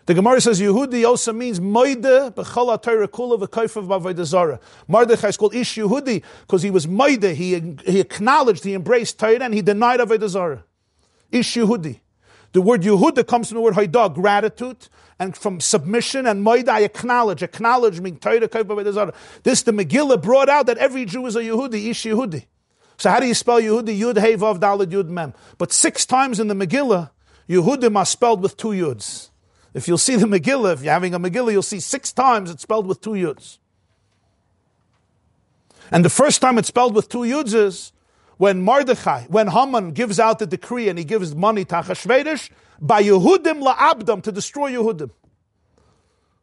The 0.07 0.13
Gemara 0.13 0.41
says 0.41 0.59
Yehudi 0.59 1.07
also 1.07 1.31
means 1.31 1.61
Moide 1.61 2.33
b'chol 2.33 2.81
Torah 2.81 3.07
kula 3.07 3.39
v'koifav 3.47 3.87
b'avodah 3.87 4.59
Mordechai 4.89 5.29
is 5.29 5.37
called 5.37 5.55
Ish 5.55 5.77
Yehudi 5.77 6.21
because 6.41 6.63
he 6.63 6.69
was 6.69 6.85
Moide. 6.85 7.33
He, 7.33 7.77
he 7.89 8.01
acknowledged, 8.01 8.65
he 8.65 8.73
embraced 8.73 9.17
Torah, 9.17 9.39
and 9.39 9.53
he 9.53 9.61
denied 9.61 10.01
avodah 10.01 10.63
Ish 11.31 11.55
Yehudi. 11.55 12.01
The 12.55 12.61
word 12.61 12.83
Yehuda 12.83 13.27
comes 13.27 13.49
from 13.49 13.55
the 13.55 13.61
word 13.61 13.73
Haidah, 13.73 14.13
gratitude, 14.15 14.87
and 15.19 15.35
from 15.35 15.59
submission 15.59 16.25
and 16.25 16.41
Moida, 16.41 16.69
I 16.69 16.83
acknowledge, 16.83 17.43
acknowledge 17.43 17.99
meaning 17.99 18.17
Torah, 18.17 18.39
This, 19.43 19.63
the 19.63 19.73
Megillah 19.73 20.21
brought 20.21 20.47
out 20.47 20.67
that 20.67 20.77
every 20.77 21.03
Jew 21.03 21.25
is 21.25 21.35
a 21.35 21.41
Yehudi, 21.41 21.89
Ish 21.89 22.03
Yehudi. 22.03 22.45
So 22.95 23.09
how 23.09 23.19
do 23.19 23.27
you 23.27 23.33
spell 23.33 23.59
Yehudi? 23.59 23.99
Yud, 23.99 24.17
Hey, 24.21 24.37
Vav, 24.37 24.61
Dalad, 24.61 24.85
Yud, 24.85 25.09
Mem. 25.09 25.33
But 25.57 25.73
six 25.73 26.05
times 26.05 26.39
in 26.39 26.47
the 26.47 26.53
Megillah, 26.53 27.09
Yehudim 27.49 27.97
are 27.97 28.05
spelled 28.05 28.41
with 28.41 28.55
two 28.55 28.69
Yuds. 28.69 29.31
If 29.73 29.89
you'll 29.89 29.97
see 29.97 30.15
the 30.15 30.25
Megillah, 30.25 30.75
if 30.75 30.81
you're 30.81 30.93
having 30.93 31.13
a 31.13 31.19
Megillah, 31.19 31.51
you'll 31.51 31.61
see 31.61 31.81
six 31.81 32.13
times 32.13 32.49
it's 32.49 32.61
spelled 32.61 32.87
with 32.87 33.01
two 33.01 33.15
Yuds. 33.15 33.57
And 35.91 36.05
the 36.05 36.09
first 36.09 36.39
time 36.39 36.57
it's 36.57 36.69
spelled 36.69 36.95
with 36.95 37.09
two 37.09 37.23
Yuds 37.23 37.53
is 37.53 37.91
when 38.37 38.61
Mordechai, 38.61 39.23
when 39.23 39.47
Haman 39.47 39.91
gives 39.91 40.19
out 40.19 40.39
the 40.39 40.47
decree 40.47 40.89
and 40.89 40.99
he 40.99 41.05
gives 41.05 41.35
money 41.35 41.65
to 41.65 41.75
Achashverosh, 41.75 42.49
by 42.79 43.01
Yehudim 43.03 43.63
la'abdam, 43.63 44.21
to 44.23 44.31
destroy 44.31 44.71
Yehudim. 44.71 45.11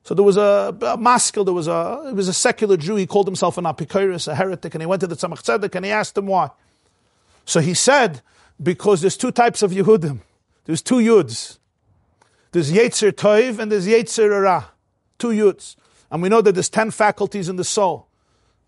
So 0.04 0.14
there 0.14 0.24
was 0.24 0.36
a, 0.36 0.74
a 0.80 1.44
there 1.44 1.54
was 1.54 1.68
a, 1.68 2.04
it 2.08 2.14
was 2.14 2.28
a 2.28 2.32
secular 2.32 2.76
Jew, 2.76 2.96
he 2.96 3.06
called 3.06 3.26
himself 3.26 3.56
an 3.58 3.64
apikoris, 3.64 4.26
a 4.26 4.34
heretic, 4.34 4.74
and 4.74 4.82
he 4.82 4.86
went 4.86 5.00
to 5.00 5.06
the 5.06 5.14
Tzemach 5.14 5.42
Tzedek 5.42 5.74
and 5.74 5.84
he 5.84 5.90
asked 5.90 6.18
him 6.18 6.26
why. 6.26 6.50
So 7.44 7.60
he 7.60 7.74
said, 7.74 8.20
because 8.60 9.00
there's 9.00 9.16
two 9.16 9.30
types 9.30 9.62
of 9.62 9.70
Yehudim. 9.70 10.20
There's 10.64 10.82
two 10.82 10.96
Yuds. 10.96 11.58
There's 12.52 12.72
Yetzer 12.72 13.12
Toiv 13.12 13.58
and 13.58 13.70
there's 13.70 13.86
Yetzer 13.86 14.42
Ra. 14.42 14.64
Two 15.18 15.28
Yuds. 15.28 15.76
And 16.10 16.22
we 16.22 16.28
know 16.28 16.40
that 16.40 16.52
there's 16.52 16.68
ten 16.68 16.90
faculties 16.90 17.48
in 17.48 17.56
the 17.56 17.64
soul. 17.64 18.08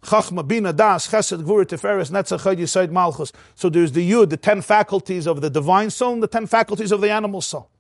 Chachma, 0.04 0.46
Bina, 0.46 0.72
Das, 0.72 1.08
Chesed, 1.08 1.42
Gvur, 1.42 1.64
Tiferes, 1.64 2.10
Netzach, 2.10 2.42
Chod, 2.42 2.58
Yisoid, 2.58 2.90
Malchus. 2.90 3.32
So 3.54 3.68
there's 3.68 3.92
the 3.92 4.08
Yud, 4.08 4.30
the 4.30 4.36
ten 4.36 4.62
faculties 4.62 5.26
of 5.26 5.40
the 5.40 5.50
divine 5.50 5.90
soul, 5.90 6.14
and 6.14 6.22
the 6.22 6.28
ten 6.28 6.46
faculties 6.46 6.92
of 6.92 7.00
the 7.00 7.10
animal 7.10 7.40
soul. 7.40 7.70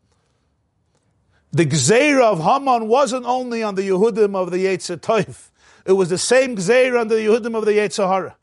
The 1.52 1.66
Gzeira 1.66 2.24
of 2.32 2.40
Haman 2.40 2.88
wasn't 2.88 3.26
only 3.26 3.62
on 3.62 3.76
the 3.76 3.82
Yehudim 3.82 4.34
of 4.34 4.50
the 4.50 4.64
Yetzer 4.64 4.96
Toif. 4.96 5.50
It 5.86 5.92
was 5.92 6.08
the 6.08 6.18
same 6.18 6.56
Gzeira 6.56 7.00
on 7.02 7.08
the 7.08 7.16
Yehudim 7.16 7.56
of 7.56 7.64
the 7.64 7.72
Yetzer 7.72 8.08
Hara. 8.08 8.36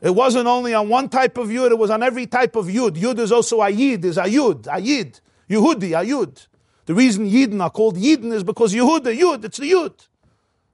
It 0.00 0.14
wasn't 0.14 0.46
only 0.46 0.74
on 0.74 0.88
one 0.88 1.08
type 1.08 1.38
of 1.38 1.48
Yud, 1.48 1.70
it 1.70 1.78
was 1.78 1.90
on 1.90 2.02
every 2.02 2.26
type 2.26 2.56
of 2.56 2.66
Yud. 2.66 2.96
Yud 2.96 3.18
is 3.18 3.30
also 3.30 3.60
Ayid, 3.60 4.04
is 4.04 4.16
Ayud, 4.16 4.62
Ayid. 4.64 5.20
Yehudi, 5.48 5.90
Ayud. 5.90 6.46
The 6.86 6.94
reason 6.94 7.30
Yidden 7.30 7.62
are 7.62 7.70
called 7.70 7.96
Yidden 7.96 8.32
is 8.32 8.44
because 8.44 8.74
Yehuda, 8.74 9.16
Yud, 9.18 9.44
it's 9.44 9.58
the 9.58 9.70
Yud. 9.70 10.08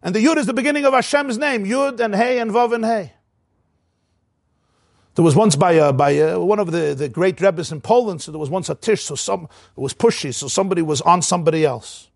And 0.02 0.14
the 0.14 0.24
Yud 0.24 0.36
is 0.36 0.46
the 0.46 0.54
beginning 0.54 0.84
of 0.84 0.94
Hashem's 0.94 1.36
name, 1.36 1.64
Yud 1.64 2.00
and 2.00 2.14
Hey 2.14 2.38
and 2.38 2.50
Vav 2.50 2.72
and 2.74 2.84
Hey. 2.84 3.12
There 5.14 5.24
was 5.24 5.34
once 5.34 5.56
by, 5.56 5.76
uh, 5.76 5.92
by 5.92 6.18
uh, 6.18 6.38
one 6.38 6.58
of 6.58 6.70
the, 6.70 6.94
the 6.94 7.08
great 7.08 7.40
rebbes 7.40 7.72
in 7.72 7.80
Poland, 7.80 8.22
so 8.22 8.30
there 8.32 8.38
was 8.38 8.48
once 8.48 8.70
a 8.70 8.74
tish, 8.74 9.02
so 9.02 9.14
some, 9.14 9.44
it 9.44 9.80
was 9.80 9.92
pushy, 9.92 10.32
so 10.32 10.48
somebody 10.48 10.82
was 10.82 11.00
on 11.02 11.20
somebody 11.20 11.64
else. 11.64 12.08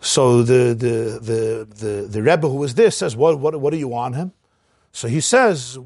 So 0.00 0.42
the, 0.42 0.74
the, 0.74 1.18
the, 1.20 1.68
the, 1.74 2.08
the 2.08 2.22
Rebbe 2.22 2.48
who 2.48 2.56
was 2.56 2.74
there 2.74 2.90
says, 2.90 3.14
what, 3.14 3.38
what, 3.38 3.60
what 3.60 3.72
are 3.72 3.76
you 3.76 3.94
on 3.94 4.14
him? 4.14 4.32
So 4.90 5.08
he 5.08 5.20
says, 5.20 5.78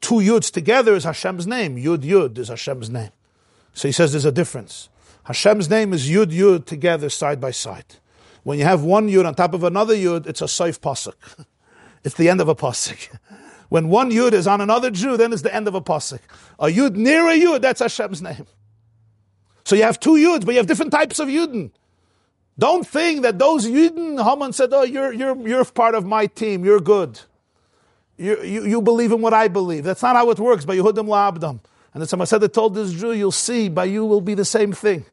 two 0.00 0.16
Yuds 0.16 0.50
together 0.50 0.94
is 0.94 1.04
Hashem's 1.04 1.46
name. 1.46 1.76
Yud 1.76 1.98
Yud 1.98 2.38
is 2.38 2.48
Hashem's 2.48 2.88
name. 2.88 3.10
So 3.74 3.88
he 3.88 3.92
says 3.92 4.12
there's 4.12 4.24
a 4.24 4.32
difference. 4.32 4.88
Hashem's 5.24 5.70
name 5.70 5.92
is 5.92 6.08
Yud 6.08 6.32
Yud 6.32 6.66
together 6.66 7.08
side 7.08 7.40
by 7.40 7.52
side. 7.52 7.96
When 8.42 8.58
you 8.58 8.64
have 8.64 8.82
one 8.82 9.08
Yud 9.08 9.26
on 9.26 9.34
top 9.34 9.54
of 9.54 9.62
another 9.62 9.94
Yud, 9.94 10.26
it's 10.26 10.42
a 10.42 10.46
Saif 10.46 10.80
Pasuk. 10.80 11.14
it's 12.04 12.16
the 12.16 12.28
end 12.28 12.40
of 12.40 12.48
a 12.48 12.54
Pasuk. 12.54 13.08
When 13.68 13.88
one 13.88 14.10
Yud 14.10 14.34
is 14.34 14.46
on 14.46 14.60
another 14.60 14.90
Jew, 14.90 15.16
then 15.16 15.32
it's 15.32 15.40
the 15.40 15.54
end 15.54 15.66
of 15.66 15.74
a 15.74 15.80
Pasuk. 15.80 16.18
A 16.58 16.66
Yud 16.66 16.94
near 16.94 17.26
a 17.26 17.32
Yud, 17.32 17.62
that's 17.62 17.80
Hashem's 17.80 18.20
name. 18.20 18.46
So 19.64 19.76
you 19.76 19.84
have 19.84 20.00
two 20.00 20.14
Yuds, 20.14 20.44
but 20.44 20.54
you 20.54 20.56
have 20.56 20.66
different 20.66 20.90
types 20.90 21.20
of 21.20 21.28
Yudin. 21.28 21.70
Don't 22.58 22.84
think 22.84 23.22
that 23.22 23.38
those 23.38 23.64
Yudin, 23.64 24.22
Haman 24.22 24.52
said, 24.52 24.70
oh, 24.72 24.82
you're, 24.82 25.12
you're, 25.12 25.36
you're 25.48 25.64
part 25.64 25.94
of 25.94 26.04
my 26.04 26.26
team, 26.26 26.64
you're 26.64 26.80
good. 26.80 27.20
You, 28.16 28.42
you, 28.42 28.66
you 28.66 28.82
believe 28.82 29.12
in 29.12 29.20
what 29.20 29.32
I 29.32 29.46
believe. 29.46 29.84
That's 29.84 30.02
not 30.02 30.16
how 30.16 30.28
it 30.30 30.40
works 30.40 30.64
by 30.64 30.76
Yehudim 30.76 31.06
La'abdam. 31.06 31.60
And 31.94 32.02
the 32.02 32.06
Tzemach 32.06 32.52
told 32.52 32.74
this 32.74 32.92
Jew, 32.92 33.12
you'll 33.12 33.32
see, 33.32 33.68
by 33.68 33.84
you 33.84 34.04
will 34.04 34.20
be 34.20 34.34
the 34.34 34.44
same 34.44 34.72
thing. 34.72 35.04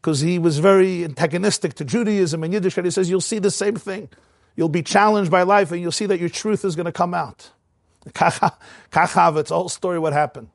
Because 0.00 0.20
he 0.20 0.38
was 0.38 0.58
very 0.58 1.04
antagonistic 1.04 1.74
to 1.74 1.84
Judaism 1.84 2.42
and 2.42 2.52
Yiddishkeit. 2.52 2.84
He 2.84 2.90
says, 2.90 3.08
you'll 3.08 3.20
see 3.20 3.38
the 3.38 3.50
same 3.50 3.76
thing. 3.76 4.08
You'll 4.56 4.68
be 4.68 4.82
challenged 4.82 5.30
by 5.30 5.42
life 5.42 5.72
and 5.72 5.80
you'll 5.80 5.92
see 5.92 6.06
that 6.06 6.20
your 6.20 6.28
truth 6.28 6.64
is 6.64 6.76
going 6.76 6.86
to 6.86 6.92
come 6.92 7.14
out. 7.14 7.50
Kachav, 8.10 9.36
it's 9.38 9.50
a 9.50 9.54
whole 9.54 9.68
story 9.68 9.98
what 9.98 10.12
happened. 10.12 10.48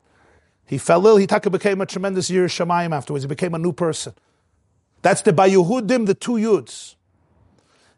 He 0.66 0.76
fell 0.76 1.06
ill, 1.06 1.16
he 1.16 1.26
became 1.26 1.80
a 1.80 1.86
tremendous 1.86 2.30
Yir 2.30 2.44
Shemayim 2.44 2.94
afterwards. 2.94 3.24
He 3.24 3.28
became 3.28 3.54
a 3.54 3.58
new 3.58 3.72
person. 3.72 4.12
That's 5.00 5.22
the 5.22 5.32
Bayuhudim, 5.32 6.06
the 6.06 6.14
two 6.14 6.32
Yuds. 6.32 6.94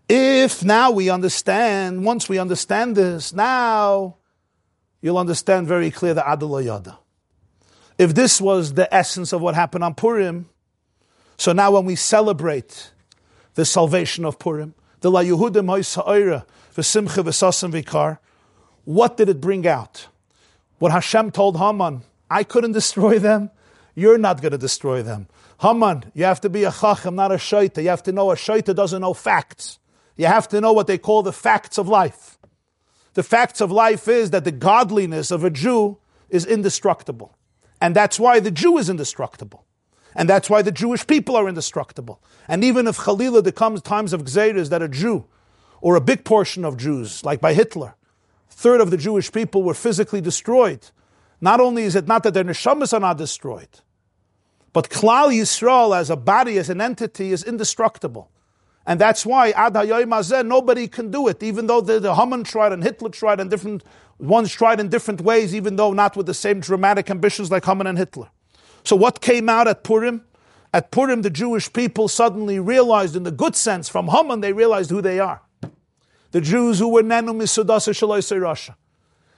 If 0.09 0.65
now 0.65 0.91
we 0.91 1.11
understand, 1.11 2.05
once 2.05 2.29
we 2.29 2.39
understand 2.39 2.97
this, 2.97 3.33
now 3.33 4.17
you'll 5.01 5.19
understand 5.19 5.67
very 5.67 5.91
clear 5.91 6.15
the 6.15 6.23
Adul. 6.23 6.97
If 8.01 8.15
this 8.15 8.41
was 8.41 8.73
the 8.73 8.93
essence 8.95 9.31
of 9.35 9.43
what 9.43 9.55
happened 9.55 9.85
on 9.85 9.95
Purim, 9.95 10.49
so 11.37 11.53
now 11.53 11.73
when 11.73 11.85
we 11.85 11.97
celebrate 11.97 12.93
the 13.57 13.67
salvation 13.67 14.25
of 14.25 14.39
Purim, 14.39 14.73
the 15.03 15.11
La 15.11 15.21
Yehudim 15.21 15.67
Hoysa'ira, 15.67 16.47
V'simcha 16.75 17.23
V'sasam 17.23 17.71
Vikar, 17.71 18.17
what 18.87 19.19
did 19.19 19.29
it 19.29 19.39
bring 19.39 19.67
out? 19.67 20.09
What 20.79 20.93
Hashem 20.93 21.31
told 21.33 21.59
Haman, 21.59 22.01
I 22.31 22.43
couldn't 22.43 22.73
destroy 22.81 23.19
them, 23.19 23.51
you're 23.95 24.17
not 24.17 24.41
going 24.41 24.53
to 24.53 24.59
destroy 24.59 25.03
them. 25.03 25.29
Haman, 25.61 26.11
you 26.15 26.25
have 26.25 26.41
to 26.41 26.49
be 26.49 26.65
a 26.65 26.73
chacham, 26.73 27.17
not 27.17 27.31
a 27.31 27.35
shaita. 27.35 27.83
You 27.83 27.91
have 27.91 28.05
to 28.05 28.13
know 28.13 28.31
a 28.31 28.35
shaita 28.35 28.75
doesn't 28.75 29.03
know 29.03 29.13
facts. 29.13 29.79
You 30.17 30.25
have 30.25 30.49
to 30.49 30.61
know 30.63 30.73
what 30.73 30.87
they 30.87 30.97
call 30.97 31.23
the 31.23 31.35
facts 31.35 31.77
of 31.77 31.87
life. 31.87 32.39
The 33.13 33.23
facts 33.23 33.61
of 33.61 33.71
life 33.71 34.09
is 34.09 34.31
that 34.31 34.45
the 34.45 34.53
godliness 34.53 35.31
of 35.31 35.45
a 35.45 35.51
Jew 35.51 35.99
is 36.31 36.47
indestructible. 36.47 37.37
And 37.81 37.97
that's 37.97 38.21
why 38.21 38.41
the 38.41 38.51
Jew 38.51 38.79
is 38.79 38.91
indestructible. 38.91 39.65
And 40.15 40.29
that's 40.29 40.51
why 40.51 40.63
the 40.63 40.73
Jewish 40.73 41.07
people 41.07 41.37
are 41.37 41.49
indestructible. 41.49 42.23
And 42.49 42.65
even 42.65 42.87
if 42.87 42.99
Khalilah 42.99 43.43
there 43.43 43.53
comes 43.53 43.81
times 43.81 44.13
of 44.13 44.25
Gzeiras 44.25 44.69
that 44.71 44.83
a 44.83 44.89
Jew, 44.89 45.27
or 45.81 45.97
a 45.97 46.01
big 46.01 46.25
portion 46.25 46.65
of 46.65 46.77
Jews, 46.77 47.25
like 47.25 47.41
by 47.41 47.55
Hitler, 47.55 47.95
third 48.49 48.81
of 48.81 48.91
the 48.91 48.97
Jewish 48.97 49.33
people 49.33 49.63
were 49.63 49.75
physically 49.75 50.21
destroyed. 50.21 50.87
Not 51.41 51.61
only 51.61 51.85
is 51.85 51.97
it 51.97 52.07
not 52.07 52.23
that 52.25 52.35
their 52.35 52.45
neshamas 52.45 52.93
are 52.93 53.01
not 53.01 53.17
destroyed, 53.17 53.81
but 54.73 54.91
Klal 54.91 55.31
Yisrael 55.33 55.99
as 55.99 56.11
a 56.11 56.17
body, 56.17 56.59
as 56.59 56.69
an 56.69 56.81
entity, 56.81 57.33
is 57.33 57.43
indestructible. 57.43 58.31
And 58.87 59.01
that's 59.01 59.25
why 59.25 59.51
Ad 59.51 59.75
Hayoim 59.75 60.47
nobody 60.47 60.89
can 60.89 61.11
do 61.11 61.29
it, 61.29 61.43
even 61.43 61.67
though 61.67 61.81
the, 61.81 62.01
the 62.01 62.15
Haman 62.15 62.45
tried 62.45 62.73
and 62.73 62.83
Hitler 62.83 63.11
tried 63.11 63.41
and 63.41 63.51
different 63.51 63.85
ones 64.21 64.53
tried 64.53 64.81
in 64.81 64.89
different 64.89 65.21
ways, 65.21 65.55
even 65.55 65.77
though 65.77 65.93
not 65.93 66.17
with 66.17 66.27
the 66.27 66.35
same 66.35 66.61
dramatic 66.61 67.11
ambitions 67.11 67.51
like 67.51 67.65
Haman 67.65 67.87
and 67.87 67.99
Hitler. 67.99 68.29
So 68.85 68.97
what 68.97 69.21
came 69.21 69.49
out 69.49 69.67
at 69.67 69.83
Purim? 69.85 70.25
At 70.73 70.91
Purim, 70.91 71.23
the 71.23 71.31
Jewish 71.31 71.73
people 71.73 72.07
suddenly 72.07 72.61
realized, 72.61 73.17
in 73.17 73.25
the 73.25 73.33
good 73.33 73.57
sense, 73.57 73.89
from 73.89 74.09
Haman, 74.09 74.41
they 74.41 74.53
realized 74.53 74.91
who 74.91 75.03
they 75.03 75.19
are. 75.19 75.43
The 76.31 76.41
Jews 76.41 76.79
who 76.79 76.89
were 76.89 77.03
Nenu 77.03 77.35
Misudasa 77.35 78.41
Russia. 78.41 78.77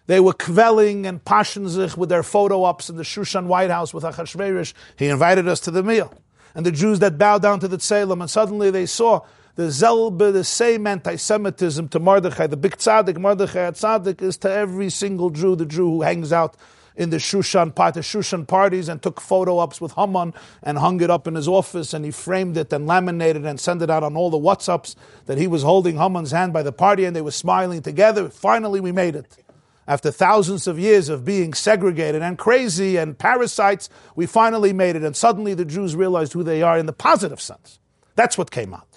They 0.07 0.21
were 0.21 0.35
kvelling 0.35 1.07
and 1.07 1.25
passionzich 1.25 1.97
with 1.97 2.09
their 2.09 2.23
photo 2.23 2.65
ops 2.65 2.91
in 2.91 2.97
the 2.97 3.03
Shushan 3.03 3.47
White 3.47 3.71
House 3.71 3.95
with 3.95 4.05
Achashverosh. 4.05 4.75
He 4.97 5.07
invited 5.09 5.49
us 5.49 5.61
to 5.61 5.71
the 5.71 5.83
meal. 5.83 6.13
And 6.55 6.67
the 6.67 6.73
Jews 6.73 6.99
that 6.99 7.17
bowed 7.17 7.41
down 7.41 7.61
to 7.61 7.69
the 7.69 7.79
Tselem, 7.79 8.21
and 8.21 8.29
suddenly 8.29 8.71
they 8.71 8.85
saw 8.85 9.21
the 9.55 9.65
Zelbe, 9.65 10.33
the 10.33 10.45
same 10.45 10.87
anti-Semitism 10.87 11.89
to 11.89 11.99
Mordechai, 11.99 12.47
the 12.47 12.57
big 12.57 12.77
tzaddik, 12.77 13.19
Mordechai 13.19 13.71
tzaddik 13.71 14.23
is 14.23 14.37
to 14.39 14.51
every 14.51 14.89
single 14.89 15.31
Jew, 15.31 15.57
the 15.57 15.67
Jew 15.67 15.91
who 15.91 16.03
hangs 16.03 16.33
out 16.33 16.57
in 16.97 17.11
the 17.11 17.17
Shushan 17.17 17.75
part, 17.75 17.95
the 17.95 18.01
Shushan 18.01 18.47
parties, 18.47 18.89
and 18.89 19.03
took 19.03 19.21
photo 19.21 19.59
ops 19.59 19.81
with 19.81 19.93
Haman 19.93 20.35
and 20.63 20.79
hung 20.79 21.01
it 21.01 21.11
up 21.11 21.27
in 21.27 21.35
his 21.35 21.49
office, 21.49 21.95
and 21.95 22.05
he 22.05 22.11
framed 22.11 22.57
it 22.57 22.73
and 22.73 22.87
laminated 22.87 23.45
and 23.45 23.59
sent 23.59 23.83
it 23.83 23.91
out 23.91 24.03
on 24.03 24.17
all 24.17 24.31
the 24.31 24.39
WhatsApps 24.39 24.95
that 25.27 25.39
he 25.39 25.47
was 25.47 25.63
holding 25.63 25.97
Haman's 25.97 26.33
hand 26.33 26.53
by 26.53 26.63
the 26.63 26.73
party, 26.73 27.05
and 27.05 27.17
they 27.17 27.23
were 27.23 27.31
smiling 27.31 27.83
together. 27.83 28.29
Finally, 28.29 28.81
we 28.81 28.93
made 28.93 29.17
it. 29.17 29.39
After 29.87 30.11
thousands 30.11 30.67
of 30.67 30.79
years 30.79 31.09
of 31.09 31.25
being 31.25 31.55
segregated 31.55 32.23
and 32.23 32.39
crazy 32.39 32.97
and 32.97 33.19
parasites, 33.19 33.89
we 34.15 34.27
finally 34.27 34.73
made 34.73 34.95
it. 34.95 35.03
And 35.03 35.17
suddenly 35.17 35.55
the 35.55 35.65
Jews 35.65 35.97
realized 35.97 36.35
who 36.35 36.45
they 36.45 36.63
are 36.63 36.79
in 36.79 36.87
the 36.87 36.93
positive 36.93 37.41
sense. 37.41 37.81
That's 38.15 38.39
what 38.39 38.51
came 38.51 38.75
out. 38.75 38.92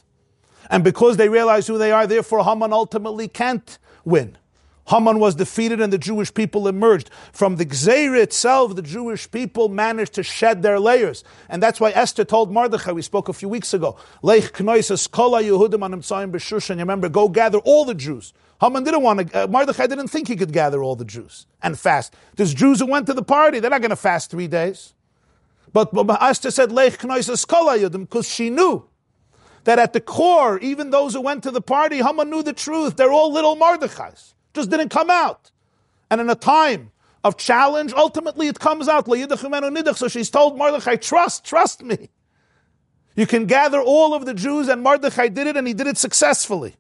And 0.70 0.84
because 0.84 1.18
they 1.18 1.30
realize 1.30 1.68
who 1.68 1.78
they 1.78 1.92
are, 1.92 2.08
therefore 2.08 2.44
Haman 2.44 2.74
ultimately 2.74 3.28
can't 3.28 3.78
win. 4.04 4.38
Haman 4.88 5.20
was 5.20 5.36
defeated 5.36 5.82
and 5.82 5.92
the 5.92 5.98
Jewish 5.98 6.34
people 6.34 6.68
emerged. 6.68 7.10
From 7.32 7.56
the 7.56 7.66
Gzeir 7.66 8.16
itself, 8.22 8.76
the 8.76 8.84
Jewish 8.84 9.30
people 9.30 9.68
managed 9.68 10.14
to 10.14 10.24
shed 10.24 10.62
their 10.62 10.80
layers. 10.80 11.24
And 11.50 11.62
that's 11.62 11.80
why 11.80 11.90
Esther 11.92 12.24
told 12.24 12.52
Mordechai, 12.52 12.92
we 12.92 13.02
spoke 13.02 13.28
a 13.28 13.34
few 13.34 13.50
weeks 13.50 13.74
ago, 13.74 13.98
Leich 14.24 14.52
Knoises 14.52 15.10
Kola 15.10 15.42
Yehudim 15.42 15.80
B'Shushan. 16.32 16.78
Remember, 16.78 17.10
go 17.10 17.30
gather 17.30 17.58
all 17.60 17.84
the 17.86 17.96
Jews. 17.96 18.34
Haman 18.62 18.84
didn't 18.84 19.02
want 19.02 19.32
to, 19.32 19.38
uh, 19.38 19.88
didn't 19.88 20.08
think 20.08 20.28
he 20.28 20.36
could 20.36 20.54
gather 20.54 20.82
all 20.82 20.96
the 20.96 21.04
Jews 21.04 21.48
and 21.62 21.78
fast. 21.78 22.14
There's 22.36 22.54
Jews 22.54 22.80
who 22.80 22.86
went 22.86 23.08
to 23.08 23.14
the 23.14 23.24
party, 23.24 23.60
they're 23.60 23.72
not 23.72 23.82
going 23.82 23.90
to 23.90 23.96
fast 23.96 24.32
three 24.32 24.48
days. 24.48 24.94
But, 25.74 25.94
but 25.94 26.22
Esther 26.22 26.52
said, 26.52 26.70
Leich 26.70 26.98
Knoises 26.98 27.46
Kola 27.46 27.78
Yehudim, 27.78 28.02
because 28.02 28.30
she 28.30 28.50
knew 28.50 28.86
that 29.66 29.78
at 29.78 29.94
the 29.94 30.02
core, 30.02 30.58
even 30.60 30.90
those 30.90 31.14
who 31.14 31.22
went 31.22 31.44
to 31.44 31.52
the 31.52 31.62
party, 31.62 31.98
Haman 31.98 32.30
knew 32.30 32.42
the 32.42 32.54
truth. 32.54 32.96
They're 32.96 33.12
all 33.12 33.32
little 33.32 33.56
Mordechais 33.56 34.34
just 34.56 34.72
didn't 34.72 34.90
come 34.90 35.12
out. 35.12 35.52
And 36.10 36.20
in 36.20 36.30
a 36.30 36.36
time 36.36 36.92
of 37.24 37.38
challenge, 37.38 37.94
ultimately 37.94 38.48
it 38.48 38.60
comes 38.60 38.88
out. 38.88 39.06
So 39.06 40.08
she's 40.08 40.30
told 40.32 40.58
Mordechai, 40.58 40.96
trust, 40.96 41.46
trust 41.46 41.84
me. 41.84 42.10
You 43.16 43.28
can 43.28 43.46
gather 43.46 43.80
all 43.80 44.14
of 44.14 44.26
the 44.26 44.34
Jews, 44.34 44.68
and 44.68 44.82
Mordechai 44.82 45.28
did 45.30 45.48
it, 45.48 45.56
and 45.56 45.68
he 45.68 45.74
did 45.74 45.88
it 45.88 45.98
successfully. 45.98 46.76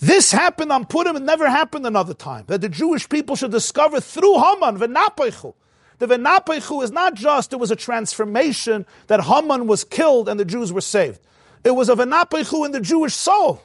This 0.00 0.32
happened 0.32 0.72
on 0.72 0.86
Purim, 0.86 1.14
it 1.14 1.22
never 1.22 1.48
happened 1.48 1.86
another 1.86 2.14
time. 2.14 2.44
That 2.48 2.62
the 2.62 2.68
Jewish 2.68 3.08
people 3.08 3.36
should 3.36 3.52
discover 3.52 4.00
through 4.00 4.34
Haman, 4.34 4.78
Venapechu. 4.78 5.54
The 6.02 6.08
Venapechu 6.08 6.82
is 6.82 6.90
not 6.90 7.14
just, 7.14 7.52
it 7.52 7.60
was 7.60 7.70
a 7.70 7.76
transformation 7.76 8.86
that 9.06 9.20
Haman 9.20 9.68
was 9.68 9.84
killed 9.84 10.28
and 10.28 10.40
the 10.40 10.44
Jews 10.44 10.72
were 10.72 10.80
saved. 10.80 11.20
It 11.62 11.76
was 11.76 11.88
a 11.88 11.94
Venapechu 11.94 12.66
in 12.66 12.72
the 12.72 12.80
Jewish 12.80 13.14
soul. 13.14 13.62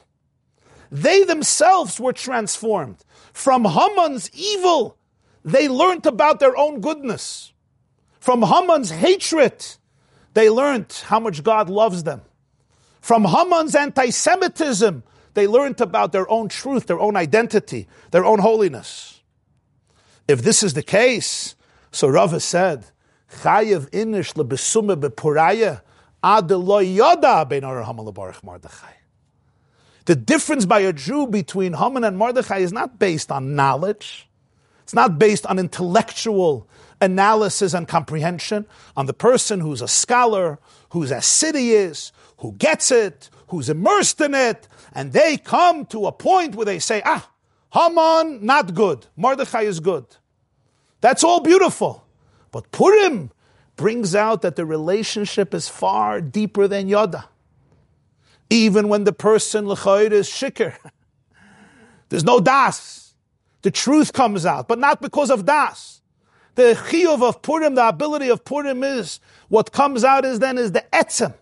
They 0.88 1.24
themselves 1.24 1.98
were 1.98 2.12
transformed. 2.12 3.04
From 3.32 3.64
Haman's 3.64 4.30
evil, 4.32 4.96
they 5.44 5.68
learned 5.68 6.06
about 6.06 6.38
their 6.38 6.56
own 6.56 6.80
goodness. 6.80 7.52
From 8.20 8.42
Haman's 8.42 8.90
hatred, 8.90 9.66
they 10.34 10.48
learned 10.48 10.92
how 11.06 11.18
much 11.18 11.42
God 11.42 11.68
loves 11.68 12.04
them. 12.04 12.20
From 13.00 13.24
Haman's 13.24 13.74
anti 13.74 14.10
Semitism, 14.10 15.02
they 15.34 15.48
learned 15.48 15.80
about 15.80 16.12
their 16.12 16.30
own 16.30 16.48
truth, 16.48 16.86
their 16.86 17.00
own 17.00 17.16
identity, 17.16 17.88
their 18.12 18.24
own 18.24 18.38
holiness. 18.38 19.22
If 20.28 20.42
this 20.42 20.62
is 20.62 20.74
the 20.74 20.84
case, 20.84 21.56
so 21.90 22.08
Rava 22.08 22.40
said, 22.40 22.86
Chayev 23.42 23.90
inish 23.90 24.34
lebesume 24.34 24.96
bepuraya 24.96 25.82
ad 26.22 26.50
lo 26.50 26.82
yoda 26.82 27.48
ben 27.48 27.62
Mordechai. 28.42 28.92
The 30.06 30.16
difference 30.16 30.64
by 30.64 30.80
a 30.80 30.92
Jew 30.92 31.26
between 31.26 31.74
Haman 31.74 32.04
and 32.04 32.16
Mordechai 32.16 32.58
is 32.58 32.72
not 32.72 32.98
based 32.98 33.30
on 33.30 33.54
knowledge. 33.54 34.26
It's 34.82 34.94
not 34.94 35.18
based 35.18 35.44
on 35.44 35.58
intellectual 35.58 36.66
analysis 37.00 37.74
and 37.74 37.86
comprehension, 37.86 38.66
on 38.96 39.04
the 39.04 39.12
person 39.12 39.60
who's 39.60 39.82
a 39.82 39.88
scholar, 39.88 40.58
who's 40.90 41.10
assiduous, 41.10 42.10
who 42.38 42.52
gets 42.52 42.90
it, 42.90 43.28
who's 43.48 43.68
immersed 43.68 44.20
in 44.20 44.34
it, 44.34 44.66
and 44.94 45.12
they 45.12 45.36
come 45.36 45.84
to 45.86 46.06
a 46.06 46.12
point 46.12 46.54
where 46.54 46.64
they 46.64 46.78
say, 46.78 47.02
ah, 47.04 47.30
Haman, 47.72 48.44
not 48.44 48.74
good. 48.74 49.06
Mordechai 49.16 49.62
is 49.62 49.80
good. 49.80 50.06
That's 51.00 51.22
all 51.22 51.40
beautiful. 51.40 52.04
But 52.50 52.70
Purim 52.72 53.30
brings 53.76 54.14
out 54.14 54.42
that 54.42 54.56
the 54.56 54.66
relationship 54.66 55.54
is 55.54 55.68
far 55.68 56.20
deeper 56.20 56.66
than 56.66 56.88
Yoda 56.88 57.24
even 58.50 58.88
when 58.88 59.04
the 59.04 59.12
person 59.12 59.68
l'chayr 59.68 60.10
is 60.10 60.28
shikr. 60.28 60.76
There's 62.08 62.24
no 62.24 62.40
das. 62.40 63.14
The 63.62 63.70
truth 63.70 64.12
comes 64.12 64.46
out, 64.46 64.68
but 64.68 64.78
not 64.78 65.00
because 65.00 65.30
of 65.30 65.44
das. 65.44 66.00
The 66.54 66.74
chiyuv 66.74 67.22
of 67.22 67.42
Purim, 67.42 67.74
the 67.74 67.86
ability 67.86 68.30
of 68.30 68.44
Purim 68.44 68.82
is, 68.82 69.20
what 69.48 69.72
comes 69.72 70.04
out 70.04 70.24
is 70.24 70.38
then 70.38 70.58
is 70.58 70.72
the 70.72 70.84
etzem, 70.92 71.34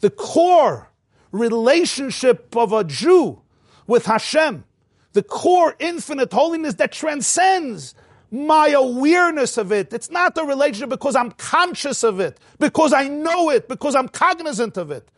the 0.00 0.10
core 0.10 0.88
relationship 1.30 2.56
of 2.56 2.72
a 2.72 2.82
Jew 2.82 3.42
with 3.86 4.06
Hashem, 4.06 4.64
the 5.12 5.22
core 5.22 5.76
infinite 5.78 6.32
holiness 6.32 6.74
that 6.74 6.92
transcends 6.92 7.94
my 8.30 8.68
awareness 8.68 9.58
of 9.58 9.72
it. 9.72 9.92
It's 9.92 10.10
not 10.10 10.36
a 10.38 10.44
relationship 10.44 10.90
because 10.90 11.16
I'm 11.16 11.32
conscious 11.32 12.02
of 12.02 12.20
it, 12.20 12.38
because 12.58 12.92
I 12.92 13.08
know 13.08 13.50
it, 13.50 13.68
because 13.68 13.94
I'm 13.94 14.08
cognizant 14.08 14.76
of 14.76 14.90
it 14.90 15.08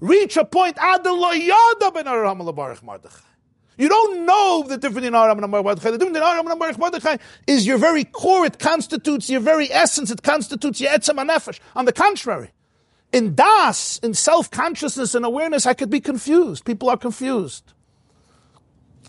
reach 0.00 0.36
a 0.36 0.44
point, 0.44 0.76
you 3.76 3.88
don't 3.88 4.26
know 4.26 4.64
the 4.66 4.76
difference 4.78 5.06
in 5.06 5.14
Aram 5.14 5.42
and 5.42 5.50
Mordechai. 5.50 5.90
The 5.90 5.98
difference 5.98 6.18
in 6.18 6.22
Aram 6.22 6.46
and 6.46 6.78
Mordechai 6.78 7.16
is 7.46 7.66
your 7.66 7.78
very 7.78 8.04
core. 8.04 8.44
It 8.44 8.58
constitutes 8.58 9.30
your 9.30 9.40
very 9.40 9.72
essence. 9.72 10.10
It 10.10 10.22
constitutes 10.22 10.80
your 10.80 10.90
etzem 10.90 11.14
anefesh. 11.14 11.60
On 11.76 11.84
the 11.84 11.92
contrary, 11.92 12.50
in 13.12 13.34
das, 13.34 13.98
in 13.98 14.14
self-consciousness 14.14 15.14
and 15.14 15.24
awareness, 15.24 15.66
I 15.66 15.74
could 15.74 15.90
be 15.90 16.00
confused. 16.00 16.64
People 16.64 16.90
are 16.90 16.96
confused. 16.96 17.72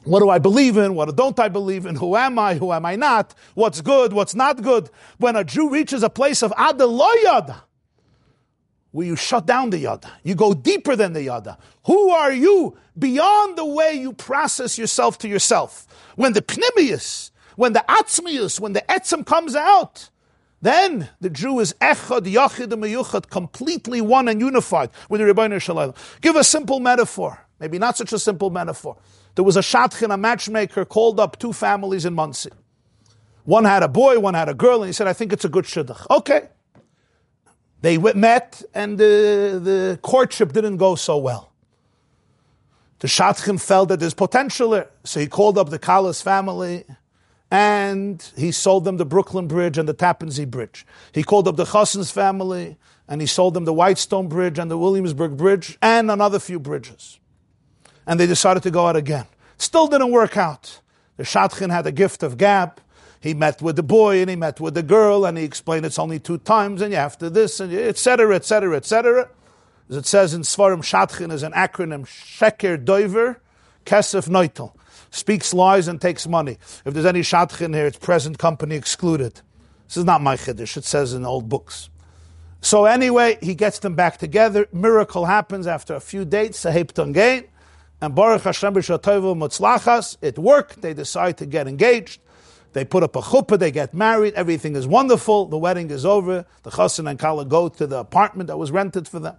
What 0.04 0.20
do 0.22 0.30
I 0.30 0.40
believe 0.40 0.78
in? 0.78 0.96
What 0.96 1.16
don't 1.16 1.40
I 1.40 1.48
believe 1.48 1.86
in? 1.86 1.96
Who 1.96 2.16
am 2.16 2.40
I? 2.40 2.56
Who 2.56 2.74
am 2.74 2.86
I 2.86 2.96
not? 2.96 3.36
What's 3.54 3.82
good? 3.82 4.14
What's 4.14 4.34
not 4.34 4.62
good? 4.62 4.90
When 5.18 5.36
a 5.36 5.44
Jew 5.44 5.70
reaches 5.70 6.02
a 6.02 6.10
place 6.10 6.42
of 6.42 6.52
Adaloyada, 6.54 7.62
where 8.92 9.08
you 9.08 9.16
shut 9.16 9.46
down 9.46 9.70
the 9.70 9.80
yada. 9.80 10.12
You 10.24 10.36
go 10.36 10.54
deeper 10.54 10.96
than 10.96 11.14
the 11.14 11.24
yada. 11.24 11.58
Who 11.86 12.10
are 12.10 12.32
you 12.32 12.78
beyond 12.98 13.58
the 13.58 13.66
way 13.66 13.94
you 13.94 14.14
process 14.14 14.78
yourself 14.78 15.18
to 15.20 15.30
yourself? 15.30 15.88
When 16.16 16.34
the 16.34 16.42
pnimius, 16.42 17.32
when 17.56 17.74
the 17.74 17.86
atzmius, 17.88 18.60
when 18.60 18.74
the 18.74 18.82
etzem 18.90 19.26
comes 19.26 19.56
out, 19.56 20.10
then 20.62 21.10
the 21.22 21.30
Jew 21.30 21.60
is 21.60 21.74
echad, 21.82 22.22
yachid, 22.22 22.72
and 22.72 22.84
meyuchad, 22.84 23.30
completely 23.30 24.02
one 24.02 24.28
and 24.28 24.40
unified 24.40 24.90
with 25.10 25.22
the 25.22 25.26
Ribbono 25.26 25.60
Shel 25.62 25.78
Olam. 25.78 25.96
Give 26.22 26.36
a 26.36 26.44
simple 26.44 26.80
metaphor, 26.80 27.40
maybe 27.60 27.80
not 27.80 27.98
such 27.98 28.14
a 28.14 28.20
simple 28.20 28.50
metaphor. 28.50 28.98
There 29.36 29.44
was 29.46 29.58
a 29.58 29.62
shadchan, 29.62 30.14
a 30.14 30.18
matchmaker, 30.18 30.86
called 30.86 31.20
up 31.20 31.40
two 31.40 31.54
families 31.54 32.06
in 32.06 32.14
Monsey. 32.14 32.52
One 33.44 33.66
had 33.66 33.84
a 33.84 33.88
boy, 33.88 34.20
one 34.20 34.34
had 34.34 34.50
a 34.50 34.54
girl, 34.54 34.84
and 34.84 34.88
he 34.88 34.94
said, 34.94 35.08
I 35.08 35.14
think 35.14 35.34
it's 35.34 35.46
a 35.46 35.50
good 35.50 35.66
shidduch. 35.66 36.06
Okay. 36.10 36.50
They 37.82 37.98
met, 37.98 38.62
and 38.74 38.98
the, 38.98 39.60
the 39.64 40.00
courtship 40.02 40.54
didn't 40.54 40.78
go 40.78 40.96
so 40.96 41.18
well. 41.18 41.52
The 43.00 43.08
Shadchan 43.08 43.60
felt 43.60 43.90
that 43.90 44.00
there's 44.00 44.14
potential 44.14 44.70
there, 44.70 44.90
so 45.04 45.20
he 45.20 45.26
called 45.26 45.58
up 45.58 45.70
the 45.70 45.80
Kalas 45.80 46.22
family, 46.22 46.86
and 47.50 48.24
he 48.38 48.52
sold 48.52 48.86
them 48.86 48.98
the 48.98 49.06
Brooklyn 49.06 49.48
Bridge 49.48 49.80
and 49.80 49.90
the 49.90 49.94
Tappan 49.94 50.30
Zee 50.30 50.46
Bridge. 50.46 50.86
He 51.12 51.24
called 51.24 51.48
up 51.48 51.56
the 51.56 51.66
Chassans 51.66 52.12
family, 52.12 52.78
and 53.08 53.20
he 53.20 53.26
sold 53.26 53.56
them 53.56 53.66
the 53.66 53.74
Whitestone 53.74 54.28
Bridge 54.28 54.60
and 54.60 54.70
the 54.70 54.78
Williamsburg 54.78 55.36
Bridge, 55.36 55.80
and 55.82 56.12
another 56.12 56.38
few 56.38 56.60
bridges. 56.60 57.20
And 58.06 58.20
they 58.20 58.28
decided 58.28 58.64
to 58.64 58.72
go 58.72 58.88
out 58.88 58.96
again. 58.96 59.26
Still 59.58 59.88
didn't 59.88 60.12
work 60.12 60.38
out. 60.38 60.82
The 61.18 61.24
Shadchan 61.24 61.70
had 61.70 61.86
a 61.86 61.92
gift 61.92 62.24
of 62.24 62.38
gab. 62.38 62.80
He 63.20 63.36
met 63.36 63.62
with 63.62 63.76
the 63.76 63.84
boy 63.84 64.22
and 64.22 64.30
he 64.30 64.36
met 64.36 64.60
with 64.60 64.74
the 64.74 64.82
girl 64.82 65.26
and 65.26 65.38
he 65.38 65.44
explained 65.44 65.86
it's 65.86 66.00
only 66.00 66.20
two 66.20 66.40
times 66.40 66.82
and 66.82 66.92
you 66.92 66.98
have 66.98 67.18
to 67.20 67.30
this 67.30 67.60
and 67.60 67.72
etc. 67.72 68.36
etc. 68.36 68.76
etc. 68.76 69.30
As 69.90 69.98
it 69.98 70.06
says 70.08 70.34
in 70.34 70.42
Svarim, 70.42 70.80
Shadchan 70.80 71.32
is 71.32 71.44
an 71.44 71.52
acronym 71.52 72.08
Sheker 72.08 72.84
Doiver 72.84 73.38
Kesef 73.86 74.28
Neutel. 74.28 74.74
Speaks 75.12 75.54
lies 75.54 75.88
and 75.88 76.00
takes 76.00 76.26
money. 76.26 76.58
If 76.86 76.94
there's 76.94 77.06
any 77.06 77.22
Shadchan 77.22 77.76
here, 77.76 77.86
it's 77.86 78.00
present 78.00 78.40
company 78.40 78.76
excluded. 78.76 79.42
This 79.88 79.98
is 79.98 80.06
not 80.06 80.22
my 80.22 80.38
Chiddush, 80.38 80.78
it 80.78 80.86
says 80.86 81.14
in 81.14 81.26
old 81.26 81.50
books. 81.50 81.90
So 82.62 82.86
anyway, 82.86 83.38
he 83.42 83.56
gets 83.56 83.80
them 83.80 83.96
back 83.96 84.18
together. 84.18 84.68
Miracle 84.72 85.26
happens 85.26 85.68
after 85.68 85.96
a 85.96 86.00
few 86.00 86.24
dates, 86.24 86.60
Sahib 86.60 86.94
Gain. 86.94 87.46
And 88.02 88.16
Baruch 88.16 88.42
Hashem 88.42 88.74
B'Shatoivu 88.74 89.36
Mutzlachas, 89.38 90.18
it 90.22 90.40
worked. 90.40 90.82
They 90.82 90.94
decide 90.94 91.38
to 91.38 91.46
get 91.46 91.68
engaged. 91.68 92.20
They 92.74 92.86
put 92.86 93.04
up 93.04 93.16
a 93.16 93.22
chuppah, 93.22 93.60
they 93.60 93.72
get 93.72 93.94
married, 93.94 94.34
everything 94.36 94.76
is 94.76 94.88
wonderful, 94.88 95.46
the 95.48 95.58
wedding 95.58 95.92
is 95.92 96.06
over, 96.06 96.46
the 96.64 96.70
chassan 96.70 97.10
and 97.10 97.20
kala 97.20 97.46
go 97.46 97.68
to 97.68 97.86
the 97.86 98.00
apartment 98.00 98.48
that 98.48 98.58
was 98.58 98.72
rented 98.72 99.08
for 99.10 99.20
them. 99.20 99.36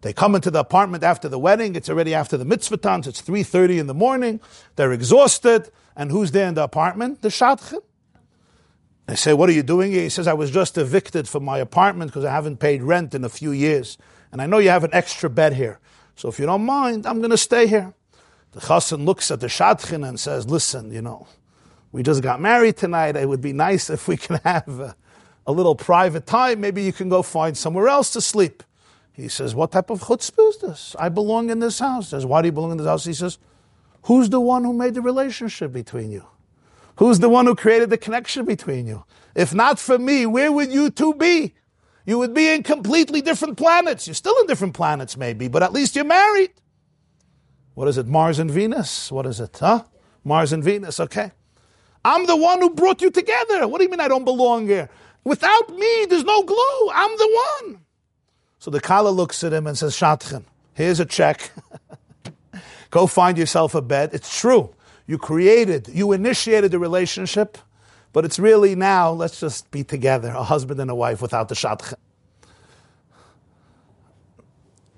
They 0.00 0.12
come 0.12 0.34
into 0.34 0.50
the 0.50 0.58
apartment 0.58 1.04
after 1.04 1.28
the 1.28 1.38
wedding, 1.38 1.76
it's 1.76 1.88
already 1.88 2.12
after 2.12 2.36
the 2.36 2.44
mitzvah 2.44 2.78
times, 2.78 3.06
it's 3.06 3.22
3.30 3.22 3.78
in 3.78 3.86
the 3.86 3.94
morning, 3.94 4.40
they're 4.74 4.92
exhausted, 4.92 5.70
and 5.94 6.10
who's 6.10 6.32
there 6.32 6.48
in 6.48 6.54
the 6.54 6.64
apartment? 6.64 7.22
The 7.22 7.28
shadchan. 7.28 7.82
They 9.06 9.14
say, 9.14 9.32
what 9.32 9.48
are 9.48 9.52
you 9.52 9.62
doing 9.62 9.92
here? 9.92 10.02
He 10.02 10.08
says, 10.08 10.26
I 10.26 10.32
was 10.32 10.50
just 10.50 10.76
evicted 10.76 11.28
from 11.28 11.44
my 11.44 11.58
apartment 11.58 12.10
because 12.10 12.24
I 12.24 12.32
haven't 12.32 12.56
paid 12.56 12.82
rent 12.82 13.14
in 13.14 13.22
a 13.22 13.28
few 13.28 13.52
years, 13.52 13.96
and 14.32 14.42
I 14.42 14.46
know 14.46 14.58
you 14.58 14.70
have 14.70 14.82
an 14.82 14.90
extra 14.92 15.30
bed 15.30 15.52
here. 15.52 15.78
So 16.16 16.28
if 16.28 16.40
you 16.40 16.46
don't 16.46 16.64
mind, 16.64 17.06
I'm 17.06 17.18
going 17.18 17.30
to 17.30 17.36
stay 17.36 17.68
here. 17.68 17.94
The 18.52 18.60
chassan 18.60 19.04
looks 19.04 19.30
at 19.30 19.40
the 19.40 19.46
shadchan 19.46 20.06
and 20.06 20.20
says, 20.20 20.48
listen, 20.48 20.92
you 20.92 21.02
know, 21.02 21.26
we 21.90 22.02
just 22.02 22.22
got 22.22 22.40
married 22.40 22.76
tonight. 22.76 23.16
It 23.16 23.28
would 23.28 23.40
be 23.40 23.52
nice 23.52 23.90
if 23.90 24.08
we 24.08 24.16
can 24.16 24.40
have 24.44 24.78
a, 24.78 24.96
a 25.46 25.52
little 25.52 25.74
private 25.74 26.26
time. 26.26 26.60
Maybe 26.60 26.82
you 26.82 26.92
can 26.92 27.08
go 27.08 27.22
find 27.22 27.56
somewhere 27.56 27.88
else 27.88 28.10
to 28.10 28.20
sleep. 28.20 28.62
He 29.12 29.28
says, 29.28 29.54
What 29.54 29.72
type 29.72 29.90
of 29.90 30.00
chutzpah 30.00 30.48
is 30.48 30.58
this? 30.58 30.96
I 30.98 31.08
belong 31.08 31.50
in 31.50 31.58
this 31.58 31.78
house. 31.78 32.06
He 32.06 32.10
says, 32.10 32.26
Why 32.26 32.40
do 32.40 32.48
you 32.48 32.52
belong 32.52 32.72
in 32.72 32.78
this 32.78 32.86
house? 32.86 33.04
He 33.04 33.12
says, 33.12 33.38
Who's 34.04 34.30
the 34.30 34.40
one 34.40 34.64
who 34.64 34.72
made 34.72 34.94
the 34.94 35.02
relationship 35.02 35.72
between 35.72 36.10
you? 36.10 36.24
Who's 36.96 37.20
the 37.20 37.28
one 37.28 37.46
who 37.46 37.54
created 37.54 37.90
the 37.90 37.98
connection 37.98 38.44
between 38.44 38.86
you? 38.86 39.04
If 39.34 39.54
not 39.54 39.78
for 39.78 39.98
me, 39.98 40.26
where 40.26 40.50
would 40.50 40.72
you 40.72 40.90
two 40.90 41.14
be? 41.14 41.54
You 42.04 42.18
would 42.18 42.34
be 42.34 42.48
in 42.48 42.62
completely 42.62 43.20
different 43.20 43.56
planets. 43.56 44.06
You're 44.06 44.14
still 44.14 44.38
in 44.40 44.46
different 44.46 44.74
planets, 44.74 45.16
maybe, 45.16 45.48
but 45.48 45.62
at 45.62 45.72
least 45.72 45.94
you're 45.94 46.04
married. 46.04 46.50
What 47.74 47.88
is 47.88 47.98
it? 47.98 48.06
Mars 48.06 48.38
and 48.38 48.50
Venus? 48.50 49.10
What 49.10 49.26
is 49.26 49.40
it? 49.40 49.56
Huh? 49.58 49.84
Mars 50.24 50.52
and 50.52 50.62
Venus, 50.62 51.00
okay. 51.00 51.32
I'm 52.04 52.26
the 52.26 52.36
one 52.36 52.60
who 52.60 52.70
brought 52.70 53.00
you 53.00 53.10
together. 53.10 53.66
What 53.66 53.78
do 53.78 53.84
you 53.84 53.90
mean 53.90 54.00
I 54.00 54.08
don't 54.08 54.24
belong 54.24 54.66
here? 54.66 54.88
Without 55.24 55.70
me, 55.70 56.06
there's 56.08 56.24
no 56.24 56.42
glue. 56.42 56.90
I'm 56.92 57.16
the 57.16 57.42
one. 57.62 57.80
So 58.58 58.70
the 58.70 58.80
Kala 58.80 59.10
looks 59.10 59.42
at 59.44 59.52
him 59.52 59.66
and 59.66 59.76
says, 59.78 59.94
Shadchan, 59.96 60.44
here's 60.74 61.00
a 61.00 61.06
check. 61.06 61.50
Go 62.90 63.06
find 63.06 63.38
yourself 63.38 63.74
a 63.74 63.82
bed. 63.82 64.10
It's 64.12 64.38
true. 64.38 64.74
You 65.06 65.18
created, 65.18 65.88
you 65.88 66.12
initiated 66.12 66.70
the 66.70 66.78
relationship, 66.78 67.58
but 68.12 68.24
it's 68.24 68.38
really 68.38 68.74
now, 68.74 69.10
let's 69.10 69.40
just 69.40 69.70
be 69.70 69.82
together, 69.82 70.28
a 70.28 70.44
husband 70.44 70.80
and 70.80 70.90
a 70.90 70.94
wife 70.94 71.22
without 71.22 71.48
the 71.48 71.54
Shadchan. 71.54 71.94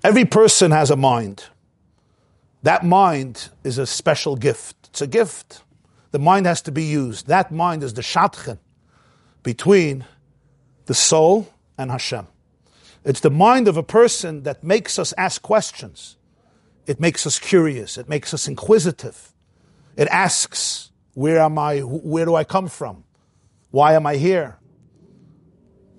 Every 0.03 0.25
person 0.25 0.71
has 0.71 0.91
a 0.91 0.95
mind. 0.95 1.45
That 2.65 2.83
mind 2.83 3.49
is 3.63 3.77
a 3.77 3.85
special 3.85 4.35
gift. 4.35 4.89
It's 4.89 4.99
a 4.99 5.05
gift. 5.05 5.61
The 6.09 6.17
mind 6.17 6.47
has 6.47 6.63
to 6.63 6.71
be 6.71 6.81
used. 6.81 7.27
That 7.27 7.51
mind 7.51 7.83
is 7.83 7.93
the 7.93 8.01
shadchan 8.01 8.57
between 9.43 10.03
the 10.87 10.95
soul 10.95 11.47
and 11.77 11.91
Hashem. 11.91 12.25
It's 13.03 13.19
the 13.19 13.29
mind 13.29 13.67
of 13.67 13.77
a 13.77 13.83
person 13.83 14.41
that 14.43 14.63
makes 14.63 14.97
us 14.97 15.13
ask 15.15 15.43
questions. 15.43 16.17
It 16.87 16.99
makes 16.99 17.27
us 17.27 17.37
curious. 17.37 17.99
It 17.99 18.09
makes 18.09 18.33
us 18.33 18.47
inquisitive. 18.47 19.31
It 19.95 20.07
asks, 20.07 20.89
where 21.13 21.41
am 21.41 21.59
I? 21.59 21.81
Where 21.81 22.25
do 22.25 22.33
I 22.33 22.45
come 22.45 22.67
from? 22.67 23.03
Why 23.69 23.93
am 23.93 24.07
I 24.07 24.15
here? 24.15 24.57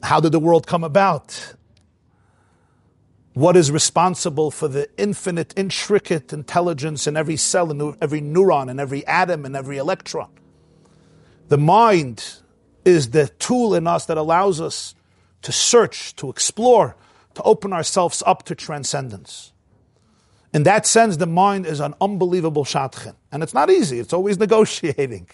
How 0.02 0.18
did 0.18 0.32
the 0.32 0.40
world 0.40 0.66
come 0.66 0.82
about? 0.82 1.54
What 3.36 3.54
is 3.54 3.70
responsible 3.70 4.50
for 4.50 4.66
the 4.66 4.88
infinite, 4.96 5.52
intricate 5.58 6.32
intelligence 6.32 7.06
in 7.06 7.18
every 7.18 7.36
cell, 7.36 7.70
in 7.70 7.94
every 8.00 8.22
neuron, 8.22 8.70
in 8.70 8.80
every 8.80 9.06
atom, 9.06 9.44
in 9.44 9.54
every 9.54 9.76
electron. 9.76 10.30
The 11.48 11.58
mind 11.58 12.38
is 12.86 13.10
the 13.10 13.28
tool 13.28 13.74
in 13.74 13.86
us 13.86 14.06
that 14.06 14.16
allows 14.16 14.58
us 14.58 14.94
to 15.42 15.52
search, 15.52 16.16
to 16.16 16.30
explore, 16.30 16.96
to 17.34 17.42
open 17.42 17.74
ourselves 17.74 18.22
up 18.24 18.44
to 18.44 18.54
transcendence. 18.54 19.52
In 20.54 20.62
that 20.62 20.86
sense, 20.86 21.18
the 21.18 21.26
mind 21.26 21.66
is 21.66 21.80
an 21.80 21.92
unbelievable 22.00 22.64
shadchan. 22.64 23.16
And 23.30 23.42
it's 23.42 23.52
not 23.52 23.68
easy, 23.68 23.98
it's 23.98 24.14
always 24.14 24.38
negotiating. 24.46 25.28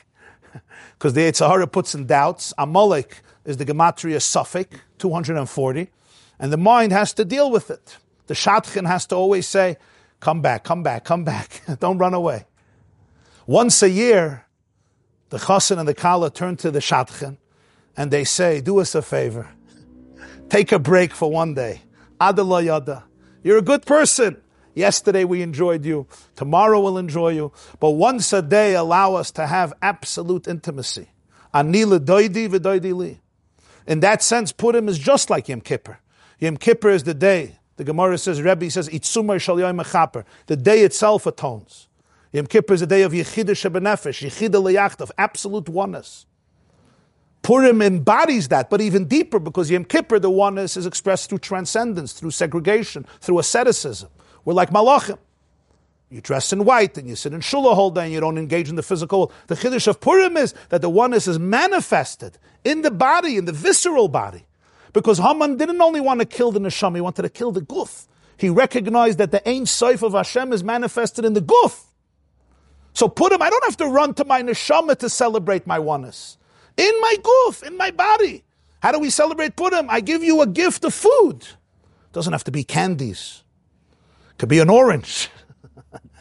Because 0.99 1.13
the 1.13 1.21
Yetzer 1.21 1.49
Hara 1.49 1.69
puts 1.69 1.95
in 1.95 2.07
doubts. 2.07 2.53
Amalek 2.59 3.23
is 3.45 3.59
the 3.59 3.65
Gematria 3.65 4.17
safek, 4.17 4.81
240 4.99 5.89
and 6.43 6.53
the 6.53 6.59
mind 6.59 6.91
has 6.91 7.15
to 7.15 7.25
deal 7.25 7.53
with 7.53 7.71
it. 7.71 7.99
The 8.27 8.35
shadchan 8.35 8.85
has 8.85 9.07
to 9.07 9.15
always 9.15 9.47
say, 9.47 9.77
come 10.19 10.43
back, 10.43 10.65
come 10.65 10.83
back, 10.83 11.05
come 11.05 11.23
back. 11.23 11.63
Don't 11.79 11.99
run 11.99 12.15
away. 12.15 12.47
Once 13.47 13.81
a 13.81 13.89
year, 13.89 14.45
the 15.31 15.39
chassan 15.39 15.79
and 15.79 15.87
the 15.87 15.95
kala 15.95 16.33
turn 16.33 16.57
to 16.57 16.73
the 16.73 16.81
shadchan 16.81 17.37
and 17.97 18.11
they 18.11 18.25
say, 18.25 18.61
do 18.61 18.81
us 18.81 18.97
a 18.97 19.03
favor. 19.03 19.49
Take 20.49 20.73
a 20.73 20.81
break 20.81 21.13
for 21.13 21.31
one 21.31 21.55
day. 21.55 21.83
Adala 22.21 22.65
yada. 22.65 23.05
You're 23.45 23.59
a 23.59 23.63
good 23.63 23.87
person. 23.87 24.37
Yesterday 24.75 25.25
we 25.25 25.43
enjoyed 25.43 25.85
you. 25.85 26.09
Tomorrow 26.35 26.81
we'll 26.81 26.99
enjoy 26.99 27.31
you. 27.31 27.53
But 27.79 27.91
once 27.91 28.33
a 28.33 28.43
day, 28.43 28.75
allow 28.75 29.15
us 29.15 29.31
to 29.33 29.47
have 29.47 29.75
absolute 29.81 30.49
intimacy. 30.49 31.09
Anila 31.55 32.01
doidi 32.01 32.49
v'doidi 32.49 32.93
li. 32.97 33.21
In 33.87 34.01
that 34.01 34.23
sense, 34.23 34.51
Purim 34.51 34.89
is 34.89 34.99
just 34.99 35.31
like 35.31 35.49
Yom 35.49 35.61
Kippur. 35.61 35.99
Yom 36.43 36.57
Kippur 36.57 36.91
is 36.91 37.05
the 37.05 37.15
day. 37.15 37.57
The 37.77 37.85
Gemara 37.85 38.19
says, 38.19 38.43
Rebbe 38.43 38.69
says, 38.69 38.89
Itzumar 38.89 39.41
shal 39.41 39.59
mechaper. 39.59 40.25
The 40.47 40.57
day 40.57 40.81
itself 40.81 41.25
atones. 41.25 41.87
Yom 42.33 42.47
Kippur 42.49 42.75
is 42.75 42.81
the 42.81 42.87
day 42.89 43.03
of 43.03 43.13
Yechidah 43.13 43.51
Shebenefesh, 43.51 44.29
Yechidah 44.29 44.61
Leyacht, 44.61 45.01
of 45.01 45.13
absolute 45.17 45.69
oneness. 45.69 46.27
Purim 47.43 47.81
embodies 47.81 48.49
that, 48.49 48.71
but 48.71 48.81
even 48.81 49.05
deeper, 49.07 49.39
because 49.39 49.71
Yom 49.71 49.85
Kippur, 49.85 50.19
the 50.19 50.31
oneness 50.31 50.77
is 50.77 50.85
expressed 50.85 51.29
through 51.29 51.39
transcendence, 51.39 52.13
through 52.13 52.33
segregation, 52.33 53.07
through 53.21 53.39
asceticism. 53.39 54.09
We're 54.45 54.55
like 54.55 54.71
malachim. 54.71 55.19
You 56.11 56.21
dress 56.21 56.53
in 56.53 56.65
white 56.65 56.99
and 56.99 57.09
you 57.09 57.15
sit 57.15 57.33
in 57.33 57.41
shul 57.41 57.71
a 57.71 57.75
whole 57.77 57.93
day 57.93 58.03
and 58.03 58.13
you 58.13 58.19
don't 58.19 58.37
engage 58.37 58.69
in 58.69 58.75
the 58.75 58.83
physical. 58.83 59.31
The 59.47 59.55
chiddush 59.55 59.87
of 59.87 60.01
Purim 60.01 60.37
is 60.37 60.55
that 60.71 60.83
the 60.83 60.91
oneness 60.91 61.29
is 61.29 61.39
manifested 61.39 62.37
in 62.65 62.83
the 62.83 62.91
body, 62.91 63.37
in 63.37 63.45
the 63.45 63.53
visceral 63.53 64.09
body. 64.09 64.45
Because 64.93 65.19
Haman 65.19 65.57
didn't 65.57 65.81
only 65.81 66.01
want 66.01 66.21
to 66.21 66.27
kill 66.27 66.53
the 66.53 66.61
neshama, 66.61 66.97
he 66.97 67.01
wanted 67.01 67.23
to 67.23 67.29
kill 67.31 67.53
the 67.53 67.63
guf. 67.63 68.07
He 68.37 68.49
recognized 68.51 69.19
that 69.19 69.31
the 69.31 69.47
ain 69.49 69.67
Sof 69.67 70.03
of 70.03 70.13
Hashem 70.13 70.53
is 70.53 70.63
manifested 70.63 71.25
in 71.25 71.33
the 71.33 71.41
guf. 71.41 71.85
So 72.95 73.09
Purim, 73.09 73.41
I 73.41 73.49
don't 73.49 73.65
have 73.65 73.77
to 73.79 73.87
run 73.87 74.15
to 74.15 74.25
my 74.25 74.43
neshama 74.43 74.97
to 74.99 75.09
celebrate 75.09 75.67
my 75.67 75.79
oneness. 75.79 76.37
In 76.77 76.93
my 77.01 77.17
guf, 77.23 77.63
in 77.63 77.77
my 77.77 77.91
body. 77.91 78.45
How 78.83 78.93
do 78.93 78.99
we 78.99 79.11
celebrate 79.11 79.57
Purim? 79.57 79.89
I 79.89 80.01
give 80.01 80.23
you 80.23 80.43
a 80.43 80.47
gift 80.47 80.85
of 80.85 80.93
food. 80.93 81.43
It 81.43 82.13
doesn't 82.13 82.33
have 82.33 82.45
to 82.45 82.51
be 82.51 82.65
candies. 82.65 83.45
It 84.33 84.39
could 84.39 84.49
be 84.49 84.59
an 84.59 84.69
orange. 84.69 85.31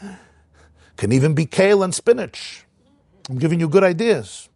Can 0.96 1.12
even 1.12 1.34
be 1.34 1.44
kale 1.46 1.82
and 1.82 1.94
spinach. 1.94 2.64
I'm 3.28 3.38
giving 3.38 3.60
you 3.60 3.68
good 3.68 3.84
ideas. 3.84 4.48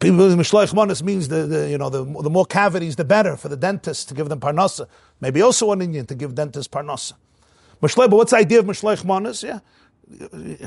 People 0.00 0.28
mishloich 0.30 1.02
means 1.02 1.28
the, 1.28 1.46
the, 1.46 1.70
you 1.70 1.76
know 1.76 1.90
the, 1.90 2.04
the 2.22 2.30
more 2.30 2.46
cavities 2.46 2.96
the 2.96 3.04
better 3.04 3.36
for 3.36 3.48
the 3.48 3.56
dentist 3.56 4.08
to 4.08 4.14
give 4.14 4.28
them 4.28 4.40
parnasa. 4.40 4.86
Maybe 5.20 5.42
also 5.42 5.72
an 5.72 5.82
Indian 5.82 6.06
to 6.06 6.14
give 6.14 6.34
dentist 6.34 6.70
parnasa. 6.70 7.12
Mishloich, 7.82 8.08
but 8.08 8.16
what's 8.16 8.30
the 8.30 8.38
idea 8.38 8.60
of 8.60 8.64
mishloich 8.64 9.04
monas? 9.04 9.42
Yeah, 9.42 9.60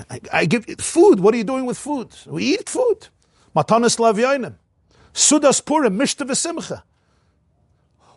I, 0.10 0.20
I, 0.32 0.46
give 0.46 0.66
food. 0.80 1.20
What 1.20 1.34
are 1.34 1.38
you 1.38 1.44
doing 1.44 1.66
with 1.66 1.78
food? 1.78 2.10
We 2.28 2.44
eat 2.44 2.70
food. 2.70 3.08
Matanis 3.56 3.98
lavyoinim, 3.98 4.56
sudas 5.14 5.66
purim, 5.66 5.98
mishta. 5.98 6.84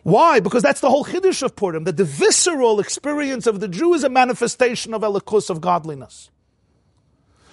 Why? 0.03 0.41
Because 0.41 0.63
that's 0.63 0.81
the 0.81 0.89
whole 0.89 1.05
chiddush 1.05 1.43
of 1.43 1.57
Purim, 1.57 1.85
that 1.85 1.97
the 1.97 2.05
visceral 2.05 2.81
experience 2.81 3.47
of 3.47 3.61
the 3.61 3.69
Jew 3.69 3.95
is 3.95 4.03
a 4.03 4.09
manifestation 4.09 4.95
of 4.95 5.03
elikus 5.03 5.51
of 5.51 5.61
godliness. 5.61 6.31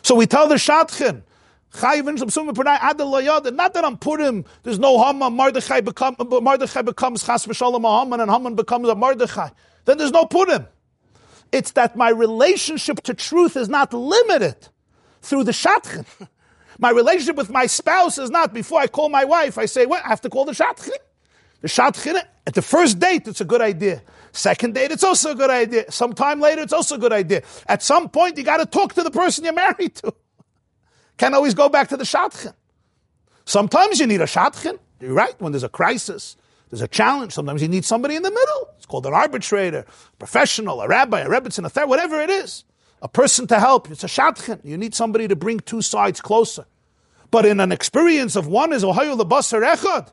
So 0.01 0.15
we 0.15 0.27
tell 0.27 0.47
the 0.47 0.55
Shadchan, 0.55 1.23
not 1.73 3.73
that 3.73 3.83
on 3.83 3.97
Purim 3.97 4.45
there's 4.63 4.79
no 4.79 5.03
Haman, 5.03 5.33
Mordechai, 5.33 5.81
become, 5.81 6.15
Mordechai 6.19 6.81
becomes 6.81 7.25
Chas 7.25 7.45
v'shalom 7.45 7.85
a 7.85 7.99
Haman, 7.99 8.21
and 8.21 8.31
Haman 8.31 8.55
becomes 8.55 8.89
a 8.89 8.95
Mordechai. 8.95 9.49
Then 9.85 9.97
there's 9.97 10.11
no 10.11 10.25
Purim. 10.25 10.67
It's 11.51 11.71
that 11.71 11.95
my 11.95 12.09
relationship 12.09 13.01
to 13.03 13.13
truth 13.13 13.55
is 13.55 13.69
not 13.69 13.93
limited 13.93 14.67
through 15.21 15.43
the 15.43 15.51
Shadchan. 15.51 16.05
My 16.79 16.91
relationship 16.91 17.37
with 17.37 17.49
my 17.49 17.65
spouse 17.65 18.19
is 18.19 18.29
not 18.29 18.53
before 18.53 18.79
I 18.79 18.85
call 18.85 19.09
my 19.09 19.25
wife, 19.25 19.57
I 19.57 19.65
say, 19.65 19.87
what? 19.87 20.05
I 20.05 20.09
have 20.09 20.21
to 20.21 20.29
call 20.29 20.45
the 20.45 20.51
Shadchan. 20.51 20.91
The 21.61 21.67
Shadchan, 21.67 22.21
at 22.45 22.53
the 22.53 22.61
first 22.61 22.99
date, 22.99 23.27
it's 23.27 23.41
a 23.41 23.45
good 23.45 23.61
idea. 23.61 24.03
Second 24.31 24.75
date, 24.75 24.91
it's 24.91 25.03
also 25.03 25.31
a 25.31 25.35
good 25.35 25.49
idea. 25.49 25.91
Sometime 25.91 26.39
later, 26.39 26.61
it's 26.61 26.73
also 26.73 26.93
a 26.93 26.99
good 26.99 27.13
idea. 27.13 27.41
At 27.67 27.81
some 27.81 28.09
point, 28.09 28.37
you 28.37 28.43
got 28.43 28.57
to 28.57 28.67
talk 28.67 28.93
to 28.93 29.01
the 29.01 29.09
person 29.09 29.43
you're 29.43 29.53
married 29.53 29.95
to. 29.95 30.13
Can't 31.17 31.35
always 31.35 31.53
go 31.53 31.69
back 31.69 31.89
to 31.89 31.97
the 31.97 32.03
shadchan. 32.03 32.53
Sometimes 33.45 33.99
you 33.99 34.07
need 34.07 34.21
a 34.21 34.25
shadchan. 34.25 34.79
You're 34.99 35.13
right. 35.13 35.39
When 35.39 35.51
there's 35.51 35.63
a 35.63 35.69
crisis, 35.69 36.35
there's 36.69 36.81
a 36.81 36.87
challenge. 36.87 37.33
Sometimes 37.33 37.61
you 37.61 37.67
need 37.67 37.85
somebody 37.85 38.15
in 38.15 38.23
the 38.23 38.31
middle. 38.31 38.69
It's 38.77 38.85
called 38.85 39.05
an 39.05 39.13
arbitrator, 39.13 39.79
a 39.79 40.15
professional, 40.17 40.81
a 40.81 40.87
rabbi, 40.87 41.21
a 41.21 41.29
rebbitzin, 41.29 41.65
a 41.65 41.69
third, 41.69 41.87
whatever 41.87 42.21
it 42.21 42.29
is. 42.29 42.65
A 43.01 43.07
person 43.07 43.47
to 43.47 43.59
help. 43.59 43.89
It's 43.91 44.03
a 44.03 44.07
shadchan. 44.07 44.59
You 44.63 44.77
need 44.77 44.95
somebody 44.95 45.27
to 45.27 45.35
bring 45.35 45.59
two 45.59 45.81
sides 45.81 46.19
closer. 46.19 46.65
But 47.29 47.45
in 47.45 47.59
an 47.59 47.71
experience 47.71 48.35
of 48.35 48.47
one 48.47 48.73
is 48.73 48.83
Ohayu 48.83 49.19
lebasar 49.19 49.63
echad. 49.75 50.11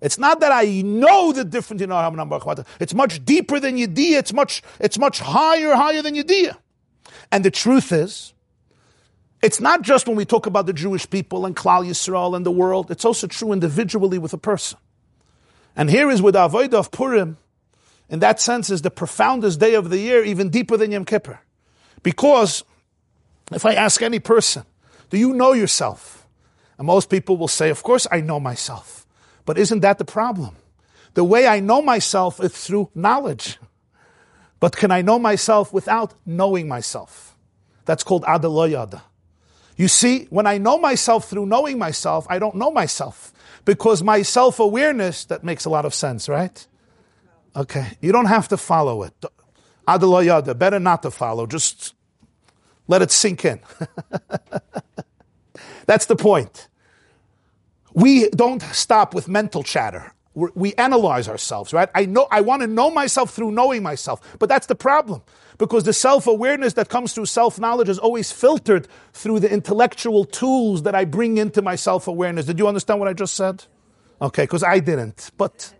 It's 0.00 0.18
not 0.18 0.40
that 0.40 0.52
I 0.52 0.82
know 0.82 1.32
the 1.32 1.44
difference 1.44 1.82
in 1.82 1.92
Aram 1.92 2.28
Baruch 2.28 2.66
It's 2.80 2.94
much 2.94 3.22
deeper 3.24 3.60
than 3.60 3.76
Yediyah. 3.76 4.18
It's 4.18 4.32
much, 4.32 4.62
it's 4.80 4.98
much 4.98 5.18
higher, 5.20 5.74
higher 5.74 6.00
than 6.00 6.14
Yediyah. 6.14 6.56
And 7.30 7.44
the 7.44 7.50
truth 7.50 7.92
is, 7.92 8.32
it's 9.42 9.60
not 9.60 9.82
just 9.82 10.06
when 10.08 10.16
we 10.16 10.24
talk 10.24 10.46
about 10.46 10.66
the 10.66 10.72
Jewish 10.72 11.08
people 11.08 11.46
and 11.46 11.54
Klal 11.54 11.86
Yisrael 11.86 12.34
and 12.34 12.44
the 12.44 12.50
world. 12.50 12.90
It's 12.90 13.04
also 13.04 13.26
true 13.26 13.52
individually 13.52 14.18
with 14.18 14.32
a 14.32 14.38
person. 14.38 14.78
And 15.76 15.88
here 15.88 16.10
is 16.10 16.20
with 16.20 16.34
Avodah 16.34 16.74
of 16.74 16.90
Purim, 16.90 17.36
in 18.08 18.18
that 18.20 18.40
sense, 18.40 18.70
is 18.70 18.82
the 18.82 18.90
profoundest 18.90 19.60
day 19.60 19.74
of 19.74 19.90
the 19.90 19.98
year, 19.98 20.24
even 20.24 20.48
deeper 20.48 20.76
than 20.76 20.90
Yom 20.90 21.04
Kippur. 21.04 21.40
Because 22.02 22.64
if 23.52 23.64
I 23.64 23.74
ask 23.74 24.02
any 24.02 24.18
person, 24.18 24.64
do 25.10 25.18
you 25.18 25.34
know 25.34 25.52
yourself? 25.52 26.26
And 26.78 26.86
most 26.86 27.10
people 27.10 27.36
will 27.36 27.48
say, 27.48 27.70
Of 27.70 27.82
course, 27.82 28.06
I 28.10 28.20
know 28.20 28.40
myself. 28.40 29.06
But 29.44 29.58
isn't 29.58 29.80
that 29.80 29.98
the 29.98 30.04
problem? 30.04 30.56
The 31.14 31.24
way 31.24 31.46
I 31.46 31.60
know 31.60 31.82
myself 31.82 32.40
is 32.40 32.52
through 32.52 32.90
knowledge. 32.94 33.58
But 34.60 34.76
can 34.76 34.90
I 34.90 35.02
know 35.02 35.18
myself 35.18 35.72
without 35.72 36.14
knowing 36.26 36.68
myself? 36.68 37.36
That's 37.84 38.02
called 38.02 38.24
adaloyada. 38.24 39.02
You 39.76 39.88
see, 39.88 40.26
when 40.30 40.46
I 40.46 40.58
know 40.58 40.76
myself 40.78 41.30
through 41.30 41.46
knowing 41.46 41.78
myself, 41.78 42.26
I 42.28 42.38
don't 42.40 42.56
know 42.56 42.70
myself. 42.70 43.32
Because 43.64 44.02
my 44.02 44.22
self 44.22 44.58
awareness, 44.58 45.24
that 45.26 45.44
makes 45.44 45.64
a 45.64 45.70
lot 45.70 45.84
of 45.84 45.94
sense, 45.94 46.28
right? 46.28 46.66
Okay. 47.54 47.96
You 48.00 48.12
don't 48.12 48.26
have 48.26 48.48
to 48.48 48.56
follow 48.56 49.04
it. 49.04 49.14
Adaloyada, 49.86 50.58
better 50.58 50.80
not 50.80 51.02
to 51.02 51.10
follow. 51.10 51.46
Just 51.46 51.94
let 52.88 53.02
it 53.02 53.10
sink 53.10 53.44
in. 53.44 53.60
That's 55.86 56.06
the 56.06 56.16
point. 56.16 56.68
We 57.94 58.28
don't 58.30 58.62
stop 58.62 59.14
with 59.14 59.28
mental 59.28 59.62
chatter. 59.62 60.12
We're, 60.38 60.72
analyze 60.78 61.28
ourselves, 61.28 61.72
right? 61.72 61.88
I 61.94 62.06
know, 62.06 62.28
I 62.30 62.42
want 62.42 62.62
to 62.62 62.68
know 62.68 62.90
myself 62.90 63.32
through 63.32 63.50
knowing 63.50 63.82
myself, 63.82 64.20
but 64.38 64.48
that's 64.48 64.66
the 64.66 64.74
problem. 64.74 65.22
Because 65.58 65.82
the 65.82 65.92
self-awareness 65.92 66.74
that 66.74 66.88
comes 66.88 67.12
through 67.12 67.26
self-knowledge 67.26 67.88
is 67.88 67.98
always 67.98 68.30
filtered 68.30 68.86
through 69.12 69.40
the 69.40 69.50
intellectual 69.52 70.24
tools 70.24 70.84
that 70.84 70.94
I 70.94 71.04
bring 71.04 71.36
into 71.36 71.60
my 71.62 71.74
self-awareness. 71.74 72.46
Did 72.46 72.60
you 72.60 72.68
understand 72.68 73.00
what 73.00 73.08
I 73.08 73.12
just 73.12 73.34
said? 73.34 73.64
Okay, 74.22 74.44
because 74.44 74.62
I 74.62 74.78
didn't. 74.78 75.32
But, 75.36 75.74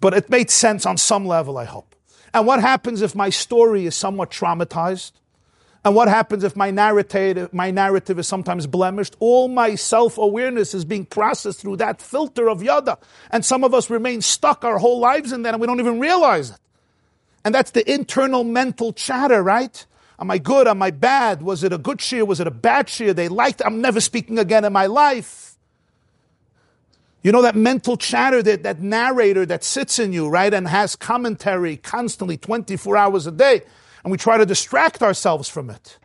but 0.00 0.14
it 0.14 0.28
made 0.30 0.50
sense 0.50 0.84
on 0.84 0.96
some 0.96 1.26
level, 1.26 1.56
I 1.58 1.64
hope. 1.64 1.94
And 2.32 2.44
what 2.48 2.60
happens 2.60 3.02
if 3.02 3.14
my 3.14 3.30
story 3.30 3.86
is 3.86 3.94
somewhat 3.94 4.32
traumatized? 4.32 5.12
And 5.84 5.94
what 5.94 6.08
happens 6.08 6.44
if 6.44 6.56
my 6.56 6.70
narrative, 6.70 7.52
my 7.52 7.70
narrative 7.70 8.18
is 8.18 8.26
sometimes 8.26 8.66
blemished? 8.66 9.16
All 9.20 9.48
my 9.48 9.74
self-awareness 9.74 10.72
is 10.72 10.84
being 10.84 11.04
processed 11.04 11.60
through 11.60 11.76
that 11.76 12.00
filter 12.00 12.48
of 12.48 12.62
yada. 12.62 12.98
And 13.30 13.44
some 13.44 13.64
of 13.64 13.74
us 13.74 13.90
remain 13.90 14.22
stuck 14.22 14.64
our 14.64 14.78
whole 14.78 14.98
lives 14.98 15.32
in 15.32 15.42
that 15.42 15.52
and 15.52 15.60
we 15.60 15.66
don't 15.66 15.80
even 15.80 16.00
realize 16.00 16.50
it. 16.50 16.58
And 17.44 17.54
that's 17.54 17.72
the 17.72 17.92
internal 17.92 18.44
mental 18.44 18.94
chatter, 18.94 19.42
right? 19.42 19.84
Am 20.18 20.30
I 20.30 20.38
good? 20.38 20.66
Am 20.66 20.80
I 20.82 20.90
bad? 20.90 21.42
Was 21.42 21.62
it 21.62 21.72
a 21.74 21.78
good 21.78 21.98
shiur? 21.98 22.26
Was 22.26 22.40
it 22.40 22.46
a 22.46 22.50
bad 22.50 22.86
shiur? 22.86 23.14
They 23.14 23.28
liked, 23.28 23.60
I'm 23.62 23.82
never 23.82 24.00
speaking 24.00 24.38
again 24.38 24.64
in 24.64 24.72
my 24.72 24.86
life. 24.86 25.56
You 27.22 27.32
know 27.32 27.42
that 27.42 27.56
mental 27.56 27.98
chatter, 27.98 28.42
that, 28.42 28.62
that 28.62 28.80
narrator 28.80 29.44
that 29.46 29.64
sits 29.64 29.98
in 29.98 30.14
you, 30.14 30.28
right, 30.28 30.52
and 30.52 30.66
has 30.68 30.96
commentary 30.96 31.76
constantly 31.76 32.38
24 32.38 32.96
hours 32.96 33.26
a 33.26 33.30
day 33.30 33.62
and 34.04 34.12
we 34.12 34.18
try 34.18 34.36
to 34.38 34.46
distract 34.46 35.02
ourselves 35.02 35.48
from 35.48 35.70
it. 35.70 35.98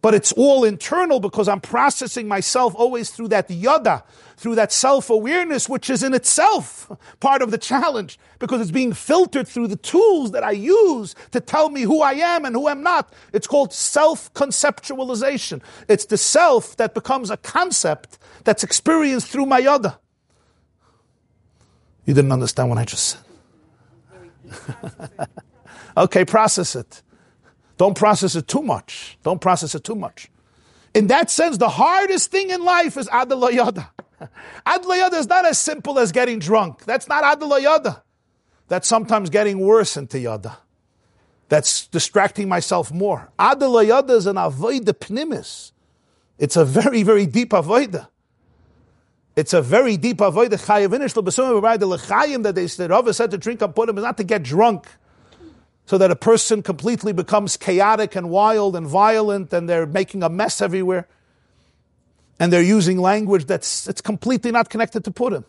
But 0.00 0.14
it's 0.14 0.32
all 0.32 0.64
internal 0.64 1.20
because 1.20 1.46
I'm 1.46 1.60
processing 1.60 2.26
myself 2.26 2.74
always 2.74 3.10
through 3.10 3.28
that 3.28 3.48
yada, 3.48 4.02
through 4.36 4.56
that 4.56 4.72
self-awareness, 4.72 5.68
which 5.68 5.88
is 5.88 6.02
in 6.02 6.12
itself 6.12 6.90
part 7.20 7.40
of 7.40 7.52
the 7.52 7.58
challenge 7.58 8.18
because 8.40 8.60
it's 8.60 8.72
being 8.72 8.92
filtered 8.92 9.46
through 9.46 9.68
the 9.68 9.76
tools 9.76 10.32
that 10.32 10.42
I 10.42 10.50
use 10.50 11.14
to 11.30 11.40
tell 11.40 11.70
me 11.70 11.82
who 11.82 12.02
I 12.02 12.14
am 12.14 12.44
and 12.44 12.56
who 12.56 12.66
I'm 12.66 12.82
not. 12.82 13.12
It's 13.32 13.46
called 13.46 13.72
self-conceptualization. 13.72 15.62
It's 15.88 16.06
the 16.06 16.18
self 16.18 16.76
that 16.78 16.94
becomes 16.94 17.30
a 17.30 17.36
concept 17.36 18.18
that's 18.42 18.64
experienced 18.64 19.28
through 19.28 19.46
my 19.46 19.58
yada. 19.58 20.00
You 22.06 22.14
didn't 22.14 22.32
understand 22.32 22.70
what 22.70 22.78
I 22.78 22.84
just 22.84 23.20
said. 24.50 25.28
Okay, 25.96 26.24
process 26.24 26.74
it. 26.74 27.02
Don't 27.76 27.96
process 27.96 28.34
it 28.36 28.48
too 28.48 28.62
much. 28.62 29.18
Don't 29.22 29.40
process 29.40 29.74
it 29.74 29.84
too 29.84 29.94
much. 29.94 30.30
In 30.94 31.06
that 31.08 31.30
sense, 31.30 31.56
the 31.56 31.68
hardest 31.68 32.30
thing 32.30 32.50
in 32.50 32.64
life 32.64 32.96
is 32.96 33.08
adalayada. 33.08 33.88
Adalayada 34.66 35.14
is 35.14 35.26
not 35.26 35.46
as 35.46 35.58
simple 35.58 35.98
as 35.98 36.12
getting 36.12 36.38
drunk. 36.38 36.84
That's 36.84 37.08
not 37.08 37.24
adalayada. 37.24 38.02
That's 38.68 38.86
sometimes 38.86 39.30
getting 39.30 39.58
worse 39.58 39.96
into 39.96 40.18
yada. 40.18 40.58
That's 41.48 41.86
distracting 41.88 42.48
myself 42.48 42.92
more. 42.92 43.30
Adalayada 43.38 44.10
is 44.10 44.26
an 44.26 44.36
avoida 44.36 44.92
pnimis. 44.92 45.72
It's 46.38 46.56
a 46.56 46.64
very, 46.64 47.02
very 47.02 47.26
deep 47.26 47.50
avoida. 47.50 48.08
It's 49.34 49.52
a 49.52 49.62
very 49.62 49.96
deep 49.96 50.18
avoida. 50.18 50.50
Chayavinish 50.50 51.16
l'chayim 51.16 52.42
that 52.44 52.54
they 52.54 52.66
said, 52.66 52.90
Rava 52.90 53.12
said 53.12 53.30
to 53.30 53.38
drink 53.38 53.62
and 53.62 53.74
put 53.74 53.88
him 53.88 53.98
is 53.98 54.04
not 54.04 54.16
to 54.18 54.24
get 54.24 54.42
drunk 54.42 54.86
so 55.92 55.98
that 55.98 56.10
a 56.10 56.16
person 56.16 56.62
completely 56.62 57.12
becomes 57.12 57.58
chaotic 57.58 58.16
and 58.16 58.30
wild 58.30 58.74
and 58.74 58.86
violent 58.86 59.52
and 59.52 59.68
they're 59.68 59.84
making 59.84 60.22
a 60.22 60.28
mess 60.30 60.62
everywhere. 60.62 61.06
And 62.40 62.50
they're 62.50 62.62
using 62.62 62.96
language 62.96 63.44
that's 63.44 63.86
it's 63.86 64.00
completely 64.00 64.50
not 64.50 64.70
connected 64.70 65.04
to 65.04 65.10
Purim. 65.10 65.44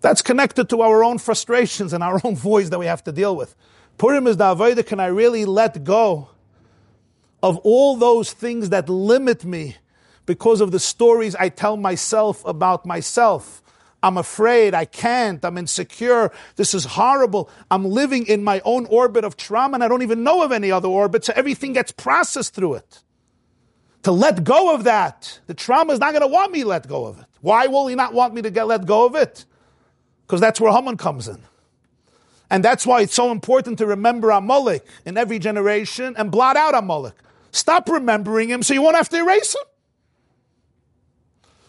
That's 0.00 0.22
connected 0.22 0.70
to 0.70 0.80
our 0.80 1.04
own 1.04 1.18
frustrations 1.18 1.92
and 1.92 2.02
our 2.02 2.18
own 2.24 2.34
voice 2.34 2.70
that 2.70 2.78
we 2.78 2.86
have 2.86 3.04
to 3.04 3.12
deal 3.12 3.36
with. 3.36 3.54
Purim 3.98 4.26
is 4.26 4.38
the 4.38 4.44
avodah. 4.44 4.86
Can 4.86 5.00
I 5.00 5.08
really 5.08 5.44
let 5.44 5.84
go 5.84 6.30
of 7.42 7.58
all 7.58 7.98
those 7.98 8.32
things 8.32 8.70
that 8.70 8.88
limit 8.88 9.44
me 9.44 9.76
because 10.24 10.62
of 10.62 10.70
the 10.70 10.80
stories 10.80 11.36
I 11.36 11.50
tell 11.50 11.76
myself 11.76 12.42
about 12.46 12.86
myself? 12.86 13.61
I'm 14.02 14.18
afraid, 14.18 14.74
I 14.74 14.84
can't, 14.84 15.44
I'm 15.44 15.56
insecure, 15.56 16.32
this 16.56 16.74
is 16.74 16.84
horrible. 16.84 17.48
I'm 17.70 17.84
living 17.84 18.26
in 18.26 18.42
my 18.42 18.60
own 18.64 18.86
orbit 18.86 19.24
of 19.24 19.36
trauma 19.36 19.74
and 19.74 19.84
I 19.84 19.88
don't 19.88 20.02
even 20.02 20.24
know 20.24 20.42
of 20.42 20.50
any 20.50 20.72
other 20.72 20.88
orbit, 20.88 21.24
so 21.24 21.32
everything 21.36 21.72
gets 21.72 21.92
processed 21.92 22.54
through 22.54 22.74
it. 22.74 23.02
To 24.02 24.10
let 24.10 24.42
go 24.42 24.74
of 24.74 24.84
that, 24.84 25.38
the 25.46 25.54
trauma 25.54 25.92
is 25.92 26.00
not 26.00 26.10
going 26.12 26.22
to 26.22 26.26
want 26.26 26.50
me 26.50 26.62
to 26.62 26.68
let 26.68 26.88
go 26.88 27.06
of 27.06 27.20
it. 27.20 27.26
Why 27.40 27.68
will 27.68 27.86
he 27.86 27.94
not 27.94 28.12
want 28.12 28.34
me 28.34 28.42
to 28.42 28.50
get 28.50 28.66
let 28.66 28.84
go 28.86 29.06
of 29.06 29.14
it? 29.14 29.44
Because 30.26 30.40
that's 30.40 30.60
where 30.60 30.72
Haman 30.72 30.96
comes 30.96 31.28
in. 31.28 31.40
And 32.50 32.64
that's 32.64 32.84
why 32.84 33.02
it's 33.02 33.14
so 33.14 33.30
important 33.30 33.78
to 33.78 33.86
remember 33.86 34.30
Amalek 34.30 34.84
in 35.06 35.16
every 35.16 35.38
generation 35.38 36.14
and 36.18 36.30
blot 36.30 36.56
out 36.56 36.74
Amalek. 36.74 37.14
Stop 37.52 37.88
remembering 37.88 38.50
him 38.50 38.62
so 38.62 38.74
you 38.74 38.82
won't 38.82 38.96
have 38.96 39.08
to 39.10 39.18
erase 39.18 39.54
him. 39.54 39.62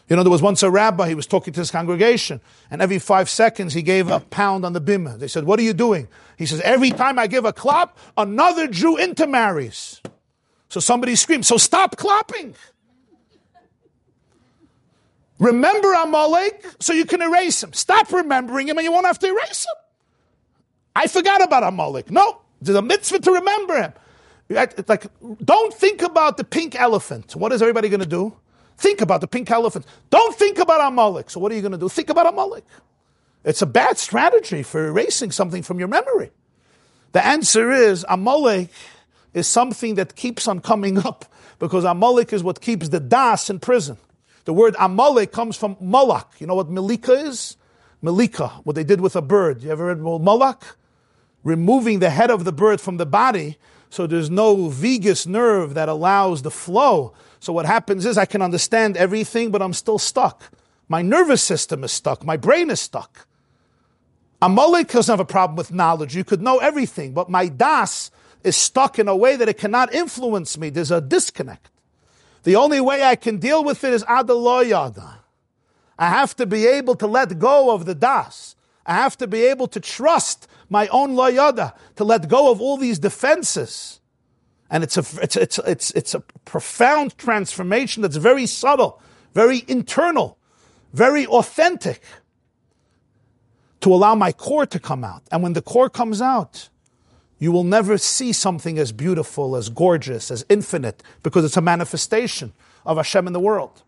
You 0.09 0.17
know, 0.17 0.23
there 0.23 0.31
was 0.31 0.41
once 0.41 0.61
a 0.63 0.69
rabbi, 0.69 1.07
he 1.07 1.15
was 1.15 1.25
talking 1.25 1.53
to 1.53 1.61
his 1.61 1.71
congregation, 1.71 2.41
and 2.69 2.81
every 2.81 2.99
five 2.99 3.29
seconds 3.29 3.73
he 3.73 3.81
gave 3.81 4.09
a 4.09 4.19
pound 4.19 4.65
on 4.65 4.73
the 4.73 4.81
bimah. 4.81 5.17
They 5.17 5.29
said, 5.29 5.45
What 5.45 5.59
are 5.59 5.63
you 5.63 5.73
doing? 5.73 6.07
He 6.37 6.45
says, 6.45 6.59
Every 6.61 6.91
time 6.91 7.17
I 7.17 7.27
give 7.27 7.45
a 7.45 7.53
clap, 7.53 7.97
another 8.17 8.67
Jew 8.67 8.97
intermarries. 8.97 10.01
So 10.69 10.79
somebody 10.79 11.15
screams, 11.15 11.47
So 11.47 11.57
stop 11.57 11.95
clapping. 11.95 12.55
Remember 15.39 15.91
Amalek 15.93 16.65
so 16.79 16.93
you 16.93 17.05
can 17.05 17.21
erase 17.21 17.63
him. 17.63 17.73
Stop 17.73 18.11
remembering 18.11 18.67
him 18.67 18.77
and 18.77 18.85
you 18.85 18.91
won't 18.91 19.05
have 19.05 19.19
to 19.19 19.27
erase 19.27 19.65
him. 19.65 19.83
I 20.95 21.07
forgot 21.07 21.43
about 21.43 21.63
Amalek. 21.63 22.11
No, 22.11 22.41
there's 22.61 22.77
a 22.77 22.81
mitzvah 22.81 23.19
to 23.19 23.31
remember 23.31 23.81
him. 23.81 23.93
Like, 24.49 25.07
don't 25.43 25.73
think 25.73 26.01
about 26.01 26.37
the 26.37 26.43
pink 26.43 26.79
elephant. 26.79 27.35
What 27.35 27.51
is 27.51 27.61
everybody 27.61 27.89
going 27.89 28.01
to 28.01 28.05
do? 28.05 28.35
Think 28.77 29.01
about 29.01 29.21
the 29.21 29.27
pink 29.27 29.49
elephant. 29.51 29.85
Don't 30.09 30.35
think 30.35 30.57
about 30.57 30.85
Amalek. 30.87 31.29
So 31.29 31.39
what 31.39 31.51
are 31.51 31.55
you 31.55 31.61
going 31.61 31.73
to 31.73 31.77
do? 31.77 31.89
Think 31.89 32.09
about 32.09 32.27
Amalek. 32.27 32.63
It's 33.43 33.61
a 33.61 33.65
bad 33.65 33.97
strategy 33.97 34.63
for 34.63 34.87
erasing 34.87 35.31
something 35.31 35.63
from 35.63 35.79
your 35.79 35.87
memory. 35.87 36.31
The 37.11 37.25
answer 37.25 37.71
is 37.71 38.05
Amalek 38.09 38.69
is 39.33 39.47
something 39.47 39.95
that 39.95 40.15
keeps 40.15 40.47
on 40.47 40.61
coming 40.61 40.97
up 40.97 41.25
because 41.59 41.83
Amalek 41.83 42.33
is 42.33 42.43
what 42.43 42.61
keeps 42.61 42.89
the 42.89 42.99
das 42.99 43.49
in 43.49 43.59
prison. 43.59 43.97
The 44.45 44.53
word 44.53 44.75
Amalek 44.79 45.31
comes 45.31 45.55
from 45.55 45.77
Malak. 45.79 46.35
You 46.39 46.47
know 46.47 46.55
what 46.55 46.69
Malika 46.69 47.13
is? 47.13 47.57
Malika, 48.01 48.47
what 48.63 48.75
they 48.75 48.83
did 48.83 48.99
with 48.99 49.15
a 49.15 49.21
bird. 49.21 49.63
You 49.63 49.71
ever 49.71 49.85
read 49.85 49.99
Malak? 49.99 50.75
Removing 51.43 51.99
the 51.99 52.09
head 52.09 52.31
of 52.31 52.43
the 52.43 52.51
bird 52.51 52.81
from 52.81 52.97
the 52.97 53.05
body 53.05 53.57
so 53.93 54.07
there's 54.07 54.31
no 54.31 54.69
vagus 54.69 55.27
nerve 55.27 55.75
that 55.75 55.87
allows 55.87 56.41
the 56.41 56.49
flow. 56.49 57.13
So 57.43 57.51
what 57.51 57.65
happens 57.65 58.05
is 58.05 58.17
I 58.17 58.23
can 58.23 58.41
understand 58.41 58.95
everything, 58.95 59.51
but 59.51 59.61
I'm 59.61 59.73
still 59.73 59.99
stuck. 59.99 60.43
My 60.87 61.01
nervous 61.01 61.43
system 61.43 61.83
is 61.83 61.91
stuck. 61.91 62.23
My 62.23 62.37
brain 62.37 62.69
is 62.69 62.79
stuck. 62.79 63.27
Amalek 64.41 64.87
doesn't 64.87 65.11
have 65.11 65.19
a 65.19 65.25
problem 65.25 65.57
with 65.57 65.69
knowledge. 65.69 66.15
You 66.15 66.23
could 66.23 66.41
know 66.41 66.59
everything, 66.59 67.11
but 67.11 67.29
my 67.29 67.49
das 67.49 68.11
is 68.45 68.55
stuck 68.55 68.97
in 68.97 69.09
a 69.09 69.15
way 69.15 69.35
that 69.35 69.49
it 69.49 69.57
cannot 69.57 69.93
influence 69.93 70.57
me. 70.57 70.69
There's 70.69 70.89
a 70.89 71.01
disconnect. 71.01 71.69
The 72.43 72.55
only 72.55 72.79
way 72.79 73.03
I 73.03 73.17
can 73.17 73.39
deal 73.39 73.61
with 73.61 73.83
it 73.83 73.91
is 73.91 74.05
adaloyada. 74.05 75.15
I 75.99 76.07
have 76.07 76.37
to 76.37 76.45
be 76.45 76.65
able 76.65 76.95
to 76.95 77.07
let 77.07 77.39
go 77.39 77.75
of 77.75 77.83
the 77.83 77.93
das. 77.93 78.55
I 78.85 78.93
have 78.93 79.17
to 79.17 79.27
be 79.27 79.43
able 79.43 79.67
to 79.67 79.81
trust 79.81 80.47
my 80.69 80.87
own 80.87 81.15
layada, 81.15 81.73
to 81.97 82.05
let 82.05 82.29
go 82.29 82.49
of 82.49 82.61
all 82.61 82.77
these 82.77 82.99
defenses. 82.99 83.99
And 84.73 84.83
it's 84.83 84.97
a, 84.97 85.05
it's, 85.21 85.35
it's, 85.35 85.59
it's, 85.59 85.91
it's 85.91 86.15
a 86.15 86.21
profound 86.45 87.15
transformation 87.19 88.01
that's 88.01 88.15
very 88.15 88.47
subtle, 88.47 88.99
very 89.35 89.63
internal, 89.67 90.39
very 90.93 91.27
authentic 91.27 92.01
to 93.81 93.93
allow 93.93 94.15
my 94.15 94.31
core 94.31 94.65
to 94.65 94.79
come 94.79 95.03
out. 95.03 95.21
And 95.31 95.43
when 95.43 95.53
the 95.53 95.61
core 95.61 95.91
comes 95.91 96.23
out, 96.23 96.69
you 97.37 97.51
will 97.51 97.63
never 97.63 97.99
see 97.99 98.33
something 98.33 98.79
as 98.79 98.91
beautiful, 98.91 99.55
as 99.55 99.69
gorgeous, 99.69 100.31
as 100.31 100.43
infinite, 100.49 101.03
because 101.21 101.45
it's 101.45 101.57
a 101.57 101.61
manifestation 101.61 102.51
of 102.83 102.97
Hashem 102.97 103.27
in 103.27 103.33
the 103.33 103.39
world. 103.39 103.83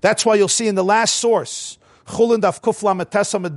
That's 0.00 0.24
why 0.24 0.36
you'll 0.36 0.48
see 0.48 0.68
in 0.68 0.74
the 0.74 0.82
last 0.82 1.16
source, 1.16 1.76
Chulin 2.06 2.40
Daf 2.40 2.62
Kuflam 2.62 3.04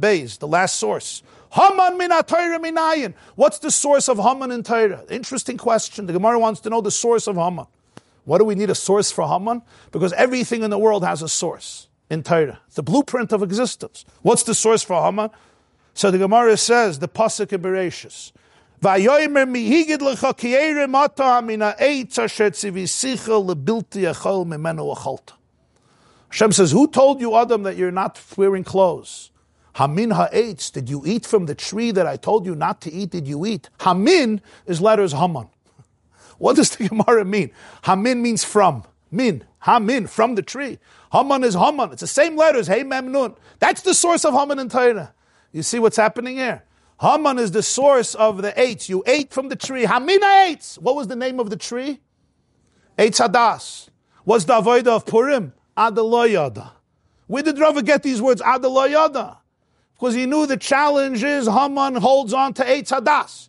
Beis, 0.02 0.38
the 0.38 0.50
last 0.50 0.76
source, 0.76 1.24
Haman 1.54 1.98
min 2.00 2.10
minayin. 2.10 3.14
What's 3.36 3.60
the 3.60 3.70
source 3.70 4.10
of 4.10 4.18
Haman 4.18 4.52
in 4.52 4.64
Torah? 4.64 5.04
Interesting 5.10 5.56
question. 5.56 6.08
The 6.08 6.14
Gemara 6.14 6.40
wants 6.40 6.60
to 6.62 6.70
know 6.72 6.82
the 6.82 6.90
source 6.90 7.28
of 7.28 7.36
Haman. 7.36 7.68
What 8.26 8.40
do 8.40 8.46
we 8.46 8.56
need 8.56 8.72
a 8.72 8.76
source 8.76 9.12
for 9.12 9.28
Haman? 9.28 9.62
Because 9.92 10.14
everything 10.14 10.64
in 10.64 10.72
the 10.72 10.80
world 10.80 11.06
has 11.06 11.22
a 11.22 11.30
source 11.30 11.90
in 12.10 12.24
Torah. 12.24 12.60
The 12.74 12.82
blueprint 12.82 13.32
of 13.32 13.44
existence. 13.44 14.04
What's 14.24 14.42
the 14.42 14.56
source 14.56 14.82
for 14.82 15.00
Haman? 15.00 15.30
So 15.94 16.10
the 16.10 16.18
Gemara 16.18 16.58
says, 16.58 16.98
the 16.98 17.08
Pasuk 17.08 17.54
in 17.54 17.62
Bereshis. 17.62 18.32
Hashem 26.30 26.52
says, 26.52 26.72
who 26.72 26.88
told 26.88 27.22
you, 27.22 27.36
Adam, 27.36 27.64
that 27.64 27.78
you're 27.78 27.92
not 27.92 28.20
wearing 28.36 28.64
clothes? 28.64 29.30
Hamin 29.74 30.12
ha'etz, 30.12 30.70
did 30.70 30.88
you 30.88 31.04
eat 31.06 31.26
from 31.26 31.48
the 31.48 31.56
tree 31.56 31.92
that 31.92 32.06
I 32.06 32.16
told 32.16 32.46
you 32.46 32.54
not 32.54 32.80
to 32.82 32.92
eat? 32.92 33.10
Did 33.10 33.28
you 33.28 33.46
eat? 33.46 33.70
Hamin 33.82 34.42
is 34.68 34.82
letters 34.82 35.14
Haman. 35.14 35.50
What 36.38 36.56
does 36.56 36.76
the 36.76 36.90
Gemara 36.90 37.26
mean? 37.26 37.52
Hamin 37.84 38.22
means 38.22 38.44
from. 38.44 38.84
Min. 39.10 39.44
Hamin, 39.60 40.08
from 40.08 40.36
the 40.36 40.42
tree. 40.42 40.78
Haman 41.12 41.44
is 41.44 41.54
Haman. 41.54 41.92
It's 41.92 42.02
the 42.02 42.08
same 42.08 42.36
letters. 42.36 42.68
Hey, 42.68 42.84
Mem 42.84 43.12
Nun. 43.12 43.36
That's 43.60 43.82
the 43.82 43.94
source 43.94 44.26
of 44.26 44.34
Haman 44.34 44.60
and 44.60 44.70
Torah. 44.70 45.14
You 45.52 45.64
see 45.64 45.80
what's 45.80 45.98
happening 45.98 46.36
here? 46.36 46.64
Haman 47.00 47.40
is 47.40 47.52
the 47.52 47.64
source 47.64 48.14
of 48.16 48.42
the 48.42 48.52
eitz. 48.52 48.90
You 48.90 49.04
ate 49.08 49.32
from 49.32 49.50
the 49.50 49.56
tree. 49.56 49.84
Hamin 49.86 50.22
ha'etz. 50.22 50.78
What 50.80 50.96
was 50.96 51.08
the 51.08 51.16
name 51.16 51.40
of 51.40 51.50
the 51.50 51.56
tree? 51.56 52.02
Eitz 52.98 53.26
Hadas. 53.26 53.90
What's 54.24 54.46
the 54.46 54.54
avodah 54.54 54.88
of 54.88 55.06
Purim? 55.06 55.54
Adaloyada. 55.78 56.72
Where 57.28 57.44
did 57.44 57.58
Rava 57.58 57.82
get 57.82 58.04
these 58.04 58.22
words? 58.22 58.42
Adaloyada 58.42 59.38
because 60.04 60.16
he 60.16 60.26
knew 60.26 60.46
the 60.46 60.58
challenge 60.58 61.24
is 61.24 61.48
Haman 61.48 61.96
holds 61.96 62.34
on 62.34 62.54
to 62.56 62.64
Eitz 62.66 62.90
Hadas. 62.90 63.48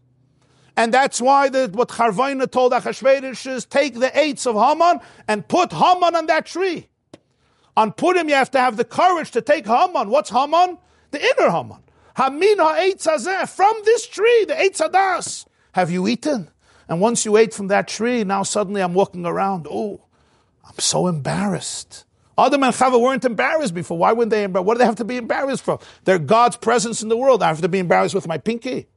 And 0.76 0.94
that's 0.94 1.20
why 1.20 1.48
the, 1.48 1.68
what 1.74 1.88
Charvona 1.88 2.48
told 2.48 2.70
Achashverosh 2.70 3.50
is 3.50 3.64
take 3.64 3.94
the 3.94 4.06
eitz 4.06 4.46
of 4.46 4.54
Haman 4.54 5.00
and 5.26 5.48
put 5.48 5.72
Haman 5.72 6.14
on 6.14 6.26
that 6.26 6.46
tree. 6.46 6.86
On 7.76 7.90
Purim, 7.90 8.28
you 8.28 8.36
have 8.36 8.52
to 8.52 8.60
have 8.60 8.76
the 8.76 8.84
courage 8.84 9.32
to 9.32 9.40
take 9.40 9.66
Haman. 9.66 10.10
What's 10.10 10.30
Haman? 10.30 10.78
The 11.10 11.20
inner 11.20 11.50
Haman. 11.50 11.82
Hamin 12.14 12.58
ha'etz 12.58 13.04
hazeh, 13.04 13.48
from 13.48 13.74
this 13.84 14.06
tree, 14.06 14.44
the 14.46 14.54
Eitz 14.54 14.78
Hadas. 14.78 15.46
Have 15.72 15.90
you 15.90 16.06
eaten? 16.06 16.50
And 16.88 17.00
once 17.00 17.24
you 17.24 17.36
ate 17.36 17.52
from 17.52 17.66
that 17.66 17.88
tree, 17.88 18.22
now 18.22 18.44
suddenly 18.44 18.80
I'm 18.80 18.94
walking 18.94 19.26
around. 19.26 19.66
Oh, 19.68 20.02
I'm 20.64 20.78
so 20.78 21.08
embarrassed. 21.08 22.03
Adam 22.36 22.62
and 22.62 22.74
Chava 22.74 23.00
weren't 23.00 23.24
embarrassed 23.24 23.74
before. 23.74 23.98
Why 23.98 24.12
wouldn't 24.12 24.30
they? 24.30 24.46
What 24.46 24.74
do 24.74 24.78
they 24.78 24.84
have 24.84 24.96
to 24.96 25.04
be 25.04 25.16
embarrassed 25.16 25.62
for? 25.62 25.78
They're 26.04 26.18
God's 26.18 26.56
presence 26.56 27.02
in 27.02 27.08
the 27.08 27.16
world. 27.16 27.42
I 27.42 27.48
have 27.48 27.60
to 27.60 27.68
be 27.68 27.78
embarrassed 27.78 28.14
with 28.14 28.26
my 28.26 28.38
pinky. 28.38 28.88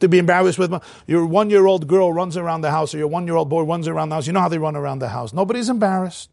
To 0.00 0.08
be 0.08 0.18
embarrassed 0.18 0.58
with 0.58 0.70
my, 0.70 0.80
your 1.06 1.24
one 1.26 1.50
year 1.50 1.66
old 1.66 1.86
girl 1.86 2.12
runs 2.12 2.36
around 2.36 2.62
the 2.62 2.70
house 2.70 2.94
or 2.94 2.98
your 2.98 3.06
one 3.08 3.26
year 3.26 3.36
old 3.36 3.48
boy 3.48 3.62
runs 3.62 3.86
around 3.86 4.08
the 4.08 4.16
house. 4.16 4.26
You 4.26 4.32
know 4.32 4.40
how 4.40 4.48
they 4.48 4.58
run 4.58 4.76
around 4.76 4.98
the 4.98 5.08
house. 5.08 5.32
Nobody's 5.32 5.68
embarrassed. 5.68 6.30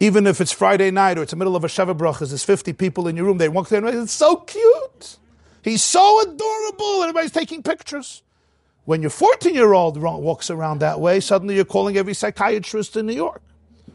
Even 0.00 0.26
if 0.26 0.40
it's 0.40 0.52
Friday 0.52 0.90
night 0.90 1.18
or 1.18 1.22
it's 1.22 1.32
the 1.32 1.36
middle 1.36 1.56
of 1.56 1.64
a 1.64 1.66
Sheva 1.66 1.96
Brachas, 1.96 2.28
there's 2.28 2.44
50 2.44 2.72
people 2.74 3.08
in 3.08 3.16
your 3.16 3.26
room. 3.26 3.38
They 3.38 3.48
walk 3.48 3.68
there 3.68 3.84
and 3.84 4.02
it's 4.02 4.12
so 4.12 4.36
cute. 4.36 5.18
He's 5.62 5.82
so 5.82 6.22
adorable. 6.22 7.02
Everybody's 7.02 7.32
taking 7.32 7.62
pictures. 7.62 8.22
When 8.84 9.02
your 9.02 9.10
14 9.10 9.54
year 9.54 9.72
old 9.74 9.98
walks 9.98 10.50
around 10.50 10.78
that 10.78 11.00
way, 11.00 11.20
suddenly 11.20 11.56
you're 11.56 11.64
calling 11.64 11.96
every 11.96 12.14
psychiatrist 12.14 12.96
in 12.96 13.06
New 13.06 13.14
York. 13.14 13.42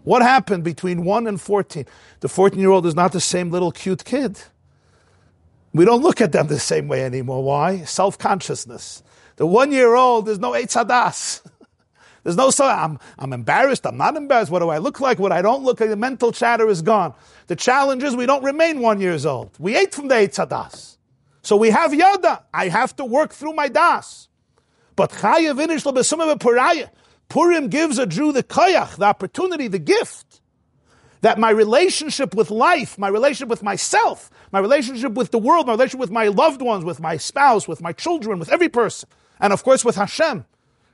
What 0.03 0.21
happened 0.21 0.63
between 0.63 1.03
1 1.03 1.27
and 1.27 1.39
14? 1.39 1.85
The 2.19 2.27
14 2.27 2.59
year 2.59 2.69
old 2.69 2.85
is 2.85 2.95
not 2.95 3.11
the 3.11 3.21
same 3.21 3.51
little 3.51 3.71
cute 3.71 4.03
kid. 4.03 4.41
We 5.73 5.85
don't 5.85 6.03
look 6.03 6.21
at 6.21 6.31
them 6.31 6.47
the 6.47 6.59
same 6.59 6.87
way 6.87 7.03
anymore. 7.03 7.43
Why? 7.43 7.79
Self 7.83 8.17
consciousness. 8.17 9.01
The 9.37 9.47
one 9.47 9.71
year 9.71 9.95
old, 9.95 10.27
there's 10.27 10.39
no 10.39 10.51
Eitz 10.51 10.75
Hadas. 10.83 11.41
There's 12.23 12.37
no 12.37 12.51
so 12.51 12.65
I'm, 12.65 12.99
I'm 13.19 13.33
embarrassed. 13.33 13.85
I'm 13.85 13.97
not 13.97 14.15
embarrassed. 14.15 14.49
What 14.49 14.59
do 14.59 14.69
I 14.69 14.77
look 14.77 15.01
like? 15.01 15.19
What 15.19 15.33
I 15.33 15.41
don't 15.41 15.65
look 15.65 15.81
like? 15.81 15.89
The 15.89 15.97
mental 15.97 16.31
chatter 16.31 16.69
is 16.69 16.81
gone. 16.81 17.13
The 17.47 17.55
challenge 17.57 18.01
is 18.01 18.15
we 18.15 18.25
don't 18.25 18.45
remain 18.45 18.79
one 18.79 19.01
years 19.01 19.25
old. 19.25 19.51
We 19.59 19.75
ate 19.75 19.93
from 19.93 20.07
the 20.07 20.15
Eitz 20.15 20.35
Hadas. 20.35 20.95
So 21.41 21.57
we 21.57 21.69
have 21.71 21.93
Yada. 21.93 22.45
I 22.53 22.69
have 22.69 22.95
to 22.95 23.03
work 23.03 23.33
through 23.33 23.51
my 23.51 23.67
Das. 23.67 24.29
But 24.95 25.11
Chayav 25.11 25.61
Inish. 25.65 25.83
Purim 27.33 27.67
gives 27.67 27.97
a 27.97 28.05
Jew 28.05 28.31
the 28.31 28.43
koyach, 28.43 28.97
the 28.97 29.05
opportunity, 29.05 29.67
the 29.67 29.79
gift, 29.79 30.39
that 31.21 31.39
my 31.39 31.49
relationship 31.49 32.35
with 32.35 32.51
life, 32.51 32.95
my 32.99 33.07
relationship 33.07 33.47
with 33.47 33.63
myself, 33.63 34.29
my 34.51 34.59
relationship 34.59 35.13
with 35.13 35.31
the 35.31 35.39
world, 35.39 35.65
my 35.65 35.73
relationship 35.73 35.99
with 35.99 36.11
my 36.11 36.27
loved 36.27 36.61
ones, 36.61 36.85
with 36.85 36.99
my 36.99 37.17
spouse, 37.17 37.67
with 37.67 37.81
my 37.81 37.91
children, 37.91 38.37
with 38.37 38.51
every 38.51 38.69
person, 38.69 39.09
and 39.39 39.51
of 39.51 39.63
course 39.63 39.83
with 39.83 39.95
Hashem, 39.95 40.45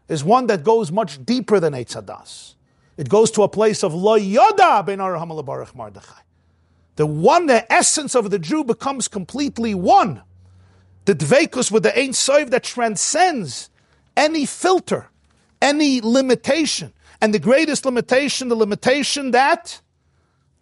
is 0.07 0.23
one 0.23 0.47
that 0.47 0.63
goes 0.63 0.93
much 0.93 1.25
deeper 1.25 1.59
than 1.59 1.73
Eitz 1.73 2.01
Hadas. 2.01 2.55
It 2.95 3.09
goes 3.09 3.31
to 3.31 3.43
a 3.43 3.49
place 3.49 3.83
of 3.83 3.93
Lo 3.93 4.17
Yoda 4.17 4.85
Ben 4.85 4.99
Baruch 4.99 5.75
Mordechai. 5.75 6.21
The 6.95 7.05
one, 7.05 7.47
the 7.47 7.69
essence 7.69 8.15
of 8.15 8.29
the 8.29 8.39
Jew 8.39 8.63
becomes 8.63 9.09
completely 9.09 9.75
one. 9.75 10.21
The 11.03 11.15
dveikus 11.15 11.69
with 11.69 11.83
the 11.83 11.99
Ein 11.99 12.13
Sof 12.13 12.49
that 12.51 12.63
transcends 12.63 13.69
any 14.15 14.45
filter, 14.45 15.09
any 15.61 16.01
limitation. 16.01 16.93
And 17.21 17.33
the 17.33 17.39
greatest 17.39 17.85
limitation, 17.85 18.47
the 18.47 18.55
limitation 18.55 19.31
that 19.31 19.81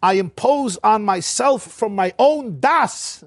I 0.02 0.14
impose 0.14 0.78
on 0.84 1.04
myself 1.04 1.64
from 1.64 1.96
my 1.96 2.14
own 2.18 2.60
das. 2.60 3.24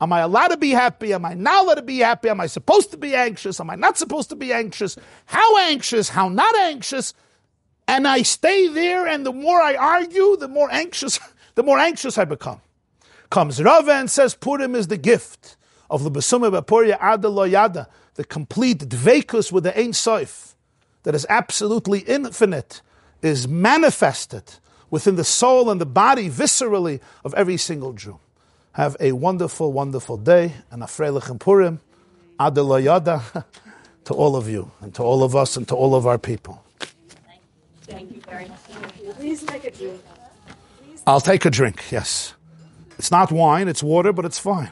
Am 0.00 0.12
I 0.12 0.20
allowed 0.20 0.48
to 0.48 0.56
be 0.56 0.70
happy? 0.70 1.12
Am 1.12 1.24
I 1.24 1.34
not 1.34 1.64
allowed 1.64 1.74
to 1.76 1.82
be 1.82 1.98
happy? 1.98 2.28
Am 2.28 2.40
I 2.40 2.46
supposed 2.46 2.90
to 2.90 2.96
be 2.96 3.14
anxious? 3.14 3.60
Am 3.60 3.70
I 3.70 3.74
not 3.74 3.96
supposed 3.96 4.28
to 4.30 4.36
be 4.36 4.52
anxious? 4.52 4.96
How 5.26 5.58
anxious? 5.58 6.10
How 6.10 6.28
not 6.28 6.54
anxious? 6.56 7.14
And 7.86 8.08
I 8.08 8.22
stay 8.22 8.68
there, 8.68 9.06
and 9.06 9.26
the 9.26 9.32
more 9.32 9.60
I 9.60 9.74
argue, 9.76 10.36
the 10.36 10.48
more 10.48 10.70
anxious, 10.72 11.20
the 11.54 11.62
more 11.62 11.78
anxious 11.78 12.18
I 12.18 12.24
become. 12.24 12.60
Comes 13.30 13.62
Rava 13.62 13.92
and 13.92 14.10
says 14.10 14.34
Purim 14.34 14.74
is 14.74 14.88
the 14.88 14.96
gift 14.96 15.56
of 15.90 16.02
the 16.02 16.10
Besumah 16.10 16.60
Bapuria 16.60 16.98
Ada 17.02 17.48
Yada, 17.48 17.88
the 18.14 18.24
complete 18.24 18.78
dvekus 18.78 19.52
with 19.52 19.64
the 19.64 19.78
Ein 19.78 19.92
Sof, 19.92 20.53
that 21.04 21.14
is 21.14 21.24
absolutely 21.28 22.00
infinite, 22.00 22.82
is 23.22 23.46
manifested 23.48 24.54
within 24.90 25.16
the 25.16 25.24
soul 25.24 25.70
and 25.70 25.80
the 25.80 25.86
body, 25.86 26.28
viscerally, 26.28 27.00
of 27.24 27.32
every 27.34 27.56
single 27.56 27.92
Jew. 27.92 28.18
Have 28.72 28.96
a 29.00 29.12
wonderful, 29.12 29.72
wonderful 29.72 30.16
day, 30.16 30.54
and 30.70 30.82
a 30.82 30.86
Freilich 30.86 31.38
Purim, 31.38 31.80
Ada 32.40 32.80
Yada, 32.82 33.22
to 34.04 34.14
all 34.14 34.36
of 34.36 34.48
you, 34.48 34.70
and 34.80 34.94
to 34.94 35.02
all 35.02 35.22
of 35.22 35.36
us, 35.36 35.56
and 35.56 35.66
to 35.68 35.74
all 35.74 35.94
of 35.94 36.06
our 36.06 36.18
people. 36.18 36.62
Thank 37.82 38.12
you 38.12 38.20
very 38.20 38.48
much. 38.48 38.58
Please 39.18 39.42
take 39.44 39.64
a 39.64 39.70
drink. 39.70 40.00
I'll 41.06 41.20
take 41.20 41.44
a 41.44 41.50
drink, 41.50 41.84
yes. 41.90 42.34
It's 42.98 43.10
not 43.10 43.30
wine, 43.30 43.68
it's 43.68 43.82
water, 43.82 44.12
but 44.12 44.24
it's 44.24 44.38
fine. 44.38 44.70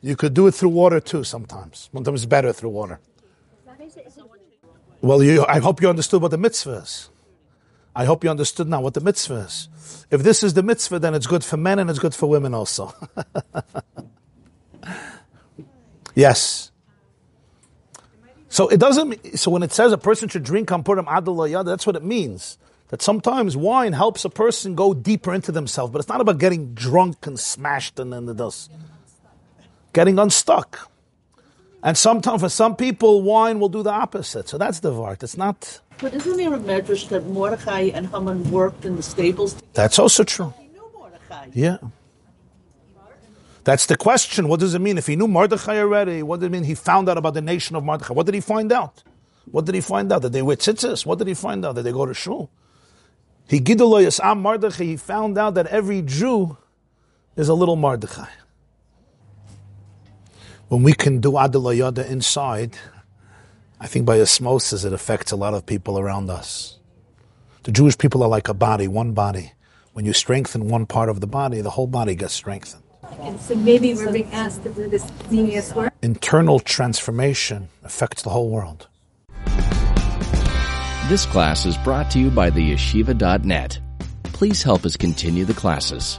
You 0.00 0.16
could 0.16 0.34
do 0.34 0.46
it 0.46 0.52
through 0.52 0.70
water 0.70 1.00
too 1.00 1.24
sometimes. 1.24 1.88
Sometimes 1.92 2.22
it's 2.22 2.26
better 2.26 2.52
through 2.52 2.70
water. 2.70 2.98
Well, 5.02 5.20
you, 5.20 5.44
I 5.44 5.58
hope 5.58 5.82
you 5.82 5.88
understood 5.88 6.22
what 6.22 6.30
the 6.30 6.38
mitzvah 6.38 6.82
is. 6.84 7.10
I 7.94 8.04
hope 8.04 8.22
you 8.22 8.30
understood 8.30 8.68
now 8.68 8.80
what 8.80 8.94
the 8.94 9.00
mitzvah 9.00 9.34
is. 9.34 9.68
If 10.10 10.22
this 10.22 10.44
is 10.44 10.54
the 10.54 10.62
mitzvah, 10.62 11.00
then 11.00 11.12
it's 11.14 11.26
good 11.26 11.44
for 11.44 11.56
men 11.56 11.80
and 11.80 11.90
it's 11.90 11.98
good 11.98 12.14
for 12.14 12.28
women 12.28 12.54
also. 12.54 12.94
yes. 16.14 16.70
So 18.48 18.68
it 18.68 18.78
doesn't. 18.78 19.38
So 19.38 19.50
when 19.50 19.64
it 19.64 19.72
says 19.72 19.92
a 19.92 19.98
person 19.98 20.28
should 20.28 20.44
drink 20.44 20.68
Kampurim 20.68 21.06
Adalayad, 21.06 21.66
that's 21.66 21.86
what 21.86 21.96
it 21.96 22.04
means. 22.04 22.56
That 22.88 23.02
sometimes 23.02 23.56
wine 23.56 23.94
helps 23.94 24.24
a 24.24 24.30
person 24.30 24.74
go 24.76 24.94
deeper 24.94 25.34
into 25.34 25.50
themselves, 25.50 25.90
but 25.92 25.98
it's 25.98 26.08
not 26.08 26.20
about 26.20 26.38
getting 26.38 26.74
drunk 26.74 27.26
and 27.26 27.40
smashed 27.40 27.98
and 27.98 28.12
then 28.12 28.28
it 28.28 28.36
does. 28.36 28.68
Getting 29.92 30.18
unstuck. 30.18 30.91
And 31.82 31.98
sometimes 31.98 32.40
for 32.42 32.48
some 32.48 32.76
people, 32.76 33.22
wine 33.22 33.58
will 33.58 33.68
do 33.68 33.82
the 33.82 33.90
opposite. 33.90 34.48
So 34.48 34.56
that's 34.56 34.80
the 34.80 34.92
vart. 34.92 35.22
It's 35.22 35.36
not. 35.36 35.80
But 35.98 36.14
isn't 36.14 36.36
there 36.36 36.54
a 36.54 36.58
medrash 36.58 37.08
that 37.08 37.26
Mordechai 37.26 37.90
and 37.92 38.06
Haman 38.08 38.50
worked 38.50 38.84
in 38.84 38.96
the 38.96 39.02
stables? 39.02 39.54
Together? 39.54 39.68
That's 39.74 39.98
also 39.98 40.22
true. 40.22 40.54
He 40.58 40.68
knew 40.68 40.88
Mordechai. 40.94 41.48
Yeah. 41.52 41.78
That's 43.64 43.86
the 43.86 43.96
question. 43.96 44.48
What 44.48 44.60
does 44.60 44.74
it 44.74 44.80
mean? 44.80 44.98
If 44.98 45.06
he 45.06 45.16
knew 45.16 45.28
Mordechai 45.28 45.78
already, 45.78 46.22
what 46.22 46.40
did 46.40 46.46
it 46.46 46.50
mean 46.50 46.64
he 46.64 46.74
found 46.74 47.08
out 47.08 47.18
about 47.18 47.34
the 47.34 47.40
nation 47.40 47.76
of 47.76 47.84
Mordechai? 47.84 48.14
What 48.14 48.26
did 48.26 48.34
he 48.34 48.40
find 48.40 48.72
out? 48.72 49.02
What 49.50 49.64
did 49.66 49.74
he 49.74 49.80
find 49.80 50.12
out? 50.12 50.22
That 50.22 50.32
they 50.32 50.42
wear 50.42 50.56
tzitzis? 50.56 51.04
What 51.04 51.18
did 51.18 51.26
he 51.26 51.34
find 51.34 51.64
out? 51.64 51.74
That 51.74 51.82
they 51.82 51.92
go 51.92 52.06
to 52.06 52.14
shul? 52.14 52.50
He 53.48 53.60
giduloyas 53.60 54.20
am 54.22 54.40
Mordechai. 54.40 54.84
He 54.84 54.96
found 54.96 55.36
out 55.36 55.54
that 55.54 55.66
every 55.66 56.02
Jew 56.02 56.56
is 57.36 57.48
a 57.48 57.54
little 57.54 57.76
Mordechai. 57.76 58.28
When 60.72 60.84
we 60.84 60.94
can 60.94 61.20
do 61.20 61.32
Adalayada 61.32 62.08
inside, 62.08 62.78
I 63.78 63.86
think 63.86 64.06
by 64.06 64.18
osmosis 64.22 64.84
it 64.84 64.94
affects 64.94 65.30
a 65.30 65.36
lot 65.36 65.52
of 65.52 65.66
people 65.66 65.98
around 65.98 66.30
us. 66.30 66.78
The 67.64 67.72
Jewish 67.72 67.98
people 67.98 68.22
are 68.22 68.28
like 68.30 68.48
a 68.48 68.54
body, 68.54 68.88
one 68.88 69.12
body. 69.12 69.52
When 69.92 70.06
you 70.06 70.14
strengthen 70.14 70.68
one 70.68 70.86
part 70.86 71.10
of 71.10 71.20
the 71.20 71.26
body, 71.26 71.60
the 71.60 71.68
whole 71.68 71.86
body 71.86 72.14
gets 72.14 72.32
strengthened. 72.32 72.84
And 73.20 73.38
so 73.38 73.54
maybe 73.54 73.92
we're 73.92 74.14
being 74.14 74.32
asked 74.32 74.62
to 74.62 74.70
do 74.70 74.88
this 74.88 75.04
genius 75.28 75.74
work. 75.74 75.92
Internal 76.00 76.58
transformation 76.58 77.68
affects 77.84 78.22
the 78.22 78.30
whole 78.30 78.48
world. 78.48 78.88
This 81.10 81.26
class 81.26 81.66
is 81.66 81.76
brought 81.84 82.10
to 82.12 82.18
you 82.18 82.30
by 82.30 82.48
the 82.48 82.72
yeshiva.net. 82.72 83.78
Please 84.22 84.62
help 84.62 84.86
us 84.86 84.96
continue 84.96 85.44
the 85.44 85.52
classes. 85.52 86.18